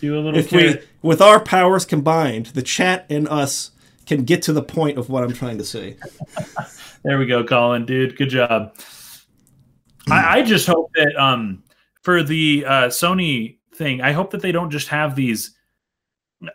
do 0.00 0.18
a 0.18 0.20
little 0.20 0.38
if 0.38 0.50
we, 0.50 0.78
with 1.02 1.20
our 1.20 1.38
powers 1.38 1.84
combined, 1.84 2.46
the 2.46 2.62
chat 2.62 3.06
and 3.10 3.28
us 3.28 3.70
can 4.06 4.24
get 4.24 4.42
to 4.42 4.52
the 4.52 4.62
point 4.62 4.98
of 4.98 5.08
what 5.08 5.22
I'm 5.22 5.32
trying 5.32 5.58
to 5.58 5.64
say. 5.64 5.96
There 7.04 7.18
we 7.18 7.26
go, 7.26 7.42
Colin, 7.42 7.84
dude. 7.84 8.16
Good 8.16 8.28
job. 8.28 8.76
I, 10.08 10.38
I 10.38 10.42
just 10.42 10.68
hope 10.68 10.92
that 10.94 11.16
um 11.20 11.64
for 12.02 12.22
the 12.22 12.64
uh 12.64 12.86
Sony 12.86 13.58
thing, 13.74 14.00
I 14.00 14.12
hope 14.12 14.30
that 14.30 14.40
they 14.40 14.52
don't 14.52 14.70
just 14.70 14.86
have 14.86 15.16
these 15.16 15.50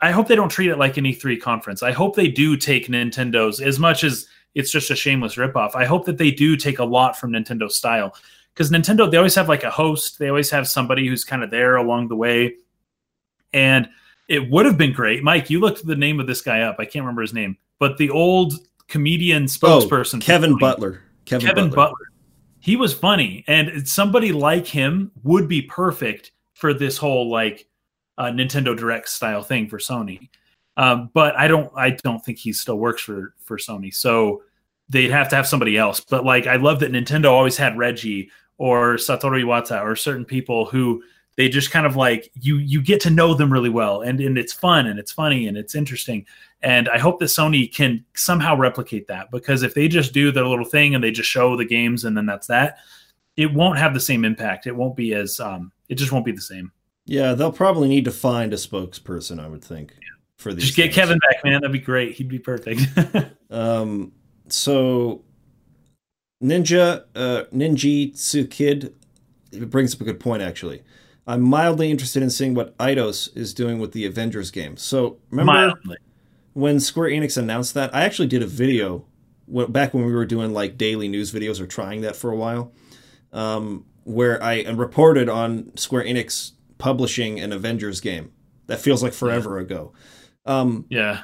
I 0.01 0.11
hope 0.11 0.29
they 0.29 0.37
don't 0.37 0.47
treat 0.47 0.69
it 0.69 0.77
like 0.77 0.95
an 0.95 1.03
E3 1.03 1.41
conference. 1.41 1.83
I 1.83 1.91
hope 1.91 2.15
they 2.15 2.29
do 2.29 2.55
take 2.55 2.87
Nintendo's 2.87 3.59
as 3.59 3.77
much 3.77 4.05
as 4.05 4.27
it's 4.57 4.71
just 4.71 4.89
a 4.89 4.95
shameless 4.95 5.35
ripoff. 5.35 5.75
I 5.75 5.85
hope 5.85 6.05
that 6.07 6.17
they 6.17 6.31
do 6.31 6.57
take 6.57 6.79
a 6.79 6.83
lot 6.83 7.15
from 7.15 7.31
Nintendo's 7.31 7.75
style. 7.75 8.15
Because 8.53 8.71
Nintendo, 8.71 9.09
they 9.09 9.17
always 9.17 9.35
have 9.35 9.47
like 9.47 9.63
a 9.63 9.69
host, 9.69 10.17
they 10.17 10.29
always 10.29 10.49
have 10.49 10.67
somebody 10.67 11.07
who's 11.07 11.23
kind 11.23 11.43
of 11.43 11.51
there 11.51 11.75
along 11.75 12.07
the 12.07 12.15
way. 12.15 12.55
And 13.53 13.87
it 14.27 14.49
would 14.49 14.65
have 14.65 14.75
been 14.77 14.93
great. 14.93 15.23
Mike, 15.23 15.51
you 15.51 15.59
looked 15.59 15.85
the 15.85 15.95
name 15.95 16.19
of 16.19 16.25
this 16.25 16.41
guy 16.41 16.61
up. 16.61 16.77
I 16.79 16.85
can't 16.85 17.03
remember 17.03 17.21
his 17.21 17.35
name, 17.35 17.55
but 17.77 17.97
the 17.97 18.09
old 18.09 18.55
comedian 18.87 19.45
spokesperson, 19.45 20.15
Oh, 20.15 20.25
Kevin 20.25 20.57
Butler. 20.57 21.03
Kevin, 21.25 21.47
Kevin 21.47 21.69
Butler. 21.69 21.75
Butler. 21.75 22.05
He 22.59 22.75
was 22.75 22.95
funny, 22.95 23.45
and 23.47 23.87
somebody 23.87 24.31
like 24.31 24.65
him 24.65 25.11
would 25.23 25.47
be 25.47 25.61
perfect 25.61 26.31
for 26.55 26.73
this 26.73 26.97
whole 26.97 27.29
like 27.29 27.67
uh, 28.17 28.25
Nintendo 28.25 28.75
Direct 28.75 29.07
style 29.07 29.43
thing 29.43 29.69
for 29.69 29.77
Sony. 29.77 30.29
Um, 30.77 31.11
but 31.13 31.35
I 31.37 31.47
don't, 31.47 31.71
I 31.75 31.91
don't 31.91 32.23
think 32.25 32.39
he 32.39 32.53
still 32.53 32.77
works 32.77 33.03
for 33.03 33.35
for 33.43 33.57
Sony. 33.57 33.93
So 33.93 34.41
they'd 34.89 35.11
have 35.11 35.29
to 35.29 35.35
have 35.35 35.47
somebody 35.47 35.77
else. 35.77 35.99
But 35.99 36.23
like, 36.25 36.47
I 36.47 36.55
love 36.55 36.79
that 36.79 36.91
Nintendo 36.91 37.31
always 37.31 37.57
had 37.57 37.77
Reggie 37.77 38.29
or 38.57 38.95
Satoru 38.95 39.43
Iwata 39.43 39.81
or 39.83 39.95
certain 39.95 40.25
people 40.25 40.65
who 40.65 41.03
they 41.35 41.47
just 41.47 41.69
kind 41.71 41.85
of 41.85 41.95
like 41.95 42.31
you 42.33 42.57
you 42.57 42.81
get 42.81 42.99
to 43.01 43.09
know 43.11 43.33
them 43.35 43.53
really 43.53 43.69
well 43.69 44.01
and 44.01 44.19
and 44.19 44.37
it's 44.37 44.51
fun 44.51 44.87
and 44.87 44.97
it's 44.99 45.11
funny 45.11 45.47
and 45.47 45.55
it's 45.55 45.75
interesting 45.75 46.25
and 46.63 46.89
i 46.89 46.97
hope 46.97 47.19
that 47.19 47.25
sony 47.25 47.71
can 47.71 48.03
somehow 48.15 48.57
replicate 48.57 49.05
that 49.07 49.29
because 49.29 49.61
if 49.61 49.75
they 49.75 49.87
just 49.87 50.13
do 50.13 50.31
their 50.31 50.47
little 50.47 50.65
thing 50.65 50.95
and 50.95 51.03
they 51.03 51.11
just 51.11 51.29
show 51.29 51.55
the 51.55 51.63
games 51.63 52.05
and 52.05 52.17
then 52.17 52.25
that's 52.25 52.47
that 52.47 52.77
it 53.35 53.53
won't 53.53 53.77
have 53.77 53.93
the 53.93 53.99
same 53.99 54.25
impact 54.25 54.65
it 54.65 54.75
won't 54.75 54.95
be 54.95 55.13
as 55.13 55.39
um 55.39 55.71
it 55.89 55.95
just 55.95 56.11
won't 56.11 56.25
be 56.25 56.31
the 56.31 56.41
same 56.41 56.71
Yeah, 57.05 57.35
they'll 57.35 57.51
probably 57.51 57.87
need 57.87 58.05
to 58.05 58.11
find 58.11 58.51
a 58.51 58.57
spokesperson, 58.57 59.39
I 59.39 59.47
would 59.47 59.63
think, 59.63 59.93
for 60.37 60.53
these. 60.53 60.63
just 60.65 60.75
get 60.75 60.85
things. 60.85 60.95
kevin 60.95 61.19
back 61.19 61.43
man 61.43 61.53
that'd 61.61 61.71
be 61.71 61.77
great 61.77 62.15
he'd 62.15 62.27
be 62.27 62.39
perfect 62.39 62.81
Um, 63.51 64.11
so 64.49 65.23
Ninja, 66.43 67.05
uh, 67.15 67.43
Ninjitsu 67.53 68.49
Kid, 68.49 68.93
it 69.51 69.69
brings 69.69 69.95
up 69.95 70.01
a 70.01 70.03
good 70.03 70.19
point. 70.19 70.41
Actually, 70.41 70.83
I'm 71.25 71.41
mildly 71.41 71.91
interested 71.91 72.23
in 72.23 72.29
seeing 72.29 72.53
what 72.53 72.77
Eidos 72.77 73.35
is 73.35 73.53
doing 73.53 73.79
with 73.79 73.91
the 73.91 74.05
Avengers 74.05 74.51
game. 74.51 74.77
So 74.77 75.17
remember 75.31 75.51
mildly 75.51 75.97
when 76.53 76.79
Square 76.79 77.09
Enix 77.09 77.37
announced 77.37 77.73
that? 77.73 77.93
I 77.93 78.03
actually 78.03 78.27
did 78.27 78.43
a 78.43 78.47
video 78.47 79.05
back 79.69 79.93
when 79.93 80.05
we 80.05 80.13
were 80.13 80.25
doing 80.25 80.53
like 80.53 80.77
daily 80.77 81.07
news 81.07 81.31
videos 81.31 81.59
or 81.59 81.67
trying 81.67 82.01
that 82.01 82.15
for 82.15 82.31
a 82.31 82.35
while, 82.35 82.71
um, 83.31 83.85
where 84.03 84.41
I 84.43 84.63
reported 84.63 85.29
on 85.29 85.75
Square 85.75 86.05
Enix 86.05 86.51
publishing 86.77 87.39
an 87.39 87.51
Avengers 87.51 88.01
game. 88.01 88.31
That 88.67 88.79
feels 88.79 89.01
like 89.01 89.13
forever 89.13 89.59
ago. 89.59 89.93
Um, 90.45 90.85
yeah 90.89 91.23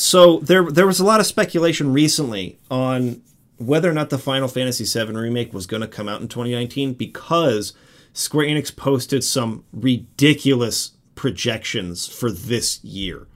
so 0.00 0.38
there 0.38 0.64
there 0.70 0.86
was 0.86 0.98
a 0.98 1.04
lot 1.04 1.20
of 1.20 1.26
speculation 1.26 1.92
recently 1.92 2.58
on 2.70 3.20
whether 3.58 3.90
or 3.90 3.92
not 3.92 4.08
the 4.08 4.16
Final 4.16 4.48
Fantasy 4.48 4.84
VII 4.84 5.12
remake 5.12 5.52
was 5.52 5.66
going 5.66 5.82
to 5.82 5.86
come 5.86 6.08
out 6.08 6.22
in 6.22 6.28
2019 6.28 6.94
because 6.94 7.74
Square 8.14 8.46
Enix 8.46 8.74
posted 8.74 9.22
some 9.22 9.62
ridiculous 9.74 10.92
projections 11.16 12.06
for 12.06 12.32
this 12.32 12.82
year 12.82 13.28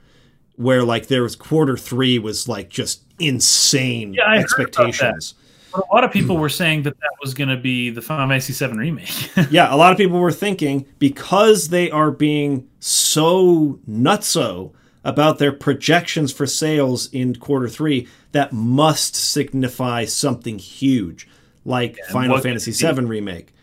where 0.55 0.83
like 0.83 1.05
there 1.05 1.21
was 1.21 1.35
quarter 1.35 1.77
3 1.77 2.17
was 2.17 2.47
like 2.47 2.69
just 2.69 3.03
insane 3.19 4.15
Yeah, 4.15 4.23
I 4.23 4.37
heard 4.37 4.45
about 4.57 4.71
that. 4.71 4.87
expectations. 4.87 5.35
but 5.71 5.83
a 5.87 5.93
lot 5.93 6.03
of 6.03 6.11
people 6.11 6.35
hmm. 6.35 6.41
were 6.41 6.49
saying 6.49 6.81
that 6.83 6.99
that 6.99 7.11
was 7.21 7.35
going 7.35 7.49
to 7.49 7.57
be 7.57 7.91
the 7.91 8.01
final 8.01 8.27
fantasy 8.27 8.53
VII 8.65 8.75
remake 8.75 9.29
yeah, 9.51 9.71
a 9.71 9.77
lot 9.77 9.91
of 9.91 9.99
people 9.99 10.19
were 10.19 10.31
thinking 10.31 10.87
because 10.97 11.67
they 11.67 11.91
are 11.91 12.09
being 12.09 12.67
so 12.79 13.79
nutso 13.87 14.73
about 15.05 15.39
their 15.39 15.53
projections 15.53 16.33
for 16.33 16.45
sales 16.45 17.07
in 17.13 17.35
quarter 17.35 17.69
three, 17.69 18.07
that 18.33 18.51
must 18.51 19.15
signify 19.15 20.03
something 20.03 20.59
huge, 20.59 21.29
like 21.63 21.97
Final 22.09 22.39
Fantasy 22.39 22.71
VII 22.71 23.05
Remake. 23.05 23.53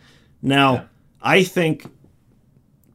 Now, 0.41 0.85
I 1.21 1.43
think 1.43 1.91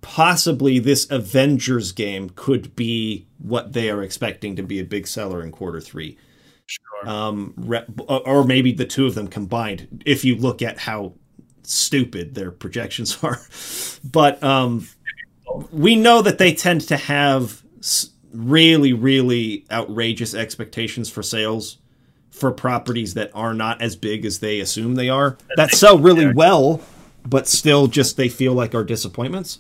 possibly 0.01 0.81
this 0.81 1.09
Avengers 1.11 1.93
game 1.93 2.31
could 2.35 2.75
be 2.75 3.29
what 3.39 3.75
they 3.75 3.91
are 3.91 4.03
expecting 4.03 4.57
to 4.57 4.63
be 4.63 4.81
a 4.81 4.85
big 4.85 5.07
seller 5.07 5.43
in 5.43 5.53
quarter 5.53 5.81
three 5.81 6.19
sure 6.69 7.09
um, 7.09 7.55
re- 7.57 7.85
or 8.07 8.45
maybe 8.45 8.73
the 8.73 8.85
two 8.85 9.07
of 9.07 9.15
them 9.15 9.27
combined. 9.29 10.03
If 10.07 10.25
you 10.25 10.37
look 10.37 10.63
at 10.63 10.79
how 10.79 11.15
stupid 11.63 12.35
their 12.35 12.51
projections 12.51 13.19
are, 13.23 13.41
but 14.05 14.43
um, 14.43 14.87
we 15.73 15.97
know 15.97 16.23
that 16.23 16.39
they 16.39 16.53
tend 16.55 16.83
to 16.83 16.97
have 16.97 17.63
really, 18.33 18.93
really 18.93 19.65
outrageous 19.71 20.35
expectations 20.35 21.11
for 21.11 21.23
sales 21.23 21.79
for 22.31 22.53
properties 22.53 23.15
that 23.15 23.31
are 23.35 23.55
not 23.55 23.81
as 23.83 23.97
big 23.97 24.25
as 24.25 24.39
they 24.39 24.61
assume 24.61 24.95
they 24.95 25.09
are. 25.09 25.37
That 25.57 25.73
sell 25.73 25.99
really 25.99 26.33
well, 26.33 26.81
but 27.27 27.49
still 27.49 27.87
just 27.87 28.17
they 28.17 28.29
feel 28.29 28.53
like 28.53 28.75
are 28.75 28.85
disappointments. 28.85 29.59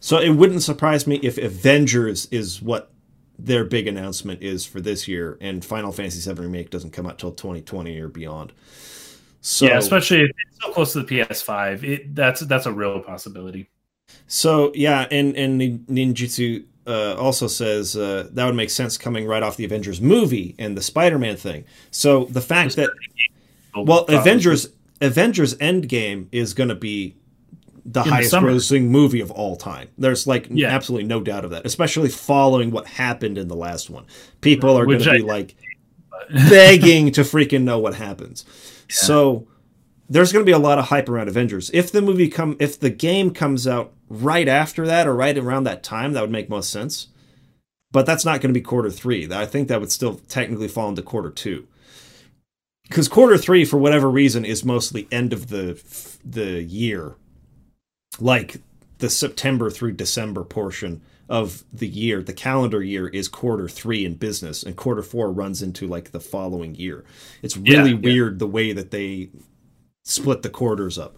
So 0.00 0.18
it 0.18 0.30
wouldn't 0.30 0.62
surprise 0.62 1.06
me 1.06 1.16
if 1.22 1.38
Avengers 1.38 2.26
is 2.26 2.60
what 2.60 2.90
their 3.38 3.64
big 3.64 3.86
announcement 3.86 4.42
is 4.42 4.66
for 4.66 4.80
this 4.80 5.08
year, 5.08 5.38
and 5.40 5.64
Final 5.64 5.90
Fantasy 5.90 6.32
VII 6.32 6.40
Remake 6.40 6.70
doesn't 6.70 6.92
come 6.92 7.06
out 7.06 7.18
till 7.18 7.32
2020 7.32 7.98
or 7.98 8.08
beyond. 8.08 8.52
So, 9.44 9.66
yeah 9.66 9.78
especially 9.78 10.20
if 10.20 10.30
it's 10.30 10.62
so 10.62 10.72
close 10.72 10.92
to 10.92 11.02
the 11.02 11.18
ps5 11.18 11.82
it 11.82 12.14
that's 12.14 12.42
that's 12.42 12.64
a 12.66 12.72
real 12.72 13.00
possibility 13.00 13.68
so 14.26 14.72
yeah, 14.74 15.06
and 15.10 15.36
and 15.36 15.58
Nin- 15.58 15.86
Ninjutsu 15.88 16.64
uh, 16.86 17.14
also 17.16 17.46
says 17.46 17.96
uh, 17.96 18.28
that 18.32 18.44
would 18.46 18.54
make 18.54 18.70
sense 18.70 18.98
coming 18.98 19.26
right 19.26 19.42
off 19.42 19.56
the 19.56 19.64
Avengers 19.64 20.00
movie 20.00 20.54
and 20.58 20.76
the 20.76 20.82
Spider-Man 20.82 21.36
thing. 21.36 21.64
So 21.90 22.24
the 22.24 22.40
fact 22.40 22.76
that 22.76 22.90
well, 23.74 24.04
Avengers 24.08 24.68
Avengers 25.00 25.54
Endgame 25.56 26.28
is 26.32 26.54
going 26.54 26.68
to 26.68 26.74
be 26.74 27.16
the 27.84 28.02
the 28.02 28.10
highest 28.10 28.30
summer. 28.30 28.50
grossing 28.52 28.84
movie 28.84 29.20
of 29.20 29.30
all 29.32 29.56
time. 29.56 29.88
There's 29.98 30.26
like 30.26 30.46
Yeah. 30.50 30.68
absolutely 30.68 31.06
no 31.08 31.20
doubt 31.20 31.44
of 31.44 31.50
that, 31.50 31.66
especially 31.66 32.08
following 32.08 32.70
what 32.70 32.86
happened 32.86 33.38
in 33.38 33.48
the 33.48 33.56
last 33.56 33.90
one. 33.90 34.04
People 34.40 34.76
are 34.78 34.84
going 34.86 35.00
to 35.00 35.10
be 35.12 35.22
like 35.22 35.54
begging 36.48 37.10
to 37.12 37.22
freaking 37.22 37.62
know 37.62 37.78
what 37.78 37.94
happens. 37.94 38.44
So 38.88 39.48
there's 40.12 40.32
going 40.32 40.44
to 40.44 40.48
be 40.48 40.54
a 40.54 40.58
lot 40.58 40.78
of 40.78 40.86
hype 40.86 41.08
around 41.08 41.28
Avengers. 41.28 41.70
If 41.74 41.92
the 41.92 42.02
movie 42.02 42.28
come 42.28 42.56
if 42.60 42.78
the 42.80 42.90
game 42.90 43.32
comes 43.32 43.66
out 43.68 43.92
right 44.10 44.48
after 44.48 44.86
that 44.86 45.08
or 45.08 45.14
right 45.16 45.38
around 45.38 45.64
that 45.64 45.82
time, 45.82 46.12
that 46.14 46.22
would 46.22 46.30
make 46.30 46.50
most 46.50 46.70
sense. 46.70 47.08
But 47.92 48.06
that's 48.06 48.24
not 48.24 48.40
going 48.40 48.54
to 48.54 48.58
be 48.58 48.64
quarter 48.64 48.90
3. 48.90 49.32
I 49.32 49.46
think 49.46 49.68
that 49.68 49.80
would 49.80 49.92
still 49.92 50.16
technically 50.28 50.68
fall 50.68 50.88
into 50.90 51.02
quarter 51.02 51.30
2 51.30 51.66
because 52.88 53.08
quarter 53.08 53.38
three 53.38 53.64
for 53.64 53.78
whatever 53.78 54.10
reason 54.10 54.44
is 54.44 54.64
mostly 54.64 55.08
end 55.10 55.32
of 55.32 55.48
the 55.48 55.82
the 56.24 56.62
year 56.62 57.14
like 58.20 58.58
the 58.98 59.10
september 59.10 59.70
through 59.70 59.92
december 59.92 60.44
portion 60.44 61.00
of 61.28 61.64
the 61.72 61.88
year 61.88 62.22
the 62.22 62.34
calendar 62.34 62.82
year 62.82 63.08
is 63.08 63.28
quarter 63.28 63.68
three 63.68 64.04
in 64.04 64.14
business 64.14 64.62
and 64.62 64.76
quarter 64.76 65.02
four 65.02 65.32
runs 65.32 65.62
into 65.62 65.86
like 65.86 66.12
the 66.12 66.20
following 66.20 66.74
year 66.74 67.04
it's 67.42 67.56
really 67.56 67.92
Yeah, 67.92 67.98
yeah. 68.02 68.14
weird 68.14 68.38
the 68.38 68.46
way 68.46 68.72
that 68.72 68.90
they 68.90 69.30
split 70.04 70.42
the 70.42 70.50
quarters 70.50 70.98
up 70.98 71.16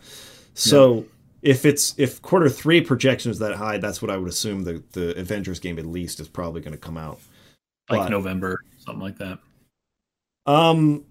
so 0.55 1.05
if 1.43 1.65
it's 1.65 1.95
if 1.99 2.21
quarter 2.23 2.49
three 2.49 2.81
projection 2.81 3.31
is 3.31 3.39
that 3.39 3.55
high 3.55 3.79
that's 3.79 4.01
what 4.03 4.11
i 4.11 4.17
would 4.17 4.29
assume 4.29 4.63
the 4.65 4.83
the 4.93 5.19
avengers 5.19 5.59
game 5.59 5.79
at 5.79 5.87
least 5.87 6.21
is 6.21 6.29
probably 6.29 6.61
going 6.61 6.73
to 6.73 6.79
come 6.79 6.97
out 6.97 7.19
like 7.91 8.01
but- 8.03 8.11
November, 8.11 8.61
something 8.79 9.03
like 9.03 9.19
that. 9.19 9.39
um 10.47 11.05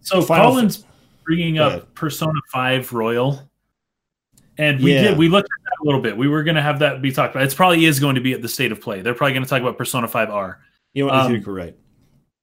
So 0.00 0.22
Final 0.22 0.52
Colin's 0.52 0.84
bringing 1.24 1.58
up 1.58 1.68
ahead. 1.72 1.94
Persona 1.94 2.38
Five 2.52 2.90
Royal, 2.94 3.46
and 4.58 4.80
we 4.82 4.94
Yeah. 4.94 5.02
did 5.10 5.18
we 5.18 5.28
looked 5.28 5.46
at 5.50 5.64
that 5.64 5.76
a 5.82 5.84
little 5.84 6.00
bit. 6.00 6.16
We 6.16 6.28
were 6.28 6.42
going 6.42 6.54
to 6.56 6.62
have 6.62 6.78
that 6.78 7.02
be 7.02 7.12
talked 7.12 7.34
about. 7.34 7.44
It's 7.44 7.54
probably 7.54 7.84
is 7.84 8.00
going 8.00 8.14
to 8.14 8.20
be 8.22 8.32
at 8.32 8.40
the 8.42 8.48
state 8.48 8.72
of 8.72 8.80
play. 8.80 9.02
They're 9.02 9.14
probably 9.14 9.34
going 9.34 9.44
to 9.44 9.48
talk 9.50 9.60
about 9.60 9.76
Persona 9.76 10.08
Five 10.08 10.30
R. 10.30 10.60
you 10.94 11.02
know 11.04 11.08
what 11.10 11.16
I 11.16 11.24
Um, 11.26 11.32
think 11.32 11.44
you're 11.44 11.54
right 11.54 11.76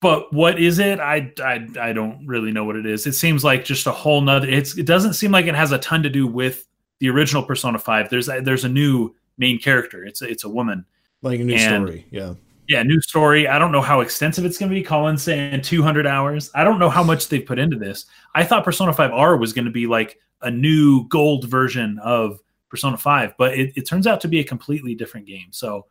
But 0.01 0.33
what 0.33 0.59
is 0.59 0.79
it? 0.79 0.99
I, 0.99 1.31
I 1.43 1.67
I 1.79 1.93
don't 1.93 2.25
really 2.25 2.51
know 2.51 2.65
what 2.65 2.75
it 2.75 2.85
is. 2.85 3.05
It 3.05 3.13
seems 3.13 3.43
like 3.43 3.63
just 3.63 3.85
a 3.87 3.91
whole 3.91 4.19
nother. 4.21 4.47
It's 4.47 4.77
it 4.77 4.85
doesn't 4.85 5.13
seem 5.13 5.31
like 5.31 5.45
it 5.45 5.55
has 5.55 5.71
a 5.71 5.77
ton 5.77 6.01
to 6.03 6.09
do 6.09 6.25
with 6.27 6.67
the 6.99 7.09
original 7.09 7.43
Persona 7.43 7.77
Five. 7.77 8.09
There's 8.09 8.27
a, 8.27 8.41
there's 8.41 8.65
a 8.65 8.69
new 8.69 9.15
main 9.37 9.59
character. 9.59 10.03
It's 10.03 10.21
a, 10.21 10.27
it's 10.27 10.43
a 10.43 10.49
woman. 10.49 10.85
like 11.21 11.39
a 11.39 11.43
new 11.43 11.53
and- 11.53 11.87
story 11.87 12.05
yeah 12.11 12.33
Yeah, 12.67 12.83
new 12.83 12.99
story. 13.01 13.47
I 13.47 13.59
don't 13.59 13.71
know 13.71 13.81
how 13.81 14.01
extensive 14.01 14.43
it's 14.45 14.57
going 14.57 14.69
to 14.69 14.75
be. 14.75 14.83
Colin's 14.83 15.21
saying 15.23 15.61
200 15.61 16.07
hours. 16.07 16.49
I 16.55 16.63
don't 16.63 16.79
know 16.79 16.89
how 16.89 17.03
much 17.03 17.27
they've 17.27 17.45
put 17.45 17.59
into 17.59 17.77
this. 17.77 18.05
I 18.33 18.43
thought 18.43 18.63
Persona 18.63 18.93
5R 18.93 19.39
was 19.39 19.53
going 19.53 19.65
to 19.65 19.71
be 19.71 19.87
like 19.87 20.17
a 20.41 20.49
new 20.49 21.07
gold 21.09 21.47
version 21.47 21.99
of 21.99 22.39
Persona 22.69 22.97
5, 22.97 23.35
but 23.37 23.53
it, 23.57 23.73
it 23.75 23.85
turns 23.87 24.07
out 24.07 24.21
to 24.21 24.27
be 24.27 24.39
a 24.39 24.43
completely 24.43 24.95
different 24.95 25.27
game. 25.27 25.47
So 25.51 25.85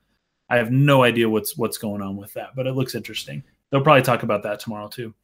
I 0.49 0.57
have 0.57 0.73
no 0.73 1.03
idea 1.05 1.29
what's 1.29 1.57
what's 1.57 1.79
going 1.79 2.03
on 2.03 2.17
with 2.17 2.33
that, 2.35 2.57
but 2.57 2.67
it 2.67 2.73
looks 2.73 2.95
interesting. 2.95 3.43
They'll 3.71 3.83
probably 3.83 4.03
talk 4.03 4.23
about 4.23 4.43
that 4.43 4.61
tomorrow 4.61 4.89
too. 4.89 5.15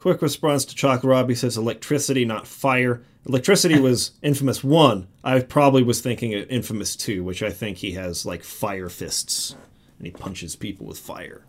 Quick 0.00 0.22
response 0.22 0.64
to 0.64 0.76
Chalk 0.76 1.02
Robbie 1.02 1.34
says 1.34 1.56
electricity, 1.56 2.24
not 2.24 2.46
fire. 2.46 3.02
Electricity 3.26 3.80
was 3.80 4.12
Infamous 4.22 4.62
1. 4.62 5.08
I 5.24 5.40
probably 5.40 5.82
was 5.82 6.00
thinking 6.00 6.34
of 6.34 6.48
Infamous 6.48 6.94
2, 6.94 7.24
which 7.24 7.42
I 7.42 7.50
think 7.50 7.78
he 7.78 7.92
has 7.92 8.24
like 8.24 8.44
fire 8.44 8.88
fists 8.88 9.56
and 9.98 10.06
he 10.06 10.12
punches 10.12 10.54
people 10.54 10.86
with 10.86 10.98
fire. 10.98 11.44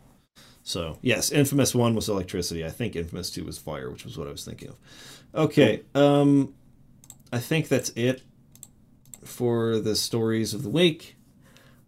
So, 0.64 0.98
yes, 1.02 1.32
Infamous 1.32 1.76
1 1.76 1.94
was 1.96 2.10
electricity. 2.10 2.66
I 2.66 2.70
think 2.70 2.96
Infamous 2.96 3.30
2 3.32 3.44
was 3.46 3.58
fire, 3.58 3.90
which 3.92 4.04
was 4.04 4.18
what 4.18 4.28
I 4.28 4.32
was 4.32 4.46
thinking 4.46 4.70
of. 4.70 4.78
Okay, 5.36 5.84
um 5.94 6.54
I 7.32 7.38
think 7.38 7.68
that's 7.68 7.92
it 7.92 8.24
for 9.24 9.80
the 9.80 9.96
stories 9.96 10.56
of 10.56 10.64
the 10.64 10.70
week. 10.70 11.16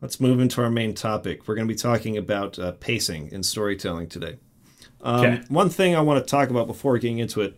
Let's 0.01 0.19
move 0.19 0.39
into 0.39 0.61
our 0.63 0.69
main 0.71 0.95
topic. 0.95 1.47
We're 1.47 1.55
going 1.55 1.67
to 1.67 1.73
be 1.73 1.77
talking 1.77 2.17
about 2.17 2.57
uh, 2.57 2.71
pacing 2.73 3.31
in 3.31 3.43
storytelling 3.43 4.09
today. 4.09 4.37
Um, 5.01 5.25
Okay. 5.25 5.41
One 5.47 5.69
thing 5.69 5.95
I 5.95 6.01
want 6.01 6.25
to 6.25 6.29
talk 6.29 6.49
about 6.49 6.67
before 6.67 6.97
getting 6.97 7.19
into 7.19 7.41
it, 7.41 7.57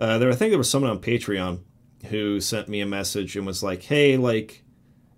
uh, 0.00 0.18
there 0.18 0.30
I 0.30 0.34
think 0.34 0.50
there 0.50 0.58
was 0.58 0.70
someone 0.70 0.90
on 0.90 1.00
Patreon 1.00 1.60
who 2.06 2.40
sent 2.40 2.68
me 2.68 2.80
a 2.80 2.86
message 2.86 3.36
and 3.36 3.46
was 3.46 3.62
like, 3.62 3.82
"Hey, 3.82 4.16
like, 4.16 4.64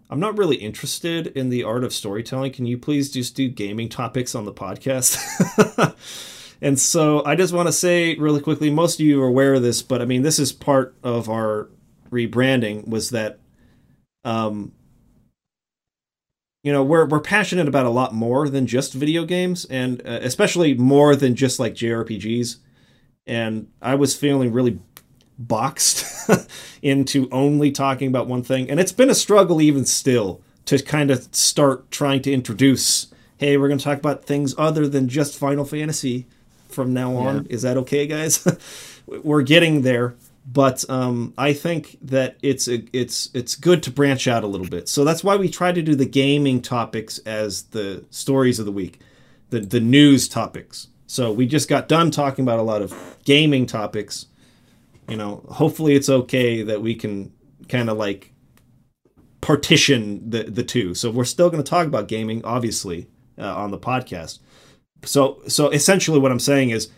I'm 0.09 0.19
not 0.21 0.39
really 0.39 0.57
interested 0.57 1.29
in 1.29 1.51
the 1.51 1.63
art 1.63 1.85
of 1.85 1.93
storytelling. 1.93 2.53
Can 2.53 2.67
you 2.67 2.79
please 2.79 3.11
just 3.11 3.37
do 3.37 3.49
gaming 3.49 3.89
topics 3.89 4.35
on 4.35 4.45
the 4.45 4.53
podcast?" 4.53 5.19
and 6.63 6.79
so 6.79 7.25
I 7.25 7.37
just 7.37 7.53
want 7.53 7.69
to 7.69 7.73
say 7.73 8.17
really 8.17 8.41
quickly, 8.41 8.71
most 8.71 8.99
of 8.99 9.07
you 9.07 9.23
are 9.23 9.29
aware 9.29 9.55
of 9.55 9.63
this, 9.63 9.83
but 9.83 10.01
I 10.03 10.05
mean, 10.05 10.23
this 10.23 10.39
is 10.39 10.53
part 10.53 10.97
of 11.03 11.29
our 11.29 11.69
rebranding. 12.11 12.89
Was 12.89 13.11
that, 13.11 13.39
um, 14.25 14.73
you 16.63 16.73
know 16.73 16.83
we're 16.83 17.07
we're 17.07 17.21
passionate 17.21 17.69
about 17.69 17.87
a 17.87 17.91
lot 17.91 18.15
more 18.15 18.49
than 18.49 18.67
just 18.67 18.93
video 18.93 19.25
games 19.25 19.65
and 19.67 20.01
uh, 20.07 20.19
especially 20.23 20.75
more 20.75 21.17
than 21.17 21.35
just 21.35 21.59
like 21.59 21.75
JRPGs 21.75 22.57
and 23.27 23.69
I 23.81 23.95
was 23.95 24.17
feeling 24.17 24.53
really 24.53 24.81
boxed 25.39 26.05
into 26.83 27.29
only 27.31 27.71
talking 27.71 28.09
about 28.09 28.27
one 28.27 28.43
thing. 28.43 28.71
And 28.71 28.79
it's 28.79 28.93
been 28.93 29.09
a 29.09 29.15
struggle 29.15 29.61
even 29.63 29.87
still 29.87 30.43
to 30.67 30.83
kind 30.83 31.11
of 31.11 31.35
start 31.35 31.91
trying 31.91 32.23
to 32.23 32.33
introduce 32.33 33.07
hey 33.39 33.57
we're 33.57 33.69
going 33.69 33.79
to 33.79 33.85
talk 33.85 33.97
about 33.97 34.25
things 34.25 34.55
other 34.59 34.87
than 34.87 35.09
just 35.09 35.39
Final 35.39 35.65
Fantasy 35.65 36.27
from 36.69 36.93
now 36.93 37.17
on. 37.17 37.47
Is 37.47 37.63
that 37.63 37.79
okay 37.79 38.07
guys? 38.07 38.47
We're 39.07 39.43
getting 39.43 39.83
there 39.83 40.15
but 40.47 40.89
um, 40.89 41.35
I 41.37 41.53
think 41.53 41.99
that 42.03 42.37
it's 42.43 42.67
a, 42.69 42.83
it's 42.93 43.31
it's 43.35 43.55
good 43.55 43.83
to 43.85 43.91
branch 43.91 44.27
out 44.27 44.43
a 44.43 44.47
little 44.47 44.67
bit. 44.67 44.89
So 44.89 45.05
that's 45.05 45.23
why 45.23 45.37
we 45.37 45.49
try 45.49 45.73
to 45.73 45.83
do 45.83 45.95
the 45.95 46.07
gaming 46.07 46.63
topics 46.63 47.19
as 47.19 47.65
the 47.65 48.05
stories 48.11 48.59
of 48.59 48.67
the 48.67 48.73
week, 48.73 49.01
the 49.51 49.61
the 49.61 49.81
news 49.81 50.29
topics. 50.29 50.89
So 51.07 51.33
we 51.33 51.47
just 51.47 51.69
got 51.69 51.89
done 51.89 52.11
talking 52.11 52.45
about 52.45 52.59
a 52.59 52.63
lot 52.63 52.83
of 52.83 53.19
gaming 53.25 53.67
topics. 53.67 54.27
You 55.09 55.17
know, 55.17 55.45
hopefully 55.51 55.95
it's 55.95 56.09
okay 56.09 56.63
that 56.63 56.81
we 56.81 56.95
can 56.95 57.33
kind 57.69 57.91
of 57.91 57.99
like 57.99 58.33
partition 59.41 60.31
the 60.31 60.45
the 60.45 60.63
two. 60.63 60.95
So 60.95 61.11
we're 61.11 61.25
still 61.25 61.51
going 61.51 61.63
to 61.63 61.69
talk 61.69 61.87
about 61.87 62.09
gaming, 62.09 62.45
obviously, 62.45 63.09
uh, 63.39 63.55
on 63.55 63.71
the 63.71 63.79
podcast. 63.79 64.39
So 65.05 65.43
so 65.49 65.69
essentially, 65.71 66.19
what 66.19 66.33
I'm 66.33 66.41
saying 66.41 66.71
is 66.71 66.89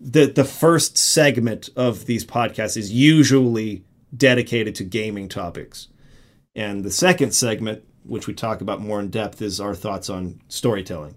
the 0.00 0.26
the 0.26 0.44
first 0.44 0.96
segment 0.96 1.68
of 1.76 2.06
these 2.06 2.24
podcasts 2.24 2.76
is 2.76 2.92
usually 2.92 3.84
dedicated 4.16 4.74
to 4.76 4.84
gaming 4.84 5.28
topics, 5.28 5.88
and 6.54 6.84
the 6.84 6.90
second 6.90 7.32
segment, 7.34 7.82
which 8.04 8.26
we 8.26 8.34
talk 8.34 8.60
about 8.60 8.80
more 8.80 9.00
in 9.00 9.10
depth, 9.10 9.42
is 9.42 9.60
our 9.60 9.74
thoughts 9.74 10.08
on 10.08 10.40
storytelling. 10.48 11.14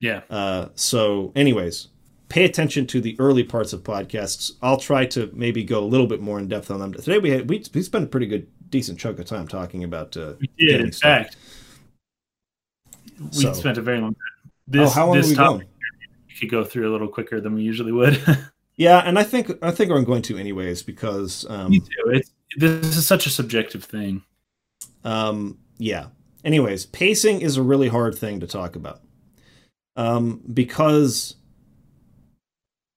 Yeah. 0.00 0.22
Uh, 0.30 0.68
so, 0.74 1.32
anyways, 1.34 1.88
pay 2.28 2.44
attention 2.44 2.86
to 2.88 3.00
the 3.00 3.16
early 3.18 3.42
parts 3.44 3.72
of 3.72 3.82
podcasts. 3.82 4.52
I'll 4.62 4.76
try 4.76 5.06
to 5.06 5.30
maybe 5.32 5.64
go 5.64 5.80
a 5.82 5.86
little 5.86 6.06
bit 6.06 6.20
more 6.20 6.38
in 6.38 6.48
depth 6.48 6.70
on 6.70 6.80
them. 6.80 6.92
Today 6.92 7.18
we 7.18 7.30
had 7.30 7.48
we 7.48 7.62
we 7.74 7.82
spent 7.82 8.04
a 8.04 8.08
pretty 8.08 8.26
good 8.26 8.46
decent 8.70 8.98
chunk 8.98 9.18
of 9.18 9.24
time 9.26 9.48
talking 9.48 9.82
about. 9.84 10.16
Uh, 10.16 10.34
We 10.40 10.48
did, 10.58 10.80
in 10.80 10.92
stuff. 10.92 11.02
fact. 11.24 11.36
We 13.20 13.28
So- 13.32 13.52
spent 13.52 13.78
a 13.78 13.82
very 13.82 14.00
long 14.00 14.14
time. 14.14 14.22
oh, 14.46 14.50
This, 14.66 14.94
how 14.94 15.06
long 15.06 15.16
this 15.16 15.26
are 15.26 15.30
we 15.30 15.34
topic 15.36 15.58
going? 15.58 15.68
Go 16.46 16.64
through 16.64 16.90
a 16.90 16.92
little 16.92 17.08
quicker 17.08 17.40
than 17.40 17.54
we 17.54 17.62
usually 17.62 17.92
would. 17.92 18.20
Yeah, 18.76 18.98
and 18.98 19.18
I 19.18 19.22
think 19.22 19.52
I 19.62 19.70
think 19.70 19.90
I'm 19.90 20.04
going 20.04 20.22
to 20.22 20.36
anyways 20.36 20.82
because 20.82 21.46
um, 21.48 21.70
Me 21.70 21.80
too. 21.80 22.10
It's, 22.10 22.32
this 22.56 22.96
is 22.96 23.06
such 23.06 23.26
a 23.26 23.30
subjective 23.30 23.84
thing. 23.84 24.22
Um, 25.04 25.58
yeah. 25.78 26.06
Anyways, 26.44 26.86
pacing 26.86 27.40
is 27.40 27.56
a 27.56 27.62
really 27.62 27.88
hard 27.88 28.16
thing 28.16 28.40
to 28.40 28.46
talk 28.46 28.76
about. 28.76 29.00
Um, 29.96 30.42
because 30.52 31.36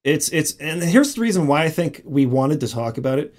it's 0.03 0.29
it's 0.29 0.55
and 0.57 0.81
here's 0.81 1.13
the 1.13 1.21
reason 1.21 1.47
why 1.47 1.63
I 1.63 1.69
think 1.69 2.01
we 2.05 2.25
wanted 2.25 2.59
to 2.61 2.67
talk 2.67 2.97
about 2.97 3.19
it. 3.19 3.35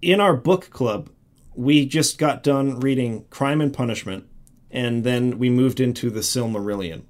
In 0.00 0.18
our 0.18 0.34
book 0.34 0.70
club, 0.70 1.10
we 1.54 1.84
just 1.84 2.16
got 2.16 2.42
done 2.42 2.80
reading 2.80 3.26
Crime 3.28 3.60
and 3.60 3.72
Punishment, 3.72 4.26
and 4.70 5.04
then 5.04 5.38
we 5.38 5.50
moved 5.50 5.78
into 5.78 6.08
the 6.10 6.20
Silmarillion. 6.20 7.02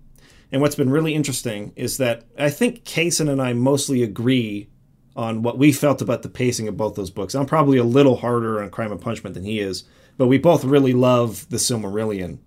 And 0.52 0.60
what's 0.60 0.74
been 0.76 0.90
really 0.90 1.14
interesting 1.14 1.72
is 1.76 1.96
that 1.96 2.24
I 2.38 2.50
think 2.50 2.84
Kaysen 2.84 3.28
and 3.30 3.40
I 3.40 3.54
mostly 3.54 4.02
agree 4.02 4.68
on 5.16 5.42
what 5.42 5.58
we 5.58 5.72
felt 5.72 6.00
about 6.02 6.22
the 6.22 6.28
pacing 6.28 6.68
of 6.68 6.76
both 6.76 6.94
those 6.94 7.10
books. 7.10 7.34
I'm 7.34 7.46
probably 7.46 7.78
a 7.78 7.84
little 7.84 8.16
harder 8.16 8.62
on 8.62 8.70
Crime 8.70 8.92
and 8.92 9.00
Punishment 9.00 9.34
than 9.34 9.44
he 9.44 9.60
is, 9.60 9.84
but 10.18 10.26
we 10.26 10.38
both 10.38 10.64
really 10.64 10.92
love 10.92 11.46
the 11.48 11.56
Silmarillion 11.56 12.38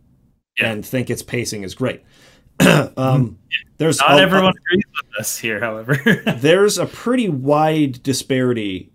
Yeah. 0.60 0.72
and 0.72 0.86
think 0.86 1.10
its 1.10 1.22
pacing 1.24 1.64
is 1.64 1.74
great. 1.76 2.04
um, 2.98 3.38
there's 3.78 4.00
Not 4.00 4.20
a- 4.20 4.22
everyone 4.22 4.54
agrees 4.56 4.84
with 4.96 5.20
us 5.20 5.38
here, 5.38 5.60
however. 5.60 5.96
there's 6.38 6.78
a 6.78 6.86
pretty 6.86 7.28
wide 7.30 8.02
disparity 8.04 8.92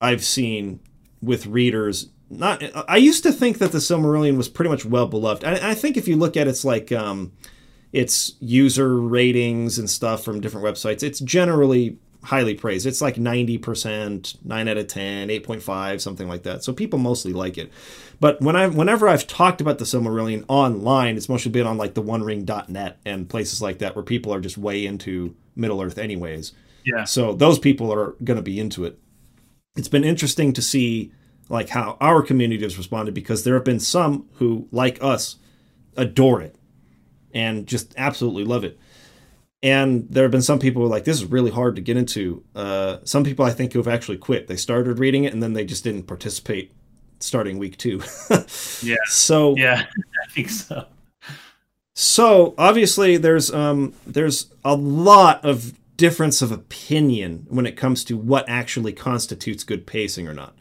I've 0.00 0.24
seen 0.24 0.80
with 1.22 1.46
readers 1.46 2.10
not. 2.30 2.62
I 2.88 2.96
used 2.96 3.22
to 3.22 3.32
think 3.32 3.58
that 3.58 3.70
the 3.70 3.78
Silmarillion 3.78 4.36
was 4.36 4.48
pretty 4.48 4.70
much 4.70 4.84
well 4.84 5.06
beloved. 5.06 5.44
I, 5.44 5.70
I 5.70 5.74
think 5.74 5.96
if 5.96 6.08
you 6.08 6.16
look 6.16 6.36
at 6.36 6.48
its 6.48 6.64
like 6.64 6.90
um, 6.90 7.32
its 7.94 8.32
user 8.40 8.98
ratings 8.98 9.78
and 9.78 9.88
stuff 9.88 10.24
from 10.24 10.40
different 10.40 10.66
websites, 10.66 11.04
it's 11.04 11.20
generally 11.20 11.96
highly 12.24 12.54
praised. 12.54 12.86
It's 12.86 13.00
like 13.00 13.14
90%, 13.14 14.44
9 14.44 14.68
out 14.68 14.76
of 14.76 14.86
10, 14.88 15.28
8.5, 15.28 16.00
something 16.00 16.26
like 16.26 16.42
that. 16.42 16.64
So 16.64 16.72
people 16.72 16.98
mostly 16.98 17.32
like 17.32 17.56
it. 17.56 17.70
But 18.18 18.40
when 18.40 18.56
I 18.56 18.66
whenever 18.66 19.08
I've 19.08 19.28
talked 19.28 19.60
about 19.60 19.78
the 19.78 19.84
Silmarillion 19.84 20.44
online, 20.48 21.16
it's 21.16 21.28
mostly 21.28 21.52
been 21.52 21.68
on 21.68 21.78
like 21.78 21.94
the 21.94 22.02
OneRing.net 22.02 22.98
and 23.06 23.28
places 23.28 23.62
like 23.62 23.78
that 23.78 23.94
where 23.94 24.04
people 24.04 24.34
are 24.34 24.40
just 24.40 24.58
way 24.58 24.84
into 24.84 25.36
Middle 25.54 25.80
Earth 25.80 25.96
anyways. 25.96 26.52
Yeah. 26.84 27.04
So 27.04 27.32
those 27.32 27.60
people 27.60 27.92
are 27.92 28.16
going 28.24 28.38
to 28.38 28.42
be 28.42 28.58
into 28.58 28.84
it. 28.84 28.98
It's 29.76 29.88
been 29.88 30.04
interesting 30.04 30.52
to 30.54 30.62
see 30.62 31.12
like 31.48 31.68
how 31.68 31.96
our 32.00 32.22
community 32.22 32.64
has 32.64 32.76
responded 32.76 33.14
because 33.14 33.44
there 33.44 33.54
have 33.54 33.64
been 33.64 33.78
some 33.78 34.28
who 34.34 34.66
like 34.72 35.00
us 35.00 35.36
adore 35.96 36.40
it 36.40 36.56
and 37.34 37.66
just 37.66 37.92
absolutely 37.98 38.44
love 38.44 38.64
it. 38.64 38.78
And 39.62 40.06
there 40.10 40.24
have 40.24 40.30
been 40.30 40.42
some 40.42 40.58
people 40.58 40.82
who 40.82 40.86
are 40.86 40.90
like 40.90 41.04
this 41.04 41.16
is 41.16 41.24
really 41.26 41.50
hard 41.50 41.76
to 41.76 41.82
get 41.82 41.96
into. 41.96 42.44
Uh, 42.54 42.98
some 43.04 43.24
people 43.24 43.44
i 43.44 43.50
think 43.50 43.72
who 43.72 43.78
have 43.78 43.88
actually 43.88 44.18
quit. 44.18 44.46
They 44.46 44.56
started 44.56 44.98
reading 44.98 45.24
it 45.24 45.32
and 45.32 45.42
then 45.42 45.52
they 45.54 45.64
just 45.64 45.84
didn't 45.84 46.04
participate 46.04 46.72
starting 47.20 47.58
week 47.58 47.76
two. 47.76 48.02
Yeah. 48.82 48.96
So 49.06 49.56
yeah 49.56 49.86
i 50.24 50.32
think 50.32 50.50
so. 50.50 50.86
So 51.94 52.54
obviously 52.58 53.16
there's 53.16 53.52
um 53.52 53.94
there's 54.06 54.52
a 54.64 54.74
lot 54.74 55.44
of 55.44 55.72
difference 55.96 56.42
of 56.42 56.50
opinion 56.52 57.46
when 57.48 57.66
it 57.66 57.76
comes 57.76 58.04
to 58.04 58.16
what 58.16 58.48
actually 58.48 58.92
constitutes 58.92 59.64
good 59.64 59.86
pacing 59.86 60.26
or 60.28 60.34
not 60.34 60.54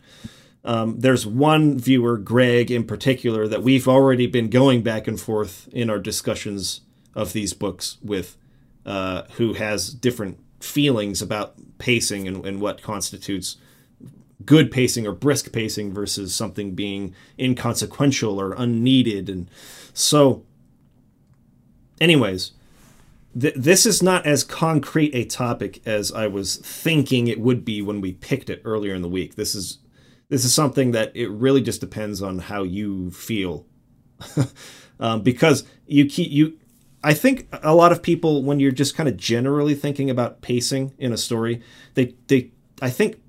um, 0.66 1.00
there's 1.00 1.26
one 1.26 1.78
viewer, 1.78 2.18
Greg 2.18 2.72
in 2.72 2.86
particular, 2.86 3.48
that 3.48 3.64
we've 3.64 3.88
already 3.88 4.28
been 4.28 4.50
going 4.50 4.82
back 4.82 5.08
and 5.08 5.20
forth 5.20 5.68
in 5.74 5.90
our 5.90 6.00
discussions 6.00 6.82
of 7.14 7.34
these 7.34 7.54
books 7.54 7.98
with, 8.02 8.38
uh, 8.86 9.24
who 9.34 9.54
has 9.54 9.94
different 9.94 10.40
feelings 10.60 11.22
about 11.22 11.56
pacing 11.78 12.28
and, 12.28 12.46
and 12.46 12.62
what 12.62 12.82
constitutes 12.82 13.58
good 14.46 14.72
pacing 14.72 15.06
or 15.06 15.12
brisk 15.12 15.52
pacing 15.52 15.94
versus 15.94 16.34
something 16.34 16.74
being 16.74 17.14
inconsequential 17.40 18.40
or 18.40 18.54
unneeded. 18.54 19.30
And 19.30 19.50
so, 19.94 20.44
anyways, 22.02 22.52
th- 23.40 23.54
this 23.56 23.86
is 23.86 24.02
not 24.02 24.26
as 24.26 24.44
concrete 24.44 25.14
a 25.14 25.26
topic 25.26 25.82
as 25.86 26.12
I 26.12 26.28
was 26.28 26.58
thinking 26.58 27.28
it 27.28 27.40
would 27.40 27.64
be 27.64 27.82
when 27.82 28.02
we 28.02 28.14
picked 28.14 28.50
it 28.50 28.62
earlier 28.64 28.94
in 28.94 29.02
the 29.02 29.10
week. 29.10 29.36
This 29.36 29.56
is 29.56 29.80
this 30.34 30.46
is 30.46 30.54
something 30.54 30.92
that 30.92 31.16
it 31.16 31.30
really 31.30 31.62
just 31.62 31.80
depends 31.80 32.22
on 32.22 32.40
how 32.40 32.64
you 32.64 33.12
feel. 33.12 33.66
Um, 35.00 35.22
because 35.24 35.64
you 35.88 36.06
keep 36.06 36.32
you 36.32 36.58
i 37.04 37.16
think 37.16 37.48
a 37.64 37.74
lot 37.74 37.92
of 37.92 38.04
people 38.04 38.44
when 38.44 38.60
you're 38.60 38.72
just 38.72 38.96
kind 38.96 39.10
of 39.10 39.18
generally 39.18 39.74
thinking 39.74 40.08
about 40.10 40.42
pacing 40.42 40.94
in 41.00 41.12
a 41.12 41.18
story 41.18 41.62
they 41.96 42.14
they 42.28 42.52
i 42.80 42.92
think 42.92 43.20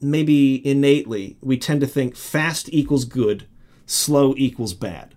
maybe 0.00 0.64
innately 0.66 1.38
we 1.40 1.56
tend 1.56 1.80
to 1.80 1.86
think 1.86 2.14
fast 2.14 2.68
equals 2.72 3.04
good 3.04 3.48
slow 3.86 4.34
equals 4.36 4.74
bad. 4.74 5.14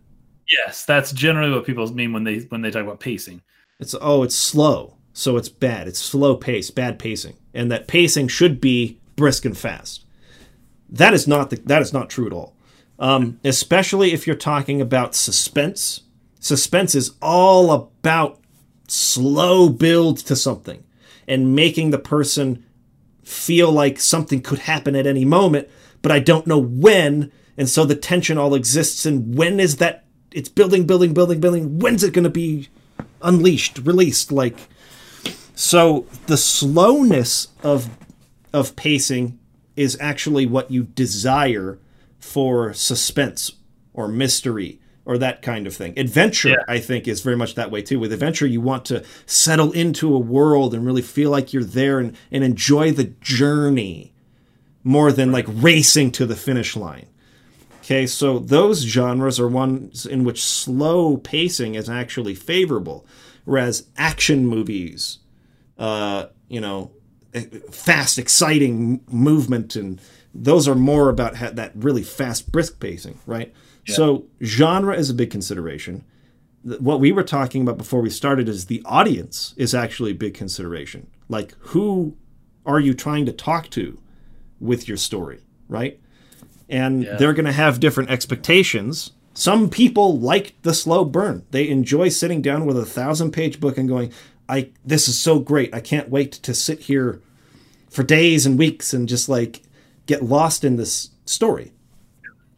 Yes 0.47 0.85
that's 0.85 1.11
generally 1.11 1.53
what 1.53 1.65
people 1.65 1.85
mean 1.93 2.13
when 2.13 2.23
they 2.23 2.39
when 2.39 2.61
they 2.61 2.71
talk 2.71 2.83
about 2.83 2.99
pacing. 2.99 3.41
It's 3.79 3.95
oh 3.99 4.23
it's 4.23 4.35
slow 4.35 4.95
so 5.13 5.37
it's 5.37 5.49
bad. 5.49 5.87
It's 5.87 5.99
slow 5.99 6.35
pace 6.35 6.71
bad 6.71 6.97
pacing. 6.99 7.35
And 7.53 7.71
that 7.71 7.87
pacing 7.87 8.29
should 8.29 8.61
be 8.61 8.99
brisk 9.15 9.43
and 9.45 9.57
fast 9.57 10.05
that 10.91 11.13
is 11.13 11.27
not 11.27 11.49
the, 11.49 11.57
that 11.57 11.81
is 11.81 11.93
not 11.93 12.09
true 12.09 12.27
at 12.27 12.33
all. 12.33 12.55
Um, 12.97 13.39
especially 13.43 14.11
if 14.11 14.27
you're 14.27 14.35
talking 14.35 14.81
about 14.81 15.15
suspense. 15.15 16.01
Suspense 16.39 16.95
is 16.95 17.13
all 17.21 17.71
about 17.71 18.39
slow 18.87 19.69
build 19.69 20.17
to 20.17 20.35
something 20.35 20.83
and 21.27 21.55
making 21.55 21.91
the 21.91 21.99
person 21.99 22.65
feel 23.23 23.71
like 23.71 23.99
something 23.99 24.41
could 24.41 24.59
happen 24.59 24.95
at 24.95 25.05
any 25.05 25.23
moment, 25.23 25.69
but 26.01 26.11
I 26.11 26.19
don't 26.19 26.47
know 26.47 26.57
when. 26.57 27.31
And 27.57 27.69
so 27.69 27.85
the 27.85 27.95
tension 27.95 28.37
all 28.37 28.55
exists. 28.55 29.05
And 29.05 29.35
when 29.35 29.59
is 29.59 29.77
that? 29.77 30.05
It's 30.31 30.49
building, 30.49 30.85
building, 30.85 31.13
building, 31.13 31.39
building. 31.39 31.79
When's 31.79 32.03
it 32.03 32.13
going 32.13 32.23
to 32.23 32.29
be 32.29 32.69
unleashed, 33.21 33.79
released? 33.79 34.31
Like, 34.31 34.57
so 35.55 36.05
the 36.27 36.37
slowness 36.37 37.47
of 37.63 37.89
of 38.51 38.75
pacing 38.75 39.38
is 39.79 39.97
actually 40.01 40.45
what 40.45 40.69
you 40.69 40.83
desire 40.83 41.79
for 42.19 42.73
suspense 42.73 43.53
or 43.93 44.09
mystery 44.09 44.81
or 45.05 45.17
that 45.17 45.41
kind 45.41 45.65
of 45.65 45.73
thing. 45.73 45.97
Adventure, 45.97 46.49
yeah. 46.49 46.63
I 46.67 46.79
think, 46.79 47.07
is 47.07 47.21
very 47.21 47.37
much 47.37 47.55
that 47.55 47.71
way 47.71 47.81
too. 47.81 47.97
With 47.97 48.11
adventure, 48.11 48.45
you 48.45 48.59
want 48.59 48.83
to 48.85 49.05
settle 49.25 49.71
into 49.71 50.13
a 50.13 50.19
world 50.19 50.73
and 50.73 50.85
really 50.85 51.01
feel 51.01 51.31
like 51.31 51.53
you're 51.53 51.63
there 51.63 51.97
and, 51.97 52.15
and 52.29 52.43
enjoy 52.43 52.91
the 52.91 53.05
journey 53.05 54.13
more 54.83 55.13
than 55.13 55.31
like 55.31 55.45
racing 55.47 56.11
to 56.11 56.25
the 56.25 56.35
finish 56.35 56.75
line. 56.75 57.07
Okay, 57.79 58.05
so 58.05 58.37
those 58.37 58.81
genres 58.81 59.39
are 59.39 59.47
ones 59.47 60.05
in 60.05 60.25
which 60.25 60.43
slow 60.43 61.15
pacing 61.15 61.75
is 61.75 61.89
actually 61.89 62.35
favorable, 62.35 63.05
whereas 63.45 63.87
action 63.97 64.45
movies, 64.45 65.19
uh, 65.77 66.25
you 66.49 66.59
know, 66.59 66.91
fast, 67.71 68.17
exciting 68.17 69.01
movement, 69.09 69.75
and 69.75 70.01
those 70.33 70.67
are 70.67 70.75
more 70.75 71.09
about 71.09 71.37
ha- 71.37 71.51
that 71.51 71.71
really 71.75 72.03
fast, 72.03 72.51
brisk 72.51 72.79
pacing, 72.79 73.19
right? 73.25 73.53
Yeah. 73.85 73.95
So 73.95 74.25
genre 74.43 74.95
is 74.95 75.09
a 75.09 75.13
big 75.13 75.31
consideration. 75.31 76.03
What 76.63 76.99
we 76.99 77.11
were 77.11 77.23
talking 77.23 77.61
about 77.61 77.77
before 77.77 78.01
we 78.01 78.09
started 78.09 78.49
is 78.49 78.65
the 78.65 78.81
audience 78.85 79.53
is 79.57 79.73
actually 79.73 80.11
a 80.11 80.15
big 80.15 80.33
consideration. 80.33 81.07
Like, 81.29 81.53
who 81.59 82.17
are 82.65 82.79
you 82.79 82.93
trying 82.93 83.25
to 83.25 83.31
talk 83.31 83.69
to 83.71 83.99
with 84.59 84.87
your 84.87 84.97
story, 84.97 85.41
right? 85.67 85.99
And 86.67 87.03
yeah. 87.03 87.15
they're 87.15 87.33
going 87.33 87.45
to 87.45 87.51
have 87.51 87.79
different 87.79 88.09
expectations. 88.09 89.11
Some 89.33 89.69
people 89.69 90.19
like 90.19 90.53
the 90.63 90.73
slow 90.73 91.05
burn. 91.05 91.45
They 91.51 91.69
enjoy 91.69 92.09
sitting 92.09 92.41
down 92.41 92.65
with 92.65 92.77
a 92.77 92.85
thousand 92.85 93.31
page 93.31 93.59
book 93.59 93.77
and 93.77 93.87
going, 93.87 94.11
I 94.49 94.71
this 94.83 95.07
is 95.07 95.19
so 95.19 95.39
great. 95.39 95.73
I 95.73 95.79
can't 95.79 96.09
wait 96.09 96.31
to 96.31 96.53
sit 96.53 96.81
here 96.81 97.21
for 97.89 98.03
days 98.03 98.45
and 98.45 98.57
weeks 98.57 98.93
and 98.93 99.07
just 99.07 99.29
like 99.29 99.61
get 100.05 100.23
lost 100.23 100.63
in 100.63 100.75
this 100.75 101.11
story. 101.25 101.71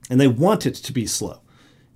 And 0.10 0.20
they 0.20 0.28
want 0.28 0.66
it 0.66 0.76
to 0.76 0.94
be 0.94 1.06
slow. 1.06 1.42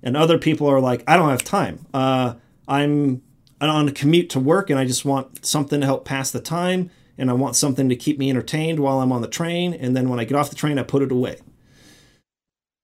And 0.02 0.16
other 0.16 0.38
people 0.38 0.68
are 0.68 0.80
like, 0.80 1.02
I 1.08 1.16
don't 1.16 1.30
have 1.30 1.42
time. 1.42 1.86
Uh, 1.92 2.34
I'm 2.68 3.22
on 3.60 3.88
a 3.88 3.92
commute 3.92 4.30
to 4.30 4.40
work 4.40 4.70
and 4.70 4.78
I 4.78 4.84
just 4.84 5.04
want 5.04 5.44
something 5.44 5.80
to 5.80 5.86
help 5.86 6.04
pass 6.04 6.30
the 6.30 6.40
time 6.40 6.90
and 7.18 7.30
I 7.30 7.32
want 7.32 7.56
something 7.56 7.88
to 7.88 7.96
keep 7.96 8.18
me 8.18 8.30
entertained 8.30 8.78
while 8.78 9.00
I'm 9.00 9.12
on 9.12 9.22
the 9.22 9.28
train. 9.28 9.72
And 9.74 9.96
then 9.96 10.08
when 10.08 10.20
I 10.20 10.24
get 10.24 10.36
off 10.36 10.50
the 10.50 10.56
train, 10.56 10.78
I 10.78 10.82
put 10.82 11.02
it 11.02 11.10
away. 11.10 11.38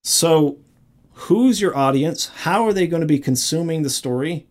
So, 0.03 0.59
who's 1.13 1.61
your 1.61 1.77
audience? 1.77 2.29
How 2.29 2.67
are 2.67 2.73
they 2.73 2.87
going 2.87 3.03
to 3.03 3.07
be 3.07 3.19
consuming 3.19 3.83
the 3.83 3.91
story? 3.91 4.47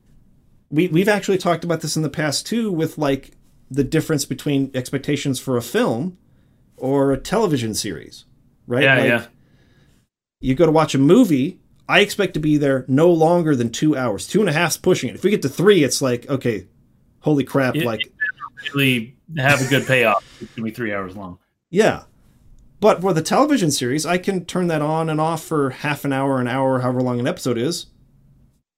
We 0.71 0.87
we've 0.87 1.09
actually 1.09 1.37
talked 1.37 1.63
about 1.63 1.81
this 1.81 1.95
in 1.95 2.01
the 2.01 2.09
past 2.09 2.47
too 2.47 2.71
with 2.71 2.97
like 2.97 3.31
the 3.69 3.83
difference 3.83 4.25
between 4.25 4.71
expectations 4.73 5.39
for 5.39 5.57
a 5.57 5.61
film 5.61 6.17
or 6.77 7.11
a 7.11 7.17
television 7.17 7.73
series, 7.73 8.25
right? 8.65 8.83
Yeah, 8.83 8.95
like, 8.95 9.07
yeah. 9.07 9.25
You 10.39 10.55
go 10.55 10.65
to 10.65 10.71
watch 10.71 10.95
a 10.95 10.97
movie. 10.97 11.59
I 11.87 11.99
expect 11.99 12.33
to 12.35 12.39
be 12.39 12.57
there 12.57 12.85
no 12.87 13.11
longer 13.11 13.55
than 13.55 13.69
two 13.69 13.95
hours. 13.95 14.25
Two 14.25 14.39
and 14.39 14.49
a 14.49 14.53
half's 14.53 14.77
pushing 14.77 15.09
it. 15.09 15.15
If 15.15 15.23
we 15.23 15.29
get 15.29 15.41
to 15.43 15.49
three, 15.49 15.83
it's 15.83 16.01
like 16.01 16.29
okay, 16.29 16.67
holy 17.19 17.43
crap! 17.43 17.75
It, 17.75 17.85
like 17.85 18.01
really 18.73 19.15
have 19.37 19.61
a 19.61 19.69
good 19.69 19.85
payoff. 19.85 20.25
It's 20.41 20.51
gonna 20.55 20.65
be 20.65 20.71
three 20.71 20.93
hours 20.93 21.15
long. 21.15 21.37
Yeah, 21.69 22.03
but 22.79 23.01
for 23.01 23.13
the 23.13 23.21
television 23.21 23.71
series, 23.71 24.05
I 24.05 24.17
can 24.17 24.45
turn 24.45 24.67
that 24.67 24.81
on 24.81 25.09
and 25.09 25.21
off 25.21 25.43
for 25.43 25.69
half 25.69 26.03
an 26.03 26.11
hour, 26.11 26.39
an 26.39 26.47
hour, 26.47 26.79
however 26.79 27.01
long 27.01 27.19
an 27.19 27.27
episode 27.27 27.57
is, 27.57 27.87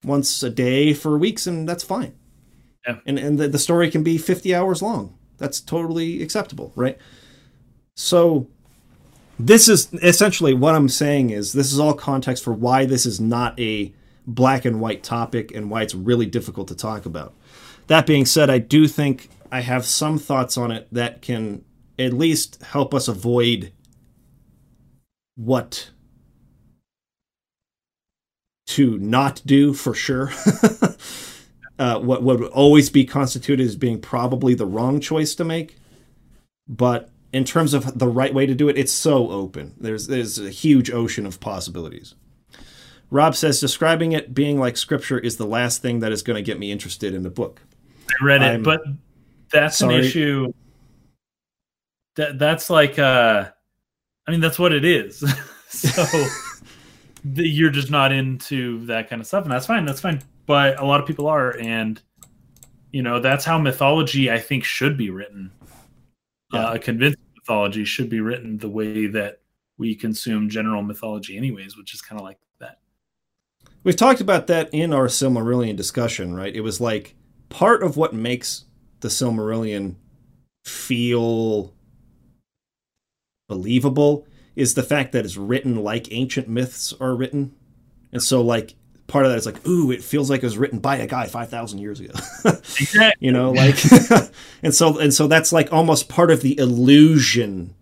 once 0.04 0.44
a 0.44 0.50
day 0.50 0.94
for 0.94 1.18
weeks, 1.18 1.48
and 1.48 1.68
that's 1.68 1.84
fine. 1.84 2.14
Yeah. 2.88 2.98
And 3.06 3.18
and 3.18 3.40
the, 3.40 3.48
the 3.48 3.60
story 3.60 3.90
can 3.90 4.04
be 4.04 4.18
50 4.18 4.54
hours 4.54 4.82
long. 4.82 5.18
That's 5.38 5.60
totally 5.60 6.22
acceptable, 6.22 6.72
right? 6.76 6.98
So 7.96 8.48
this 9.40 9.68
is 9.68 9.94
essentially 9.96 10.54
what 10.54 10.76
I'm 10.76 10.90
saying 10.90 11.32
is 11.32 11.54
this 11.54 11.72
is 11.72 11.80
all 11.80 11.94
context 11.94 12.44
for 12.44 12.54
why 12.54 12.86
this 12.86 13.06
is 13.06 13.20
not 13.20 13.60
a 13.60 13.94
black 14.26 14.66
and 14.66 14.80
white 14.80 15.04
topic 15.04 15.54
and 15.54 15.70
why 15.70 15.82
it's 15.82 15.96
really 15.96 16.26
difficult 16.26 16.68
to 16.70 16.76
talk 16.76 17.06
about. 17.06 17.34
That 17.88 18.06
being 18.06 18.26
said, 18.26 18.50
I 18.50 18.60
do 18.60 18.88
think 18.88 19.30
I 19.52 19.62
have 19.62 19.86
some 19.86 20.18
thoughts 20.18 20.58
on 20.58 20.72
it 20.72 20.88
that 20.92 21.22
can 21.22 21.66
at 22.00 22.14
least 22.14 22.62
help 22.64 22.94
us 22.94 23.08
avoid 23.08 23.72
what 25.36 25.90
to 28.66 28.98
not 28.98 29.42
do 29.46 29.74
for 29.74 29.94
sure. 29.94 30.32
uh, 31.80 32.00
what 32.00 32.24
would 32.24 32.44
always 32.46 32.90
be 32.90 33.06
constituted 33.06 33.66
as 33.66 33.76
being 33.76 34.00
probably 34.00 34.54
the 34.54 34.66
wrong 34.66 35.00
choice 35.00 35.36
to 35.36 35.44
make. 35.44 35.76
But 36.68 37.10
in 37.34 37.44
terms 37.44 37.74
of 37.74 37.98
the 37.98 38.08
right 38.08 38.34
way 38.34 38.46
to 38.46 38.56
do 38.56 38.70
it, 38.70 38.78
it's 38.78 38.92
so 38.92 39.30
open. 39.32 39.74
There's 39.78 40.08
there's 40.08 40.40
a 40.40 40.50
huge 40.50 40.92
ocean 40.92 41.26
of 41.26 41.40
possibilities. 41.40 42.16
Rob 43.10 43.36
says 43.36 43.60
describing 43.60 44.12
it 44.14 44.34
being 44.34 44.60
like 44.60 44.78
scripture 44.78 45.20
is 45.20 45.38
the 45.38 45.46
last 45.46 45.82
thing 45.82 46.00
that 46.00 46.12
is 46.12 46.24
going 46.24 46.36
to 46.36 46.42
get 46.42 46.58
me 46.58 46.72
interested 46.72 47.14
in 47.14 47.24
the 47.24 47.30
book. 47.30 47.62
I 48.10 48.26
read 48.26 48.42
it, 48.42 48.46
I'm 48.46 48.64
but 48.64 48.82
that's 49.52 49.78
sorry. 49.78 49.96
an 49.96 50.02
issue. 50.02 50.54
That 52.16 52.40
that's 52.40 52.70
like 52.70 52.98
uh 53.00 53.50
I 54.28 54.32
mean 54.32 54.40
that's 54.40 54.60
what 54.60 54.72
it 54.72 54.86
is. 54.86 55.20
so 55.70 56.04
the, 57.24 57.48
you're 57.48 57.70
just 57.70 57.90
not 57.90 58.12
into 58.12 58.86
that 58.86 59.10
kind 59.10 59.22
of 59.22 59.28
stuff 59.28 59.44
and 59.44 59.52
that's 59.52 59.66
fine. 59.66 59.86
That's 59.86 60.02
fine. 60.02 60.22
But 60.46 60.80
a 60.80 60.86
lot 60.86 61.00
of 61.00 61.08
people 61.08 61.28
are 61.28 61.58
and 61.58 62.02
you 62.92 63.02
know, 63.02 63.20
that's 63.20 63.44
how 63.44 63.58
mythology 63.58 64.32
I 64.32 64.40
think 64.40 64.64
should 64.64 64.98
be 64.98 65.10
written. 65.10 65.52
Yeah. 66.54 66.68
Uh, 66.68 66.74
a 66.76 66.80
convincing 66.80 67.20
mythology 67.36 67.84
should 67.86 68.08
be 68.08 68.22
written 68.22 68.58
the 68.60 68.70
way 68.70 69.08
that 69.08 69.40
we 69.78 69.96
consume 69.96 70.48
general 70.48 70.84
mythology 70.84 71.36
anyways, 71.36 71.76
which 71.76 71.94
is 71.94 72.02
kind 72.02 72.22
of 72.22 72.26
like 72.26 72.38
that. 72.60 72.80
We've 73.84 73.96
talked 73.96 74.22
about 74.22 74.48
that 74.48 74.70
in 74.72 74.94
our 74.94 75.08
Silmarillion 75.08 75.76
discussion, 75.76 76.36
right? 76.36 76.56
It 76.56 76.62
was 76.62 76.80
like 76.80 77.16
part 77.50 77.82
of 77.82 77.98
what 77.98 78.14
makes 78.14 78.66
the 79.00 79.08
Silmarillion 79.08 79.96
feel 80.64 81.74
believable 83.50 84.28
is 84.56 84.74
the 84.74 84.84
fact 84.84 85.12
that 85.12 85.26
it's 85.26 85.38
written 85.38 85.84
like 85.84 86.12
ancient 86.12 86.48
myths 86.48 86.94
are 87.00 87.16
written. 87.16 87.56
And 88.12 88.22
so 88.22 88.42
like 88.42 88.76
part 89.08 89.26
of 89.26 89.32
that 89.32 89.38
is 89.38 89.46
like, 89.46 89.66
ooh, 89.68 89.92
it 89.92 90.04
feels 90.04 90.30
like 90.30 90.42
it 90.42 90.46
was 90.46 90.58
written 90.58 90.80
by 90.80 90.98
a 90.98 91.08
guy 91.08 91.28
5,000 91.28 91.80
years 91.80 92.00
ago. 92.00 92.14
Exactly. 92.80 93.26
you 93.26 93.32
know, 93.32 93.52
like 93.52 93.78
and 94.64 94.74
so 94.74 94.98
and 94.98 95.14
so 95.14 95.28
that's 95.28 95.54
like 95.54 95.72
almost 95.72 96.10
part 96.10 96.32
of 96.32 96.42
the 96.42 96.58
illusion 96.58 97.76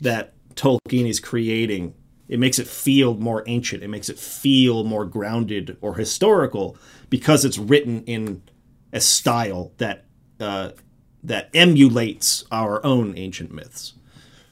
that 0.00 0.32
Tolkien 0.54 1.08
is 1.08 1.20
creating. 1.20 1.94
It 2.28 2.38
makes 2.38 2.58
it 2.58 2.66
feel 2.66 3.14
more 3.14 3.44
ancient. 3.46 3.82
It 3.82 3.88
makes 3.88 4.08
it 4.08 4.18
feel 4.18 4.84
more 4.84 5.04
grounded 5.04 5.76
or 5.80 5.94
historical 5.94 6.76
because 7.10 7.44
it's 7.44 7.58
written 7.58 8.04
in 8.04 8.42
a 8.92 9.00
style 9.00 9.72
that 9.78 10.06
uh, 10.40 10.70
that 11.22 11.50
emulates 11.54 12.44
our 12.50 12.84
own 12.84 13.16
ancient 13.16 13.52
myths. 13.52 13.94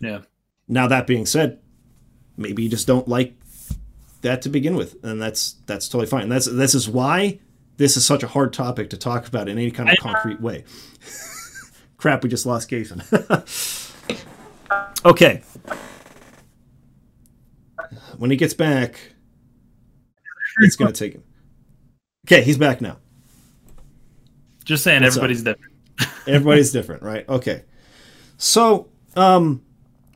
Yeah. 0.01 0.23
Now 0.69 0.89
that 0.89 1.07
being 1.07 1.27
said, 1.27 1.61
maybe 2.37 2.63
you 2.63 2.69
just 2.69 2.87
don't 2.87 3.09
like 3.09 3.35
that 4.23 4.43
to 4.43 4.49
begin 4.49 4.77
with, 4.77 5.03
and 5.05 5.21
that's 5.21 5.57
that's 5.67 5.89
totally 5.89 6.07
fine. 6.07 6.29
That's 6.29 6.47
this 6.47 6.75
is 6.75 6.89
why 6.89 7.41
this 7.77 7.97
is 7.97 8.05
such 8.05 8.23
a 8.23 8.29
hard 8.29 8.53
topic 8.53 8.91
to 8.91 8.97
talk 8.97 9.27
about 9.27 9.49
in 9.49 9.59
any 9.59 9.71
kind 9.71 9.91
of 9.91 9.97
concrete 9.99 10.41
way. 10.41 10.65
Crap, 11.97 12.23
we 12.23 12.29
just 12.29 12.47
lost 12.47 12.71
Kaysen. 12.71 13.03
okay. 15.05 15.43
When 18.19 18.31
he 18.31 18.37
gets 18.37 18.55
back, 18.55 18.99
it's 20.61 20.77
gonna 20.77 20.93
take 20.93 21.15
him. 21.15 21.25
Okay, 22.27 22.43
he's 22.43 22.59
back 22.59 22.81
now. 22.81 22.99
Just 24.65 24.83
saying 24.83 25.03
What's 25.03 25.17
up? 25.17 25.23
everybody's 25.23 25.43
different. 25.43 25.73
Everybody's 26.27 26.73
different, 26.73 27.03
right? 27.03 27.29
Okay. 27.29 27.63
So, 28.37 28.89
um, 29.15 29.63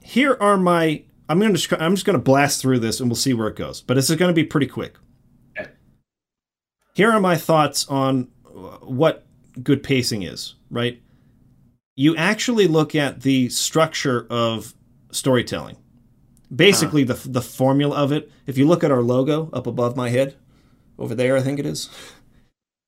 here 0.03 0.37
are 0.41 0.57
my. 0.57 1.05
I'm 1.31 1.39
gonna. 1.39 1.55
Just, 1.55 1.73
I'm 1.75 1.95
just 1.95 2.05
gonna 2.05 2.19
blast 2.19 2.61
through 2.61 2.81
this, 2.81 2.99
and 2.99 3.09
we'll 3.09 3.15
see 3.15 3.33
where 3.33 3.47
it 3.47 3.55
goes. 3.55 3.81
But 3.83 3.95
this 3.95 4.11
is 4.11 4.17
gonna 4.17 4.33
be 4.33 4.43
pretty 4.43 4.67
quick. 4.67 4.97
Okay. 5.57 5.71
Here 6.95 7.13
are 7.13 7.21
my 7.21 7.37
thoughts 7.37 7.87
on 7.89 8.25
what 8.83 9.25
good 9.63 9.85
pacing 9.85 10.25
is. 10.25 10.57
Right. 10.71 11.01
You 11.95 12.17
actually 12.17 12.67
look 12.67 12.97
at 12.97 13.21
the 13.21 13.49
structure 13.49 14.27
of 14.29 14.75
storytelling. 15.13 15.77
Basically, 16.53 17.05
uh-huh. 17.05 17.15
the 17.23 17.29
the 17.29 17.43
formula 17.43 17.95
of 17.95 18.11
it. 18.11 18.29
If 18.47 18.59
you 18.59 18.67
look 18.67 18.83
at 18.83 18.91
our 18.91 19.03
logo 19.03 19.51
up 19.53 19.69
above 19.69 19.97
my 19.97 20.09
head, 20.09 20.35
over 20.99 21.15
there, 21.15 21.37
I 21.37 21.43
think 21.43 21.61
it 21.61 21.67
is. 21.67 21.89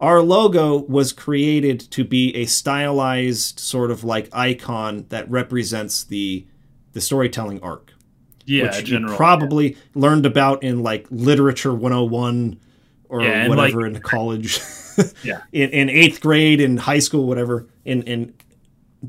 Our 0.00 0.20
logo 0.20 0.78
was 0.78 1.12
created 1.12 1.78
to 1.92 2.04
be 2.04 2.34
a 2.34 2.46
stylized 2.46 3.60
sort 3.60 3.92
of 3.92 4.02
like 4.02 4.28
icon 4.32 5.06
that 5.10 5.30
represents 5.30 6.02
the 6.02 6.44
the 6.92 7.00
storytelling 7.00 7.60
arc, 7.62 7.91
Yeah, 8.44 8.64
which 8.76 8.84
general. 8.86 9.12
you 9.12 9.16
probably 9.16 9.76
learned 9.94 10.26
about 10.26 10.62
in 10.62 10.82
like 10.82 11.06
literature 11.10 11.72
101 11.72 12.58
or 13.08 13.22
Yeah, 13.22 13.48
whatever 13.48 13.86
in 13.86 14.00
college. 14.00 14.60
Yeah. 15.24 15.40
in, 15.52 15.70
in 15.70 15.88
eighth 15.88 16.20
grade, 16.20 16.60
in 16.60 16.76
high 16.76 16.98
school, 16.98 17.26
whatever. 17.26 17.66
In 17.84 18.02
in 18.02 18.34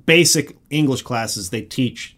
basic 0.06 0.56
English 0.70 1.02
classes, 1.02 1.50
they 1.50 1.62
teach 1.62 2.16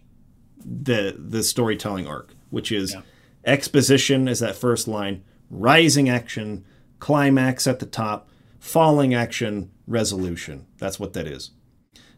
the 0.64 1.16
the 1.18 1.42
storytelling 1.44 2.06
arc, 2.08 2.36
which 2.52 2.72
is 2.72 2.94
Yeah. 2.94 3.02
exposition 3.46 4.28
is 4.28 4.40
that 4.40 4.56
first 4.56 4.88
line, 4.88 5.24
rising 5.50 6.10
action, 6.10 6.64
climax 7.00 7.66
at 7.68 7.80
the 7.80 7.86
top, 7.86 8.30
falling 8.60 9.14
action, 9.16 9.72
resolution. 9.88 10.66
That's 10.78 11.00
what 11.00 11.14
that 11.14 11.28
is. 11.28 11.52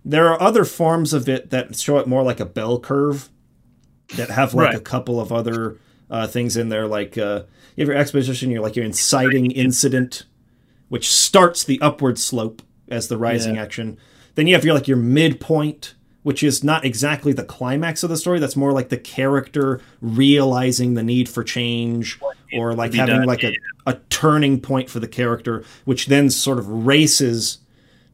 There 0.04 0.28
are 0.28 0.41
other 0.41 0.66
forms 0.66 1.14
of 1.14 1.28
it 1.30 1.50
that 1.50 1.76
show 1.78 1.98
it 1.98 2.08
more 2.08 2.24
like 2.24 2.39
a 2.39 2.45
bell 2.45 2.80
curve 2.80 3.30
that 4.16 4.30
have 4.30 4.53
like 4.53 4.68
Right. 4.68 4.76
a 4.76 4.80
couple 4.80 5.20
of 5.20 5.32
other 5.32 5.78
uh, 6.10 6.28
things 6.28 6.55
in 6.55 6.70
there. 6.70 6.88
Like 6.88 7.18
uh, 7.18 7.43
you 7.76 7.82
have 7.82 7.89
your 7.89 7.97
exposition, 7.97 8.49
you're 8.49 8.62
like 8.62 8.76
your 8.76 8.86
inciting 8.86 9.51
incident, 9.51 10.24
which 10.89 11.12
starts 11.12 11.64
the 11.64 11.80
upward 11.82 12.18
slope 12.18 12.62
as 12.88 13.08
the 13.10 13.18
rising 13.18 13.55
Yeah. 13.55 13.64
action. 13.64 13.97
Then 14.36 14.47
you 14.47 14.53
have 14.55 14.64
your 14.64 14.74
like 14.74 14.88
your 14.88 14.97
midpoint, 14.97 15.93
which 16.24 16.43
is 16.43 16.64
not 16.64 16.86
exactly 16.86 17.34
the 17.34 17.43
climax 17.43 18.03
of 18.03 18.10
the 18.10 18.18
story. 18.18 18.39
That's 18.39 18.55
more 18.55 18.72
like 18.72 18.89
the 18.89 18.97
character 18.97 19.82
realizing 20.01 20.93
the 20.93 21.03
need 21.03 21.28
for 21.28 21.43
change, 21.43 22.18
or 22.53 22.74
like 22.74 22.93
having 22.93 23.18
done, 23.18 23.26
like 23.28 23.43
a, 23.43 23.53
a 23.86 23.95
turning 24.10 24.62
point 24.62 24.89
for 24.89 24.99
the 25.01 25.08
character, 25.08 25.64
which 25.86 26.05
then 26.05 26.30
sort 26.30 26.60
of 26.60 26.68
races 26.86 27.58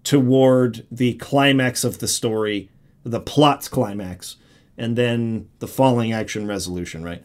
toward 0.03 0.85
the 0.91 1.13
climax 1.15 1.83
of 1.83 1.99
the 1.99 2.07
story, 2.07 2.69
the 3.03 3.19
plot's 3.19 3.67
climax, 3.67 4.35
and 4.77 4.95
then 4.95 5.49
the 5.59 5.67
falling 5.67 6.11
action 6.11 6.47
resolution, 6.47 7.03
right? 7.03 7.23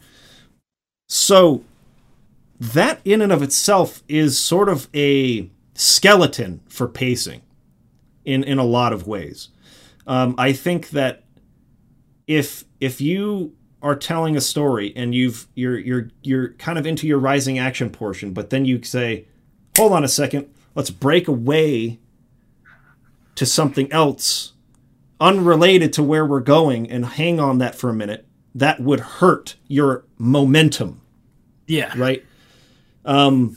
So 1.08 1.64
that 2.60 3.00
in 3.04 3.22
and 3.22 3.32
of 3.32 3.42
itself 3.42 4.02
is 4.08 4.38
sort 4.38 4.68
of 4.68 4.88
a 4.94 5.50
skeleton 5.74 6.60
for 6.68 6.88
pacing 6.88 7.42
in 8.24 8.44
in 8.44 8.58
a 8.58 8.64
lot 8.64 8.92
of 8.92 9.06
ways. 9.06 9.48
Um, 10.06 10.34
I 10.38 10.52
think 10.52 10.90
that 10.90 11.24
if 12.26 12.64
if 12.80 13.00
you 13.00 13.54
are 13.80 13.94
telling 13.94 14.36
a 14.36 14.40
story 14.40 14.92
and 14.96 15.14
you've 15.14 15.46
you're 15.54 15.78
you're 15.78 16.10
you're 16.22 16.48
kind 16.54 16.78
of 16.78 16.86
into 16.86 17.06
your 17.06 17.18
rising 17.18 17.58
action 17.58 17.90
portion, 17.90 18.32
but 18.32 18.50
then 18.50 18.64
you 18.64 18.82
say, 18.82 19.26
"Hold 19.76 19.92
on 19.92 20.04
a 20.04 20.08
second, 20.08 20.52
let's 20.74 20.90
break 20.90 21.28
away 21.28 21.98
to 23.36 23.46
something 23.46 23.90
else 23.92 24.52
unrelated 25.20 25.92
to 25.94 26.02
where 26.02 26.24
we're 26.26 26.40
going 26.40 26.90
and 26.90 27.04
hang 27.04 27.40
on 27.40 27.58
that 27.58 27.74
for 27.74 27.90
a 27.90 27.94
minute." 27.94 28.26
That 28.54 28.80
would 28.80 29.00
hurt 29.00 29.56
your 29.68 30.04
momentum 30.18 31.00
Yeah. 31.66 31.92
right? 31.96 32.24
Um, 33.04 33.56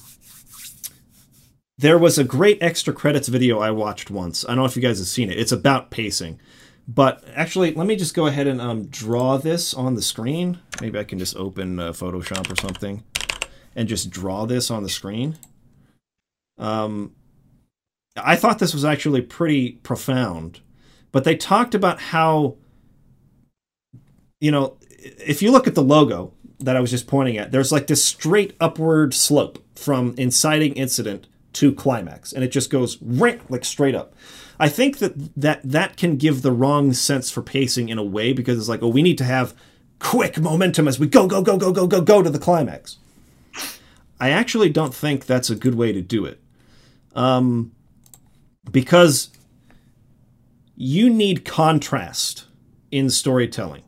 there 1.77 1.97
was 1.97 2.19
a 2.19 2.23
great 2.23 2.61
extra 2.61 2.93
credits 2.93 3.27
video 3.27 3.59
I 3.59 3.71
watched 3.71 4.11
once. 4.11 4.45
I 4.45 4.49
don't 4.49 4.57
know 4.57 4.65
if 4.65 4.75
you 4.75 4.81
guys 4.81 4.99
have 4.99 5.07
seen 5.07 5.31
it. 5.31 5.39
It's 5.39 5.51
about 5.51 5.89
pacing. 5.89 6.39
But 6.87 7.23
actually, 7.33 7.73
let 7.73 7.87
me 7.87 7.95
just 7.95 8.13
go 8.13 8.27
ahead 8.27 8.47
and 8.47 8.61
um, 8.61 8.85
draw 8.87 9.37
this 9.37 9.73
on 9.73 9.95
the 9.95 10.01
screen. 10.01 10.59
Maybe 10.81 10.99
I 10.99 11.03
can 11.03 11.17
just 11.19 11.35
open 11.35 11.79
uh, 11.79 11.91
Photoshop 11.91 12.51
or 12.51 12.55
something 12.59 13.03
and 13.75 13.87
just 13.87 14.09
draw 14.09 14.45
this 14.45 14.69
on 14.69 14.83
the 14.83 14.89
screen. 14.89 15.37
Um, 16.57 17.13
I 18.17 18.35
thought 18.35 18.59
this 18.59 18.73
was 18.73 18.83
actually 18.85 19.21
pretty 19.21 19.71
profound. 19.83 20.59
But 21.11 21.23
they 21.23 21.35
talked 21.35 21.75
about 21.75 21.99
how, 21.99 22.55
you 24.39 24.51
know, 24.51 24.77
if 24.89 25.41
you 25.41 25.51
look 25.51 25.67
at 25.67 25.75
the 25.75 25.83
logo 25.83 26.33
that 26.59 26.77
I 26.77 26.79
was 26.79 26.91
just 26.91 27.07
pointing 27.07 27.37
at, 27.37 27.51
there's 27.51 27.71
like 27.71 27.87
this 27.87 28.03
straight 28.03 28.55
upward 28.59 29.13
slope 29.13 29.63
from 29.75 30.13
inciting 30.17 30.73
incident 30.73 31.27
to 31.53 31.73
climax, 31.73 32.31
and 32.31 32.43
it 32.43 32.51
just 32.51 32.69
goes 32.69 32.97
right 33.01 33.41
like 33.51 33.65
straight 33.65 33.95
up. 33.95 34.13
I 34.59 34.69
think 34.69 34.99
that 34.99 35.13
that 35.35 35.61
that 35.63 35.97
can 35.97 36.17
give 36.17 36.43
the 36.43 36.51
wrong 36.51 36.93
sense 36.93 37.29
for 37.31 37.41
pacing 37.41 37.89
in 37.89 37.97
a 37.97 38.03
way 38.03 38.31
because 38.31 38.57
it's 38.57 38.69
like, 38.69 38.83
oh, 38.83 38.89
we 38.89 39.01
need 39.01 39.17
to 39.17 39.23
have 39.23 39.53
quick 39.99 40.39
momentum 40.39 40.87
as 40.87 40.99
we 40.99 41.07
go, 41.07 41.27
go, 41.27 41.41
go, 41.41 41.57
go, 41.57 41.71
go, 41.71 41.87
go, 41.87 42.01
go 42.01 42.21
to 42.21 42.29
the 42.29 42.39
climax. 42.39 42.97
I 44.19 44.29
actually 44.29 44.69
don't 44.69 44.93
think 44.93 45.25
that's 45.25 45.49
a 45.49 45.55
good 45.55 45.75
way 45.75 45.91
to 45.91 46.01
do 46.01 46.25
it, 46.25 46.39
um, 47.15 47.71
because 48.71 49.29
you 50.75 51.09
need 51.09 51.45
contrast 51.45 52.45
in 52.91 53.09
storytelling. 53.09 53.83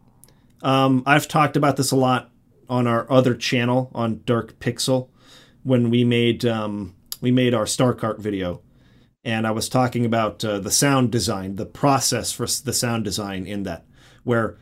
Um, 0.62 1.04
I've 1.06 1.28
talked 1.28 1.58
about 1.58 1.78
this 1.78 1.92
a 1.92 1.96
lot 1.96 2.32
on 2.70 2.88
our 2.88 3.12
other 3.12 3.36
channel 3.36 3.92
on 3.94 4.22
Dark 4.26 4.60
Pixel 4.60 5.10
when 5.64 5.90
we 5.90 6.04
made 6.04 6.46
um, 6.46 6.96
we 7.22 7.32
made 7.32 7.54
our 7.54 7.66
Starcart 7.66 8.20
video, 8.20 8.62
and 9.24 9.46
I 9.46 9.52
was 9.52 9.70
talking 9.70 10.06
about 10.06 10.44
uh, 10.44 10.60
the 10.60 10.72
sound 10.72 11.12
design, 11.12 11.56
the 11.56 11.66
process 11.66 12.32
for 12.32 12.46
the 12.46 12.74
sound 12.74 13.04
design 13.04 13.46
in 13.46 13.64
that, 13.64 13.86
where 14.24 14.58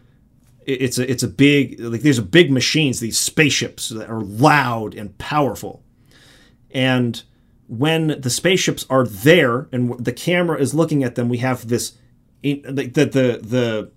it's 0.65 0.97
a 0.97 1.09
it's 1.09 1.24
a 1.24 1.28
big 1.28 1.80
like 1.80 2.01
these 2.01 2.19
are 2.19 2.24
big 2.24 2.51
machines, 2.51 2.99
these 2.99 3.19
spaceships 3.19 3.89
that 3.89 4.09
are 4.09 4.22
loud 4.22 4.95
and 4.95 5.17
powerful, 5.17 5.84
and 6.72 7.24
when 7.67 8.19
the 8.19 8.30
spaceships 8.30 8.86
are 8.89 9.05
there 9.05 9.69
and 9.72 9.97
the 10.03 10.11
camera 10.11 10.59
is 10.59 10.74
looking 10.74 11.03
at 11.03 11.15
them, 11.15 11.30
we 11.30 11.38
have 11.38 11.69
this 11.69 11.93
the 12.42 12.62
the 12.64 13.06
the, 13.06 13.39
the 13.42 13.92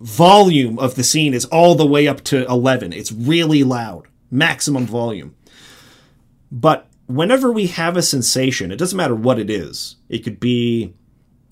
volume 0.00 0.78
of 0.78 0.94
the 0.94 1.04
scene 1.04 1.34
is 1.34 1.44
all 1.46 1.74
the 1.74 1.86
way 1.86 2.06
up 2.06 2.22
to 2.24 2.44
11. 2.46 2.92
It's 2.92 3.12
really 3.12 3.64
loud, 3.64 4.06
maximum 4.30 4.86
volume. 4.86 5.34
But 6.50 6.88
whenever 7.06 7.50
we 7.50 7.68
have 7.68 7.96
a 7.96 8.02
sensation, 8.02 8.70
it 8.70 8.76
doesn't 8.76 8.96
matter 8.96 9.14
what 9.14 9.38
it 9.38 9.50
is. 9.50 9.96
It 10.08 10.18
could 10.18 10.40
be 10.40 10.94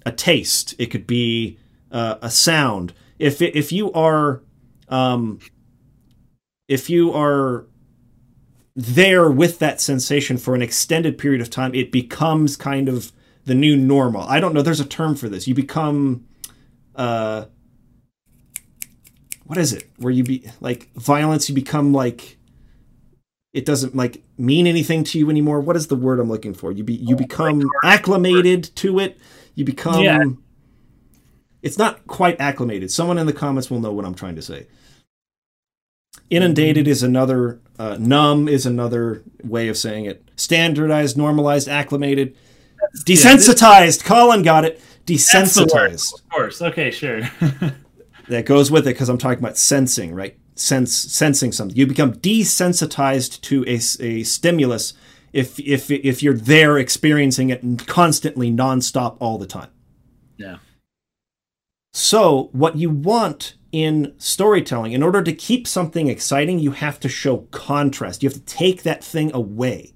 a 0.05 0.12
taste, 0.12 0.74
it 0.78 0.87
could 0.87 1.07
be 1.07 1.59
uh, 1.91 2.16
a 2.20 2.30
sound. 2.30 2.93
If 3.18 3.41
it, 3.41 3.55
if 3.55 3.72
you 3.72 3.93
are 3.93 4.43
um, 4.89 5.39
if 6.68 6.91
you 6.91 7.12
are 7.12 7.66
there 8.74 9.30
with 9.30 9.59
that 9.59 9.80
sensation 9.80 10.39
for 10.39 10.55
an 10.55 10.62
extended 10.62 11.18
period 11.18 11.41
of 11.41 11.51
time, 11.51 11.74
it 11.74 11.93
becomes 11.93 12.57
kind 12.57 12.89
of 12.89 13.12
the 13.45 13.55
new 13.55 13.76
normal. 13.76 14.22
I 14.22 14.40
don't 14.40 14.55
know. 14.55 14.62
There's 14.62 14.80
a 14.80 14.84
term 14.84 15.14
for 15.14 15.28
this. 15.28 15.47
You 15.47 15.55
become, 15.55 16.26
uh, 16.95 17.47
what 19.45 19.59
is 19.59 19.72
it? 19.72 19.90
Where 19.99 20.12
you 20.12 20.24
be 20.24 20.51
like 20.61 20.93
violence? 20.95 21.49
You 21.49 21.55
become 21.55 21.93
like 21.93 22.38
it 23.53 23.66
doesn't 23.66 23.95
like 23.95 24.22
mean 24.38 24.66
anything 24.66 25.05
to 25.05 25.18
you 25.18 25.28
anymore. 25.28 25.61
What 25.61 25.76
is 25.76 25.88
the 25.88 25.97
word 25.97 26.20
I'm 26.20 26.28
looking 26.28 26.55
for? 26.55 26.72
You 26.72 26.84
be 26.84 26.95
you 26.95 27.16
become 27.16 27.62
acclimated 27.84 28.74
to 28.76 28.99
it. 28.99 29.18
You 29.55 29.64
become. 29.64 30.03
Yeah. 30.03 30.24
It's 31.61 31.78
not 31.78 32.07
quite 32.07 32.40
acclimated. 32.40 32.90
Someone 32.90 33.18
in 33.18 33.26
the 33.26 33.32
comments 33.32 33.70
will 33.70 33.78
know 33.78 33.93
what 33.93 34.05
I'm 34.05 34.14
trying 34.14 34.36
to 34.36 34.43
say. 34.43 34.66
Inundated 36.30 36.88
is 36.88 37.03
another. 37.03 37.61
Uh, 37.78 37.97
numb 37.99 38.49
is 38.49 38.64
another 38.64 39.22
way 39.45 39.68
of 39.68 39.76
saying 39.76 40.07
it. 40.07 40.30
Standardized, 40.36 41.16
normalized, 41.16 41.68
acclimated, 41.68 42.36
desensitized. 43.07 44.05
Colin 44.05 44.43
got 44.43 44.64
it. 44.64 44.74
Word, 44.74 45.07
Desensitized. 45.07 46.14
of 46.14 46.28
course. 46.30 46.62
Okay, 46.62 46.91
sure. 46.91 47.22
That 48.28 48.47
goes 48.47 48.70
with 48.70 48.87
it 48.87 48.91
because 48.95 49.09
I'm 49.09 49.18
talking 49.18 49.41
about 49.41 49.59
sensing, 49.59 50.14
right? 50.14 50.39
Sense 50.55 50.97
sensing 50.97 51.51
something. 51.51 51.76
You 51.76 51.89
become 51.89 52.14
desensitized 52.14 53.41
to 53.43 53.64
a, 53.66 53.74
a 54.05 54.22
stimulus 54.22 54.95
if 55.33 55.59
if 55.59 55.91
if 55.91 56.22
you're 56.22 56.33
there 56.33 56.78
experiencing 56.78 57.51
it 57.51 57.87
constantly, 57.89 58.51
nonstop, 58.51 59.16
all 59.18 59.39
the 59.39 59.47
time. 59.47 59.70
yeah. 60.39 60.59
So, 61.93 62.49
what 62.53 62.76
you 62.76 62.89
want 62.91 63.55
in 63.72 64.14
storytelling, 64.18 64.93
in 64.93 65.03
order 65.03 65.20
to 65.22 65.33
keep 65.33 65.66
something 65.66 66.07
exciting, 66.07 66.61
you 66.61 66.70
have 66.70 67.01
to 67.01 67.09
show 67.09 67.39
contrast. 67.51 68.22
You 68.22 68.28
have 68.28 68.39
to 68.39 68.45
take 68.45 68.85
that 68.85 69.03
thing 69.03 69.35
away. 69.35 69.93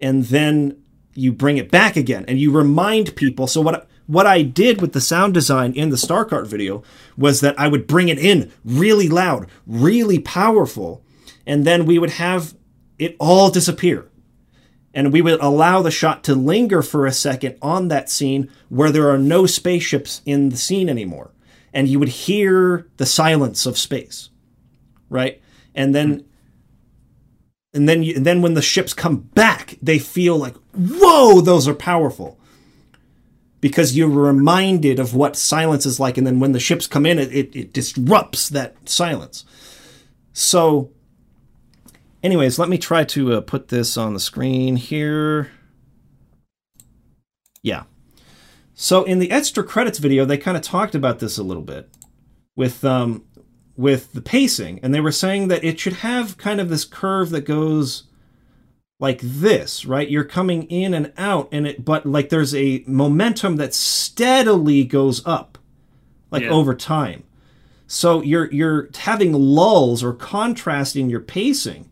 And 0.00 0.24
then 0.24 0.81
you 1.14 1.32
bring 1.32 1.58
it 1.58 1.70
back 1.70 1.96
again 1.96 2.24
and 2.28 2.38
you 2.38 2.50
remind 2.50 3.16
people. 3.16 3.46
So, 3.46 3.60
what, 3.60 3.88
what 4.06 4.26
I 4.26 4.42
did 4.42 4.80
with 4.80 4.92
the 4.92 5.00
sound 5.00 5.34
design 5.34 5.72
in 5.72 5.90
the 5.90 5.96
StarCart 5.96 6.46
video 6.46 6.82
was 7.16 7.40
that 7.40 7.58
I 7.58 7.68
would 7.68 7.86
bring 7.86 8.08
it 8.08 8.18
in 8.18 8.52
really 8.64 9.08
loud, 9.08 9.48
really 9.66 10.18
powerful, 10.18 11.04
and 11.46 11.64
then 11.64 11.86
we 11.86 11.98
would 11.98 12.10
have 12.10 12.54
it 12.98 13.16
all 13.18 13.50
disappear. 13.50 14.08
And 14.94 15.12
we 15.12 15.22
would 15.22 15.40
allow 15.40 15.80
the 15.80 15.90
shot 15.90 16.22
to 16.24 16.34
linger 16.34 16.82
for 16.82 17.06
a 17.06 17.12
second 17.12 17.56
on 17.62 17.88
that 17.88 18.10
scene 18.10 18.50
where 18.68 18.90
there 18.90 19.08
are 19.08 19.18
no 19.18 19.46
spaceships 19.46 20.20
in 20.26 20.50
the 20.50 20.56
scene 20.58 20.90
anymore. 20.90 21.30
And 21.72 21.88
you 21.88 21.98
would 21.98 22.10
hear 22.10 22.86
the 22.98 23.06
silence 23.06 23.64
of 23.64 23.78
space 23.78 24.28
right? 25.12 25.40
And 25.74 25.94
then 25.94 26.24
and 27.74 27.88
then 27.88 28.02
you, 28.02 28.16
and 28.16 28.26
then 28.26 28.42
when 28.42 28.54
the 28.54 28.62
ships 28.62 28.94
come 28.94 29.16
back 29.16 29.76
they 29.82 29.98
feel 29.98 30.36
like 30.36 30.54
whoa 30.74 31.40
those 31.40 31.66
are 31.66 31.74
powerful 31.74 32.38
because 33.60 33.96
you're 33.96 34.08
reminded 34.08 34.98
of 34.98 35.14
what 35.14 35.36
silence 35.36 35.86
is 35.86 36.00
like 36.00 36.18
and 36.18 36.26
then 36.26 36.40
when 36.40 36.52
the 36.52 36.60
ships 36.60 36.86
come 36.86 37.06
in 37.06 37.18
it, 37.18 37.32
it, 37.32 37.54
it 37.54 37.72
disrupts 37.72 38.48
that 38.48 38.88
silence 38.88 39.44
so 40.32 40.90
anyways, 42.22 42.58
let 42.58 42.68
me 42.68 42.78
try 42.78 43.04
to 43.04 43.34
uh, 43.34 43.40
put 43.40 43.68
this 43.68 43.96
on 43.96 44.14
the 44.14 44.20
screen 44.20 44.76
here. 44.76 45.50
Yeah. 47.62 47.84
So 48.74 49.04
in 49.04 49.18
the 49.18 49.30
extra 49.30 49.62
credits 49.62 49.98
video, 49.98 50.24
they 50.24 50.38
kind 50.38 50.56
of 50.56 50.62
talked 50.62 50.94
about 50.94 51.18
this 51.18 51.38
a 51.38 51.42
little 51.42 51.62
bit 51.62 51.88
with 52.56 52.84
um 52.84 53.24
with 53.76 54.12
the 54.12 54.20
pacing, 54.20 54.80
and 54.82 54.94
they 54.94 55.00
were 55.00 55.12
saying 55.12 55.48
that 55.48 55.64
it 55.64 55.80
should 55.80 55.94
have 55.94 56.36
kind 56.36 56.60
of 56.60 56.68
this 56.68 56.84
curve 56.84 57.30
that 57.30 57.42
goes 57.46 58.04
like 59.00 59.20
this, 59.22 59.84
right? 59.84 60.08
You're 60.10 60.24
coming 60.24 60.64
in 60.64 60.94
and 60.94 61.12
out, 61.16 61.48
and 61.50 61.66
it 61.66 61.84
but 61.84 62.06
like 62.06 62.28
there's 62.28 62.54
a 62.54 62.84
momentum 62.86 63.56
that 63.56 63.74
steadily 63.74 64.84
goes 64.84 65.26
up, 65.26 65.58
like 66.30 66.42
Yeah. 66.42 66.50
over 66.50 66.74
time. 66.74 67.24
So 67.86 68.22
you're 68.22 68.50
you're 68.52 68.88
having 68.96 69.32
lulls 69.32 70.02
or 70.04 70.12
contrasting 70.12 71.10
your 71.10 71.20
pacing, 71.20 71.90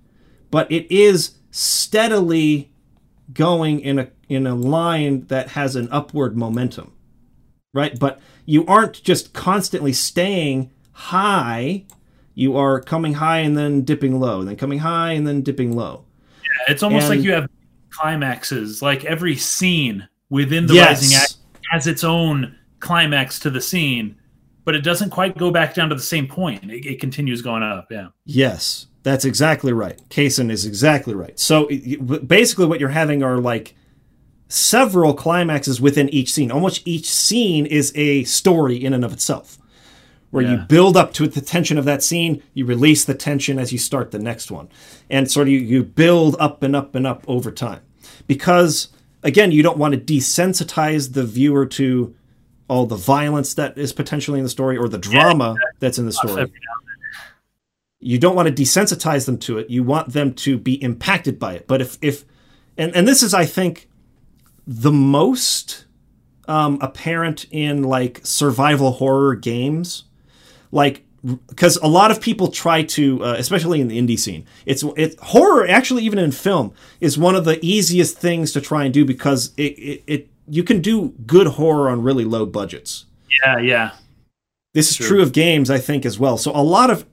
but 0.51 0.71
it 0.71 0.91
is 0.91 1.33
steadily 1.51 2.71
going 3.33 3.81
in 3.81 3.99
a 3.99 4.09
in 4.29 4.47
a 4.47 4.55
line 4.55 5.27
that 5.27 5.51
has 5.51 5.77
an 5.77 5.89
upward 5.91 6.37
momentum. 6.37 6.93
Right? 7.73 7.99
But 7.99 8.21
you 8.47 8.65
aren't 8.67 9.03
just 9.03 9.33
constantly 9.33 9.93
staying 9.93 10.71
high. 11.01 11.85
You 12.35 12.57
are 12.57 12.81
coming 12.81 13.15
high 13.15 13.39
and 13.39 13.57
then 13.57 13.83
dipping 13.83 14.21
low, 14.21 14.41
and 14.41 14.49
then 14.49 14.57
coming 14.57 14.79
high 14.79 15.13
and 15.13 15.27
then 15.27 15.43
dipping 15.43 15.75
low. 15.75 16.05
Yeah, 16.43 16.73
It's 16.73 16.83
almost 16.83 17.09
like 17.09 17.21
you 17.21 17.33
have 17.33 17.49
climaxes. 17.91 18.83
Like 18.83 19.05
every 19.05 19.37
scene 19.37 20.09
within 20.29 20.67
the 20.67 20.75
Yes. 20.75 21.03
Rising 21.03 21.17
Act 21.17 21.37
has 21.71 21.87
its 21.87 22.05
own 22.05 22.57
climax 22.79 23.39
to 23.41 23.51
the 23.51 23.61
scene, 23.61 24.17
but 24.65 24.75
it 24.75 24.83
doesn't 24.83 25.11
quite 25.11 25.37
go 25.37 25.51
back 25.51 25.75
down 25.75 25.89
to 25.89 25.95
the 25.95 26.03
same 26.03 26.27
point. 26.27 26.71
It, 26.71 26.87
it 26.87 27.01
continues 27.01 27.43
going 27.43 27.63
up. 27.63 27.89
Yeah. 27.91 28.09
Yes, 28.25 28.87
that's 29.03 29.25
exactly 29.25 29.73
right. 29.73 30.01
Kaysen 30.09 30.51
is 30.51 30.65
exactly 30.67 31.15
right. 31.15 31.39
So 31.39 31.69
basically, 32.27 32.67
what 32.67 32.79
you're 32.81 32.91
having 32.91 33.23
are 33.23 33.39
like 33.39 33.75
several 34.49 35.15
climaxes 35.15 35.81
within 35.81 36.09
each 36.11 36.33
scene. 36.33 36.51
Almost 36.51 36.87
each 36.87 37.11
scene 37.11 37.67
is 37.67 37.93
a 37.95 38.25
story 38.25 38.83
in 38.83 38.93
and 38.93 39.05
of 39.05 39.13
itself, 39.13 39.59
where 40.31 40.45
you 40.45 40.57
build 40.57 40.97
up 40.97 41.13
to 41.15 41.27
the 41.27 41.41
tension 41.41 41.77
of 41.77 41.85
that 41.85 42.03
scene, 42.03 42.43
you 42.55 42.65
release 42.65 43.05
the 43.05 43.15
tension 43.15 43.59
as 43.59 43.73
you 43.73 43.79
start 43.79 44.11
the 44.11 44.19
next 44.19 44.51
one, 44.51 44.69
and 45.09 45.31
sort 45.31 45.49
of 45.49 45.53
you, 45.53 45.59
you 45.59 45.83
build 45.83 46.37
up 46.39 46.63
and 46.63 46.77
up 46.77 46.95
and 46.95 47.07
up 47.07 47.25
over 47.27 47.51
time. 47.51 47.81
Because 48.27 48.89
again, 49.23 49.51
you 49.51 49.63
don't 49.63 49.79
want 49.79 49.95
to 49.95 50.01
desensitize 50.01 51.15
the 51.15 51.25
viewer 51.25 51.67
to 51.67 52.15
all 52.69 52.87
the 52.87 52.97
violence 52.97 53.55
that 53.55 53.77
is 53.77 53.93
potentially 53.93 54.39
in 54.39 54.45
the 54.45 54.51
story 54.51 54.77
or 54.77 54.89
the 54.89 54.99
drama 54.99 55.57
that's 55.81 55.99
in 55.99 56.07
the 56.07 56.13
story. 56.13 56.53
you 57.99 58.19
don't 58.19 58.37
want 58.37 58.47
to 58.47 58.63
desensitize 58.63 59.27
them 59.27 59.37
to 59.39 59.59
it. 59.59 59.69
You 59.69 59.83
want 59.83 60.13
them 60.13 60.33
to 60.35 60.57
be 60.57 60.81
impacted 60.83 61.39
by 61.39 61.55
it. 61.55 61.67
But 61.67 61.81
if 61.81 61.99
if 62.01 62.25
and 62.81 62.95
and 62.95 63.07
this 63.07 63.23
is 63.23 63.35
i 63.35 63.45
think 63.45 63.89
the 64.67 64.93
most 64.93 65.87
um, 66.49 66.79
apparent 66.81 67.47
in 67.51 67.85
like 67.85 68.21
survival 68.25 68.93
horror 68.93 69.37
games 69.37 70.05
like 70.73 71.05
because 71.47 71.77
a 71.79 71.87
lot 71.87 72.11
of 72.11 72.21
people 72.21 72.49
try 72.49 72.83
to 72.83 73.23
uh, 73.25 73.35
especially 73.39 73.81
in 73.81 73.89
the 73.89 73.99
indie 73.99 74.19
scene 74.19 74.45
it's 74.65 74.83
it 74.97 75.19
horror 75.21 75.67
actually 75.69 76.03
even 76.03 76.19
in 76.19 76.33
film 76.33 76.73
is 77.01 77.19
one 77.19 77.35
of 77.35 77.45
the 77.45 77.59
easiest 77.65 78.17
things 78.19 78.53
to 78.53 78.61
try 78.61 78.85
and 78.85 78.95
do 78.95 79.05
because 79.05 79.53
it, 79.57 79.73
it, 79.79 80.03
it 80.07 80.29
you 80.49 80.63
can 80.65 80.81
do 80.81 81.13
good 81.27 81.47
horror 81.47 81.89
on 81.91 82.03
really 82.03 82.25
low 82.25 82.47
budgets 82.47 83.05
Yeah. 83.45 83.59
Yeah. 83.59 83.91
this 84.75 84.91
is 84.91 84.97
Sure. 84.97 85.07
true 85.09 85.23
of 85.23 85.33
games, 85.33 85.71
I 85.71 85.79
think, 85.79 86.07
as 86.07 86.19
well. 86.19 86.39
So 86.39 86.51
a 86.53 86.63
lot 86.63 86.91
of, 86.91 87.05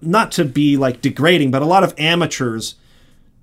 not 0.00 0.32
to 0.32 0.44
be 0.44 0.76
like 0.76 1.00
degrading, 1.00 1.50
but 1.50 1.62
a 1.62 1.66
lot 1.66 1.84
of 1.84 1.94
amateurs 1.98 2.74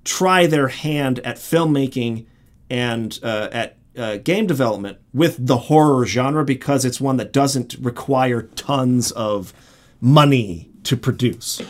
try 0.03 0.45
their 0.47 0.67
hand 0.69 1.19
at 1.19 1.37
filmmaking 1.37 2.25
and 2.69 3.17
uh, 3.23 3.47
at 3.51 3.77
uh, 3.97 4.17
game 4.17 4.47
development 4.47 4.97
with 5.13 5.45
the 5.45 5.57
horror 5.57 6.05
genre 6.05 6.45
because 6.45 6.85
it's 6.85 7.01
one 7.01 7.17
that 7.17 7.33
doesn't 7.33 7.75
require 7.79 8.43
tons 8.43 9.11
of 9.11 9.53
money 9.99 10.69
to 10.83 10.95
produce. 10.97 11.61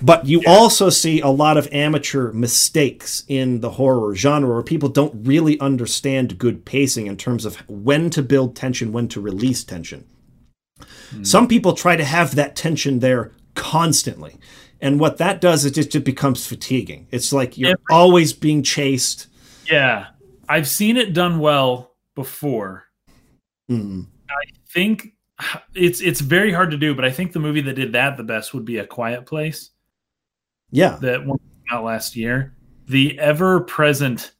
But 0.00 0.26
you 0.26 0.42
also 0.46 0.90
see 0.90 1.20
a 1.20 1.28
lot 1.28 1.56
of 1.56 1.68
amateur 1.70 2.32
mistakes 2.32 3.22
in 3.28 3.60
the 3.60 3.70
horror 3.70 4.16
genre 4.16 4.54
where 4.54 4.62
people 4.64 4.88
don't 4.88 5.24
really 5.26 5.60
understand 5.60 6.38
good 6.38 6.64
pacing 6.64 7.06
in 7.06 7.16
terms 7.16 7.44
of 7.44 7.56
when 7.70 8.10
to 8.10 8.22
build 8.22 8.56
tension, 8.56 8.90
when 8.90 9.06
to 9.08 9.20
release 9.20 9.62
tension. 9.62 10.04
Some 11.22 11.46
people 11.46 11.74
try 11.74 11.94
to 11.94 12.04
have 12.04 12.34
that 12.34 12.56
tension 12.56 12.98
there 12.98 13.30
constantly. 13.54 14.38
And 14.80 14.98
what 14.98 15.18
that 15.18 15.40
does 15.40 15.64
is 15.64 15.70
just 15.70 15.94
it 15.94 16.04
becomes 16.04 16.44
fatiguing. 16.46 17.06
It's 17.12 17.32
like 17.32 17.56
you're 17.56 17.70
Every- 17.70 17.84
always 17.90 18.32
being 18.32 18.64
chased. 18.64 19.28
Yeah. 19.70 20.06
I've 20.52 20.68
seen 20.68 20.98
it 20.98 21.14
done 21.14 21.38
well 21.38 21.94
before. 22.14 22.84
Mm. 23.70 24.06
I 24.28 24.44
think 24.68 25.14
it's 25.74 26.02
it's 26.02 26.20
very 26.20 26.52
hard 26.52 26.72
to 26.72 26.76
do, 26.76 26.94
but 26.94 27.06
I 27.06 27.10
think 27.10 27.32
the 27.32 27.40
movie 27.40 27.62
that 27.62 27.72
did 27.72 27.94
that 27.94 28.18
the 28.18 28.22
best 28.22 28.52
would 28.52 28.66
be 28.66 28.76
A 28.76 28.86
Quiet 28.86 29.24
Place. 29.24 29.70
Yeah, 30.70 30.98
that 31.00 31.24
one 31.24 31.40
out 31.70 31.84
last 31.84 32.16
year. 32.16 32.54
The 32.86 33.18
ever 33.18 33.60
present 33.60 34.32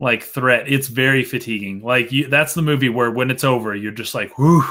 like 0.00 0.22
threat, 0.22 0.72
it's 0.72 0.88
very 0.88 1.22
fatiguing. 1.22 1.82
Like 1.82 2.12
you, 2.12 2.28
that's 2.28 2.54
the 2.54 2.62
movie 2.62 2.88
where 2.88 3.10
when 3.10 3.30
it's 3.30 3.44
over, 3.44 3.76
you're 3.76 3.92
just 3.92 4.14
like, 4.14 4.38
whoo, 4.38 4.64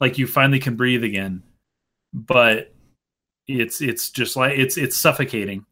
like 0.00 0.16
you 0.16 0.26
finally 0.26 0.60
can 0.60 0.76
breathe 0.76 1.04
again. 1.04 1.42
But 2.14 2.74
it's 3.46 3.82
it's 3.82 4.08
just 4.08 4.34
like 4.34 4.58
it's 4.58 4.78
it's 4.78 4.96
suffocating. 4.96 5.66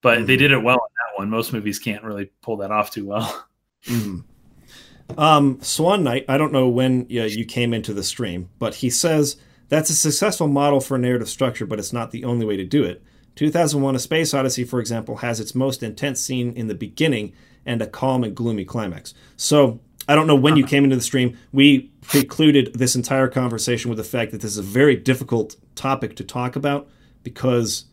But 0.00 0.18
mm-hmm. 0.18 0.26
they 0.26 0.36
did 0.38 0.52
it 0.52 0.62
well 0.62 0.76
in 0.76 0.80
that 0.80 1.18
one. 1.18 1.28
Most 1.28 1.52
movies 1.52 1.78
can't 1.78 2.02
really 2.02 2.30
pull 2.40 2.56
that 2.58 2.70
off 2.70 2.90
too 2.90 3.04
well. 3.04 3.46
Mm-hmm. 3.86 5.18
Um, 5.18 5.58
Swan 5.62 6.02
Knight, 6.04 6.24
I 6.28 6.36
don't 6.36 6.52
know 6.52 6.68
when 6.68 7.06
yeah, 7.08 7.24
you 7.24 7.44
came 7.44 7.72
into 7.72 7.94
the 7.94 8.02
stream, 8.02 8.48
but 8.58 8.76
he 8.76 8.90
says 8.90 9.36
that's 9.68 9.90
a 9.90 9.94
successful 9.94 10.48
model 10.48 10.80
for 10.80 10.98
narrative 10.98 11.28
structure, 11.28 11.66
but 11.66 11.78
it's 11.78 11.92
not 11.92 12.10
the 12.10 12.24
only 12.24 12.46
way 12.46 12.56
to 12.56 12.64
do 12.64 12.84
it. 12.84 13.02
2001 13.36 13.94
A 13.94 13.98
Space 13.98 14.32
Odyssey, 14.32 14.64
for 14.64 14.80
example, 14.80 15.16
has 15.16 15.40
its 15.40 15.54
most 15.54 15.82
intense 15.82 16.20
scene 16.20 16.52
in 16.54 16.68
the 16.68 16.74
beginning 16.74 17.32
and 17.64 17.82
a 17.82 17.86
calm 17.86 18.24
and 18.24 18.34
gloomy 18.34 18.64
climax. 18.64 19.12
So 19.36 19.80
I 20.08 20.14
don't 20.14 20.26
know 20.26 20.36
when 20.36 20.56
you 20.56 20.64
came 20.64 20.84
into 20.84 20.96
the 20.96 21.02
stream. 21.02 21.36
We 21.52 21.90
precluded 22.00 22.74
this 22.74 22.94
entire 22.94 23.28
conversation 23.28 23.90
with 23.90 23.98
the 23.98 24.04
fact 24.04 24.30
that 24.32 24.40
this 24.40 24.52
is 24.52 24.58
a 24.58 24.62
very 24.62 24.96
difficult 24.96 25.56
topic 25.74 26.16
to 26.16 26.24
talk 26.24 26.56
about 26.56 26.88
because 27.22 27.86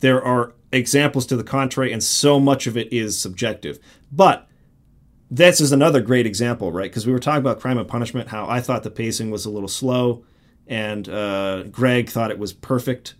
there 0.00 0.22
are 0.22 0.54
examples 0.72 1.26
to 1.26 1.36
the 1.36 1.44
contrary 1.44 1.92
and 1.92 2.02
so 2.02 2.40
much 2.40 2.66
of 2.66 2.76
it 2.76 2.92
is 2.92 3.18
subjective. 3.18 3.78
But 4.10 4.47
this 5.30 5.60
is 5.60 5.72
another 5.72 6.00
great 6.00 6.26
example, 6.26 6.72
right? 6.72 6.90
Because 6.90 7.06
we 7.06 7.12
were 7.12 7.18
talking 7.18 7.40
about 7.40 7.60
Crime 7.60 7.78
and 7.78 7.88
Punishment, 7.88 8.28
how 8.28 8.48
I 8.48 8.60
thought 8.60 8.82
the 8.82 8.90
pacing 8.90 9.30
was 9.30 9.44
a 9.44 9.50
little 9.50 9.68
slow, 9.68 10.24
and 10.66 11.08
uh, 11.08 11.64
Greg 11.64 12.08
thought 12.08 12.30
it 12.30 12.38
was 12.38 12.52
perfect. 12.52 13.14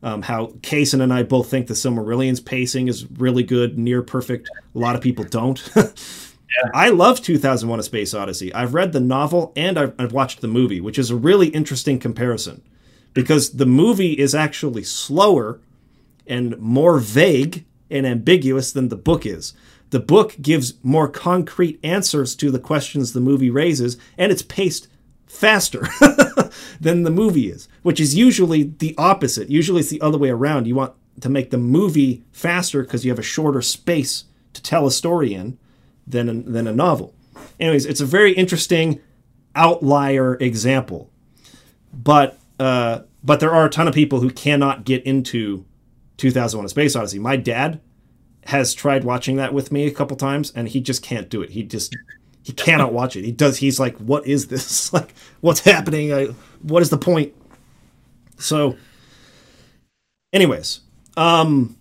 Um, 0.00 0.22
how 0.22 0.48
Kaysen 0.60 1.00
and 1.00 1.12
I 1.12 1.24
both 1.24 1.50
think 1.50 1.66
the 1.66 1.74
Silmarillion's 1.74 2.40
pacing 2.40 2.86
is 2.86 3.10
really 3.10 3.42
good, 3.42 3.76
near 3.76 4.02
perfect. 4.02 4.48
A 4.74 4.78
lot 4.78 4.94
of 4.94 5.00
people 5.00 5.24
don't. 5.24 5.60
yeah. 5.74 5.90
I 6.72 6.90
love 6.90 7.20
2001: 7.20 7.80
A 7.80 7.82
Space 7.82 8.14
Odyssey. 8.14 8.54
I've 8.54 8.74
read 8.74 8.92
the 8.92 9.00
novel 9.00 9.52
and 9.56 9.76
I've, 9.76 9.94
I've 9.98 10.12
watched 10.12 10.40
the 10.40 10.46
movie, 10.46 10.80
which 10.80 10.98
is 11.00 11.10
a 11.10 11.16
really 11.16 11.48
interesting 11.48 11.98
comparison 11.98 12.62
because 13.12 13.54
the 13.54 13.66
movie 13.66 14.12
is 14.12 14.36
actually 14.36 14.84
slower 14.84 15.60
and 16.28 16.56
more 16.58 16.98
vague 16.98 17.64
and 17.90 18.06
ambiguous 18.06 18.70
than 18.70 18.88
the 18.88 18.96
book 18.96 19.26
is. 19.26 19.54
The 19.90 20.00
book 20.00 20.36
gives 20.40 20.74
more 20.82 21.08
concrete 21.08 21.80
answers 21.82 22.34
to 22.36 22.50
the 22.50 22.58
questions 22.58 23.12
the 23.12 23.20
movie 23.20 23.50
raises, 23.50 23.96
and 24.18 24.30
it's 24.30 24.42
paced 24.42 24.88
faster 25.26 25.86
than 26.80 27.02
the 27.02 27.10
movie 27.10 27.50
is, 27.50 27.68
which 27.82 28.00
is 28.00 28.14
usually 28.14 28.64
the 28.64 28.94
opposite. 28.98 29.50
Usually 29.50 29.80
it's 29.80 29.90
the 29.90 30.00
other 30.00 30.18
way 30.18 30.30
around. 30.30 30.66
You 30.66 30.74
want 30.74 30.94
to 31.20 31.28
make 31.28 31.50
the 31.50 31.58
movie 31.58 32.24
faster 32.32 32.82
because 32.82 33.04
you 33.04 33.10
have 33.10 33.18
a 33.18 33.22
shorter 33.22 33.62
space 33.62 34.24
to 34.52 34.62
tell 34.62 34.86
a 34.86 34.90
story 34.90 35.34
in 35.34 35.58
than 36.06 36.28
a, 36.28 36.34
than 36.34 36.66
a 36.66 36.72
novel. 36.72 37.14
Anyways, 37.60 37.86
it's 37.86 38.00
a 38.00 38.06
very 38.06 38.32
interesting 38.32 39.00
outlier 39.54 40.36
example, 40.36 41.10
but 41.92 42.38
uh, 42.60 43.00
but 43.22 43.40
there 43.40 43.52
are 43.52 43.66
a 43.66 43.70
ton 43.70 43.88
of 43.88 43.94
people 43.94 44.20
who 44.20 44.30
cannot 44.30 44.84
get 44.84 45.02
into 45.04 45.64
2001: 46.18 46.64
A 46.64 46.68
Space 46.68 46.96
Odyssey. 46.96 47.18
My 47.18 47.36
dad 47.36 47.80
has 48.46 48.74
tried 48.74 49.04
watching 49.04 49.36
that 49.36 49.52
with 49.52 49.70
me 49.70 49.86
a 49.86 49.90
couple 49.90 50.16
times 50.16 50.52
and 50.54 50.68
he 50.68 50.80
just 50.80 51.02
can't 51.02 51.28
do 51.28 51.42
it. 51.42 51.50
He 51.50 51.62
just 51.62 51.96
he 52.42 52.52
cannot 52.52 52.92
watch 52.92 53.16
it. 53.16 53.24
He 53.24 53.32
does 53.32 53.58
he's 53.58 53.78
like 53.78 53.96
what 53.98 54.26
is 54.26 54.48
this? 54.48 54.92
like 54.92 55.14
what's 55.40 55.60
happening? 55.60 56.12
I, 56.12 56.26
what 56.62 56.82
is 56.82 56.90
the 56.90 56.98
point? 56.98 57.34
So 58.38 58.76
anyways, 60.32 60.80
um 61.16 61.76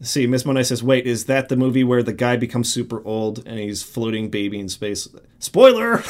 see 0.00 0.26
Miss 0.26 0.44
Monet 0.44 0.64
says 0.64 0.82
wait, 0.82 1.06
is 1.06 1.26
that 1.26 1.48
the 1.48 1.56
movie 1.56 1.84
where 1.84 2.02
the 2.02 2.12
guy 2.12 2.36
becomes 2.36 2.72
super 2.72 3.04
old 3.06 3.46
and 3.46 3.58
he's 3.58 3.82
floating 3.82 4.30
baby 4.30 4.58
in 4.58 4.68
space? 4.68 5.08
Spoiler. 5.38 6.02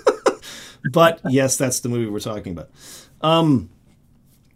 but 0.92 1.20
yes, 1.28 1.56
that's 1.56 1.80
the 1.80 1.88
movie 1.88 2.10
we're 2.10 2.20
talking 2.20 2.52
about. 2.52 2.70
Um 3.20 3.70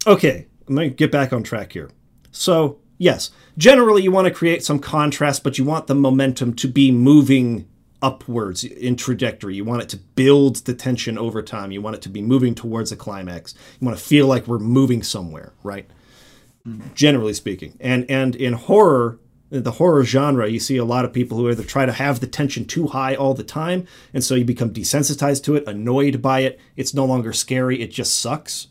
okay, 0.07 0.47
going 0.75 0.89
to 0.89 0.95
get 0.95 1.11
back 1.11 1.33
on 1.33 1.43
track 1.43 1.73
here. 1.73 1.89
So, 2.31 2.79
yes, 2.99 3.31
generally 3.57 4.03
you 4.03 4.11
want 4.11 4.27
to 4.27 4.33
create 4.33 4.63
some 4.63 4.77
contrast, 4.77 5.43
but 5.43 5.57
you 5.57 5.65
want 5.65 5.87
the 5.87 5.95
momentum 5.95 6.53
to 6.53 6.67
be 6.67 6.91
moving 6.91 7.67
upwards 8.01 8.63
in 8.63 8.95
trajectory. 8.95 9.55
You 9.55 9.65
want 9.65 9.81
it 9.81 9.89
to 9.89 9.97
build 9.97 10.57
the 10.57 10.75
tension 10.75 11.17
over 11.17 11.41
time. 11.41 11.71
You 11.71 11.81
want 11.81 11.95
it 11.95 12.01
to 12.03 12.09
be 12.09 12.21
moving 12.21 12.53
towards 12.53 12.91
a 12.91 12.95
climax. 12.95 13.55
You 13.79 13.87
want 13.87 13.97
to 13.97 14.03
feel 14.03 14.27
like 14.27 14.47
we're 14.47 14.59
moving 14.59 15.01
somewhere, 15.01 15.53
right? 15.63 15.89
Generally 16.93 17.33
speaking. 17.33 17.75
And 17.79 18.05
and 18.09 18.35
in 18.35 18.53
horror, 18.53 19.19
the 19.49 19.71
horror 19.71 20.03
genre, 20.03 20.47
you 20.47 20.59
see 20.59 20.77
a 20.77 20.85
lot 20.85 21.03
of 21.03 21.13
people 21.13 21.37
who 21.37 21.49
either 21.49 21.63
try 21.63 21.85
to 21.85 21.91
have 21.91 22.19
the 22.19 22.27
tension 22.27 22.65
too 22.65 22.87
high 22.87 23.15
all 23.15 23.33
the 23.33 23.43
time, 23.43 23.87
and 24.13 24.23
so 24.23 24.35
you 24.35 24.45
become 24.45 24.71
desensitized 24.71 25.43
to 25.45 25.55
it, 25.55 25.67
annoyed 25.67 26.21
by 26.21 26.41
it. 26.41 26.59
It's 26.75 26.93
no 26.93 27.05
longer 27.05 27.33
scary, 27.33 27.81
it 27.81 27.91
just 27.91 28.19
sucks. 28.19 28.67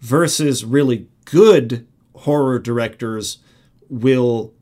Versus 0.00 0.64
really 0.64 1.08
good 1.26 1.86
horror 2.20 2.58
directors 2.58 3.38
will 3.88 4.52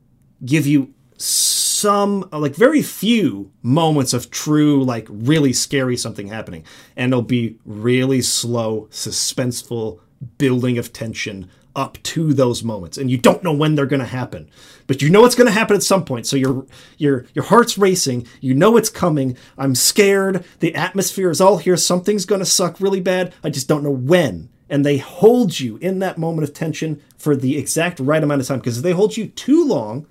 give 0.44 0.66
you 0.66 0.94
some 1.16 2.28
like 2.32 2.54
very 2.54 2.82
few 2.82 3.50
moments 3.62 4.12
of 4.12 4.30
true 4.30 4.82
like 4.82 5.06
really 5.10 5.52
scary 5.52 5.96
something 5.96 6.28
happening. 6.28 6.64
And 6.96 7.12
it'll 7.12 7.22
be 7.22 7.58
really 7.64 8.22
slow 8.22 8.88
suspenseful 8.90 10.00
building 10.38 10.78
of 10.78 10.92
tension 10.92 11.50
up 11.76 12.02
to 12.02 12.32
those 12.32 12.64
moments. 12.64 12.98
And 12.98 13.10
you 13.10 13.18
don't 13.18 13.44
know 13.44 13.52
when 13.52 13.74
they're 13.74 13.86
going 13.86 14.00
to 14.00 14.06
happen. 14.06 14.50
But 14.86 15.02
you 15.02 15.10
know 15.10 15.24
it's 15.24 15.34
going 15.34 15.46
to 15.46 15.52
happen 15.52 15.76
at 15.76 15.82
some 15.82 16.04
point. 16.04 16.26
So 16.26 16.36
your 16.36 16.66
your 16.96 17.26
your 17.34 17.44
heart's 17.44 17.78
racing. 17.78 18.26
You 18.40 18.54
know 18.54 18.76
it's 18.76 18.90
coming. 18.90 19.36
I'm 19.56 19.74
scared. 19.74 20.44
The 20.60 20.74
atmosphere 20.74 21.30
is 21.30 21.40
all 21.40 21.58
here. 21.58 21.76
Something's 21.76 22.24
going 22.24 22.40
to 22.40 22.46
suck 22.46 22.80
really 22.80 23.00
bad. 23.00 23.34
I 23.44 23.50
just 23.50 23.68
don't 23.68 23.84
know 23.84 23.90
when 23.90 24.48
and 24.70 24.84
they 24.84 24.98
hold 24.98 25.58
you 25.58 25.76
in 25.78 25.98
that 26.00 26.18
moment 26.18 26.48
of 26.48 26.54
tension 26.54 27.02
for 27.16 27.34
the 27.34 27.56
exact 27.56 28.00
right 28.00 28.22
amount 28.22 28.40
of 28.40 28.46
time. 28.46 28.58
Because 28.58 28.78
if 28.78 28.82
they 28.82 28.92
hold 28.92 29.16
you 29.16 29.28
too 29.28 29.64
long 29.64 30.06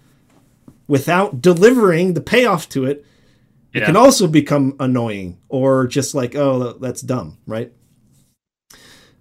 without 0.88 1.42
delivering 1.42 2.14
the 2.14 2.22
payoff 2.22 2.68
to 2.70 2.86
it, 2.86 3.06
yeah. 3.74 3.84
it 3.84 3.86
can 3.86 3.96
also 3.96 4.28
become 4.28 4.76
annoying 4.80 5.38
or 5.50 5.88
just 5.88 6.16
like, 6.16 6.36
oh, 6.36 6.74
that's 6.74 7.02
dumb, 7.02 7.38
right? 7.46 7.72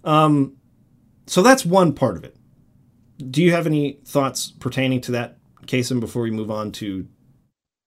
Um, 0.04 0.56
so 1.26 1.42
that's 1.42 1.66
one 1.66 1.92
part 1.92 2.16
of 2.16 2.24
it. 2.24 2.36
Do 3.18 3.42
you 3.42 3.52
have 3.52 3.66
any 3.66 3.98
thoughts 4.04 4.52
pertaining 4.58 5.00
to 5.02 5.12
that, 5.12 5.38
Kaysen, 5.66 6.00
before 6.00 6.22
we 6.22 6.30
move 6.30 6.50
on 6.50 6.70
to 6.72 7.06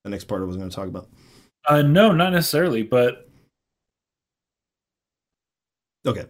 the 0.03 0.09
next 0.09 0.25
part 0.25 0.41
I 0.41 0.45
was 0.45 0.57
going 0.57 0.69
to 0.69 0.75
talk 0.75 0.87
about? 0.87 1.07
Uh, 1.67 1.81
no, 1.81 2.11
not 2.11 2.33
necessarily, 2.33 2.83
but 2.83 3.29
okay. 6.05 6.25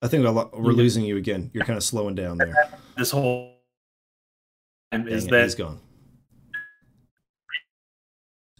I 0.00 0.08
think 0.08 0.24
we're 0.24 0.72
losing 0.72 1.04
you 1.04 1.16
again. 1.16 1.50
You're 1.52 1.64
kind 1.64 1.76
of 1.76 1.82
slowing 1.82 2.14
down 2.14 2.38
there. 2.38 2.54
This 2.96 3.10
whole 3.10 3.56
time 4.92 5.08
is 5.08 5.26
that 5.26 5.42
he's 5.42 5.54
gone. 5.54 5.80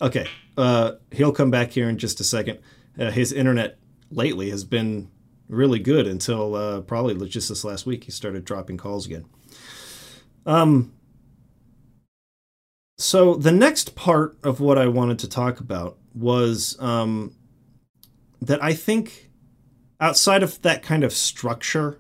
Okay, 0.01 0.27
uh, 0.57 0.93
he'll 1.11 1.33
come 1.33 1.51
back 1.51 1.71
here 1.73 1.89
in 1.89 1.99
just 1.99 2.21
a 2.21 2.25
second. 2.25 2.59
Uh, 2.99 3.11
his 3.11 3.33
internet 3.33 3.79
lately 4.11 4.51
has 4.51 4.65
been 4.65 5.11
really 5.49 5.79
good 5.79 6.07
until 6.07 6.55
uh, 6.55 6.81
probably 6.83 7.29
just 7.29 7.49
this 7.49 7.65
last 7.65 7.87
week. 7.87 8.05
He 8.05 8.11
started 8.11 8.45
dropping 8.45 8.77
calls 8.77 9.07
again. 9.07 9.25
Um. 10.47 10.93
So 13.01 13.35
the 13.35 13.53
next 13.53 13.95
part 13.95 14.37
of 14.43 14.59
what 14.59 14.77
I 14.77 14.89
wanted 14.89 15.21
to 15.21 15.29
talk 15.29 15.61
about 15.61 15.99
was 16.15 16.77
um, 16.81 17.37
that 18.43 18.63
I 18.63 18.73
think 18.73 19.28
outside 20.01 20.43
of 20.43 20.61
that 20.63 20.83
kind 20.83 21.05
of 21.05 21.13
structure 21.13 21.99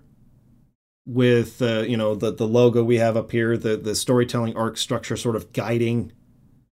with 1.07 1.63
uh, 1.63 1.81
you 1.81 1.97
know 1.97 2.15
the 2.15 2.33
the 2.33 2.47
logo 2.47 2.85
we 2.85 2.97
have 2.97 3.17
up 3.17 3.33
here, 3.33 3.57
the 3.57 3.77
the 3.77 3.95
storytelling 3.95 4.57
arc 4.57 4.77
structure 4.77 5.17
sort 5.17 5.37
of 5.37 5.53
guiding 5.53 6.13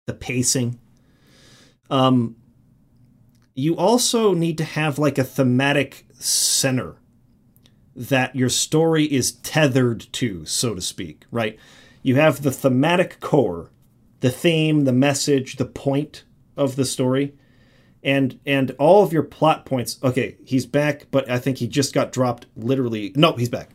the 0.07 0.13
pacing. 0.13 0.79
Um, 1.89 2.35
you 3.53 3.77
also 3.77 4.33
need 4.33 4.57
to 4.57 4.63
have 4.63 4.97
like 4.97 5.17
a 5.17 5.23
thematic 5.23 6.07
center 6.13 6.95
that 7.95 8.35
your 8.35 8.49
story 8.49 9.05
is 9.05 9.33
tethered 9.33 10.07
to, 10.13 10.45
so 10.45 10.73
to 10.73 10.81
speak, 10.81 11.25
right? 11.29 11.59
You 12.01 12.15
have 12.15 12.41
the 12.41 12.51
thematic 12.51 13.19
core, 13.19 13.69
the 14.21 14.31
theme, 14.31 14.85
the 14.85 14.93
message, 14.93 15.57
the 15.57 15.65
point 15.65 16.23
of 16.57 16.75
the 16.75 16.85
story, 16.85 17.35
and 18.03 18.39
and 18.45 18.71
all 18.79 19.03
of 19.03 19.13
your 19.13 19.23
plot 19.23 19.65
points. 19.65 19.97
Okay, 20.03 20.37
he's 20.45 20.65
back, 20.65 21.07
but 21.11 21.29
I 21.29 21.39
think 21.39 21.57
he 21.57 21.67
just 21.67 21.93
got 21.93 22.11
dropped. 22.11 22.45
Literally, 22.55 23.11
no, 23.15 23.33
he's 23.33 23.49
back. 23.49 23.69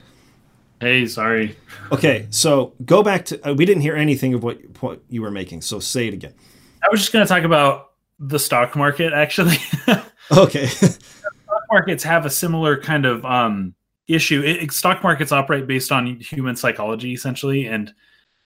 Hey, 0.80 1.06
sorry. 1.06 1.56
Okay, 1.90 2.26
so 2.30 2.74
go 2.84 3.02
back 3.02 3.24
to. 3.26 3.50
Uh, 3.50 3.54
we 3.54 3.64
didn't 3.64 3.82
hear 3.82 3.96
anything 3.96 4.34
of 4.34 4.42
what 4.42 4.58
what 4.80 5.00
you 5.08 5.22
were 5.22 5.30
making, 5.30 5.62
so 5.62 5.80
say 5.80 6.06
it 6.06 6.14
again. 6.14 6.34
I 6.82 6.88
was 6.90 7.00
just 7.00 7.12
going 7.12 7.26
to 7.26 7.28
talk 7.28 7.42
about 7.42 7.90
the 8.18 8.38
stock 8.38 8.76
market, 8.76 9.12
actually. 9.12 9.56
okay. 10.36 10.66
stock 10.66 11.64
markets 11.70 12.04
have 12.04 12.26
a 12.26 12.30
similar 12.30 12.80
kind 12.80 13.06
of 13.06 13.24
um, 13.24 13.74
issue. 14.06 14.42
It, 14.42 14.62
it- 14.62 14.72
stock 14.72 15.02
markets 15.02 15.32
operate 15.32 15.66
based 15.66 15.90
on 15.90 16.20
human 16.20 16.54
psychology, 16.56 17.12
essentially, 17.12 17.66
and 17.66 17.92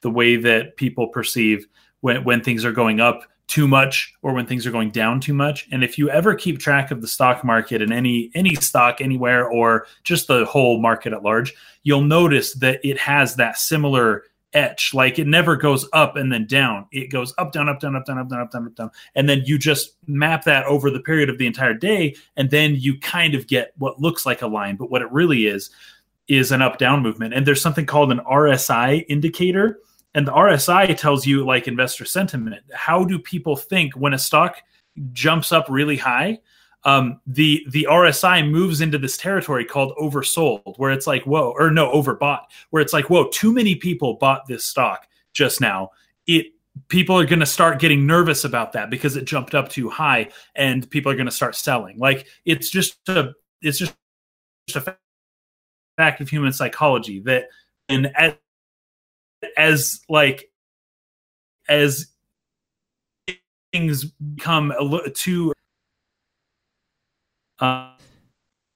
the 0.01 0.11
way 0.11 0.37
that 0.37 0.77
people 0.77 1.09
perceive 1.09 1.67
when, 2.01 2.25
when 2.25 2.43
things 2.43 2.65
are 2.65 2.73
going 2.73 3.01
up 3.01 3.23
too 3.49 3.69
much 3.69 4.15
or 4.23 4.33
when 4.33 4.47
things 4.47 4.67
are 4.67 4.71
going 4.71 4.91
down 4.91 5.21
too 5.21 5.35
much. 5.35 5.69
And 5.73 5.85
if 5.85 5.99
you 5.99 6.09
ever 6.09 6.35
keep 6.35 6.59
track 6.59 6.91
of 6.91 7.03
the 7.03 7.09
stock 7.09 7.45
market 7.45 7.83
and 7.83 7.93
any 7.93 8.31
any 8.35 8.55
stock 8.55 9.01
anywhere 9.01 9.49
or 9.49 9.87
just 10.05 10.27
the 10.27 10.45
whole 10.47 10.81
market 10.81 11.13
at 11.13 11.23
large, 11.23 11.55
you'll 11.83 12.03
notice 12.03 12.55
that 12.55 12.81
it 12.85 12.99
has 12.99 13.37
that 13.37 13.59
similar 13.59 14.25
etch. 14.55 14.95
Like 14.95 15.19
it 15.19 15.27
never 15.27 15.57
goes 15.57 15.89
up 15.93 16.17
and 16.17 16.33
then 16.33 16.47
down. 16.47 16.87
It 16.93 17.11
goes 17.11 17.35
up, 17.39 17.53
down, 17.53 17.69
up, 17.69 17.81
down, 17.81 17.97
up, 17.97 18.05
down, 18.05 18.19
up, 18.19 18.29
down, 18.29 18.41
up, 18.41 18.51
down, 18.51 18.67
up, 18.67 18.75
down. 18.75 18.91
And 19.15 19.29
then 19.29 19.43
you 19.45 19.59
just 19.59 19.97
map 20.07 20.45
that 20.45 20.65
over 20.67 20.91
the 20.91 21.01
period 21.01 21.29
of 21.29 21.39
the 21.39 21.47
entire 21.47 21.75
day. 21.75 22.17
And 22.37 22.51
then 22.51 22.75
you 22.77 22.99
kind 22.99 23.35
of 23.35 23.47
get 23.47 23.73
what 23.79 24.01
looks 24.01 24.27
like 24.27 24.43
a 24.43 24.47
line, 24.47 24.77
but 24.77 24.91
what 24.91 25.03
it 25.03 25.11
really 25.11 25.47
is 25.47 25.71
is 26.29 26.53
an 26.53 26.63
up 26.63 26.79
down 26.79 27.03
movement. 27.03 27.35
And 27.35 27.47
there's 27.47 27.61
something 27.61 27.87
called 27.87 28.13
an 28.13 28.21
RSI 28.21 29.05
indicator. 29.09 29.81
And 30.15 30.27
the 30.27 30.33
RSI 30.33 30.97
tells 30.97 31.27
you 31.27 31.45
like 31.45 31.67
investor 31.67 32.05
sentiment. 32.05 32.63
How 32.73 33.05
do 33.05 33.19
people 33.19 33.57
think 33.57 33.95
when 33.95 34.15
a 34.15 34.19
stock 34.19 34.57
jumps 35.13 35.53
up 35.53 35.67
really 35.69 35.97
high? 35.97 36.41
Um, 36.85 37.21
the 37.27 37.65
the 37.71 37.87
RSI 37.89 38.49
moves 38.51 38.81
into 38.81 38.99
this 38.99 39.17
territory 39.17 39.65
called 39.65 39.97
oversold, 39.99 40.77
where 40.79 40.91
it's 40.91 41.07
like, 41.07 41.23
whoa, 41.25 41.55
or 41.57 41.71
no, 41.71 41.93
overbought, 41.93 42.43
where 42.71 42.83
it's 42.83 42.93
like, 42.93 43.09
whoa, 43.09 43.29
too 43.29 43.53
many 43.53 43.77
people 43.77 44.15
bought 44.15 44.47
this 44.47 44.65
stock 44.65 45.07
just 45.33 45.61
now. 45.61 45.91
It 46.27 46.47
people 46.89 47.19
are 47.19 47.27
going 47.27 47.41
to 47.41 47.47
start 47.47 47.79
getting 47.79 48.07
nervous 48.07 48.45
about 48.45 48.73
that 48.73 48.91
because 48.91 49.17
it 49.17 49.25
jumped 49.25 49.55
up 49.55 49.69
too 49.69 49.89
high, 49.89 50.31
and 50.57 50.89
people 50.91 51.11
are 51.13 51.17
going 51.17 51.27
to 51.27 51.33
start 51.33 51.55
selling. 51.55 51.99
Like 51.99 52.27
it's 52.45 52.69
just 52.69 52.97
a 53.09 53.33
it's 53.61 53.79
just 53.79 53.95
a 54.75 54.97
fact 55.97 56.21
of 56.21 56.29
human 56.29 56.53
psychology 56.53 57.21
that 57.21 57.49
and 57.89 58.13
as, 58.17 58.35
as 59.57 60.01
like 60.09 60.51
as 61.69 62.09
things 63.73 64.05
become 64.05 64.73
a 64.79 64.83
little 64.83 65.11
too 65.13 65.53
uh, 67.61 67.93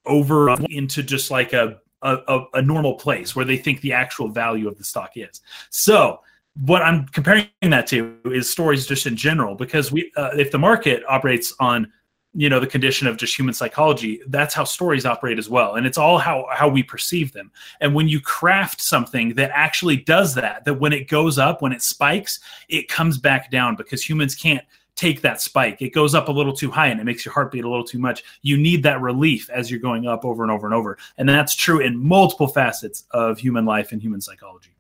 over 0.07 0.55
into 0.71 1.03
just 1.03 1.31
like 1.31 1.53
a, 1.53 1.79
a 2.03 2.45
a 2.55 2.62
normal 2.62 2.95
place 2.95 3.35
where 3.35 3.45
they 3.45 3.57
think 3.57 3.81
the 3.81 3.93
actual 3.93 4.29
value 4.29 4.69
of 4.69 4.79
the 4.79 4.85
stock 4.85 5.12
is. 5.17 5.41
So 5.71 6.21
what 6.61 6.83
I'm 6.83 7.07
comparing 7.09 7.49
that 7.62 7.87
to 7.89 8.19
is 8.25 8.49
stories 8.49 8.87
just 8.87 9.07
in 9.07 9.17
general 9.17 9.55
because 9.55 9.93
we 9.93 10.11
uh, 10.17 10.31
if 10.35 10.51
the 10.51 10.59
market 10.59 11.03
operates 11.09 11.55
on 11.61 11.93
you 12.37 12.49
know 12.51 12.61
the 12.61 12.66
condition 12.66 13.07
of 13.07 13.16
just 13.16 13.37
human 13.37 13.55
psychology 13.55 14.20
that's 14.28 14.55
how 14.55 14.64
stories 14.64 15.07
operate 15.07 15.39
as 15.39 15.49
well. 15.49 15.74
And 15.74 15.87
it's 15.87 15.99
all 15.99 16.18
how 16.18 16.47
how 16.53 16.68
we 16.68 16.82
perceive 16.82 17.32
them. 17.32 17.51
And 17.80 17.95
when 17.95 18.09
you 18.09 18.20
craft 18.20 18.80
something 18.80 19.34
that 19.34 19.51
actually 19.55 19.97
does 19.97 20.34
that 20.34 20.64
that 20.66 20.74
when 20.74 20.93
it 20.93 21.09
goes 21.09 21.39
up 21.39 21.62
when 21.62 21.72
it 21.72 21.82
spikes 21.82 22.39
it 22.68 22.89
comes 22.89 23.18
back 23.18 23.51
down 23.51 23.74
because 23.74 24.07
humans 24.07 24.34
can't 24.34 24.64
take 24.97 25.20
that 25.20 25.41
spike. 25.41 25.80
It 25.80 25.91
goes 25.91 26.14
up 26.14 26.28
a 26.28 26.32
little 26.32 26.55
too 26.55 26.70
high 26.70 26.89
and 26.89 27.01
it 27.01 27.05
makes 27.05 27.24
your 27.24 27.32
heart 27.34 27.53
beat 27.53 27.64
a 27.64 27.68
little 27.68 27.84
too 27.84 27.99
much. 27.99 28.24
You 28.43 28.57
need 28.57 28.82
that 28.84 29.01
relief 29.01 29.49
as 29.51 29.70
you're 29.70 29.80
going 29.80 30.07
up 30.07 30.24
over 30.24 30.43
and 30.43 30.51
over 30.51 30.66
and 30.66 30.74
over. 30.74 30.99
And 31.18 31.28
that's 31.28 31.55
true 31.55 31.80
in 31.80 31.99
multiple 31.99 32.49
facets 32.49 33.05
of 33.11 33.39
human 33.39 33.66
life 33.66 33.93
and 33.93 34.01
human 34.01 34.20
psychology. 34.20 34.70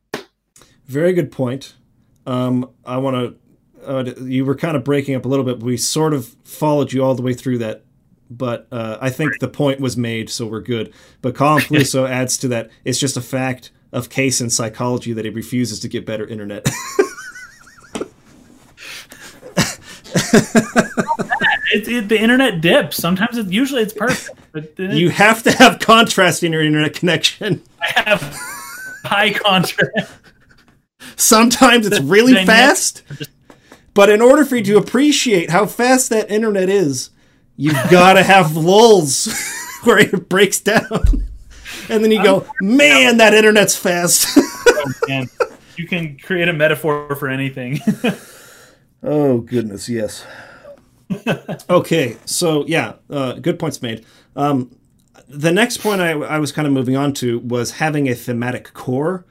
Very 0.86 1.12
good 1.12 1.30
point. 1.30 1.74
Um, 2.26 2.70
I 2.84 2.96
want 2.96 3.16
to. 3.16 3.36
Uh, 3.84 4.04
you 4.22 4.44
were 4.44 4.54
kind 4.54 4.76
of 4.76 4.84
breaking 4.84 5.14
up 5.14 5.24
a 5.24 5.28
little 5.28 5.44
bit. 5.44 5.58
But 5.58 5.66
we 5.66 5.76
sort 5.76 6.12
of 6.14 6.26
followed 6.44 6.92
you 6.92 7.04
all 7.04 7.14
the 7.14 7.22
way 7.22 7.34
through 7.34 7.58
that, 7.58 7.84
but 8.30 8.66
uh, 8.72 8.98
I 9.00 9.10
think 9.10 9.38
the 9.40 9.48
point 9.48 9.80
was 9.80 9.96
made, 9.96 10.28
so 10.30 10.46
we're 10.46 10.60
good. 10.60 10.92
But 11.22 11.34
Colin 11.34 11.62
Peluso 11.64 12.08
adds 12.08 12.36
to 12.38 12.48
that: 12.48 12.70
it's 12.84 12.98
just 12.98 13.16
a 13.16 13.20
fact 13.20 13.70
of 13.92 14.08
Kaysen 14.08 14.50
psychology 14.50 15.12
that 15.12 15.24
he 15.24 15.30
refuses 15.30 15.80
to 15.80 15.88
get 15.88 16.04
better 16.04 16.26
internet. 16.26 16.66
it, 21.72 21.88
it, 21.88 22.08
the 22.08 22.18
internet 22.20 22.60
dips 22.60 22.96
sometimes 22.96 23.36
it 23.36 23.46
usually 23.48 23.82
it's 23.82 23.92
perfect 23.92 24.38
but 24.52 24.76
then 24.76 24.96
you 24.96 25.10
have 25.10 25.42
to 25.42 25.52
have 25.52 25.78
contrast 25.78 26.42
in 26.42 26.52
your 26.52 26.62
internet 26.62 26.94
connection. 26.94 27.62
i 27.80 28.00
have 28.00 28.20
high 29.04 29.32
contrast 29.32 30.12
Sometimes 31.16 31.86
it's 31.86 32.00
really 32.00 32.34
Then 32.34 32.42
you- 32.42 32.46
fast, 32.46 33.02
but 33.96 34.08
in 34.08 34.22
order 34.22 34.44
for 34.44 34.54
you 34.54 34.62
to 34.62 34.76
appreciate 34.76 35.50
how 35.50 35.66
fast 35.66 36.10
that 36.10 36.30
internet 36.30 36.68
is, 36.68 37.10
you've 37.56 37.74
got 37.90 38.12
to 38.12 38.22
have 38.22 38.56
lulls 38.56 39.26
where 39.82 39.98
it 39.98 40.28
breaks 40.28 40.60
down. 40.60 41.26
And 41.88 42.04
then 42.04 42.12
you 42.12 42.22
go, 42.22 42.46
man, 42.60 43.16
that 43.16 43.34
internet's 43.34 43.74
fast. 43.74 44.38
and 45.08 45.28
you 45.76 45.88
can 45.88 46.16
create 46.18 46.48
a 46.48 46.52
metaphor 46.52 47.16
for 47.16 47.28
anything 47.28 47.80
oh, 49.02 49.38
goodness, 49.38 49.88
yes. 49.88 50.26
okay, 51.70 52.16
so 52.24 52.66
yeah, 52.66 52.94
uh, 53.08 53.34
good 53.34 53.58
points 53.58 53.80
made. 53.80 54.04
Um, 54.34 54.76
the 55.28 55.52
next 55.52 55.78
point 55.78 56.00
I, 56.00 56.12
I 56.12 56.38
was 56.38 56.52
kind 56.52 56.66
of 56.66 56.72
moving 56.72 56.96
on 56.96 57.12
to 57.14 57.38
was 57.38 57.72
having 57.72 58.08
a 58.08 58.14
thematic 58.14 58.72
core 58.74 59.24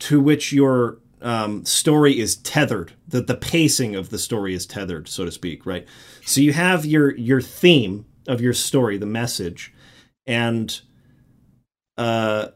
to 0.00 0.20
which 0.20 0.52
your 0.52 0.98
um, 1.22 1.64
story 1.64 2.18
is 2.18 2.36
tethered. 2.36 2.92
That 3.08 3.26
the 3.26 3.34
pacing 3.34 3.94
of 3.94 4.10
the 4.10 4.18
story 4.18 4.54
is 4.54 4.66
tethered, 4.66 5.08
so 5.08 5.24
to 5.24 5.32
speak, 5.32 5.66
right? 5.66 5.86
So 6.24 6.40
you 6.40 6.52
have 6.52 6.84
your 6.84 7.14
your 7.16 7.40
theme 7.40 8.06
of 8.26 8.40
your 8.40 8.54
story, 8.54 8.98
the 8.98 9.06
message, 9.06 9.72
and 10.26 10.80
uh, 11.96 12.48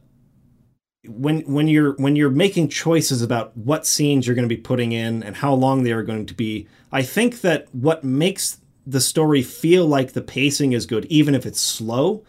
when 1.09 1.41
when 1.43 1.69
you're 1.69 1.95
when 1.95 2.17
you're 2.17 2.31
making 2.31 2.69
choices 2.69 3.23
about 3.23 3.57
what 3.57 3.87
scenes 3.87 4.27
you're 4.27 4.37
going 4.37 4.49
to 4.49 4.55
be 4.55 4.61
putting 4.61 4.93
in 4.93 5.23
and 5.23 5.37
how 5.37 5.53
long 5.55 5.83
they 5.83 5.93
are 5.93 6.03
going 6.03 6.27
to 6.27 6.35
be, 6.35 6.69
I 6.93 7.03
think 7.03 7.41
that 7.43 7.73
what 7.75 8.05
makes 8.05 8.59
the 8.87 9.01
story 9.01 9.43
feel 9.43 9.87
like 9.87 10.13
the 10.13 10.23
pacing 10.23 10.73
is 10.73 10.87
good, 10.87 11.05
even 11.07 11.35
if 11.35 11.45
it's 11.45 11.61
slow, 11.61 12.25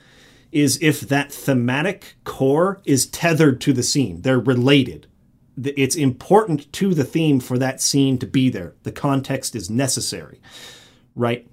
is 0.51 0.79
if 0.81 1.01
that 1.01 1.31
thematic 1.31 2.15
core 2.23 2.81
is 2.85 3.05
tethered 3.05 3.61
to 3.61 3.73
the 3.73 3.83
scene. 3.83 4.21
They're 4.21 4.39
related. 4.39 5.07
It's 5.64 5.95
important 5.95 6.72
to 6.74 6.93
the 6.93 7.03
theme 7.03 7.39
for 7.39 7.58
that 7.58 7.82
scene 7.82 8.18
to 8.20 8.28
be 8.28 8.50
there. 8.50 8.75
The 8.84 8.92
context 8.92 9.55
is 9.55 9.70
necessary, 9.70 10.39
right? 11.16 11.47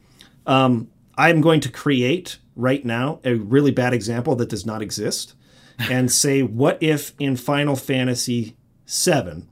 Um, 0.47 0.90
I'm 1.16 1.40
going 1.40 1.60
to 1.60 1.70
create 1.70 2.39
right 2.56 2.85
now 2.85 3.20
a 3.24 3.35
really 3.35 3.70
bad 3.70 3.94
example 3.94 4.36
that 4.36 4.48
does 4.48 4.66
not 4.66 4.82
exist 4.82 5.35
and 5.78 6.10
say, 6.10 6.43
what 6.43 6.78
if 6.82 7.12
in 7.18 7.36
Final 7.36 7.76
Fantasy 7.76 8.56
VII, 8.86 9.44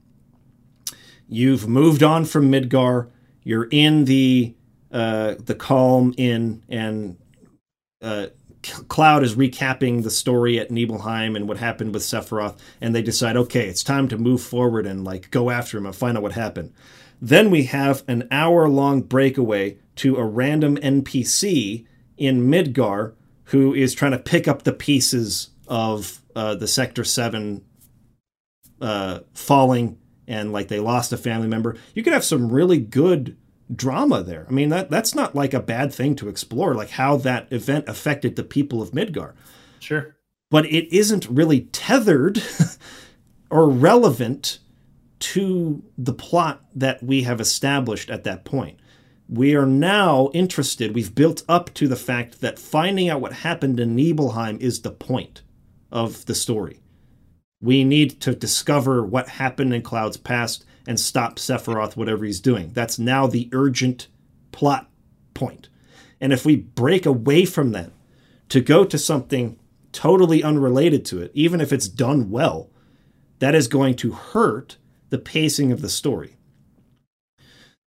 you've 1.29 1.67
moved 1.67 2.03
on 2.03 2.25
from 2.25 2.51
Midgar, 2.51 3.09
you're 3.43 3.69
in 3.71 4.05
the 4.05 4.55
uh, 4.93 5.37
the 5.39 5.55
Kalm 5.55 6.15
Inn, 6.19 6.63
and 6.69 7.17
uh, 8.03 8.27
Cloud 8.63 9.25
is 9.25 9.35
recapping 9.35 10.03
the 10.03 10.11
story 10.11 10.59
at 10.59 10.71
Nibelheim 10.71 11.35
and 11.35 11.49
what 11.49 11.59
happened 11.59 11.93
with 11.93 12.03
Sephiroth, 12.03 12.59
and 12.81 12.95
they 12.95 13.03
decide, 13.03 13.37
okay, 13.37 13.69
it's 13.69 13.83
time 13.83 14.09
to 14.09 14.17
move 14.17 14.41
forward 14.41 14.87
and 14.87 15.05
like 15.05 15.31
go 15.31 15.51
after 15.51 15.79
him 15.79 15.87
and 15.87 15.97
find 15.97 16.17
out 16.17 16.23
what 16.23 16.33
happened. 16.33 16.73
Then 17.21 17.51
we 17.51 17.65
have 17.65 18.03
an 18.09 18.29
hour 18.31 18.69
long 18.69 19.03
breakaway 19.03 19.79
to 19.97 20.17
a 20.17 20.25
random 20.25 20.77
NPC 20.77 21.87
in 22.17 22.49
Midgar 22.49 23.15
who 23.45 23.75
is 23.75 23.95
trying 23.95 24.13
to 24.13 24.19
pick 24.19 24.49
up 24.49 24.63
the 24.63 24.73
pieces 24.73 25.51
of 25.69 26.21
uh, 26.35 26.55
the 26.55 26.69
Sector 26.69 27.05
7 27.05 27.65
uh, 28.81 29.21
falling 29.35 29.99
and 30.27 30.53
like 30.53 30.69
they 30.69 30.81
lost 30.81 31.13
a 31.13 31.17
family 31.17 31.49
member. 31.49 31.77
You 31.95 32.03
could 32.03 32.13
have 32.13 32.25
some 32.25 32.51
really 32.51 32.79
good 32.79 33.37
drama 33.75 34.23
there. 34.23 34.47
I 34.49 34.53
mean, 34.53 34.69
that 34.71 34.91
that's 34.91 35.15
not 35.15 35.35
like 35.35 35.55
a 35.55 35.61
bad 35.61 35.93
thing 35.93 36.15
to 36.17 36.29
explore, 36.29 36.75
like 36.75 36.91
how 36.91 37.17
that 37.19 37.53
event 37.53 37.89
affected 37.89 38.37
the 38.37 38.45
people 38.45 38.83
of 38.83 38.93
Midgar. 38.93 39.33
sure 39.81 40.17
But 40.51 40.67
it 40.67 40.95
isn't 40.95 41.29
really 41.29 41.63
tethered 41.73 42.43
or 43.51 43.69
relevant 43.69 44.59
to 45.21 45.85
the 45.97 46.13
plot 46.13 46.65
that 46.75 47.03
we 47.03 47.23
have 47.23 47.41
established 47.41 48.11
at 48.11 48.25
that 48.25 48.45
point. 48.45 48.79
We 49.29 49.55
are 49.55 49.67
now 49.67 50.31
interested, 50.35 50.95
we've 50.95 51.15
built 51.15 51.43
up 51.49 51.73
to 51.75 51.87
the 51.87 51.97
fact 51.97 52.41
that 52.41 52.59
finding 52.59 53.09
out 53.09 53.21
what 53.21 53.33
happened 53.33 53.79
in 53.79 53.95
Nibelheim 53.95 54.59
is 54.61 54.83
the 54.83 54.91
point 54.91 55.43
of 55.93 56.27
the 56.27 56.35
story. 56.35 56.81
We 57.61 57.85
need 57.85 58.21
to 58.23 58.35
discover 58.35 59.05
what 59.05 59.29
happened 59.29 59.73
in 59.73 59.83
Cloud's 59.83 60.17
past 60.17 60.65
and 60.87 60.99
stop 60.99 61.37
Sephiroth, 61.37 61.97
whatever 61.97 62.25
he's 62.25 62.41
doing. 62.41 62.71
That's 62.73 62.99
now 62.99 63.27
the 63.27 63.49
urgent 63.53 64.09
plot 64.51 64.91
point. 65.35 65.69
And 66.21 66.33
if 66.33 66.45
we 66.45 66.57
break 66.57 67.07
away 67.07 67.45
from 67.45 67.73
that 67.73 67.91
to 68.49 68.61
go 68.61 68.85
to 68.85 68.99
something 68.99 69.59
totally 69.93 70.43
unrelated 70.43 71.05
to 71.07 71.21
it, 71.21 71.31
even 71.35 71.61
if 71.61 71.73
it's 71.73 71.89
done 71.89 72.31
well, 72.31 72.71
that 73.39 73.55
is 73.55 73.69
going 73.69 73.97
to 73.97 74.13
hurt 74.13 74.77
the 75.11 75.19
pacing 75.19 75.73
of 75.73 75.83
the 75.83 75.89
story. 75.89 76.37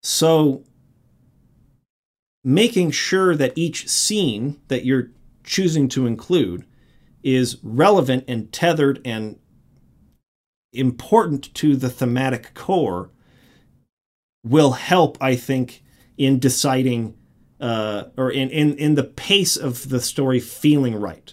So, 0.03 0.65
making 2.43 2.91
sure 2.91 3.35
that 3.35 3.57
each 3.57 3.89
scene 3.89 4.61
that 4.69 4.85
you're 4.85 5.11
choosing 5.45 5.89
to 5.89 6.07
include 6.07 6.67
is 7.23 7.59
relevant 7.63 8.25
and 8.29 8.53
tethered 8.53 9.01
and 9.05 9.39
important 10.75 11.53
to 11.55 11.77
the 11.77 11.91
thematic 11.91 12.55
core 12.55 13.11
will 14.45 14.73
help, 14.73 15.17
I 15.21 15.37
think, 15.37 15.83
in 16.17 16.39
deciding 16.39 17.17
uh, 17.61 18.05
or 18.17 18.31
in, 18.31 18.51
in, 18.51 18.77
in 18.77 18.95
the 18.95 19.05
pace 19.05 19.57
of 19.57 19.89
the 19.89 20.01
story 20.01 20.41
feeling 20.41 20.95
right. 20.95 21.33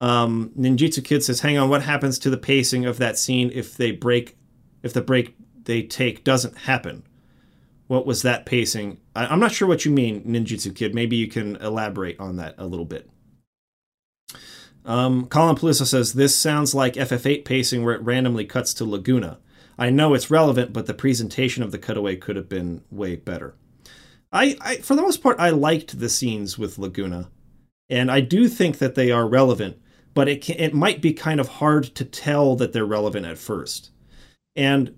Um, 0.00 0.50
Ninjutsu 0.58 1.04
Kid 1.04 1.22
says, 1.22 1.40
"Hang 1.40 1.56
on, 1.56 1.68
what 1.68 1.82
happens 1.82 2.18
to 2.20 2.30
the 2.30 2.36
pacing 2.36 2.84
of 2.84 2.98
that 2.98 3.18
scene 3.18 3.50
if 3.54 3.76
they 3.76 3.92
break, 3.92 4.36
if 4.82 4.92
the 4.92 5.00
break 5.00 5.36
they 5.62 5.82
take 5.82 6.24
doesn't 6.24 6.58
happen? 6.58 7.04
What 7.86 8.06
was 8.06 8.22
that 8.22 8.46
pacing? 8.46 8.98
I, 9.14 9.26
I'm 9.26 9.40
not 9.40 9.52
sure 9.52 9.68
what 9.68 9.84
you 9.84 9.92
mean, 9.92 10.24
Ninjutsu 10.24 10.74
Kid. 10.74 10.94
Maybe 10.94 11.16
you 11.16 11.28
can 11.28 11.56
elaborate 11.56 12.18
on 12.18 12.36
that 12.36 12.56
a 12.58 12.66
little 12.66 12.84
bit." 12.84 13.08
Um, 14.84 15.26
Colin 15.26 15.56
Palisa 15.56 15.86
says, 15.86 16.12
This 16.12 16.36
sounds 16.36 16.74
like 16.74 16.94
FF8 16.94 17.44
pacing 17.44 17.84
where 17.84 17.94
it 17.94 18.02
randomly 18.02 18.44
cuts 18.44 18.74
to 18.74 18.84
Laguna. 18.84 19.38
I 19.78 19.90
know 19.90 20.14
it's 20.14 20.30
relevant, 20.30 20.72
but 20.72 20.86
the 20.86 20.94
presentation 20.94 21.62
of 21.62 21.72
the 21.72 21.78
cutaway 21.78 22.16
could 22.16 22.36
have 22.36 22.48
been 22.48 22.82
way 22.90 23.16
better. 23.16 23.54
I, 24.32 24.56
I 24.60 24.76
for 24.76 24.94
the 24.94 25.02
most 25.02 25.22
part, 25.22 25.38
I 25.40 25.50
liked 25.50 25.98
the 25.98 26.08
scenes 26.08 26.58
with 26.58 26.78
Laguna, 26.78 27.30
and 27.88 28.10
I 28.10 28.20
do 28.20 28.48
think 28.48 28.78
that 28.78 28.94
they 28.94 29.10
are 29.10 29.26
relevant, 29.26 29.80
but 30.12 30.28
it 30.28 30.42
can, 30.42 30.56
it 30.58 30.74
might 30.74 31.00
be 31.00 31.12
kind 31.12 31.40
of 31.40 31.48
hard 31.48 31.84
to 31.96 32.04
tell 32.04 32.56
that 32.56 32.72
they're 32.72 32.84
relevant 32.84 33.26
at 33.26 33.38
first. 33.38 33.90
And 34.56 34.96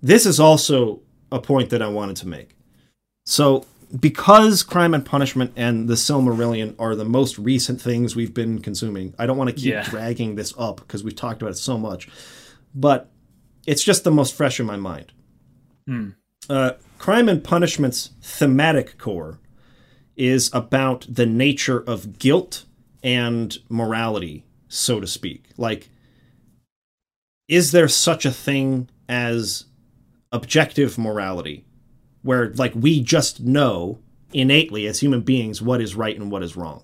this 0.00 0.26
is 0.26 0.40
also 0.40 1.00
a 1.32 1.40
point 1.40 1.70
that 1.70 1.82
I 1.82 1.88
wanted 1.88 2.16
to 2.16 2.28
make. 2.28 2.56
So 3.26 3.66
because 3.98 4.62
Crime 4.62 4.94
and 4.94 5.04
Punishment 5.04 5.52
and 5.56 5.88
The 5.88 5.94
Silmarillion 5.94 6.74
are 6.78 6.94
the 6.96 7.04
most 7.04 7.38
recent 7.38 7.80
things 7.80 8.16
we've 8.16 8.34
been 8.34 8.60
consuming, 8.60 9.14
I 9.18 9.26
don't 9.26 9.36
want 9.36 9.50
to 9.50 9.56
keep 9.56 9.66
Yeah. 9.72 9.82
dragging 9.88 10.34
this 10.34 10.52
up 10.58 10.76
because 10.80 11.04
we've 11.04 11.14
talked 11.16 11.42
about 11.42 11.52
it 11.52 11.58
so 11.58 11.78
much, 11.78 12.08
but 12.74 13.10
it's 13.66 13.84
just 13.84 14.04
the 14.04 14.10
most 14.10 14.34
fresh 14.34 14.58
in 14.60 14.66
my 14.66 14.76
mind. 14.76 15.12
Hmm. 15.86 16.08
Uh, 16.48 16.72
Crime 16.98 17.28
and 17.28 17.42
Punishment's 17.42 18.10
thematic 18.22 18.98
core 18.98 19.38
is 20.16 20.50
about 20.52 21.06
the 21.08 21.26
nature 21.26 21.80
of 21.80 22.18
guilt 22.18 22.64
and 23.02 23.58
morality, 23.68 24.44
so 24.68 25.00
to 25.00 25.06
speak. 25.06 25.48
Like, 25.56 25.90
is 27.48 27.72
there 27.72 27.88
such 27.88 28.24
a 28.24 28.30
thing 28.30 28.88
as 29.08 29.64
objective 30.32 30.96
morality? 30.98 31.64
Where 32.24 32.48
like 32.54 32.72
we 32.74 33.00
just 33.00 33.40
know 33.40 34.00
innately 34.32 34.86
as 34.86 34.98
human 34.98 35.20
beings 35.20 35.62
what 35.62 35.80
is 35.80 35.94
right 35.94 36.16
and 36.18 36.32
what 36.32 36.42
is 36.42 36.56
wrong. 36.56 36.82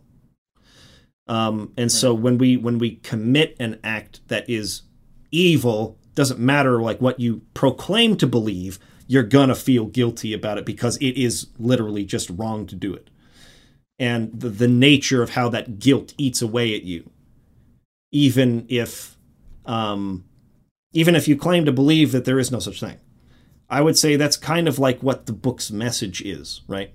Um, 1.26 1.72
and 1.76 1.90
so 1.90 2.12
when 2.14 2.38
we 2.38 2.56
when 2.56 2.78
we 2.78 2.96
commit 2.96 3.56
an 3.58 3.80
act 3.82 4.20
that 4.28 4.48
is 4.48 4.82
evil, 5.30 5.98
doesn't 6.14 6.38
matter 6.38 6.80
like 6.80 7.00
what 7.00 7.18
you 7.18 7.42
proclaim 7.54 8.16
to 8.18 8.26
believe, 8.26 8.78
you're 9.06 9.22
gonna 9.22 9.54
feel 9.54 9.86
guilty 9.86 10.34
about 10.34 10.58
it 10.58 10.66
because 10.66 10.96
it 10.98 11.16
is 11.16 11.46
literally 11.58 12.04
just 12.04 12.30
wrong 12.30 12.66
to 12.66 12.76
do 12.76 12.92
it. 12.92 13.08
And 13.98 14.38
the, 14.38 14.48
the 14.48 14.68
nature 14.68 15.22
of 15.22 15.30
how 15.30 15.48
that 15.50 15.78
guilt 15.78 16.14
eats 16.18 16.42
away 16.42 16.74
at 16.74 16.82
you, 16.82 17.10
even 18.12 18.66
if 18.68 19.16
um, 19.66 20.24
even 20.92 21.14
if 21.14 21.28
you 21.28 21.36
claim 21.36 21.64
to 21.64 21.72
believe 21.72 22.12
that 22.12 22.24
there 22.24 22.38
is 22.38 22.50
no 22.50 22.58
such 22.58 22.80
thing. 22.80 22.98
I 23.70 23.80
would 23.80 23.96
say 23.96 24.16
that's 24.16 24.36
kind 24.36 24.66
of 24.66 24.78
like 24.78 25.00
what 25.00 25.26
the 25.26 25.32
book's 25.32 25.70
message 25.70 26.20
is, 26.22 26.62
right? 26.66 26.92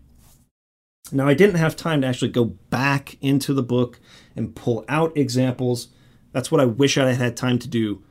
Now, 1.11 1.27
I 1.27 1.33
didn't 1.33 1.55
have 1.55 1.75
time 1.75 2.01
to 2.01 2.07
actually 2.07 2.31
go 2.31 2.45
back 2.45 3.17
into 3.21 3.53
the 3.53 3.63
book 3.63 3.99
and 4.35 4.55
pull 4.55 4.83
out 4.89 5.15
examples. 5.15 5.87
That's 6.33 6.51
what 6.51 6.59
I 6.59 6.65
wish 6.65 6.97
I 6.97 7.07
had 7.07 7.17
had 7.17 7.37
time 7.37 7.59
to 7.59 7.67
do. 7.67 8.03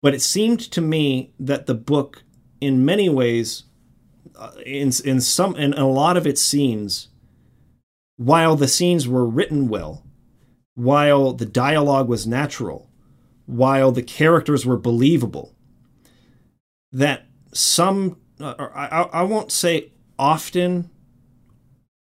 But 0.00 0.14
it 0.14 0.22
seemed 0.22 0.60
to 0.60 0.80
me 0.80 1.32
that 1.38 1.66
the 1.66 1.74
book, 1.74 2.22
in 2.60 2.84
many 2.84 3.08
ways, 3.08 3.64
uh, 4.38 4.52
in 4.64 4.92
in 5.04 5.20
some 5.20 5.56
in 5.56 5.74
a 5.74 5.88
lot 5.88 6.16
of 6.16 6.26
its 6.26 6.40
scenes, 6.40 7.08
while 8.16 8.56
the 8.56 8.68
scenes 8.68 9.08
were 9.08 9.26
written 9.26 9.68
well, 9.68 10.04
while 10.74 11.32
the 11.32 11.46
dialogue 11.46 12.08
was 12.08 12.26
natural, 12.26 12.90
while 13.46 13.92
the 13.92 14.02
characters 14.02 14.64
were 14.64 14.76
believable, 14.76 15.54
that 16.92 17.26
some 17.54 18.18
uh, 18.40 18.54
I, 18.74 19.02
I 19.12 19.22
won't 19.22 19.52
say 19.52 19.92
often 20.18 20.90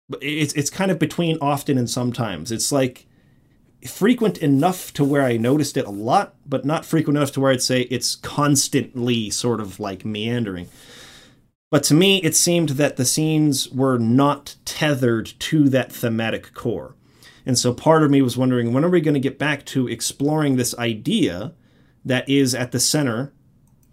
but 0.09 0.21
it's 0.21 0.53
it's 0.53 0.69
kind 0.69 0.91
of 0.91 0.99
between 0.99 1.37
often 1.41 1.77
and 1.77 1.89
sometimes. 1.89 2.51
It's 2.51 2.71
like 2.71 3.07
frequent 3.87 4.39
enough 4.39 4.91
to 4.91 5.03
where 5.03 5.21
i 5.21 5.37
noticed 5.37 5.77
it 5.77 5.85
a 5.85 5.91
lot 5.91 6.33
but 6.43 6.65
not 6.65 6.83
frequent 6.83 7.15
enough 7.15 7.31
to 7.31 7.39
where 7.39 7.51
i'd 7.51 7.61
say 7.61 7.81
it's 7.81 8.15
constantly 8.15 9.29
sort 9.29 9.59
of 9.59 9.79
like 9.79 10.03
meandering. 10.03 10.67
But 11.69 11.83
to 11.83 11.93
me 11.93 12.17
it 12.23 12.35
seemed 12.35 12.69
that 12.69 12.97
the 12.97 13.05
scenes 13.05 13.69
were 13.69 13.99
not 13.99 14.55
tethered 14.65 15.33
to 15.39 15.69
that 15.69 15.91
thematic 15.91 16.53
core. 16.55 16.95
And 17.45 17.59
so 17.59 17.73
part 17.73 18.01
of 18.01 18.09
me 18.09 18.23
was 18.23 18.35
wondering 18.35 18.73
when 18.73 18.83
are 18.83 18.89
we 18.89 19.01
going 19.01 19.13
to 19.13 19.19
get 19.19 19.37
back 19.37 19.65
to 19.67 19.87
exploring 19.87 20.55
this 20.55 20.75
idea 20.79 21.53
that 22.03 22.27
is 22.27 22.55
at 22.55 22.71
the 22.71 22.79
center 22.79 23.33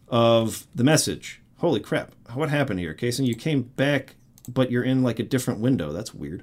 of 0.09 0.66
the 0.74 0.85
message 0.85 1.41
Holy 1.62 1.78
crap. 1.78 2.12
What 2.34 2.51
happened 2.51 2.80
here, 2.80 2.93
Kaysen? 2.93 3.24
You 3.24 3.36
came 3.36 3.62
back, 3.62 4.16
but 4.48 4.72
you're 4.72 4.82
in 4.82 5.05
like 5.05 5.20
a 5.20 5.22
different 5.22 5.60
window. 5.60 5.93
That's 5.93 6.12
weird. 6.12 6.43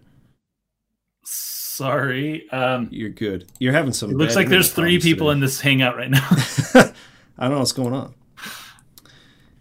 Sorry. 1.25 2.49
Um, 2.51 2.87
You're 2.89 3.09
good. 3.09 3.45
You're 3.59 3.73
having 3.73 3.91
some. 3.91 4.11
it 4.11 4.15
looks 4.15 4.37
like 4.37 4.47
there's 4.47 4.71
three 4.71 4.97
people 4.97 5.27
today. 5.27 5.33
in 5.33 5.39
this 5.41 5.59
hangout 5.59 5.97
right 5.97 6.09
now. 6.09 6.25
I 6.73 6.93
don't 7.41 7.51
know 7.51 7.59
what's 7.59 7.73
going 7.73 7.93
on. 7.93 8.15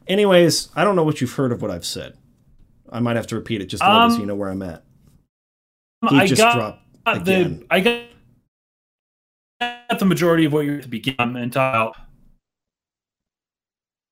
Anyways, 0.06 0.68
I 0.76 0.84
don't 0.84 0.94
know 0.94 1.02
what 1.02 1.20
you've 1.20 1.32
heard 1.32 1.50
of 1.50 1.60
what 1.60 1.72
I've 1.72 1.84
said. 1.84 2.16
I 2.90 3.00
might 3.00 3.16
have 3.16 3.26
to 3.26 3.34
repeat 3.34 3.60
it 3.60 3.66
just 3.66 3.82
a 3.82 3.86
little 3.86 4.06
bit 4.06 4.12
so 4.12 4.14
Um, 4.14 4.20
you 4.20 4.26
know 4.26 4.36
where 4.36 4.50
I'm 4.50 4.62
at. 4.62 4.84
He 6.08 6.18
I 6.20 6.26
just 6.28 6.40
got 6.40 6.54
dropped 6.54 7.24
the 7.24 7.40
again. 7.40 7.64
I 7.68 7.80
got 9.90 9.98
the 9.98 10.06
majority 10.06 10.44
of 10.44 10.52
what 10.52 10.66
you're 10.66 10.76
at 10.76 10.82
the 10.82 10.88
beginning 10.88 11.36
and 11.36 11.52
talk 11.52 11.74
about. 11.96 12.07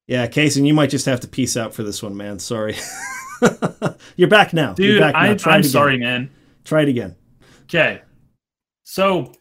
Yeah, 0.06 0.26
Kaysen, 0.28 0.66
you 0.66 0.74
might 0.74 0.90
just 0.90 1.06
have 1.06 1.20
to 1.20 1.28
peace 1.28 1.56
out 1.56 1.74
for 1.74 1.82
this 1.82 2.02
one, 2.02 2.16
man. 2.16 2.38
Sorry. 2.38 2.76
you're 4.16 4.28
back 4.28 4.52
now. 4.52 4.74
You're 4.78 4.92
Dude, 4.94 5.00
back 5.00 5.14
now. 5.14 5.20
I, 5.32 5.34
Try 5.34 5.54
I'm 5.54 5.60
it 5.60 5.62
again. 5.64 5.70
sorry, 5.72 5.98
man. 5.98 6.30
Try 6.64 6.82
it 6.82 6.88
again. 6.88 7.16
Okay. 7.64 8.02
So, 8.84 9.32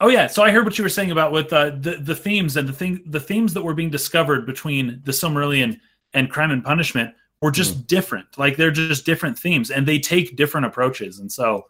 oh 0.00 0.08
yeah. 0.08 0.26
So 0.26 0.42
I 0.42 0.50
heard 0.50 0.64
what 0.64 0.78
you 0.78 0.84
were 0.84 0.88
saying 0.90 1.10
about 1.10 1.32
with 1.32 1.52
uh, 1.52 1.70
the 1.70 1.98
the 2.00 2.14
themes 2.14 2.56
and 2.56 2.68
the 2.68 2.72
thing 2.72 3.02
the 3.06 3.20
themes 3.20 3.52
that 3.54 3.62
were 3.62 3.74
being 3.74 3.90
discovered 3.90 4.46
between 4.46 5.00
the 5.04 5.12
Silmarillion 5.12 5.78
and 6.14 6.30
Crime 6.30 6.50
and 6.50 6.64
Punishment 6.64 7.14
were 7.42 7.50
just 7.50 7.74
Mm-hmm. 7.74 7.82
different. 7.86 8.38
Like 8.38 8.56
they're 8.56 8.70
just 8.70 9.04
different 9.04 9.38
themes, 9.38 9.70
and 9.70 9.86
they 9.86 9.98
take 9.98 10.36
different 10.36 10.66
approaches. 10.66 11.18
And 11.20 11.30
so, 11.30 11.66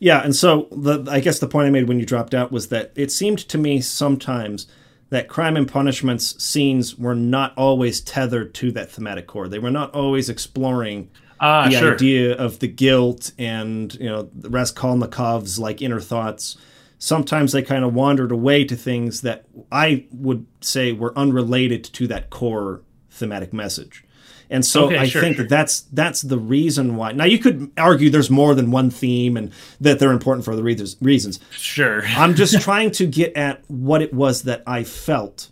Yeah, 0.00 0.22
and 0.24 0.34
so 0.34 0.68
the 0.72 1.04
I 1.10 1.20
guess 1.20 1.38
the 1.38 1.48
point 1.48 1.68
I 1.68 1.70
made 1.70 1.86
when 1.88 2.00
you 2.00 2.06
dropped 2.06 2.34
out 2.34 2.50
was 2.50 2.68
that 2.68 2.92
it 2.96 3.12
seemed 3.12 3.38
to 3.48 3.58
me 3.58 3.80
sometimes 3.80 4.66
that 5.12 5.28
crime 5.28 5.58
and 5.58 5.68
punishments 5.68 6.42
scenes 6.42 6.96
were 6.96 7.14
not 7.14 7.52
always 7.54 8.00
tethered 8.00 8.54
to 8.54 8.72
that 8.72 8.90
thematic 8.90 9.26
core. 9.26 9.46
They 9.46 9.58
were 9.58 9.70
not 9.70 9.94
always 9.94 10.30
exploring 10.30 11.10
ah, 11.38 11.68
the 11.68 11.76
sure. 11.76 11.92
idea 11.92 12.34
of 12.34 12.60
the 12.60 12.66
guilt 12.66 13.30
and 13.36 13.94
you 13.96 14.08
know 14.08 14.30
Raskolnikov's 14.40 15.58
like 15.58 15.82
inner 15.82 16.00
thoughts. 16.00 16.56
Sometimes 16.98 17.52
they 17.52 17.60
kind 17.60 17.84
of 17.84 17.92
wandered 17.92 18.32
away 18.32 18.64
to 18.64 18.74
things 18.74 19.20
that 19.20 19.44
I 19.70 20.06
would 20.12 20.46
say 20.62 20.92
were 20.92 21.12
unrelated 21.14 21.84
to 21.84 22.06
that 22.06 22.30
core 22.30 22.80
thematic 23.10 23.52
message. 23.52 24.04
And 24.50 24.64
so 24.64 24.86
Okay, 24.86 24.98
I 24.98 25.06
sure, 25.06 25.20
think 25.22 25.36
sure. 25.36 25.44
that 25.44 25.48
that's 25.50 25.80
that's 25.92 26.22
the 26.22 26.38
reason 26.38 26.96
why. 26.96 27.12
Now 27.12 27.24
you 27.24 27.38
could 27.38 27.70
argue 27.76 28.10
there's 28.10 28.30
more 28.30 28.54
than 28.54 28.70
one 28.70 28.90
theme 28.90 29.36
and 29.36 29.50
that 29.80 29.98
they're 29.98 30.12
important 30.12 30.44
for 30.44 30.52
other 30.52 30.62
reasons- 30.62 30.96
reasons. 31.00 31.40
Sure. 31.52 32.02
I'm 32.06 32.34
just 32.34 32.60
trying 32.62 32.90
to 32.92 33.06
get 33.06 33.34
at 33.36 33.62
what 33.68 34.02
it 34.02 34.12
was 34.12 34.42
that 34.42 34.62
I 34.66 34.84
felt 34.84 35.48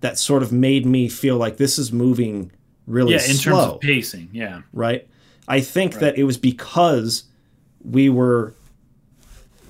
that 0.00 0.18
sort 0.18 0.42
of 0.42 0.52
made 0.52 0.86
me 0.86 1.08
feel 1.08 1.36
like 1.36 1.56
this 1.56 1.78
is 1.78 1.92
moving 1.92 2.52
really 2.86 3.12
yeah, 3.14 3.24
in 3.24 3.34
slow 3.34 3.52
terms 3.62 3.74
of 3.74 3.80
pacing. 3.80 4.28
Yeah. 4.32 4.62
right? 4.72 5.08
I 5.48 5.60
think 5.60 5.94
that 5.96 6.16
it 6.18 6.24
was 6.24 6.36
because 6.36 7.24
we 7.84 8.08
were 8.08 8.54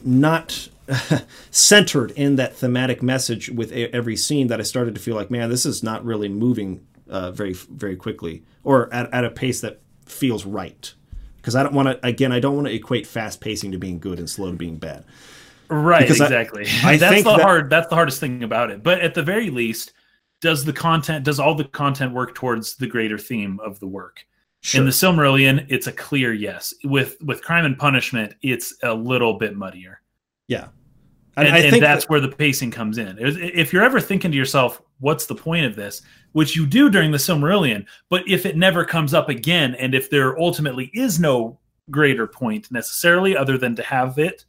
not 0.04 0.68
centered 1.50 2.10
in 2.12 2.36
that 2.36 2.54
thematic 2.56 3.02
message 3.02 3.50
with 3.50 3.72
every 3.72 4.16
scene 4.16 4.48
that 4.48 4.60
I 4.60 4.62
started 4.62 4.94
to 4.94 5.00
feel 5.00 5.14
like, 5.16 5.30
man, 5.30 5.48
this 5.50 5.66
is 5.66 5.82
not 5.82 6.04
really 6.04 6.28
moving 6.28 6.86
uh, 7.08 7.30
very 7.30 7.52
very 7.52 7.96
quickly 7.96 8.42
or 8.64 8.92
at, 8.92 9.12
at 9.14 9.24
a 9.24 9.30
pace 9.30 9.60
that 9.60 9.80
feels 10.06 10.44
right. 10.44 10.92
Because 11.36 11.54
I 11.54 11.62
don't 11.62 11.74
want 11.74 11.86
to, 11.88 12.04
again, 12.06 12.32
I 12.32 12.40
don't 12.40 12.56
want 12.56 12.66
to 12.66 12.74
equate 12.74 13.06
fast 13.06 13.40
pacing 13.40 13.70
to 13.70 13.78
being 13.78 14.00
good 14.00 14.18
and 14.18 14.28
slow 14.28 14.50
to 14.50 14.56
being 14.56 14.78
bad. 14.78 15.04
Right, 15.68 16.00
Because 16.00 16.20
exactly. 16.20 16.66
I 16.82 16.96
that's 16.98 17.14
think 17.14 17.24
the 17.24 17.36
that- 17.36 17.42
hard 17.42 17.70
that's 17.70 17.88
the 17.88 17.94
hardest 17.94 18.18
thing 18.20 18.42
about 18.42 18.70
it. 18.70 18.82
But 18.82 19.00
at 19.00 19.14
the 19.14 19.22
very 19.22 19.50
least, 19.50 19.92
does 20.40 20.64
the 20.64 20.72
content 20.72 21.24
does 21.24 21.38
all 21.40 21.54
the 21.54 21.64
content 21.64 22.12
work 22.12 22.34
towards 22.34 22.76
the 22.76 22.86
greater 22.86 23.18
theme 23.18 23.60
of 23.60 23.78
the 23.80 23.86
work? 23.86 24.26
In 24.74 24.84
the 24.84 24.90
Silmarillion, 24.90 25.64
it's 25.68 25.86
a 25.86 25.92
clear 25.92 26.32
yes. 26.32 26.74
With 26.82 27.16
with 27.22 27.42
Crime 27.42 27.64
and 27.64 27.78
Punishment, 27.78 28.34
it's 28.42 28.74
a 28.82 28.92
little 28.92 29.34
bit 29.38 29.54
muddier. 29.56 30.00
Yeah, 30.48 30.68
and, 31.36 31.48
and, 31.48 31.74
and 31.74 31.82
that's 31.82 32.04
that, 32.04 32.10
where 32.10 32.20
the 32.20 32.28
pacing 32.28 32.70
comes 32.70 32.98
in. 32.98 33.16
If 33.20 33.72
you're 33.72 33.84
ever 33.84 34.00
thinking 34.00 34.30
to 34.30 34.36
yourself, 34.36 34.80
"What's 35.00 35.26
the 35.26 35.34
point 35.34 35.66
of 35.66 35.76
this?" 35.76 36.02
which 36.32 36.54
you 36.54 36.66
do 36.66 36.90
during 36.90 37.10
the 37.10 37.18
Silmarillion, 37.18 37.86
but 38.10 38.22
if 38.28 38.44
it 38.44 38.56
never 38.56 38.84
comes 38.84 39.14
up 39.14 39.30
again, 39.30 39.74
and 39.76 39.94
if 39.94 40.10
there 40.10 40.38
ultimately 40.38 40.90
is 40.92 41.18
no 41.18 41.58
greater 41.90 42.26
point 42.26 42.70
necessarily, 42.70 43.34
other 43.36 43.56
than 43.56 43.74
to 43.76 43.82
have 43.82 44.18
it, 44.18 44.44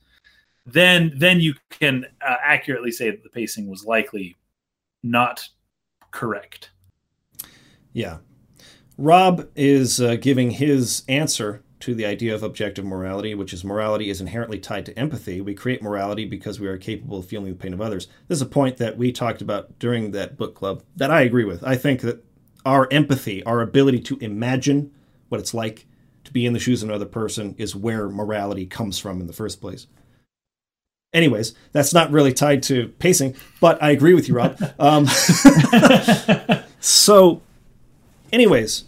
then 0.65 1.13
then 1.15 1.39
you 1.39 1.53
can 1.69 2.05
uh, 2.21 2.35
accurately 2.43 2.91
say 2.91 3.09
that 3.09 3.23
the 3.23 3.29
pacing 3.29 3.69
was 3.69 3.85
likely 3.85 4.35
not 5.03 5.47
correct. 6.11 6.71
Yeah. 7.93 8.17
Rob 8.97 9.47
is 9.55 10.01
uh, 10.01 10.15
giving 10.15 10.51
his 10.51 11.03
answer 11.07 11.63
to 11.79 11.93
the 11.93 12.05
idea 12.05 12.33
of 12.33 12.43
objective 12.43 12.85
morality, 12.85 13.35
which 13.35 13.53
is 13.53 13.63
morality 13.63 14.09
is 14.09 14.19
inherently 14.19 14.59
tied 14.59 14.85
to 14.87 14.97
empathy. 14.97 15.41
We 15.41 15.53
create 15.53 15.81
morality 15.81 16.25
because 16.25 16.59
we 16.59 16.67
are 16.67 16.77
capable 16.77 17.19
of 17.19 17.27
feeling 17.27 17.51
the 17.51 17.55
pain 17.55 17.73
of 17.73 17.81
others. 17.81 18.07
This 18.27 18.37
is 18.37 18.41
a 18.41 18.47
point 18.47 18.77
that 18.77 18.97
we 18.97 19.11
talked 19.11 19.41
about 19.41 19.77
during 19.77 20.11
that 20.11 20.37
book 20.37 20.55
club 20.55 20.83
that 20.95 21.11
I 21.11 21.21
agree 21.21 21.45
with. 21.45 21.63
I 21.63 21.75
think 21.75 22.01
that 22.01 22.23
our 22.65 22.87
empathy, 22.91 23.43
our 23.43 23.61
ability 23.61 23.99
to 24.01 24.17
imagine 24.17 24.91
what 25.29 25.39
it's 25.39 25.53
like 25.53 25.85
to 26.23 26.33
be 26.33 26.45
in 26.45 26.53
the 26.53 26.59
shoes 26.59 26.81
of 26.81 26.89
another 26.89 27.05
person, 27.05 27.53
is 27.57 27.75
where 27.75 28.09
morality 28.09 28.65
comes 28.65 28.97
from 28.97 29.21
in 29.21 29.27
the 29.27 29.33
first 29.33 29.61
place. 29.61 29.87
Anyways, 31.13 31.53
that's 31.71 31.93
not 31.93 32.11
really 32.11 32.33
tied 32.33 32.63
to 32.63 32.89
pacing, 32.99 33.35
but 33.61 33.81
I 33.81 33.91
agree 33.91 34.13
with 34.13 34.27
you, 34.27 34.35
Rob. 34.35 34.59
Um, 34.77 35.07
so, 36.79 37.41
anyways, 38.33 38.83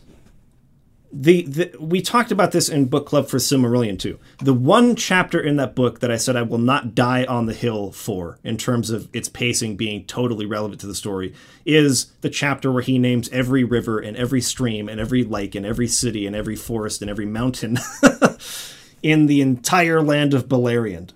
the, 1.11 1.41
the, 1.43 1.75
we 1.79 2.01
talked 2.01 2.31
about 2.31 2.51
this 2.51 2.69
in 2.69 2.85
book 2.85 3.07
club 3.07 3.27
for 3.27 3.37
Silmarillion 3.37 3.97
too. 3.97 4.19
The 4.39 4.53
one 4.53 4.95
chapter 4.95 5.39
in 5.39 5.55
that 5.57 5.73
book 5.73 5.99
that 6.01 6.11
I 6.11 6.17
said 6.17 6.35
I 6.35 6.43
will 6.43 6.59
not 6.59 6.93
die 6.93 7.25
on 7.25 7.47
the 7.47 7.53
hill 7.53 7.91
for, 7.91 8.37
in 8.43 8.57
terms 8.57 8.91
of 8.91 9.09
its 9.11 9.27
pacing 9.27 9.75
being 9.75 10.05
totally 10.05 10.45
relevant 10.45 10.81
to 10.81 10.87
the 10.87 10.93
story, 10.93 11.33
is 11.65 12.05
the 12.21 12.29
chapter 12.29 12.71
where 12.71 12.83
he 12.83 12.99
names 12.99 13.29
every 13.29 13.63
river 13.63 13.99
and 13.99 14.15
every 14.17 14.41
stream 14.41 14.87
and 14.87 14.99
every 14.99 15.23
lake 15.23 15.55
and 15.55 15.65
every 15.65 15.87
city 15.87 16.27
and 16.27 16.35
every 16.35 16.55
forest 16.55 17.01
and 17.01 17.09
every 17.09 17.25
mountain 17.25 17.79
in 19.03 19.25
the 19.25 19.41
entire 19.41 20.01
land 20.01 20.33
of 20.33 20.47
Beleriand. 20.47 21.11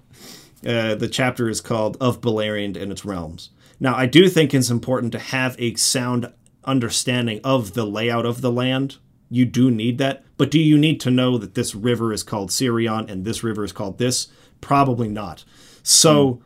Uh, 0.65 0.95
the 0.95 1.10
chapter 1.10 1.49
is 1.49 1.61
called 1.61 1.98
Of 1.99 2.22
Beleriand 2.22 2.82
and 2.82 2.91
Its 2.91 3.06
Realms. 3.06 3.49
Now, 3.80 3.95
I 3.95 4.06
do 4.06 4.30
think 4.30 4.53
it's 4.53 4.70
important 4.70 5.11
to 5.11 5.20
have 5.20 5.56
a 5.60 5.76
sound 5.76 6.32
understanding 6.64 7.41
of 7.44 7.74
the 7.74 7.86
layout 7.86 8.26
of 8.26 8.41
the 8.41 8.52
land. 8.52 8.98
You 9.34 9.45
do 9.45 9.72
need 9.72 9.97
that. 9.97 10.23
But 10.38 10.51
do 10.51 10.60
you 10.60 10.77
need 10.77 10.99
to 11.01 11.10
know 11.10 11.39
that 11.39 11.55
this 11.55 11.73
river 11.73 12.14
is 12.14 12.22
called 12.22 12.51
Sirion 12.51 13.10
and 13.10 13.26
this 13.26 13.43
river 13.43 13.64
is 13.64 13.72
called 13.72 13.97
this? 13.97 14.27
Probably 14.61 15.07
not. 15.07 15.43
So, 15.81 16.35
mm. 16.35 16.41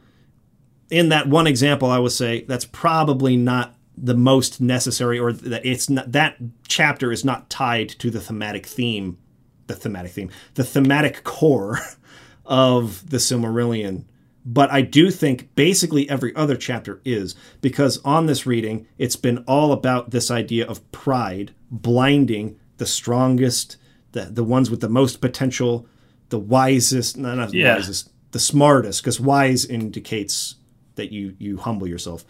in 0.89 1.09
that 1.09 1.27
one 1.27 1.47
example, 1.47 1.91
I 1.91 1.99
would 1.99 2.14
say 2.14 2.43
that's 2.43 2.64
probably 2.64 3.35
not 3.35 3.76
the 3.97 4.15
most 4.15 4.61
necessary, 4.61 5.19
or 5.19 5.34
that 5.34 5.65
it's 5.65 5.89
not 5.89 6.14
that 6.14 6.38
chapter 6.68 7.11
is 7.11 7.26
not 7.26 7.49
tied 7.49 7.89
to 7.89 8.09
the 8.09 8.22
thematic 8.22 8.65
theme, 8.65 9.18
the 9.65 9.76
thematic 9.76 10.14
theme, 10.14 10.30
the 10.53 10.64
thematic 10.64 11.26
core 11.26 11.80
of 12.45 13.09
the 13.09 13.18
Silmarillion. 13.18 14.05
But 14.45 14.72
I 14.72 14.80
do 14.81 15.11
think 15.11 15.53
basically 15.55 16.09
every 16.09 16.34
other 16.38 16.55
chapter 16.55 17.01
is, 17.03 17.35
because 17.59 17.97
on 18.05 18.27
this 18.27 18.45
reading, 18.45 18.88
it's 18.97 19.18
been 19.18 19.39
all 19.39 19.73
about 19.73 20.11
this 20.11 20.31
idea 20.31 20.65
of 20.65 20.89
pride 20.93 21.53
blinding 21.69 22.57
the 22.78 22.86
strongest, 22.86 23.78
the, 24.12 24.22
the 24.22 24.44
ones 24.44 24.70
with 24.70 24.82
the 24.82 24.90
most 24.90 25.22
potential, 25.22 25.88
the 26.30 26.40
wisest, 26.40 27.18
no, 27.18 27.36
not 27.36 27.54
yeah. 27.54 27.76
wisest, 27.76 28.10
the 28.32 28.40
smartest, 28.40 29.02
because 29.02 29.20
wise 29.20 29.66
indicates 29.66 30.56
that 30.95 31.12
you, 31.12 31.36
you 31.40 31.58
humble 31.58 31.88
yourself. 31.88 32.26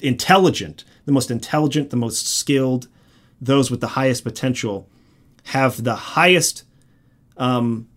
Intelligent, 0.00 0.84
the 1.04 1.12
most 1.12 1.30
intelligent, 1.30 1.90
the 1.90 1.96
most 1.96 2.26
skilled, 2.26 2.88
those 3.40 3.70
with 3.70 3.80
the 3.80 3.88
highest 3.88 4.24
potential 4.24 4.88
have 5.44 5.82
the 5.84 5.94
highest 5.94 6.64
um, 7.36 7.88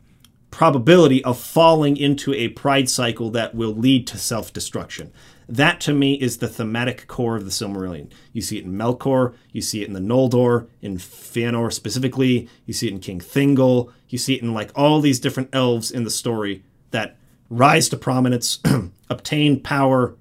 probability 0.52 1.24
of 1.24 1.38
falling 1.38 1.98
into 1.98 2.34
a 2.34 2.48
pride 2.50 2.90
cycle 2.90 3.30
that 3.32 3.54
will 3.54 3.74
lead 3.74 4.08
to 4.08 4.18
self 4.18 4.54
destruction. 4.54 5.12
That 5.54 5.80
to 5.82 5.94
me 5.94 6.16
is 6.16 6.38
the 6.38 6.48
thematic 6.48 7.06
core 7.06 7.36
of 7.36 7.46
the 7.46 7.52
Silmarillion. 7.52 8.10
You 8.32 8.42
see 8.42 8.58
it 8.58 8.66
in 8.66 8.74
Melkor, 8.74 9.36
you 9.52 9.62
see 9.62 9.84
it 9.84 9.88
in 9.88 9.94
the 9.94 10.00
Noldor, 10.00 10.68
in 10.82 10.98
Fëanor 10.98 11.72
specifically, 11.72 12.50
you 12.66 12.74
see 12.74 12.88
it 12.88 12.94
in 12.94 13.00
King 13.00 13.20
Thingol, 13.20 13.92
you 14.10 14.18
see 14.18 14.34
it 14.34 14.42
in 14.42 14.56
like 14.56 14.72
all 14.76 15.00
these 15.00 15.20
different 15.20 15.50
elves 15.54 15.92
in 15.92 16.06
the 16.06 16.10
story 16.10 16.64
that 16.90 17.18
rise 17.52 17.88
to 17.90 17.98
prominence, 17.98 18.58
obtain 19.12 19.60
power 19.60 20.16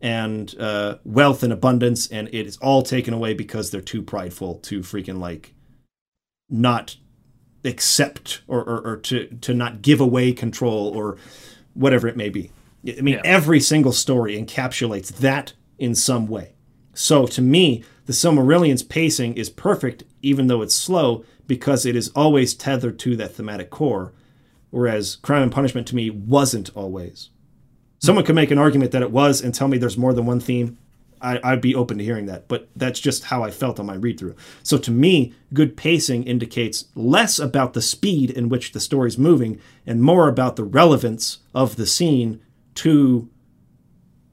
and 0.00 0.58
uh, 0.58 0.96
wealth 1.04 1.44
and 1.44 1.52
abundance, 1.52 2.08
and 2.08 2.26
it 2.32 2.44
is 2.44 2.56
all 2.56 2.82
taken 2.82 3.14
away 3.14 3.34
because 3.34 3.70
they're 3.70 3.80
too 3.80 4.02
prideful 4.02 4.56
to 4.56 4.80
freaking 4.80 5.20
like 5.20 5.54
not 6.50 6.96
accept 7.64 8.42
or, 8.48 8.64
or, 8.64 8.80
or, 8.80 8.96
to, 8.96 9.28
to 9.40 9.54
not 9.54 9.82
give 9.82 10.00
away 10.00 10.32
control 10.32 10.88
or 10.88 11.16
whatever 11.74 12.08
it 12.08 12.16
may 12.16 12.28
be. 12.28 12.50
I 12.86 13.00
mean, 13.00 13.14
yeah. 13.14 13.22
every 13.24 13.60
single 13.60 13.92
story 13.92 14.40
encapsulates 14.40 15.08
that 15.18 15.52
in 15.78 15.94
some 15.94 16.26
way. 16.26 16.54
So 16.94 17.26
to 17.26 17.42
me, 17.42 17.84
the 18.06 18.12
Silmarillion's 18.12 18.82
pacing 18.82 19.34
is 19.34 19.50
perfect, 19.50 20.04
even 20.22 20.46
though 20.46 20.62
it's 20.62 20.74
slow, 20.74 21.24
because 21.46 21.86
it 21.86 21.96
is 21.96 22.10
always 22.10 22.54
tethered 22.54 22.98
to 23.00 23.16
that 23.16 23.34
thematic 23.34 23.70
core, 23.70 24.12
whereas 24.70 25.16
Crime 25.16 25.42
and 25.42 25.52
Punishment 25.52 25.86
to 25.88 25.96
me 25.96 26.10
wasn't 26.10 26.70
always. 26.74 27.30
Someone 27.98 28.24
could 28.24 28.34
make 28.34 28.50
an 28.50 28.58
argument 28.58 28.92
that 28.92 29.02
it 29.02 29.10
was 29.10 29.40
and 29.40 29.54
tell 29.54 29.68
me 29.68 29.78
there's 29.78 29.98
more 29.98 30.12
than 30.12 30.26
one 30.26 30.40
theme. 30.40 30.78
I, 31.20 31.50
would 31.50 31.60
be 31.60 31.74
open 31.74 31.98
to 31.98 32.04
hearing 32.04 32.26
that, 32.26 32.46
but 32.46 32.68
that's 32.76 33.00
just 33.00 33.24
how 33.24 33.42
I 33.42 33.50
felt 33.50 33.80
on 33.80 33.86
my 33.86 33.94
read 33.94 34.20
through. 34.20 34.36
So 34.62 34.78
to 34.78 34.90
me, 34.92 35.34
good 35.52 35.76
pacing 35.76 36.22
indicates 36.24 36.84
less 36.94 37.40
about 37.40 37.72
the 37.72 37.82
speed 37.82 38.30
in 38.30 38.48
which 38.48 38.70
the 38.70 38.78
story's 38.78 39.18
moving 39.18 39.60
and 39.84 40.00
more 40.00 40.28
about 40.28 40.54
the 40.54 40.62
relevance 40.62 41.38
of 41.54 41.74
the 41.74 41.86
scene 41.86 42.40
to 42.78 43.28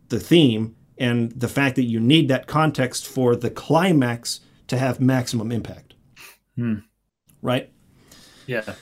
the 0.10 0.20
theme 0.20 0.76
and 0.98 1.32
the 1.32 1.48
fact 1.48 1.76
that 1.76 1.84
you 1.84 2.00
need 2.00 2.28
that 2.30 2.48
context 2.48 3.08
for 3.08 3.36
the 3.36 3.50
climax 3.50 4.40
to 4.68 4.78
have 4.78 5.00
maximum 5.00 5.52
impact. 5.52 5.94
Hmm. 6.56 6.80
Right? 7.42 7.72
Yeah. 8.48 8.76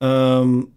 Um, 0.00 0.72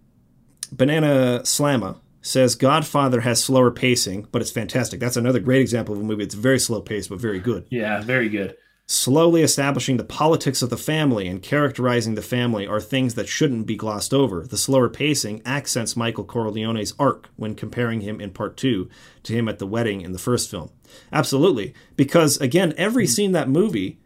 Banana 0.72 1.42
Slamma 1.44 2.00
says 2.22 2.56
Godfather 2.56 3.22
has 3.22 3.44
slower 3.44 3.72
pacing, 3.72 4.28
but 4.32 4.42
it's 4.42 4.52
fantastic. 4.52 5.00
That's 5.00 5.18
another 5.18 5.40
great 5.40 5.62
example 5.62 5.96
of 5.96 6.02
a 6.02 6.04
movie. 6.04 6.24
It's 6.24 6.36
very 6.36 6.60
slow 6.60 6.82
paced, 6.82 7.10
but 7.10 7.20
very 7.20 7.40
good. 7.40 7.68
Yeah, 7.70 8.02
very 8.02 8.30
good. 8.30 8.56
Slowly 8.90 9.42
establishing 9.42 9.98
the 9.98 10.06
politics 10.06 10.62
of 10.62 10.70
the 10.70 10.78
family 10.78 11.28
and 11.28 11.44
characterizing 11.44 12.16
the 12.16 12.22
family 12.22 12.66
are 12.66 12.80
things 12.80 13.16
that 13.16 13.28
shouldn't 13.28 13.68
be 13.68 13.76
glossed 13.76 14.14
over. 14.14 14.48
The 14.48 14.58
slower 14.58 14.88
pacing 14.88 15.42
accents 15.46 15.98
Michael 15.98 16.24
Corleone's 16.24 16.94
arc 16.98 17.28
when 17.36 17.54
comparing 17.54 18.00
him 18.00 18.22
in 18.22 18.32
part 18.32 18.56
two 18.56 18.90
to 19.24 19.34
him 19.34 19.50
at 19.50 19.60
the 19.60 19.68
wedding 19.68 20.00
in 20.00 20.14
the 20.14 20.18
first 20.18 20.50
film. 20.50 20.70
Absolutely. 21.12 21.74
Because, 21.98 22.38
again, 22.38 22.74
every 22.78 23.08
hmm. 23.08 23.12
scene 23.12 23.32
that 23.34 23.50
movie, 23.50 24.00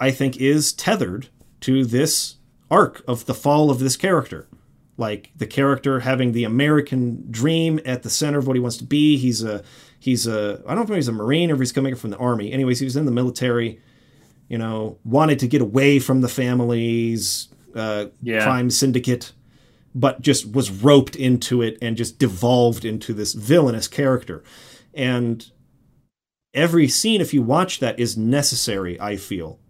I 0.00 0.10
think, 0.10 0.38
is 0.38 0.72
tethered 0.72 1.28
to 1.60 1.84
this 1.84 2.34
arc 2.68 3.04
of 3.06 3.26
the 3.26 3.34
fall 3.34 3.70
of 3.70 3.78
this 3.78 3.96
character 3.96 4.48
like 4.96 5.30
the 5.34 5.46
character 5.46 6.00
having 6.00 6.32
the 6.32 6.44
American 6.44 7.26
dream 7.30 7.80
at 7.86 8.02
the 8.02 8.10
center 8.10 8.38
of 8.38 8.46
what 8.46 8.54
he 8.54 8.60
wants 8.60 8.76
to 8.76 8.84
be. 8.84 9.16
He's 9.16 9.42
a 9.42 9.62
he's 9.98 10.26
a 10.26 10.62
I 10.66 10.74
don't 10.74 10.88
know 10.88 10.94
if 10.94 10.98
he's 10.98 11.08
a 11.08 11.12
Marine 11.12 11.50
or 11.50 11.54
if 11.54 11.60
he's 11.60 11.72
coming 11.72 11.94
from 11.94 12.10
the 12.10 12.18
army. 12.18 12.52
Anyways, 12.52 12.80
he 12.80 12.84
was 12.84 12.96
in 12.96 13.06
the 13.06 13.12
military. 13.12 13.80
You 14.50 14.58
know, 14.58 14.98
wanted 15.04 15.38
to 15.38 15.48
get 15.48 15.62
away 15.62 15.98
from 15.98 16.20
the 16.20 16.28
family's 16.28 17.48
uh, 17.74 18.06
yeah. 18.20 18.44
crime 18.44 18.68
syndicate, 18.68 19.32
but 19.94 20.20
just 20.20 20.52
was 20.52 20.70
roped 20.70 21.16
into 21.16 21.62
it 21.62 21.78
and 21.80 21.96
just 21.96 22.18
devolved 22.18 22.84
into 22.84 23.14
this 23.14 23.32
villainous 23.32 23.88
character. 23.88 24.42
And 24.92 25.50
every 26.52 26.88
scene, 26.88 27.20
if 27.22 27.32
you 27.32 27.42
watch 27.42 27.78
that, 27.80 27.98
is 27.98 28.16
necessary. 28.16 29.00
I 29.00 29.16
feel 29.16 29.60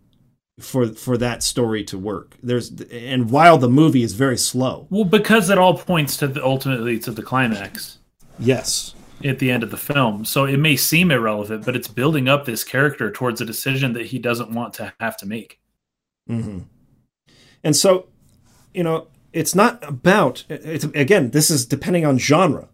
for 0.58 0.88
for 0.88 1.16
that 1.18 1.42
story 1.42 1.84
to 1.84 1.98
work. 1.98 2.36
There's 2.42 2.70
and 2.90 3.30
while 3.30 3.58
the 3.58 3.68
movie 3.68 4.02
is 4.02 4.14
very 4.14 4.38
slow. 4.38 4.86
Well, 4.90 5.04
because 5.04 5.50
it 5.50 5.58
all 5.58 5.76
points 5.76 6.16
to 6.18 6.26
the 6.26 6.44
ultimately 6.44 6.98
to 7.00 7.10
the 7.10 7.22
climax. 7.22 7.98
Yes. 8.38 8.94
At 9.24 9.38
the 9.38 9.50
end 9.50 9.62
of 9.62 9.70
the 9.70 9.76
film. 9.76 10.24
So 10.24 10.44
it 10.44 10.56
may 10.56 10.76
seem 10.76 11.10
irrelevant, 11.10 11.64
but 11.64 11.76
it's 11.76 11.88
building 11.88 12.28
up 12.28 12.44
this 12.44 12.64
character 12.64 13.10
towards 13.10 13.40
a 13.40 13.44
decision 13.44 13.92
that 13.92 14.06
he 14.06 14.18
doesn't 14.18 14.50
want 14.50 14.74
to 14.74 14.94
have 14.98 15.16
to 15.18 15.26
make. 15.26 15.60
Mm-hmm. 16.28 16.60
And 17.62 17.76
so, 17.76 18.08
you 18.72 18.82
know, 18.82 19.08
it's 19.32 19.54
not 19.54 19.86
about 19.86 20.44
it's 20.48 20.84
again, 20.84 21.30
this 21.30 21.50
is 21.50 21.66
depending 21.66 22.06
on 22.06 22.18
genre. 22.18 22.68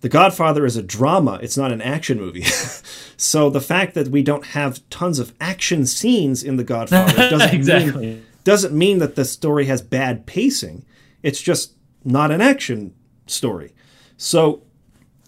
The 0.00 0.08
Godfather 0.10 0.66
is 0.66 0.76
a 0.76 0.82
drama, 0.82 1.40
it's 1.42 1.56
not 1.56 1.72
an 1.72 1.80
action 1.80 2.18
movie. 2.18 2.42
so 3.16 3.48
the 3.50 3.60
fact 3.60 3.94
that 3.94 4.08
we 4.08 4.22
don't 4.22 4.46
have 4.46 4.88
tons 4.90 5.18
of 5.18 5.34
action 5.40 5.86
scenes 5.86 6.42
in 6.42 6.56
The 6.56 6.64
Godfather 6.64 7.12
doesn't 7.30 7.54
exactly. 7.54 8.06
mean 8.06 8.26
doesn't 8.44 8.72
mean 8.72 8.98
that 8.98 9.16
the 9.16 9.24
story 9.24 9.64
has 9.64 9.82
bad 9.82 10.24
pacing. 10.24 10.84
It's 11.22 11.42
just 11.42 11.72
not 12.04 12.30
an 12.30 12.40
action 12.40 12.94
story. 13.26 13.74
So 14.16 14.62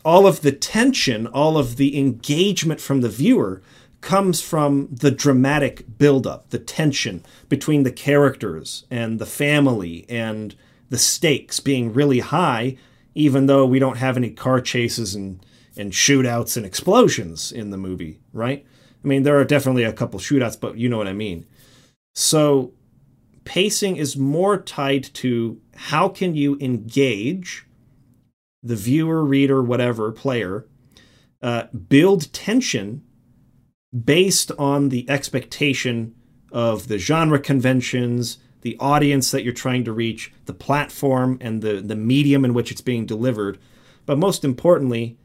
all 0.08 0.26
of 0.26 0.40
the 0.40 0.52
tension, 0.52 1.26
all 1.26 1.58
of 1.58 1.76
the 1.76 1.98
engagement 1.98 2.80
from 2.80 3.02
the 3.02 3.10
viewer 3.10 3.60
comes 4.00 4.40
from 4.40 4.88
the 4.90 5.10
dramatic 5.10 5.98
buildup, 5.98 6.48
the 6.48 6.58
tension 6.58 7.22
between 7.50 7.82
the 7.82 7.92
characters 7.92 8.86
and 8.90 9.18
the 9.18 9.26
family 9.26 10.06
and 10.08 10.54
the 10.88 10.96
stakes 10.96 11.60
being 11.60 11.92
really 11.92 12.20
high, 12.20 12.74
even 13.14 13.44
though 13.44 13.66
we 13.66 13.78
don't 13.78 13.98
have 13.98 14.16
any 14.16 14.30
car 14.30 14.62
chases 14.62 15.14
and, 15.14 15.44
and 15.76 15.92
shootouts 15.92 16.56
and 16.56 16.64
explosions 16.64 17.52
in 17.52 17.68
the 17.68 17.76
movie, 17.76 18.18
right? 18.32 18.64
I 19.04 19.06
mean, 19.06 19.24
there 19.24 19.38
are 19.38 19.44
definitely 19.44 19.84
a 19.84 19.92
couple 19.92 20.18
shootouts, 20.18 20.58
but 20.58 20.78
you 20.78 20.88
know 20.88 20.96
what 20.96 21.06
I 21.06 21.12
mean. 21.12 21.44
So 22.14 22.72
pacing 23.44 23.98
is 23.98 24.16
more 24.16 24.56
tied 24.56 25.04
to 25.16 25.60
how 25.76 26.08
can 26.08 26.34
you 26.34 26.56
engage 26.62 27.66
the 28.62 28.76
viewer, 28.76 29.24
reader, 29.24 29.62
whatever, 29.62 30.10
player, 30.12 30.66
uh, 31.42 31.64
build 31.88 32.32
tension 32.32 33.02
based 34.04 34.50
on 34.58 34.88
the 34.88 35.08
expectation 35.08 36.14
of 36.52 36.88
the 36.88 36.98
genre 36.98 37.38
conventions, 37.38 38.38
the 38.62 38.76
audience 38.80 39.30
that 39.30 39.44
you're 39.44 39.52
trying 39.52 39.84
to 39.84 39.92
reach, 39.92 40.32
the 40.46 40.52
platform, 40.52 41.38
and 41.40 41.62
the, 41.62 41.80
the 41.80 41.94
medium 41.94 42.44
in 42.44 42.54
which 42.54 42.70
it's 42.70 42.80
being 42.80 43.06
delivered. 43.06 43.58
But 44.06 44.18
most 44.18 44.44
importantly, 44.44 45.18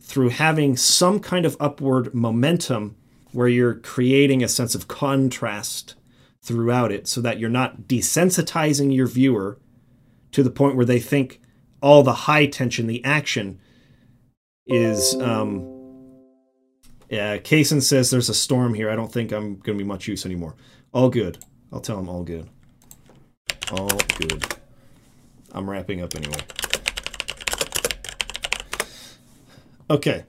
through 0.00 0.30
having 0.30 0.76
some 0.76 1.20
kind 1.20 1.44
of 1.44 1.56
upward 1.60 2.14
momentum 2.14 2.96
where 3.32 3.48
you're 3.48 3.74
creating 3.74 4.42
a 4.42 4.48
sense 4.48 4.74
of 4.74 4.88
contrast 4.88 5.94
throughout 6.42 6.90
it 6.92 7.06
so 7.06 7.20
that 7.20 7.38
you're 7.38 7.50
not 7.50 7.82
desensitizing 7.82 8.94
your 8.94 9.06
viewer 9.06 9.58
to 10.32 10.42
the 10.42 10.50
point 10.50 10.76
where 10.76 10.86
they 10.86 11.00
think 11.00 11.40
all 11.80 12.02
the 12.02 12.12
high 12.12 12.46
tension, 12.46 12.86
the 12.86 13.04
action 13.04 13.60
is 14.66 15.14
um, 15.20 15.78
yeah, 17.10 17.38
Kaysen 17.38 17.82
says 17.82 18.10
there's 18.10 18.28
a 18.28 18.34
storm 18.34 18.74
here. 18.74 18.90
I 18.90 18.96
don't 18.96 19.12
think 19.12 19.32
I'm 19.32 19.56
going 19.56 19.78
to 19.78 19.84
be 19.84 19.88
much 19.88 20.06
use 20.06 20.26
anymore. 20.26 20.54
All 20.92 21.08
good. 21.08 21.38
I'll 21.72 21.80
tell 21.80 21.98
him 21.98 22.08
all 22.08 22.22
good. 22.22 22.48
All 23.70 23.88
good. 24.18 24.44
I'm 25.52 25.68
wrapping 25.68 26.02
up 26.02 26.14
anyway. 26.14 26.40
Okay. 29.90 30.24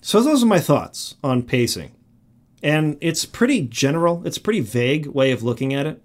So 0.00 0.20
those 0.22 0.42
are 0.42 0.46
my 0.46 0.58
thoughts 0.58 1.14
on 1.22 1.42
pacing. 1.42 1.92
And 2.62 2.98
it's 3.00 3.24
pretty 3.24 3.62
general, 3.62 4.26
it's 4.26 4.38
pretty 4.38 4.60
vague 4.60 5.06
way 5.06 5.30
of 5.30 5.42
looking 5.42 5.72
at 5.72 5.86
it 5.86 6.02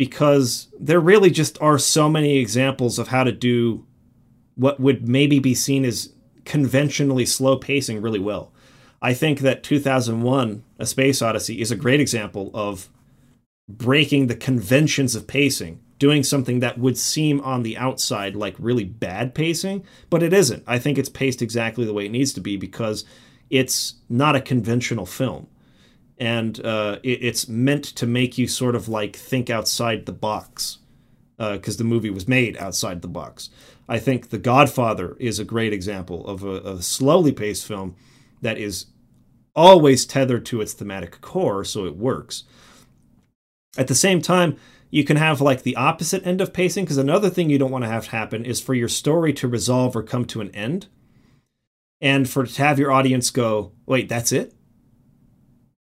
because 0.00 0.68
there 0.80 0.98
really 0.98 1.28
just 1.30 1.60
are 1.60 1.76
so 1.76 2.08
many 2.08 2.38
examples 2.38 2.98
of 2.98 3.08
how 3.08 3.22
to 3.22 3.30
do 3.30 3.84
what 4.54 4.80
would 4.80 5.06
maybe 5.06 5.38
be 5.38 5.54
seen 5.54 5.84
as 5.84 6.14
conventionally 6.46 7.26
slow 7.26 7.58
pacing 7.58 8.00
really 8.00 8.18
well. 8.18 8.50
I 9.02 9.12
think 9.12 9.40
that 9.40 9.62
2001 9.62 10.64
A 10.78 10.86
Space 10.86 11.20
Odyssey 11.20 11.60
is 11.60 11.70
a 11.70 11.76
great 11.76 12.00
example 12.00 12.50
of 12.54 12.88
breaking 13.68 14.28
the 14.28 14.34
conventions 14.34 15.14
of 15.14 15.26
pacing, 15.26 15.82
doing 15.98 16.22
something 16.22 16.60
that 16.60 16.78
would 16.78 16.96
seem 16.96 17.38
on 17.42 17.62
the 17.62 17.76
outside 17.76 18.34
like 18.34 18.54
really 18.58 18.84
bad 18.84 19.34
pacing, 19.34 19.84
but 20.08 20.22
it 20.22 20.32
isn't. 20.32 20.64
I 20.66 20.78
think 20.78 20.96
it's 20.96 21.10
paced 21.10 21.42
exactly 21.42 21.84
the 21.84 21.92
way 21.92 22.06
it 22.06 22.10
needs 22.10 22.32
to 22.32 22.40
be 22.40 22.56
because 22.56 23.04
it's 23.50 23.96
not 24.08 24.34
a 24.34 24.40
conventional 24.40 25.04
film. 25.04 25.46
And 26.20 26.64
uh, 26.64 26.98
it, 27.02 27.24
it's 27.24 27.48
meant 27.48 27.84
to 27.84 28.06
make 28.06 28.38
you 28.38 28.46
sort 28.46 28.76
of 28.76 28.88
like 28.88 29.16
think 29.16 29.50
outside 29.50 30.06
the 30.06 30.12
box 30.12 30.78
because 31.38 31.76
uh, 31.76 31.78
the 31.78 31.84
movie 31.84 32.10
was 32.10 32.28
made 32.28 32.56
outside 32.58 33.02
the 33.02 33.08
box. 33.08 33.50
I 33.88 33.98
think 33.98 34.28
The 34.28 34.38
Godfather 34.38 35.16
is 35.18 35.38
a 35.38 35.44
great 35.44 35.72
example 35.72 36.24
of 36.26 36.44
a, 36.44 36.60
a 36.60 36.82
slowly 36.82 37.32
paced 37.32 37.66
film 37.66 37.96
that 38.42 38.58
is 38.58 38.86
always 39.56 40.06
tethered 40.06 40.46
to 40.46 40.60
its 40.60 40.74
thematic 40.74 41.20
core, 41.20 41.64
so 41.64 41.86
it 41.86 41.96
works. 41.96 42.44
At 43.76 43.88
the 43.88 43.94
same 43.94 44.22
time, 44.22 44.56
you 44.90 45.04
can 45.04 45.16
have 45.16 45.40
like 45.40 45.62
the 45.62 45.76
opposite 45.76 46.26
end 46.26 46.40
of 46.40 46.52
pacing 46.52 46.84
because 46.84 46.98
another 46.98 47.30
thing 47.30 47.48
you 47.48 47.58
don't 47.58 47.70
want 47.70 47.84
to 47.84 47.90
have 47.90 48.08
happen 48.08 48.44
is 48.44 48.60
for 48.60 48.74
your 48.74 48.88
story 48.88 49.32
to 49.34 49.48
resolve 49.48 49.96
or 49.96 50.02
come 50.02 50.24
to 50.26 50.40
an 50.40 50.54
end 50.54 50.88
and 52.00 52.28
for 52.28 52.46
to 52.46 52.62
have 52.62 52.78
your 52.78 52.90
audience 52.90 53.30
go 53.30 53.72
wait 53.86 54.08
that's 54.08 54.32
it 54.32 54.52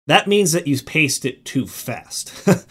that 0.08 0.28
means 0.28 0.52
that 0.52 0.68
you 0.68 0.80
paced 0.82 1.26
it 1.26 1.46
too 1.46 1.68
fast. 1.68 2.34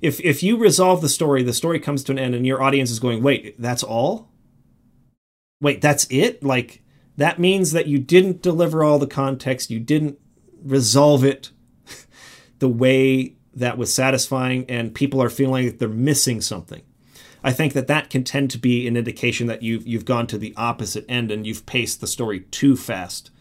If 0.00 0.20
if 0.20 0.42
you 0.42 0.56
resolve 0.56 1.00
the 1.00 1.08
story 1.08 1.42
the 1.42 1.52
story 1.52 1.80
comes 1.80 2.04
to 2.04 2.12
an 2.12 2.18
end 2.18 2.34
and 2.34 2.46
your 2.46 2.62
audience 2.62 2.90
is 2.90 3.00
going 3.00 3.22
wait 3.22 3.60
that's 3.60 3.82
all? 3.82 4.30
Wait 5.60 5.80
that's 5.80 6.06
it? 6.10 6.42
Like 6.42 6.82
that 7.16 7.38
means 7.38 7.72
that 7.72 7.88
you 7.88 7.98
didn't 7.98 8.42
deliver 8.42 8.84
all 8.84 8.98
the 8.98 9.06
context, 9.06 9.70
you 9.70 9.80
didn't 9.80 10.18
resolve 10.62 11.24
it 11.24 11.50
the 12.60 12.68
way 12.68 13.34
that 13.54 13.76
was 13.76 13.92
satisfying, 13.92 14.64
and 14.68 14.94
people 14.94 15.20
are 15.20 15.28
feeling 15.28 15.66
that 15.66 15.80
they're 15.80 15.88
missing 15.88 16.40
something. 16.40 16.82
I 17.42 17.52
think 17.52 17.72
that 17.72 17.88
that 17.88 18.08
can 18.08 18.22
tend 18.22 18.52
to 18.52 18.58
be 18.58 18.86
an 18.86 18.96
indication 18.96 19.48
that 19.48 19.62
you've 19.62 19.86
you've 19.86 20.04
gone 20.04 20.28
to 20.28 20.38
the 20.38 20.54
opposite 20.56 21.04
end 21.08 21.32
and 21.32 21.46
you've 21.46 21.66
paced 21.66 22.00
the 22.00 22.06
story 22.06 22.40
too 22.40 22.76
fast 22.76 23.32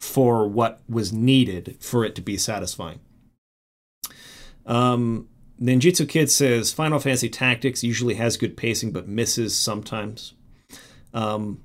for 0.00 0.48
what 0.48 0.80
was 0.88 1.12
needed 1.12 1.76
for 1.78 2.04
it 2.04 2.14
to 2.16 2.22
be 2.22 2.36
satisfying. 2.36 2.98
Um, 4.66 5.28
Kid 6.08 6.30
says 6.30 6.72
Final 6.72 6.98
Fantasy 6.98 7.28
Tactics 7.28 7.84
usually 7.84 8.14
has 8.14 8.36
good 8.36 8.56
pacing 8.56 8.92
but 8.92 9.06
misses 9.06 9.56
sometimes. 9.56 10.34
Um, 11.12 11.62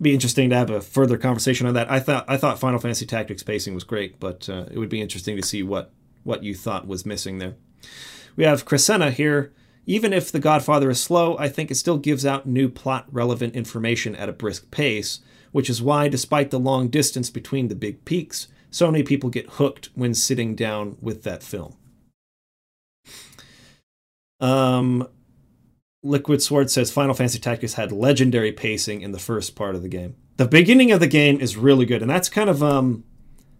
be 0.00 0.12
interesting 0.12 0.50
to 0.50 0.56
have 0.56 0.70
a 0.70 0.80
further 0.80 1.16
conversation 1.16 1.66
on 1.66 1.74
that. 1.74 1.90
I 1.90 2.00
thought 2.00 2.24
I 2.26 2.36
thought 2.36 2.58
Final 2.58 2.80
Fantasy 2.80 3.06
Tactics 3.06 3.44
pacing 3.44 3.74
was 3.74 3.84
great, 3.84 4.18
but 4.18 4.48
uh, 4.48 4.66
it 4.70 4.78
would 4.78 4.88
be 4.88 5.00
interesting 5.00 5.36
to 5.36 5.46
see 5.46 5.62
what 5.62 5.92
what 6.24 6.42
you 6.42 6.54
thought 6.54 6.86
was 6.88 7.06
missing 7.06 7.38
there. 7.38 7.54
We 8.34 8.44
have 8.44 8.64
Crescenta 8.64 9.12
here. 9.12 9.52
Even 9.84 10.12
if 10.12 10.30
The 10.30 10.38
Godfather 10.38 10.90
is 10.90 11.00
slow, 11.00 11.36
I 11.38 11.48
think 11.48 11.70
it 11.70 11.74
still 11.74 11.98
gives 11.98 12.24
out 12.24 12.46
new 12.46 12.68
plot 12.68 13.06
relevant 13.10 13.56
information 13.56 14.14
at 14.14 14.28
a 14.28 14.32
brisk 14.32 14.70
pace, 14.70 15.20
which 15.52 15.70
is 15.70 15.80
why, 15.80 16.08
despite 16.08 16.50
the 16.50 16.58
long 16.58 16.88
distance 16.88 17.30
between 17.30 17.68
the 17.68 17.74
big 17.74 18.04
peaks, 18.04 18.48
so 18.70 18.90
many 18.90 19.02
people 19.02 19.30
get 19.30 19.48
hooked 19.50 19.90
when 19.94 20.14
sitting 20.14 20.54
down 20.54 20.96
with 21.00 21.22
that 21.22 21.42
film. 21.42 21.76
Um, 24.40 25.08
Liquid 26.02 26.42
Sword 26.42 26.70
says 26.70 26.90
Final 26.90 27.14
Fantasy 27.14 27.38
Tactics 27.38 27.74
had 27.74 27.92
legendary 27.92 28.50
pacing 28.50 29.02
in 29.02 29.12
the 29.12 29.18
first 29.18 29.54
part 29.54 29.74
of 29.74 29.82
the 29.82 29.88
game. 29.88 30.16
The 30.36 30.46
beginning 30.46 30.90
of 30.90 31.00
the 31.00 31.06
game 31.06 31.40
is 31.40 31.56
really 31.56 31.86
good, 31.86 32.02
and 32.02 32.10
that's 32.10 32.28
kind 32.28 32.50
of 32.50 32.62
um 32.62 33.04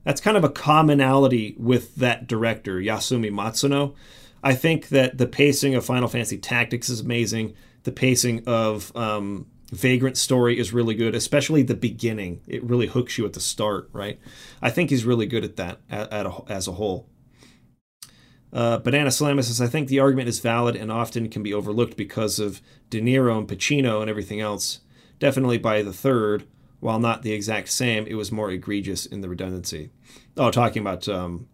that's 0.05 0.21
kind 0.21 0.37
of 0.37 0.43
a 0.43 0.49
commonality 0.49 1.55
with 1.59 1.95
that 1.97 2.27
director, 2.27 2.77
Yasumi 2.81 3.31
Matsuno. 3.31 3.95
I 4.43 4.55
think 4.55 4.89
that 4.89 5.19
the 5.19 5.27
pacing 5.27 5.75
of 5.75 5.85
Final 5.85 6.09
Fantasy 6.09 6.39
Tactics 6.39 6.89
is 6.89 7.01
amazing. 7.01 7.55
The 7.85 7.93
pacing 7.93 8.43
of 8.47 8.95
um, 8.97 9.47
Vagrant 9.73 10.19
Story 10.19 10.59
is 10.59 10.75
really 10.75 10.95
good, 10.95 11.15
especially 11.15 11.63
the 11.63 11.75
beginning. 11.75 12.43
It 12.47 12.63
really 12.63 12.87
hooks 12.87 13.17
you 13.17 13.25
at 13.25 13.33
the 13.33 13.41
start, 13.41 13.89
right? 13.93 14.21
I 14.61 14.71
think 14.71 14.91
he's 14.91 15.07
really 15.07 15.27
good 15.27 15.45
at 15.45 15.57
that 15.57 15.81
at, 15.91 16.13
at 16.13 16.27
a, 16.27 16.43
as 16.47 16.69
a 16.69 16.73
whole. 16.73 17.09
Uh, 18.53 18.77
Banana 18.77 19.11
Salamis 19.11 19.49
says, 19.49 19.63
I 19.63 19.67
think 19.67 19.89
the 19.89 19.99
argument 19.99 20.29
is 20.29 20.41
valid 20.41 20.77
and 20.77 20.93
often 20.93 21.31
can 21.31 21.43
be 21.43 21.55
overlooked 21.55 21.97
because 21.97 22.39
of 22.39 22.61
De 22.91 23.01
Niro 23.01 23.39
and 23.39 23.49
Pacino 23.49 24.03
and 24.03 24.11
everything 24.11 24.41
else. 24.41 24.81
Definitely 25.19 25.57
by 25.57 25.81
the 25.81 25.93
third, 25.93 26.45
while 26.81 26.99
not 26.99 27.23
the 27.23 27.33
exact 27.33 27.71
same, 27.71 28.07
it 28.07 28.15
was 28.15 28.31
more 28.31 28.51
egregious 28.51 29.07
in 29.07 29.23
the 29.23 29.29
redundancy. 29.29 29.91
Oh, 30.37 30.51
talking 30.51 30.83
about 30.83 31.09
um, 31.09 31.49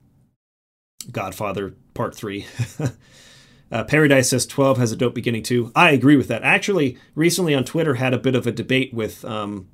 Godfather 1.12 1.76
Part 1.94 2.16
3. 2.16 2.46
uh, 3.70 3.84
Paradise 3.84 4.30
says 4.30 4.46
12 4.46 4.78
has 4.78 4.92
a 4.92 4.96
dope 4.96 5.14
beginning 5.14 5.42
too. 5.42 5.70
I 5.74 5.90
agree 5.90 6.16
with 6.16 6.28
that. 6.28 6.42
Actually, 6.42 6.98
recently 7.14 7.54
on 7.54 7.64
Twitter 7.64 7.94
had 7.94 8.14
a 8.14 8.18
bit 8.18 8.34
of 8.34 8.46
a 8.46 8.52
debate 8.52 8.94
with 8.94 9.24
um, 9.24 9.68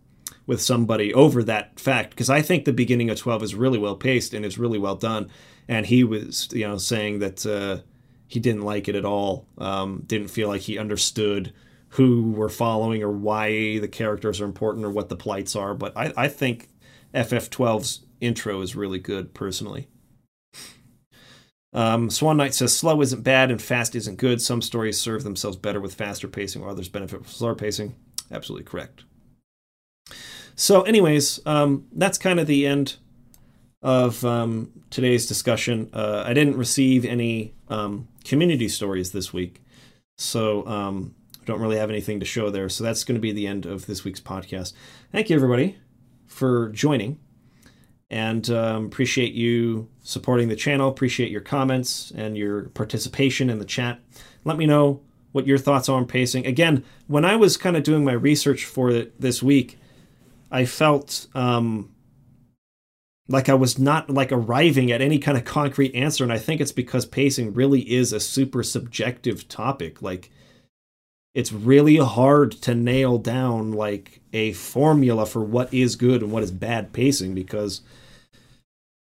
with 0.46 0.60
somebody 0.60 1.14
over 1.14 1.42
that 1.42 1.78
fact 1.78 2.10
because 2.10 2.28
I 2.28 2.42
think 2.42 2.64
the 2.64 2.72
beginning 2.72 3.08
of 3.10 3.18
12 3.18 3.42
is 3.42 3.54
really 3.54 3.78
well 3.78 3.96
paced 3.96 4.34
and 4.34 4.44
is 4.44 4.58
really 4.58 4.78
well 4.78 4.96
done 4.96 5.30
and 5.68 5.86
he 5.86 6.04
was 6.04 6.48
you 6.52 6.66
know 6.66 6.76
saying 6.76 7.20
that 7.20 7.46
uh, 7.46 7.82
he 8.26 8.40
didn't 8.40 8.62
like 8.62 8.88
it 8.88 8.94
at 8.94 9.04
all. 9.04 9.46
Um, 9.58 10.02
didn't 10.06 10.28
feel 10.28 10.48
like 10.48 10.62
he 10.62 10.78
understood 10.78 11.52
who 11.90 12.32
we're 12.32 12.48
following 12.48 13.02
or 13.02 13.10
why 13.10 13.78
the 13.78 13.88
characters 13.88 14.40
are 14.40 14.44
important 14.44 14.84
or 14.84 14.90
what 14.90 15.08
the 15.08 15.16
plights 15.16 15.54
are. 15.54 15.74
But 15.74 15.96
I, 15.96 16.12
I 16.16 16.28
think 16.28 16.68
FF12's 17.14 18.04
intro 18.20 18.60
is 18.60 18.74
really 18.74 18.98
good 18.98 19.34
personally. 19.34 19.88
Um, 21.74 22.08
Swan 22.08 22.36
Knight 22.36 22.54
says 22.54 22.76
slow 22.76 23.02
isn't 23.02 23.22
bad 23.22 23.50
and 23.50 23.60
fast 23.60 23.94
isn't 23.96 24.16
good. 24.16 24.40
Some 24.40 24.62
stories 24.62 25.00
serve 25.00 25.24
themselves 25.24 25.56
better 25.56 25.80
with 25.80 25.94
faster 25.94 26.28
pacing, 26.28 26.62
while 26.62 26.70
others 26.70 26.88
benefit 26.88 27.24
from 27.24 27.32
slower 27.32 27.54
pacing. 27.54 27.96
Absolutely 28.30 28.64
correct. 28.64 29.04
So, 30.56 30.82
anyways, 30.82 31.40
um, 31.46 31.86
that's 31.92 32.16
kind 32.16 32.38
of 32.38 32.46
the 32.46 32.66
end 32.66 32.96
of 33.82 34.24
um, 34.24 34.70
today's 34.90 35.26
discussion. 35.26 35.90
Uh, 35.92 36.22
I 36.24 36.32
didn't 36.32 36.56
receive 36.56 37.04
any 37.04 37.54
um, 37.68 38.08
community 38.24 38.68
stories 38.68 39.10
this 39.10 39.32
week, 39.32 39.60
so 40.16 40.64
um, 40.66 41.14
I 41.42 41.44
don't 41.44 41.60
really 41.60 41.76
have 41.76 41.90
anything 41.90 42.20
to 42.20 42.26
show 42.26 42.50
there. 42.50 42.68
So 42.68 42.84
that's 42.84 43.02
going 43.02 43.16
to 43.16 43.20
be 43.20 43.32
the 43.32 43.48
end 43.48 43.66
of 43.66 43.86
this 43.86 44.04
week's 44.04 44.20
podcast. 44.20 44.74
Thank 45.10 45.28
you, 45.28 45.36
everybody, 45.36 45.76
for 46.26 46.68
joining, 46.68 47.18
and 48.10 48.48
um, 48.50 48.86
appreciate 48.86 49.32
you 49.32 49.88
supporting 50.02 50.48
the 50.48 50.56
channel. 50.56 50.88
Appreciate 50.88 51.30
your 51.30 51.40
comments 51.40 52.12
and 52.14 52.36
your 52.36 52.64
participation 52.70 53.50
in 53.50 53.58
the 53.58 53.64
chat. 53.64 54.00
Let 54.44 54.56
me 54.56 54.66
know 54.66 55.00
what 55.32 55.46
your 55.46 55.58
thoughts 55.58 55.88
are 55.88 55.96
on 55.96 56.06
pacing. 56.06 56.46
Again, 56.46 56.84
when 57.08 57.24
I 57.24 57.36
was 57.36 57.56
kind 57.56 57.76
of 57.76 57.82
doing 57.82 58.04
my 58.04 58.12
research 58.12 58.64
for 58.64 58.90
it 58.90 59.20
this 59.20 59.42
week, 59.42 59.78
I 60.50 60.64
felt 60.64 61.26
um, 61.34 61.92
like 63.28 63.48
I 63.48 63.54
was 63.54 63.78
not 63.78 64.10
like 64.10 64.30
arriving 64.30 64.92
at 64.92 65.00
any 65.00 65.18
kind 65.18 65.36
of 65.36 65.44
concrete 65.44 65.94
answer, 65.94 66.22
and 66.22 66.32
I 66.32 66.38
think 66.38 66.60
it's 66.60 66.72
because 66.72 67.06
pacing 67.06 67.54
really 67.54 67.80
is 67.80 68.12
a 68.12 68.20
super 68.20 68.62
subjective 68.62 69.48
topic. 69.48 70.02
Like, 70.02 70.30
it's 71.34 71.52
really 71.52 71.96
hard 71.96 72.52
to 72.52 72.74
nail 72.74 73.18
down 73.18 73.72
like 73.72 74.20
a 74.32 74.52
formula 74.52 75.26
for 75.26 75.42
what 75.42 75.74
is 75.74 75.96
good 75.96 76.22
and 76.22 76.30
what 76.30 76.44
is 76.44 76.52
bad 76.52 76.92
pacing 76.92 77.34
because, 77.34 77.82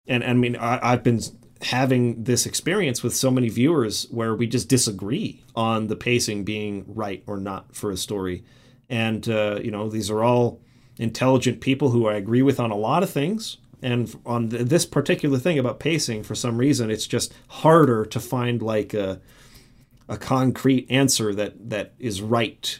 and 0.07 0.23
I 0.23 0.34
mean, 0.34 0.56
I, 0.56 0.80
I've 0.81 1.03
been 1.03 1.22
having 1.61 2.23
this 2.23 2.45
experience 2.45 3.03
with 3.03 3.15
so 3.15 3.30
many 3.30 3.47
viewers 3.47 4.07
where 4.10 4.35
we 4.35 4.47
just 4.47 4.68
disagree 4.68 5.43
on 5.56 5.88
the 5.88 5.95
pacing 5.95 6.43
being 6.43 6.84
right 6.88 7.23
or 7.27 7.38
not 7.38 7.76
for 7.76 7.91
a 7.91 7.97
story, 7.97 8.43
and 8.89 9.30
uh, 9.30 9.60
you 9.64 9.69
know, 9.69 9.88
these 9.88 10.10
are 10.10 10.23
all 10.23 10.60
intelligent 10.97 11.61
people 11.61 11.91
who 11.91 12.07
I 12.07 12.15
agree 12.15 12.41
with 12.41 12.60
on 12.60 12.72
a 12.72 12.76
lot 12.76 13.03
of 13.03 13.10
things. 13.10 13.57
And 13.81 14.19
on 14.26 14.49
this 14.49 14.85
particular 14.85 15.38
thing 15.38 15.60
about 15.60 15.80
pacing 15.80 16.23
for 16.23 16.34
some 16.34 16.57
reason 16.57 16.89
it's 16.89 17.06
just 17.06 17.34
harder 17.49 18.06
to 18.06 18.19
find 18.19 18.61
like 18.61 18.95
a 18.95 19.19
a 20.07 20.18
concrete 20.18 20.86
answer 20.90 21.34
that 21.34 21.69
that 21.69 21.94
is 21.99 22.22
right 22.22 22.80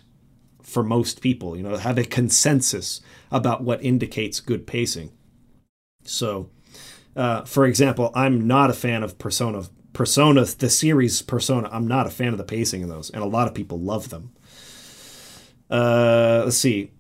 for 0.62 0.84
most 0.84 1.22
people 1.22 1.56
you 1.56 1.64
know 1.64 1.78
have 1.78 1.98
a 1.98 2.04
consensus 2.04 3.02
about 3.32 3.64
what 3.64 3.84
indicates 3.84 4.40
good 4.40 4.68
pacing 4.68 5.12
so 6.04 6.50
uh, 7.16 7.44
for 7.44 7.66
example 7.66 8.12
i'm 8.16 8.46
not 8.48 8.70
a 8.70 8.74
fan 8.74 9.04
of 9.04 9.18
persona 9.18 9.64
persona 9.94 10.46
the 10.46 10.70
series 10.70 11.22
persona 11.22 11.70
i'm 11.72 11.88
not 11.88 12.08
a 12.08 12.12
fan 12.12 12.30
of 12.30 12.38
the 12.38 12.44
pacing 12.44 12.82
in 12.82 12.90
those 12.90 13.10
and 13.10 13.24
a 13.24 13.28
lot 13.28 13.48
of 13.48 13.54
people 13.54 13.80
love 13.80 14.10
them 14.10 14.32
uh, 15.70 16.42
let's 16.44 16.58
see 16.58 16.92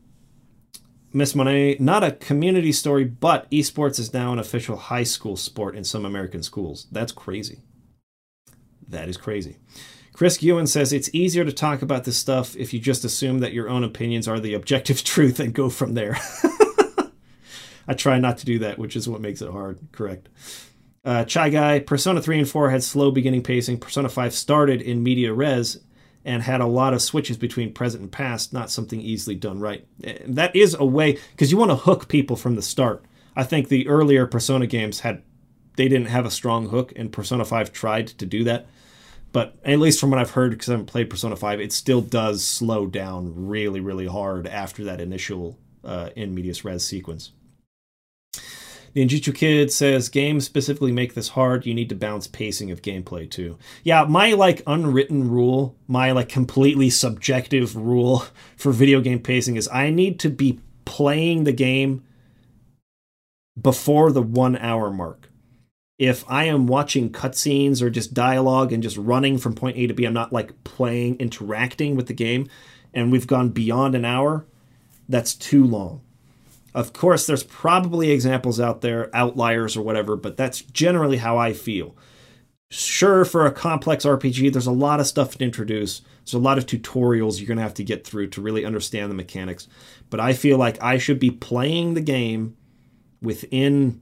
Miss 1.15 1.34
Monet, 1.34 1.77
not 1.80 2.03
a 2.03 2.11
community 2.11 2.73
story, 2.73 3.06
but 3.06 3.49
esports 3.49 3.99
is 3.99 4.14
now 4.14 4.34
an 4.34 4.39
official 4.39 4.76
high 4.76 5.03
school 5.03 5.38
sport 5.38 5.73
in 5.73 5.85
some 5.85 6.03
American 6.03 6.43
schools. 6.43 6.88
That's 6.91 7.14
crazy. 7.14 7.60
That 8.85 9.07
is 9.07 9.15
crazy. 9.15 9.56
Chris 10.15 10.41
Ewan 10.41 10.65
says 10.65 10.93
it's 10.93 11.09
easier 11.11 11.43
to 11.43 11.51
talk 11.51 11.81
about 11.81 12.05
this 12.05 12.15
stuff 12.15 12.55
if 12.55 12.73
you 12.73 12.79
just 12.79 13.03
assume 13.03 13.39
that 13.39 13.51
your 13.51 13.67
own 13.67 13.83
opinions 13.83 14.29
are 14.29 14.39
the 14.39 14.53
objective 14.53 15.03
truth 15.03 15.41
and 15.41 15.53
go 15.53 15.69
from 15.69 15.93
there. 15.93 16.17
I 17.87 17.95
try 17.95 18.17
not 18.17 18.37
to 18.37 18.45
do 18.45 18.59
that, 18.59 18.79
which 18.79 18.95
is 18.95 19.09
what 19.09 19.19
makes 19.19 19.41
it 19.41 19.51
hard. 19.51 19.77
Correct. 19.91 20.29
Uh, 21.03 21.25
Chai 21.25 21.49
Guy, 21.49 21.79
Persona 21.79 22.21
3 22.21 22.39
and 22.39 22.49
4 22.49 22.69
had 22.69 22.81
slow 22.81 23.11
beginning 23.11 23.43
pacing. 23.43 23.77
Persona 23.77 24.07
5 24.07 24.33
started 24.33 24.81
in 24.81 25.03
media 25.03 25.33
res 25.33 25.81
and 26.23 26.41
had 26.41 26.61
a 26.61 26.65
lot 26.65 26.93
of 26.93 27.01
switches 27.01 27.35
between 27.35 27.73
present 27.73 28.01
and 28.01 28.11
past, 28.11 28.53
not 28.53 28.71
something 28.71 29.01
easily 29.01 29.35
done 29.35 29.59
right. 29.59 29.85
That 30.25 30.55
is 30.55 30.77
a 30.79 30.85
way 30.85 31.19
because 31.31 31.51
you 31.51 31.57
want 31.57 31.71
to 31.71 31.75
hook 31.75 32.07
people 32.07 32.37
from 32.37 32.55
the 32.55 32.61
start. 32.61 33.03
I 33.35 33.43
think 33.43 33.67
the 33.67 33.85
earlier 33.89 34.25
Persona 34.27 34.65
games 34.65 35.01
had 35.01 35.23
they 35.75 35.89
didn't 35.89 36.07
have 36.07 36.25
a 36.25 36.31
strong 36.31 36.69
hook, 36.69 36.93
and 36.95 37.11
Persona 37.11 37.43
5 37.43 37.73
tried 37.73 38.07
to 38.07 38.25
do 38.25 38.45
that. 38.45 38.65
But 39.36 39.57
at 39.66 39.80
least 39.80 39.99
from 39.99 40.12
what 40.12 40.20
I've 40.22 40.30
heard, 40.30 40.52
because 40.52 40.70
I 40.70 40.72
haven't 40.72 40.86
played 40.86 41.10
Persona 41.10 41.36
5, 41.36 41.60
it 41.60 41.74
still 41.74 41.99
does 41.99 42.41
slow 42.41 42.88
down 42.88 43.34
really, 43.36 43.82
really 43.82 44.07
hard 44.07 44.48
after 44.48 44.86
that 44.86 45.02
initial 45.02 45.60
uh, 45.84 46.10
in 46.16 46.34
medias 46.34 46.64
res 46.64 46.86
sequence. 46.86 47.34
The 48.94 49.06
Ninjitsu 49.06 49.36
Kid 49.36 49.74
says 49.74 50.07
games 50.07 50.45
specifically 50.45 50.94
make 50.94 51.16
this 51.16 51.28
hard. 51.28 51.66
You 51.66 51.74
need 51.74 51.90
to 51.90 51.95
balance 51.95 52.28
pacing 52.28 52.72
of 52.72 52.82
gameplay 52.82 53.30
too. 53.30 53.57
Yeah, 53.84 54.06
my 54.06 54.32
like 54.32 54.62
unwritten 54.66 55.30
rule, 55.30 55.76
my 55.86 56.14
like 56.14 56.30
completely 56.30 56.90
subjective 56.90 57.76
rule 57.76 58.24
for 58.56 58.72
video 58.72 59.02
game 59.02 59.20
pacing 59.20 59.57
is 59.57 59.68
I 59.68 59.90
need 59.90 60.18
to 60.22 60.30
be 60.30 60.62
playing 60.86 61.44
the 61.44 61.52
game 61.52 62.06
before 63.62 64.14
the 64.14 64.22
one 64.22 64.56
hour 64.56 64.90
mark. 64.90 65.30
If 65.97 66.26
I 66.30 66.45
am 66.45 66.67
watching 66.67 67.11
cutscenes 67.11 67.81
or 67.81 67.89
just 67.89 68.13
dialogue 68.13 68.73
and 68.73 68.84
just 68.84 68.97
running 68.97 69.38
from 69.38 69.55
point 69.55 69.77
A 69.77 69.88
to 69.88 69.93
B, 69.93 70.05
I'm 70.05 70.13
not 70.13 70.34
like 70.34 70.63
playing, 70.63 71.17
interacting 71.19 71.95
with 71.95 72.07
the 72.07 72.13
game, 72.13 72.49
and 72.93 73.11
we've 73.11 73.27
gone 73.27 73.49
beyond 73.49 73.95
an 73.95 74.03
hour, 74.03 74.45
that's 75.07 75.34
too 75.34 75.63
long. 75.65 76.01
Of 76.73 76.91
course, 76.91 77.26
there's 77.26 77.43
probably 77.43 78.11
examples 78.11 78.59
out 78.59 78.81
there, 78.81 79.09
outliers 79.15 79.77
or 79.77 79.81
whatever, 79.81 80.17
but 80.17 80.35
that's 80.35 80.61
generally 80.61 81.17
how 81.17 81.38
I 81.38 81.53
feel. 81.53 81.95
Sure, 82.69 83.23
for 83.23 83.45
a 83.45 83.51
complex 83.51 84.03
RPG, 84.03 84.51
there's 84.51 84.67
a 84.67 84.72
lot 84.72 84.99
of 84.99 85.07
stuff 85.07 85.38
to 85.38 85.45
introduce. 85.45 86.01
There's 86.26 86.34
a 86.34 86.39
lot 86.39 86.57
of 86.57 86.65
tutorials 86.65 87.38
you're 87.38 87.47
going 87.47 87.57
to 87.57 87.63
have 87.63 87.76
to 87.76 87.84
get 87.85 88.05
through 88.05 88.27
to 88.31 88.41
really 88.41 88.65
understand 88.65 89.09
the 89.09 89.15
mechanics. 89.15 89.69
But 90.09 90.19
I 90.19 90.34
feel 90.34 90.57
like 90.57 90.81
I 90.84 90.97
should 90.97 91.19
be 91.19 91.31
playing 91.31 91.93
the 91.93 92.01
game 92.01 92.57
within 93.22 94.01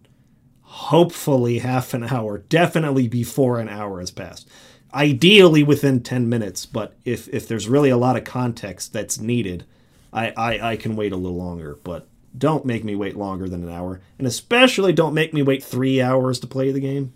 hopefully 0.73 1.59
half 1.59 1.93
an 1.93 2.03
hour, 2.03 2.39
definitely 2.39 3.07
before 3.07 3.59
an 3.59 3.69
hour 3.69 3.99
has 3.99 4.09
passed. 4.09 4.49
Ideally 4.91 5.61
within 5.61 6.01
10 6.01 6.27
minutes, 6.27 6.65
but 6.65 6.95
if, 7.05 7.27
if 7.29 7.47
there's 7.47 7.69
really 7.69 7.91
a 7.91 7.97
lot 7.97 8.17
of 8.17 8.23
context 8.23 8.91
that's 8.91 9.19
needed, 9.19 9.65
I, 10.11 10.33
I, 10.35 10.71
I 10.71 10.75
can 10.77 10.95
wait 10.95 11.11
a 11.11 11.15
little 11.15 11.37
longer. 11.37 11.77
But 11.83 12.07
don't 12.35 12.65
make 12.65 12.83
me 12.83 12.95
wait 12.95 13.15
longer 13.15 13.47
than 13.47 13.61
an 13.61 13.69
hour. 13.69 14.01
And 14.17 14.25
especially 14.25 14.93
don't 14.93 15.13
make 15.13 15.31
me 15.31 15.43
wait 15.43 15.63
three 15.63 16.01
hours 16.01 16.39
to 16.39 16.47
play 16.47 16.71
the 16.71 16.79
game. 16.79 17.13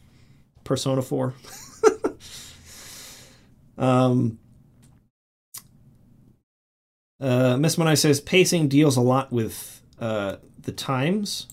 Persona 0.63 1.01
4. 1.01 1.33
um, 3.79 4.37
uh, 7.19 7.57
Miss 7.57 7.75
Monet 7.75 7.95
says 7.95 8.21
pacing 8.21 8.67
deals 8.67 8.97
a 8.97 9.01
lot 9.01 9.31
with 9.31 9.81
uh, 9.99 10.35
the 10.61 10.71
times. 10.71 11.47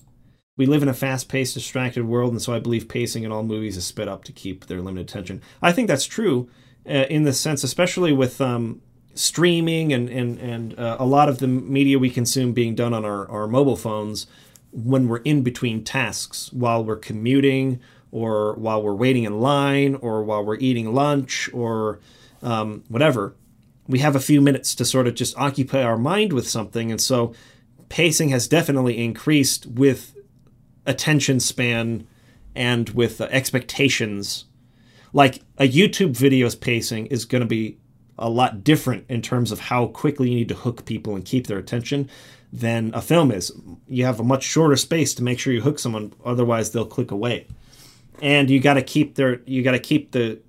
We 0.57 0.65
live 0.65 0.83
in 0.83 0.87
a 0.87 0.93
fast 0.93 1.27
paced, 1.27 1.53
distracted 1.53 2.05
world, 2.05 2.31
and 2.31 2.41
so 2.41 2.53
I 2.53 2.59
believe 2.59 2.87
pacing 2.87 3.23
in 3.23 3.31
all 3.31 3.43
movies 3.43 3.75
is 3.75 3.85
sped 3.85 4.07
up 4.07 4.23
to 4.23 4.31
keep 4.31 4.67
their 4.67 4.81
limited 4.81 5.09
attention. 5.09 5.41
I 5.61 5.73
think 5.73 5.89
that's 5.89 6.05
true 6.05 6.49
uh, 6.87 7.05
in 7.09 7.23
the 7.23 7.33
sense, 7.33 7.63
especially 7.63 8.13
with 8.13 8.39
um, 8.39 8.81
streaming 9.15 9.91
and 9.91 10.09
and 10.09 10.39
and 10.39 10.79
uh, 10.79 10.95
a 10.97 11.05
lot 11.05 11.27
of 11.27 11.39
the 11.39 11.47
media 11.47 11.99
we 11.99 12.09
consume 12.09 12.53
being 12.53 12.73
done 12.73 12.93
on 12.93 13.03
our, 13.03 13.29
our 13.29 13.47
mobile 13.47 13.75
phones 13.75 14.27
when 14.71 15.09
we're 15.09 15.17
in 15.17 15.41
between 15.41 15.83
tasks 15.83 16.51
while 16.53 16.83
we're 16.83 16.95
commuting 16.95 17.79
or 18.11 18.53
while 18.55 18.81
we're 18.81 18.95
waiting 18.95 19.23
in 19.23 19.41
line 19.41 19.95
or 19.95 20.23
while 20.23 20.43
we're 20.43 20.57
eating 20.57 20.93
lunch 20.93 21.49
or 21.53 21.99
um, 22.41 22.83
whatever 22.87 23.35
we 23.87 23.99
have 23.99 24.15
a 24.15 24.19
few 24.19 24.41
minutes 24.41 24.75
to 24.75 24.83
sort 24.83 25.07
of 25.07 25.15
just 25.15 25.37
occupy 25.37 25.81
our 25.81 25.97
mind 25.97 26.33
with 26.33 26.47
something 26.47 26.91
and 26.91 26.99
so 26.99 27.33
pacing 27.87 28.29
has 28.29 28.47
definitely 28.47 28.97
increased 28.97 29.65
with 29.65 30.14
attention 30.85 31.39
span 31.39 32.07
and 32.55 32.89
with 32.89 33.19
uh, 33.19 33.27
expectations 33.31 34.45
like 35.13 35.41
a 35.57 35.67
youtube 35.67 36.15
video's 36.15 36.55
pacing 36.55 37.05
is 37.07 37.25
going 37.25 37.41
to 37.41 37.47
be 37.47 37.77
a 38.17 38.29
lot 38.29 38.63
different 38.63 39.05
in 39.09 39.21
terms 39.21 39.51
of 39.51 39.59
how 39.59 39.87
quickly 39.87 40.29
you 40.29 40.35
need 40.35 40.49
to 40.49 40.55
hook 40.55 40.85
people 40.85 41.15
and 41.15 41.25
keep 41.25 41.47
their 41.47 41.57
attention 41.57 42.09
than 42.51 42.91
a 42.93 43.01
film 43.01 43.31
is. 43.31 43.51
You 43.87 44.05
have 44.05 44.19
a 44.19 44.23
much 44.23 44.43
shorter 44.43 44.75
space 44.75 45.13
to 45.15 45.23
make 45.23 45.39
sure 45.39 45.53
you 45.53 45.61
hook 45.61 45.79
someone, 45.79 46.13
otherwise 46.23 46.71
they'll 46.71 46.85
click 46.85 47.11
away. 47.11 47.47
And 48.21 48.49
you 48.49 48.59
got 48.61 48.75
to 48.75 48.81
keep 48.81 49.15
their 49.15 49.41
you 49.45 49.61
got 49.61 49.71
to 49.71 49.79
keep 49.79 50.11
the 50.11 50.39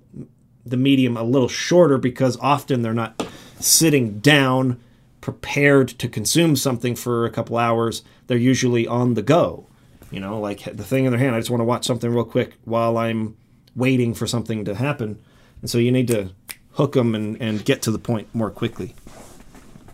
the 0.65 0.77
medium 0.77 1.17
a 1.17 1.23
little 1.23 1.49
shorter 1.49 1.97
because 1.97 2.37
often 2.37 2.81
they're 2.81 2.93
not 2.93 3.27
sitting 3.59 4.19
down 4.19 4.79
prepared 5.19 5.89
to 5.89 6.07
consume 6.07 6.55
something 6.55 6.95
for 6.95 7.25
a 7.25 7.29
couple 7.29 7.57
hours. 7.57 8.03
They're 8.27 8.37
usually 8.37 8.87
on 8.87 9.15
the 9.15 9.21
go. 9.21 9.66
You 10.11 10.19
know, 10.19 10.39
like 10.39 10.63
the 10.63 10.83
thing 10.83 11.05
in 11.05 11.11
their 11.11 11.19
hand. 11.19 11.35
I 11.35 11.39
just 11.39 11.49
want 11.49 11.61
to 11.61 11.65
watch 11.65 11.85
something 11.85 12.09
real 12.13 12.25
quick 12.25 12.53
while 12.63 12.97
I'm 12.97 13.35
waiting 13.75 14.13
for 14.13 14.25
something 14.25 14.65
to 14.65 14.75
happen. 14.75 15.21
And 15.61 15.69
so 15.69 15.77
you 15.77 15.91
need 15.91 16.07
to 16.07 16.31
hook 16.73 16.93
them 16.93 17.15
and, 17.15 17.39
and 17.41 17.65
get 17.65 17.81
to 17.83 17.91
the 17.91 17.99
point 17.99 18.33
more 18.33 18.51
quickly. 18.51 18.95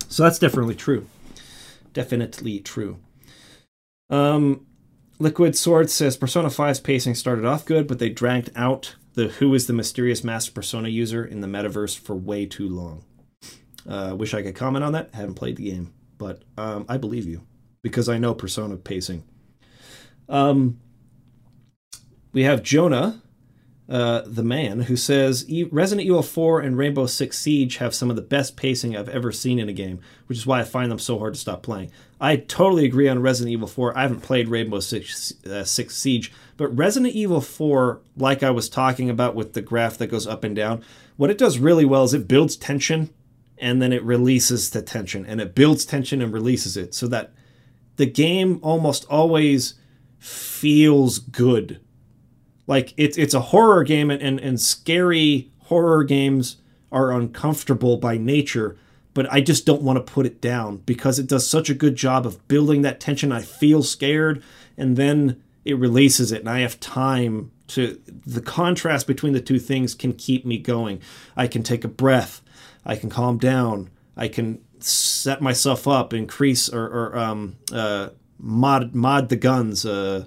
So 0.07 0.23
that's 0.23 0.39
definitely 0.39 0.75
true. 0.75 1.07
Definitely 1.93 2.59
true. 2.59 2.99
Um, 4.09 4.65
Liquid 5.19 5.55
Sword 5.55 5.89
says 5.89 6.17
Persona 6.17 6.49
5's 6.49 6.79
pacing 6.79 7.15
started 7.15 7.45
off 7.45 7.65
good, 7.65 7.87
but 7.87 7.99
they 7.99 8.09
dragged 8.09 8.51
out 8.55 8.95
the 9.13 9.27
who 9.27 9.53
is 9.53 9.67
the 9.67 9.73
mysterious 9.73 10.23
master 10.23 10.51
persona 10.51 10.89
user 10.89 11.23
in 11.23 11.41
the 11.41 11.47
metaverse 11.47 11.97
for 11.97 12.15
way 12.15 12.45
too 12.45 12.67
long. 12.67 13.03
Uh, 13.87 14.15
wish 14.17 14.33
I 14.33 14.41
could 14.41 14.55
comment 14.55 14.83
on 14.83 14.93
that. 14.93 15.13
Haven't 15.13 15.35
played 15.35 15.57
the 15.57 15.69
game, 15.69 15.93
but 16.17 16.43
um, 16.57 16.85
I 16.89 16.97
believe 16.97 17.25
you 17.25 17.43
because 17.81 18.09
I 18.09 18.17
know 18.17 18.33
persona 18.33 18.77
pacing. 18.77 19.23
Um, 20.29 20.79
we 22.31 22.43
have 22.43 22.63
Jonah, 22.63 23.21
uh, 23.87 24.23
the 24.25 24.43
man, 24.43 24.81
who 24.81 24.95
says 24.95 25.47
"E- 25.49 25.65
Resident 25.65 26.07
Evil 26.07 26.23
4 26.23 26.61
and 26.61 26.77
Rainbow 26.77 27.05
Six 27.05 27.37
Siege 27.37 27.77
have 27.77 27.93
some 27.93 28.09
of 28.09 28.15
the 28.15 28.21
best 28.21 28.55
pacing 28.55 28.95
I've 28.95 29.09
ever 29.09 29.31
seen 29.31 29.59
in 29.59 29.69
a 29.69 29.73
game, 29.73 29.99
which 30.27 30.37
is 30.37 30.47
why 30.47 30.61
I 30.61 30.63
find 30.63 30.91
them 30.91 30.99
so 30.99 31.19
hard 31.19 31.33
to 31.35 31.39
stop 31.39 31.61
playing. 31.61 31.91
I 32.19 32.37
totally 32.37 32.85
agree 32.85 33.07
on 33.07 33.21
Resident 33.21 33.51
Evil 33.51 33.67
4. 33.67 33.97
I 33.97 34.03
haven't 34.03 34.21
played 34.21 34.47
Rainbow 34.47 34.79
Six, 34.79 35.33
uh, 35.45 35.63
Six 35.63 35.97
Siege, 35.97 36.31
but 36.57 36.75
Resident 36.75 37.13
Evil 37.13 37.41
4, 37.41 38.01
like 38.17 38.41
I 38.41 38.51
was 38.51 38.69
talking 38.69 39.09
about 39.09 39.35
with 39.35 39.53
the 39.53 39.61
graph 39.61 39.97
that 39.97 40.07
goes 40.07 40.25
up 40.25 40.43
and 40.43 40.55
down, 40.55 40.83
what 41.17 41.29
it 41.29 41.37
does 41.37 41.59
really 41.59 41.85
well 41.85 42.03
is 42.03 42.13
it 42.13 42.27
builds 42.27 42.55
tension 42.55 43.09
and 43.57 43.81
then 43.81 43.93
it 43.93 44.03
releases 44.03 44.71
the 44.71 44.81
tension, 44.81 45.25
and 45.25 45.39
it 45.39 45.55
builds 45.55 45.85
tension 45.85 46.21
and 46.21 46.33
releases 46.33 46.75
it 46.75 46.93
so 46.93 47.07
that 47.07 47.31
the 47.95 48.05
game 48.05 48.59
almost 48.61 49.05
always 49.09 49.75
feels 50.23 51.19
good. 51.19 51.81
Like 52.65 52.93
it's 52.95 53.17
it's 53.17 53.33
a 53.33 53.41
horror 53.41 53.83
game 53.83 54.09
and, 54.09 54.21
and, 54.21 54.39
and 54.39 54.59
scary 54.59 55.51
horror 55.63 56.05
games 56.05 56.57
are 56.93 57.11
uncomfortable 57.11 57.97
by 57.97 58.17
nature 58.17 58.77
but 59.13 59.31
i 59.33 59.41
just 59.41 59.65
don't 59.65 59.81
want 59.81 59.97
to 59.97 60.13
put 60.13 60.25
it 60.25 60.39
down 60.39 60.77
because 60.77 61.17
it 61.19 61.27
does 61.27 61.47
such 61.47 61.69
a 61.69 61.73
good 61.73 61.95
job 61.95 62.25
of 62.25 62.47
building 62.47 62.83
that 62.83 62.99
tension. 62.99 63.31
I 63.31 63.41
feel 63.41 63.83
scared 63.83 64.43
and 64.77 64.95
then 64.95 65.41
it 65.65 65.77
releases 65.77 66.31
it 66.31 66.41
and 66.41 66.49
i 66.49 66.59
have 66.59 66.79
time 66.79 67.51
to 67.67 67.99
the 68.25 68.41
contrast 68.41 69.07
between 69.07 69.33
the 69.33 69.41
two 69.41 69.59
things 69.59 69.95
can 69.95 70.13
keep 70.13 70.45
me 70.45 70.57
going. 70.57 71.01
I 71.35 71.47
can 71.47 71.63
take 71.63 71.83
a 71.83 71.89
breath 71.89 72.41
i 72.85 72.95
can 72.95 73.09
calm 73.09 73.37
down 73.37 73.89
i 74.15 74.29
can 74.29 74.61
set 74.79 75.41
myself 75.41 75.87
up 75.87 76.13
increase 76.13 76.69
or, 76.69 76.85
or 76.85 77.17
um, 77.17 77.55
uh, 77.73 78.09
mod 78.43 78.93
mod 78.93 79.29
the 79.29 79.37
guns 79.37 79.85
uh, 79.85 80.25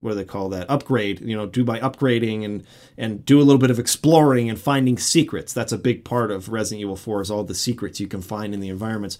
what 0.00 0.10
do 0.10 0.14
they 0.16 0.24
call 0.24 0.48
that 0.48 0.68
upgrade 0.68 1.20
you 1.20 1.36
know 1.36 1.46
do 1.46 1.64
by 1.64 1.78
upgrading 1.78 2.44
and 2.44 2.66
and 2.98 3.24
do 3.24 3.38
a 3.38 3.44
little 3.44 3.58
bit 3.58 3.70
of 3.70 3.78
exploring 3.78 4.50
and 4.50 4.60
finding 4.60 4.98
secrets 4.98 5.52
that's 5.52 5.70
a 5.70 5.78
big 5.78 6.04
part 6.04 6.32
of 6.32 6.48
resident 6.48 6.80
evil 6.80 6.96
4 6.96 7.22
is 7.22 7.30
all 7.30 7.44
the 7.44 7.54
secrets 7.54 8.00
you 8.00 8.08
can 8.08 8.20
find 8.20 8.52
in 8.52 8.58
the 8.58 8.68
environments 8.68 9.16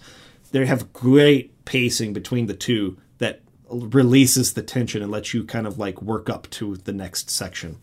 they 0.51 0.65
have 0.65 0.91
great 0.91 1.63
pacing 1.63 2.11
between 2.11 2.47
the 2.47 2.53
two 2.53 2.97
that 3.17 3.41
releases 3.69 4.53
the 4.53 4.61
tension 4.61 5.01
and 5.01 5.09
lets 5.09 5.33
you 5.33 5.45
kind 5.45 5.65
of 5.65 5.79
like 5.79 6.01
work 6.01 6.29
up 6.29 6.49
to 6.49 6.75
the 6.75 6.93
next 6.93 7.29
section 7.29 7.77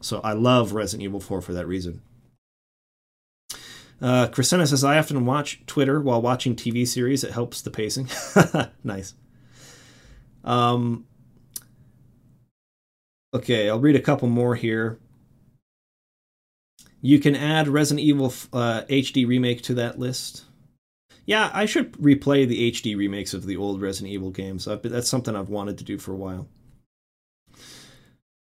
so 0.00 0.20
i 0.24 0.32
love 0.32 0.72
resident 0.72 1.04
evil 1.04 1.20
4 1.20 1.40
for 1.40 1.52
that 1.52 1.68
reason 1.68 2.02
uh, 4.02 4.32
says, 4.32 4.82
I 4.82 4.96
often 4.96 5.26
watch 5.26 5.60
Twitter 5.66 6.00
while 6.00 6.22
watching 6.22 6.56
TV 6.56 6.88
series. 6.88 7.22
It 7.22 7.32
helps 7.32 7.60
the 7.60 7.70
pacing. 7.70 8.08
nice. 8.82 9.12
Um, 10.44 11.06
Okay, 13.32 13.68
I'll 13.68 13.80
read 13.80 13.96
a 13.96 14.00
couple 14.00 14.28
more 14.28 14.56
here. 14.56 14.98
You 17.00 17.20
can 17.20 17.36
add 17.36 17.68
Resident 17.68 18.04
Evil 18.04 18.34
uh, 18.52 18.82
HD 18.88 19.26
remake 19.26 19.62
to 19.62 19.74
that 19.74 19.98
list. 19.98 20.44
Yeah, 21.26 21.50
I 21.54 21.64
should 21.64 21.92
replay 21.92 22.46
the 22.46 22.72
HD 22.72 22.96
remakes 22.96 23.32
of 23.32 23.46
the 23.46 23.56
old 23.56 23.80
Resident 23.80 24.12
Evil 24.12 24.30
games. 24.30 24.64
That's 24.64 25.08
something 25.08 25.36
I've 25.36 25.48
wanted 25.48 25.78
to 25.78 25.84
do 25.84 25.96
for 25.96 26.12
a 26.12 26.16
while. 26.16 26.48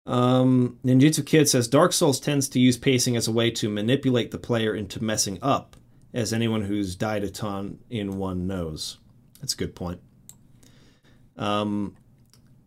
Um, 0.08 0.80
Ninjutsu 0.84 1.24
Kid 1.24 1.48
says 1.48 1.68
Dark 1.68 1.94
Souls 1.94 2.20
tends 2.20 2.50
to 2.50 2.60
use 2.60 2.78
pacing 2.78 3.16
as 3.16 3.28
a 3.28 3.32
way 3.32 3.52
to 3.52 3.70
manipulate 3.70 4.32
the 4.32 4.40
player 4.40 4.74
into 4.74 5.04
messing 5.04 5.38
up, 5.42 5.76
as 6.16 6.34
anyone 6.34 6.64
who's 6.64 6.96
died 6.96 7.24
a 7.24 7.30
ton 7.30 7.78
in 7.92 8.18
one 8.18 8.48
knows. 8.48 8.98
That's 9.40 9.54
a 9.54 9.58
good 9.58 9.76
point. 9.76 10.02
Um, 11.40 11.96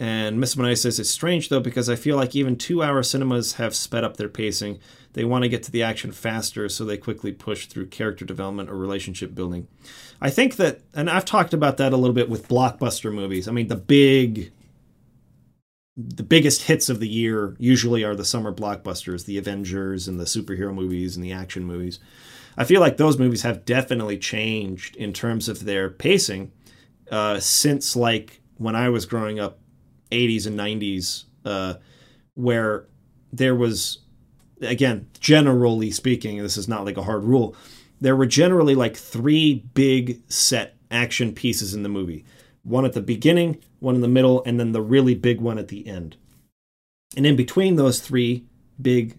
and 0.01 0.41
Miss 0.41 0.57
Money 0.57 0.75
says 0.75 0.99
it's 0.99 1.11
strange 1.11 1.49
though 1.49 1.61
because 1.61 1.89
I 1.89 1.95
feel 1.95 2.17
like 2.17 2.35
even 2.35 2.57
two-hour 2.57 3.05
cinemas 3.05 3.53
have 3.55 3.73
sped 3.73 4.03
up 4.03 4.17
their 4.17 4.29
pacing. 4.29 4.81
They 5.13 5.25
want 5.25 5.45
to 5.45 5.49
get 5.49 5.63
to 5.65 5.71
the 5.71 5.85
action 5.85 6.11
faster, 6.11 6.69
so 6.69 6.85
they 6.85 6.97
quickly 6.97 7.31
push 7.31 7.67
through 7.67 7.87
character 7.87 8.25
development 8.25 8.69
or 8.69 8.77
relationship 8.77 9.33
building. 9.33 9.69
I 10.21 10.31
think 10.31 10.57
that, 10.57 10.81
and 10.93 11.09
I've 11.09 11.25
talked 11.25 11.55
about 11.55 11.77
that 11.77 11.93
a 11.93 11.97
little 11.97 12.15
bit 12.15 12.29
with 12.29 12.49
blockbuster 12.49 13.15
movies. 13.15 13.47
I 13.47 13.53
mean, 13.53 13.69
the 13.69 13.77
big, 13.77 14.53
the 15.97 16.25
biggest 16.25 16.63
hits 16.63 16.89
of 16.89 16.99
the 16.99 17.09
year 17.09 17.55
usually 17.61 18.03
are 18.03 18.17
the 18.17 18.25
summer 18.25 18.53
blockbusters, 18.53 19.27
the 19.27 19.39
Avengers 19.39 20.09
and 20.09 20.19
the 20.19 20.25
superhero 20.25 20.75
movies 20.75 21.15
and 21.15 21.25
the 21.25 21.33
action 21.33 21.65
movies. 21.65 22.01
I 22.57 22.65
feel 22.65 22.81
like 22.81 22.97
those 22.97 23.19
movies 23.19 23.43
have 23.43 23.65
definitely 23.65 24.19
changed 24.19 24.97
in 24.97 25.13
terms 25.13 25.49
of 25.49 25.65
their 25.65 25.91
pacing 25.91 26.51
uh, 27.11 27.39
since 27.39 27.95
like 27.95 28.42
when 28.63 28.77
I 28.77 28.89
was 28.89 29.07
growing 29.07 29.41
up 29.41 29.59
80s 30.11 30.47
and 30.47 30.59
90s 30.59 31.25
uh, 31.45 31.75
where 32.35 32.87
there 33.33 33.55
was 33.55 33.99
again 34.61 35.09
generally 35.19 35.91
speaking 35.91 36.39
this 36.39 36.57
is 36.57 36.69
not 36.69 36.85
like 36.85 36.97
a 36.97 37.03
hard 37.03 37.25
rule 37.25 37.57
there 38.03 38.17
were 38.17 38.27
generally 38.27 38.75
like 38.75 38.97
three 38.97 39.65
big 39.75 40.21
set 40.29 40.77
action 40.91 41.33
pieces 41.33 41.73
in 41.73 41.85
the 41.85 41.89
movie. 41.89 42.25
One 42.65 42.85
at 42.85 42.95
the 42.95 43.01
beginning 43.01 43.63
one 43.79 43.95
in 43.95 44.01
the 44.01 44.09
middle 44.09 44.43
and 44.45 44.59
then 44.59 44.73
the 44.73 44.83
really 44.83 45.15
big 45.15 45.41
one 45.41 45.57
at 45.57 45.69
the 45.69 45.87
end. 45.87 46.17
And 47.17 47.25
in 47.25 47.37
between 47.37 47.77
those 47.77 48.01
three 48.01 48.45
big 48.81 49.19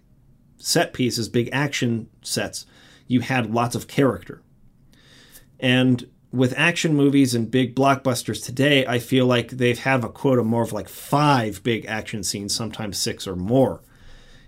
set 0.58 0.92
pieces 0.92 1.28
big 1.30 1.48
action 1.50 2.08
sets 2.20 2.66
you 3.06 3.20
had 3.20 3.54
lots 3.54 3.74
of 3.74 3.88
character. 3.88 4.42
And 5.58 6.06
with 6.34 6.52
action 6.56 6.96
movies 6.96 7.32
and 7.32 7.48
big 7.48 7.76
blockbusters 7.76 8.44
today, 8.44 8.84
I 8.84 8.98
feel 8.98 9.24
like 9.24 9.50
they 9.50 9.72
have 9.74 10.02
a 10.02 10.08
quota 10.08 10.42
more 10.42 10.62
of 10.62 10.72
like 10.72 10.88
five 10.88 11.62
big 11.62 11.86
action 11.86 12.24
scenes, 12.24 12.52
sometimes 12.52 12.98
six 12.98 13.28
or 13.28 13.36
more. 13.36 13.82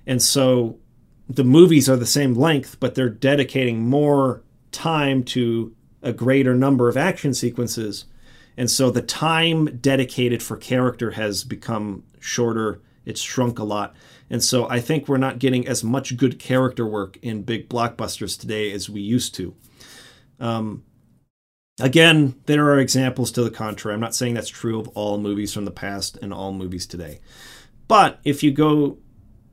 And 0.04 0.20
so 0.20 0.80
the 1.28 1.44
movies 1.44 1.88
are 1.88 1.96
the 1.96 2.04
same 2.04 2.34
length, 2.34 2.80
but 2.80 2.96
they're 2.96 3.08
dedicating 3.08 3.88
more 3.88 4.42
time 4.72 5.22
to 5.24 5.76
a 6.02 6.12
greater 6.12 6.56
number 6.56 6.88
of 6.88 6.96
action 6.96 7.32
sequences. 7.32 8.06
And 8.56 8.68
so 8.68 8.90
the 8.90 9.02
time 9.02 9.76
dedicated 9.76 10.42
for 10.42 10.56
character 10.56 11.12
has 11.12 11.44
become 11.44 12.02
shorter, 12.18 12.80
it's 13.04 13.20
shrunk 13.20 13.60
a 13.60 13.64
lot. 13.64 13.94
And 14.28 14.42
so 14.42 14.68
I 14.68 14.80
think 14.80 15.06
we're 15.06 15.18
not 15.18 15.38
getting 15.38 15.68
as 15.68 15.84
much 15.84 16.16
good 16.16 16.40
character 16.40 16.84
work 16.84 17.16
in 17.22 17.42
big 17.42 17.68
blockbusters 17.68 18.38
today 18.38 18.72
as 18.72 18.90
we 18.90 19.00
used 19.00 19.36
to. 19.36 19.54
Um, 20.40 20.82
Again, 21.78 22.34
there 22.46 22.64
are 22.70 22.78
examples 22.78 23.30
to 23.32 23.44
the 23.44 23.50
contrary. 23.50 23.94
I'm 23.94 24.00
not 24.00 24.14
saying 24.14 24.34
that's 24.34 24.48
true 24.48 24.80
of 24.80 24.88
all 24.88 25.18
movies 25.18 25.52
from 25.52 25.66
the 25.66 25.70
past 25.70 26.16
and 26.22 26.32
all 26.32 26.52
movies 26.52 26.86
today. 26.86 27.20
But 27.86 28.18
if 28.24 28.42
you 28.42 28.50
go 28.50 28.98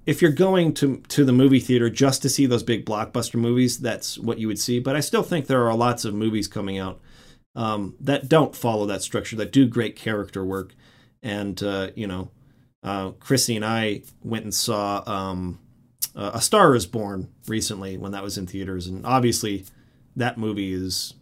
if 0.05 0.21
you're 0.21 0.31
going 0.31 0.73
to 0.75 0.97
to 1.09 1.23
the 1.23 1.31
movie 1.31 1.59
theater 1.59 1.89
just 1.89 2.21
to 2.21 2.29
see 2.29 2.45
those 2.45 2.63
big 2.63 2.85
blockbuster 2.85 3.35
movies, 3.35 3.79
that's 3.79 4.17
what 4.17 4.37
you 4.37 4.47
would 4.47 4.59
see. 4.59 4.79
But 4.79 4.95
I 4.95 4.99
still 4.99 5.23
think 5.23 5.47
there 5.47 5.67
are 5.67 5.75
lots 5.75 6.05
of 6.05 6.13
movies 6.13 6.47
coming 6.47 6.77
out 6.77 6.99
um, 7.55 7.95
that 7.99 8.29
don't 8.29 8.55
follow 8.55 8.85
that 8.87 9.01
structure, 9.01 9.35
that 9.37 9.51
do 9.51 9.67
great 9.67 9.95
character 9.95 10.43
work. 10.43 10.73
And 11.21 11.61
uh, 11.63 11.91
you 11.95 12.07
know, 12.07 12.31
uh, 12.83 13.11
Chrissy 13.11 13.55
and 13.55 13.65
I 13.65 14.03
went 14.21 14.43
and 14.43 14.53
saw 14.53 15.03
um, 15.05 15.59
uh, 16.15 16.31
A 16.33 16.41
Star 16.41 16.75
Is 16.75 16.85
Born 16.85 17.29
recently 17.47 17.97
when 17.97 18.11
that 18.11 18.23
was 18.23 18.37
in 18.37 18.47
theaters, 18.47 18.87
and 18.87 19.05
obviously 19.05 19.65
that 20.15 20.37
movie 20.37 20.73
is 20.73 21.13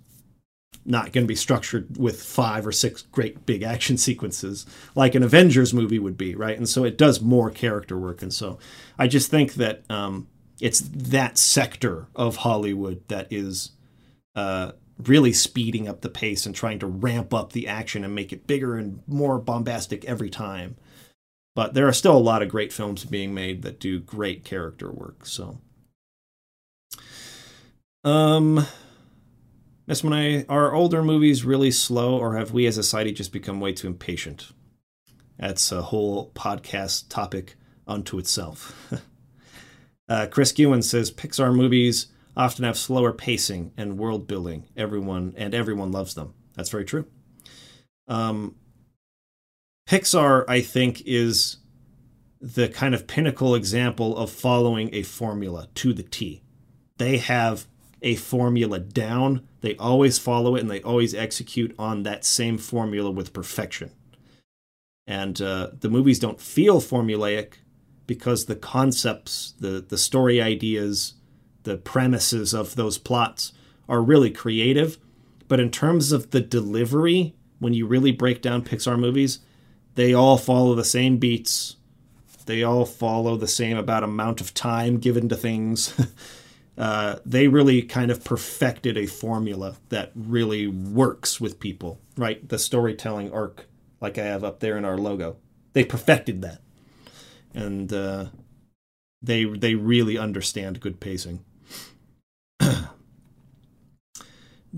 not 0.86 1.12
going 1.12 1.24
to 1.24 1.28
be 1.28 1.36
structured 1.36 1.98
with 1.98 2.22
five 2.22 2.66
or 2.66 2.72
six 2.72 3.03
great 3.03 3.45
big 3.45 3.64
action 3.64 3.98
sequences 3.98 4.66
like 4.95 5.16
an 5.16 5.24
Avengers 5.24 5.74
movie 5.74 5.99
would 5.99 6.18
be, 6.18 6.36
right? 6.36 6.58
And 6.58 6.68
so 6.68 6.84
it 6.84 6.98
does 6.98 7.22
more 7.22 7.52
character 7.52 7.98
work. 7.98 8.22
And 8.22 8.34
so 8.34 8.58
I 8.98 9.08
just 9.08 9.30
think 9.30 9.53
that 9.56 9.84
um, 9.90 10.28
it's 10.60 10.80
that 10.80 11.38
sector 11.38 12.08
of 12.16 12.38
Hollywood 12.38 13.08
that 13.10 13.28
is 13.32 13.72
uh, 14.36 14.72
really 15.03 15.34
speeding 15.34 15.88
up 15.88 16.02
the 16.02 16.10
pace 16.10 16.45
and 16.45 16.56
trying 16.56 16.80
to 16.80 16.88
ramp 16.88 17.34
up 17.34 17.53
the 17.53 17.68
action 17.68 18.03
and 18.03 18.16
make 18.16 18.32
it 18.32 18.48
bigger 18.48 18.78
and 18.78 19.02
more 19.08 19.40
bombastic 19.40 20.06
every 20.06 20.30
time. 20.30 20.78
But 21.56 21.74
there 21.74 21.88
are 21.88 21.94
still 21.94 22.16
a 22.16 22.20
lot 22.20 22.41
of 22.41 22.49
great 22.49 22.72
films 22.72 23.03
being 23.03 23.34
made 23.34 23.64
that 23.64 23.80
do 23.80 23.99
great 23.99 24.45
character 24.45 24.90
work. 24.90 25.26
So, 25.26 25.60
um, 28.03 28.66
Miss 29.92 30.06
are 30.48 30.74
older 30.74 31.04
movies 31.04 31.44
really 31.44 31.70
slow, 31.70 32.18
or 32.18 32.38
have 32.38 32.54
we 32.54 32.66
as 32.66 32.78
a 32.78 32.84
society 32.84 33.12
just 33.12 33.34
become 33.34 33.60
way 33.60 33.74
too 33.74 33.88
impatient? 33.88 34.54
That's 35.38 35.70
a 35.70 35.82
whole 35.82 36.32
podcast 36.34 37.10
topic 37.10 37.56
unto 37.86 38.18
itself. 38.18 38.90
uh, 40.08 40.28
Chris 40.32 40.54
Gewen 40.54 40.82
says 40.82 41.12
Pixar 41.12 41.54
movies 41.54 42.08
often 42.38 42.64
have 42.64 42.78
slower 42.78 43.12
pacing 43.12 43.74
and 43.76 43.98
world 43.98 44.28
building. 44.28 44.66
Everyone 44.78 45.34
and 45.36 45.54
everyone 45.54 45.92
loves 45.92 46.14
them. 46.14 46.36
That's 46.56 46.70
very 46.70 46.86
true. 46.86 47.06
Um, 48.08 48.56
Pixar, 49.90 50.46
I 50.48 50.62
think, 50.62 51.04
is 51.06 51.58
the 52.40 52.70
kind 52.70 52.96
of 52.96 53.08
pinnacle 53.08 53.56
example 53.56 54.16
of 54.16 54.32
following 54.32 54.90
a 54.94 55.04
formula 55.04 55.68
to 55.76 55.92
the 55.92 56.04
T. 56.04 56.44
They 56.98 57.18
have 57.18 57.68
a 58.02 58.15
formula 58.15 58.80
down. 58.80 59.48
They 59.61 59.76
always 59.78 60.18
follow 60.18 60.56
it 60.56 60.61
and 60.61 60.72
they 60.72 60.82
always 60.82 61.14
execute 61.14 61.76
on 61.78 62.03
that 62.03 62.26
same 62.26 62.57
formula 62.57 63.11
with 63.11 63.34
perfection. 63.34 63.91
And 65.06 65.41
uh, 65.41 65.69
the 65.80 65.90
movies 65.90 66.19
don't 66.19 66.40
feel 66.40 66.80
formulaic, 66.82 67.56
because 68.11 68.45
the 68.45 68.57
concepts, 68.57 69.53
the 69.60 69.86
the 69.88 69.98
story 69.98 70.41
ideas, 70.41 71.14
the 71.64 71.78
premises 71.78 72.53
of 72.53 72.76
those 72.76 72.98
plots 72.98 73.53
are 73.88 74.02
really 74.02 74.30
creative. 74.30 74.98
But 75.48 75.61
in 75.61 75.72
terms 75.72 76.11
of 76.11 76.32
the 76.32 76.41
delivery, 76.41 77.36
when 77.60 77.73
you 77.73 77.88
really 77.88 78.11
break 78.11 78.41
down 78.41 78.64
Pixar 78.64 78.99
movies, 78.99 79.40
they 79.95 80.14
all 80.14 80.38
follow 80.38 80.76
the 80.76 80.84
same 80.84 81.19
beats. 81.19 81.78
They 82.45 82.64
all 82.64 82.86
follow 82.86 83.38
the 83.38 83.48
same 83.48 83.78
about 83.78 84.03
amount 84.03 84.41
of 84.41 84.53
time 84.53 84.98
given 84.98 85.30
to 85.30 85.38
things. 85.38 85.94
uh, 86.82 87.20
they 87.24 87.48
really 87.48 87.84
kind 87.84 88.10
of 88.10 88.24
perfected 88.24 88.98
a 88.98 89.06
formula 89.06 89.78
that 89.90 90.12
really 90.16 90.66
works 90.66 91.40
with 91.40 91.60
people, 91.60 92.02
right? 92.18 92.49
The 92.49 92.58
storytelling 92.58 93.32
arc, 93.32 93.68
like 94.02 94.18
I 94.18 94.24
have 94.24 94.44
up 94.44 94.62
there 94.62 94.80
in 94.80 94.84
our 94.84 94.98
logo, 94.98 95.38
they 95.74 95.86
perfected 95.86 96.41
that, 96.41 96.60
and 97.53 97.94
uh, 97.94 98.26
they 99.22 99.45
they 99.45 99.76
really 99.76 100.18
understand 100.18 100.80
good 100.80 100.99
pacing. 100.99 101.45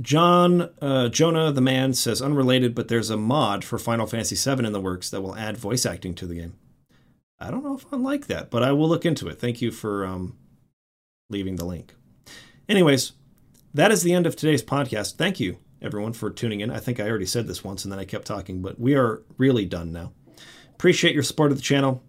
John 0.01 0.71
uh, 0.81 1.07
Jonah 1.07 1.53
the 1.53 1.61
man 1.61 1.93
says 1.93 2.21
unrelated, 2.21 2.75
but 2.75 2.89
there's 2.89 3.11
a 3.11 3.15
mod 3.15 3.63
for 3.63 3.79
Final 3.79 4.07
Fantasy 4.07 4.35
VII 4.35 4.65
in 4.65 4.73
the 4.73 4.81
works 4.81 5.09
that 5.09 5.21
will 5.21 5.37
add 5.37 5.55
voice 5.55 5.85
acting 5.85 6.15
to 6.15 6.25
the 6.25 6.35
game. 6.35 6.55
I 7.39 7.49
don't 7.49 7.63
know 7.63 7.75
if 7.75 7.85
I 7.93 7.95
like 7.95 8.27
that, 8.27 8.51
but 8.51 8.61
I 8.61 8.73
will 8.73 8.89
look 8.89 9.05
into 9.05 9.29
it. 9.29 9.39
Thank 9.39 9.61
you 9.61 9.71
for 9.71 10.05
um, 10.05 10.35
leaving 11.29 11.55
the 11.55 11.65
link. 11.65 11.95
Anyways, 12.67 13.13
that 13.73 13.91
is 13.91 14.03
the 14.03 14.13
end 14.13 14.27
of 14.27 14.35
today's 14.35 14.63
podcast. 14.63 15.15
Thank 15.15 15.39
you, 15.39 15.57
everyone, 15.81 16.13
for 16.13 16.29
tuning 16.29 16.61
in. 16.61 16.69
I 16.69 16.79
think 16.79 16.99
I 16.99 17.09
already 17.09 17.25
said 17.25 17.47
this 17.47 17.63
once 17.63 17.83
and 17.83 17.91
then 17.91 17.99
I 17.99 18.05
kept 18.05 18.25
talking, 18.25 18.61
but 18.61 18.79
we 18.79 18.95
are 18.95 19.23
really 19.37 19.65
done 19.65 19.91
now. 19.91 20.13
Appreciate 20.73 21.13
your 21.13 21.23
support 21.23 21.51
of 21.51 21.57
the 21.57 21.63
channel. 21.63 22.03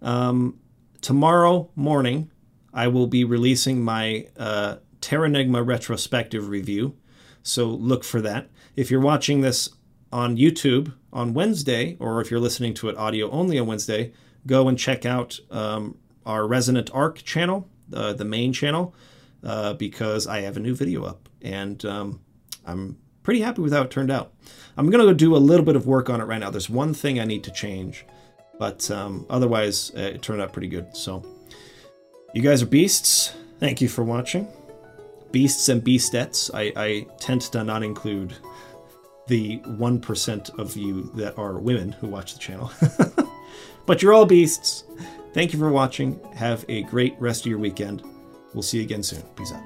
Um, 0.00 0.58
tomorrow 1.00 1.70
morning, 1.74 2.30
I 2.74 2.88
will 2.88 3.06
be 3.06 3.24
releasing 3.24 3.82
my 3.82 4.28
uh, 4.36 4.76
Terranigma 5.00 5.66
retrospective 5.66 6.48
review, 6.48 6.96
so 7.42 7.66
look 7.66 8.04
for 8.04 8.20
that. 8.20 8.48
If 8.76 8.90
you're 8.90 9.00
watching 9.00 9.40
this 9.40 9.68
on 10.12 10.36
YouTube 10.36 10.94
on 11.12 11.34
Wednesday, 11.34 11.96
or 12.00 12.20
if 12.20 12.30
you're 12.30 12.40
listening 12.40 12.74
to 12.74 12.88
it 12.88 12.96
audio 12.96 13.30
only 13.30 13.58
on 13.58 13.66
Wednesday, 13.66 14.12
go 14.46 14.68
and 14.68 14.78
check 14.78 15.04
out 15.04 15.38
um, 15.50 15.96
our 16.24 16.46
Resonant 16.46 16.90
Arc 16.92 17.18
channel, 17.18 17.68
uh, 17.94 18.12
the 18.12 18.24
main 18.24 18.52
channel, 18.52 18.94
uh, 19.42 19.74
because 19.74 20.26
I 20.26 20.40
have 20.42 20.56
a 20.56 20.60
new 20.60 20.74
video 20.74 21.04
up, 21.04 21.28
and 21.40 21.84
um, 21.84 22.20
I'm 22.66 22.98
pretty 23.22 23.40
happy 23.40 23.62
with 23.62 23.72
how 23.72 23.82
it 23.82 23.90
turned 23.90 24.10
out. 24.10 24.32
I'm 24.76 24.90
gonna 24.90 25.04
go 25.04 25.12
do 25.12 25.36
a 25.36 25.38
little 25.38 25.64
bit 25.64 25.76
of 25.76 25.86
work 25.86 26.08
on 26.10 26.20
it 26.20 26.24
right 26.24 26.38
now. 26.40 26.50
There's 26.50 26.70
one 26.70 26.94
thing 26.94 27.20
I 27.20 27.24
need 27.24 27.44
to 27.44 27.50
change, 27.50 28.04
but 28.58 28.90
um, 28.90 29.26
otherwise 29.28 29.92
uh, 29.96 30.00
it 30.00 30.22
turned 30.22 30.40
out 30.40 30.52
pretty 30.52 30.68
good. 30.68 30.96
So, 30.96 31.24
you 32.34 32.42
guys 32.42 32.62
are 32.62 32.66
beasts. 32.66 33.34
Thank 33.58 33.80
you 33.80 33.88
for 33.88 34.02
watching. 34.02 34.48
Beasts 35.30 35.68
and 35.68 35.82
beastettes. 35.82 36.50
I, 36.52 36.72
I 36.76 37.06
tend 37.20 37.42
to 37.42 37.64
not 37.64 37.82
include 37.82 38.34
the 39.28 39.58
1% 39.60 40.58
of 40.58 40.76
you 40.76 41.10
that 41.14 41.38
are 41.38 41.58
women 41.58 41.92
who 41.92 42.08
watch 42.08 42.34
the 42.34 42.40
channel. 42.40 42.70
but 43.86 44.02
you're 44.02 44.12
all 44.12 44.26
beasts. 44.26 44.84
Thank 45.32 45.52
you 45.52 45.58
for 45.58 45.70
watching. 45.70 46.20
Have 46.34 46.64
a 46.68 46.82
great 46.84 47.16
rest 47.18 47.42
of 47.42 47.46
your 47.46 47.58
weekend. 47.58 48.02
We'll 48.52 48.62
see 48.62 48.78
you 48.78 48.84
again 48.84 49.02
soon. 49.02 49.22
Peace 49.34 49.52
out. 49.52 49.62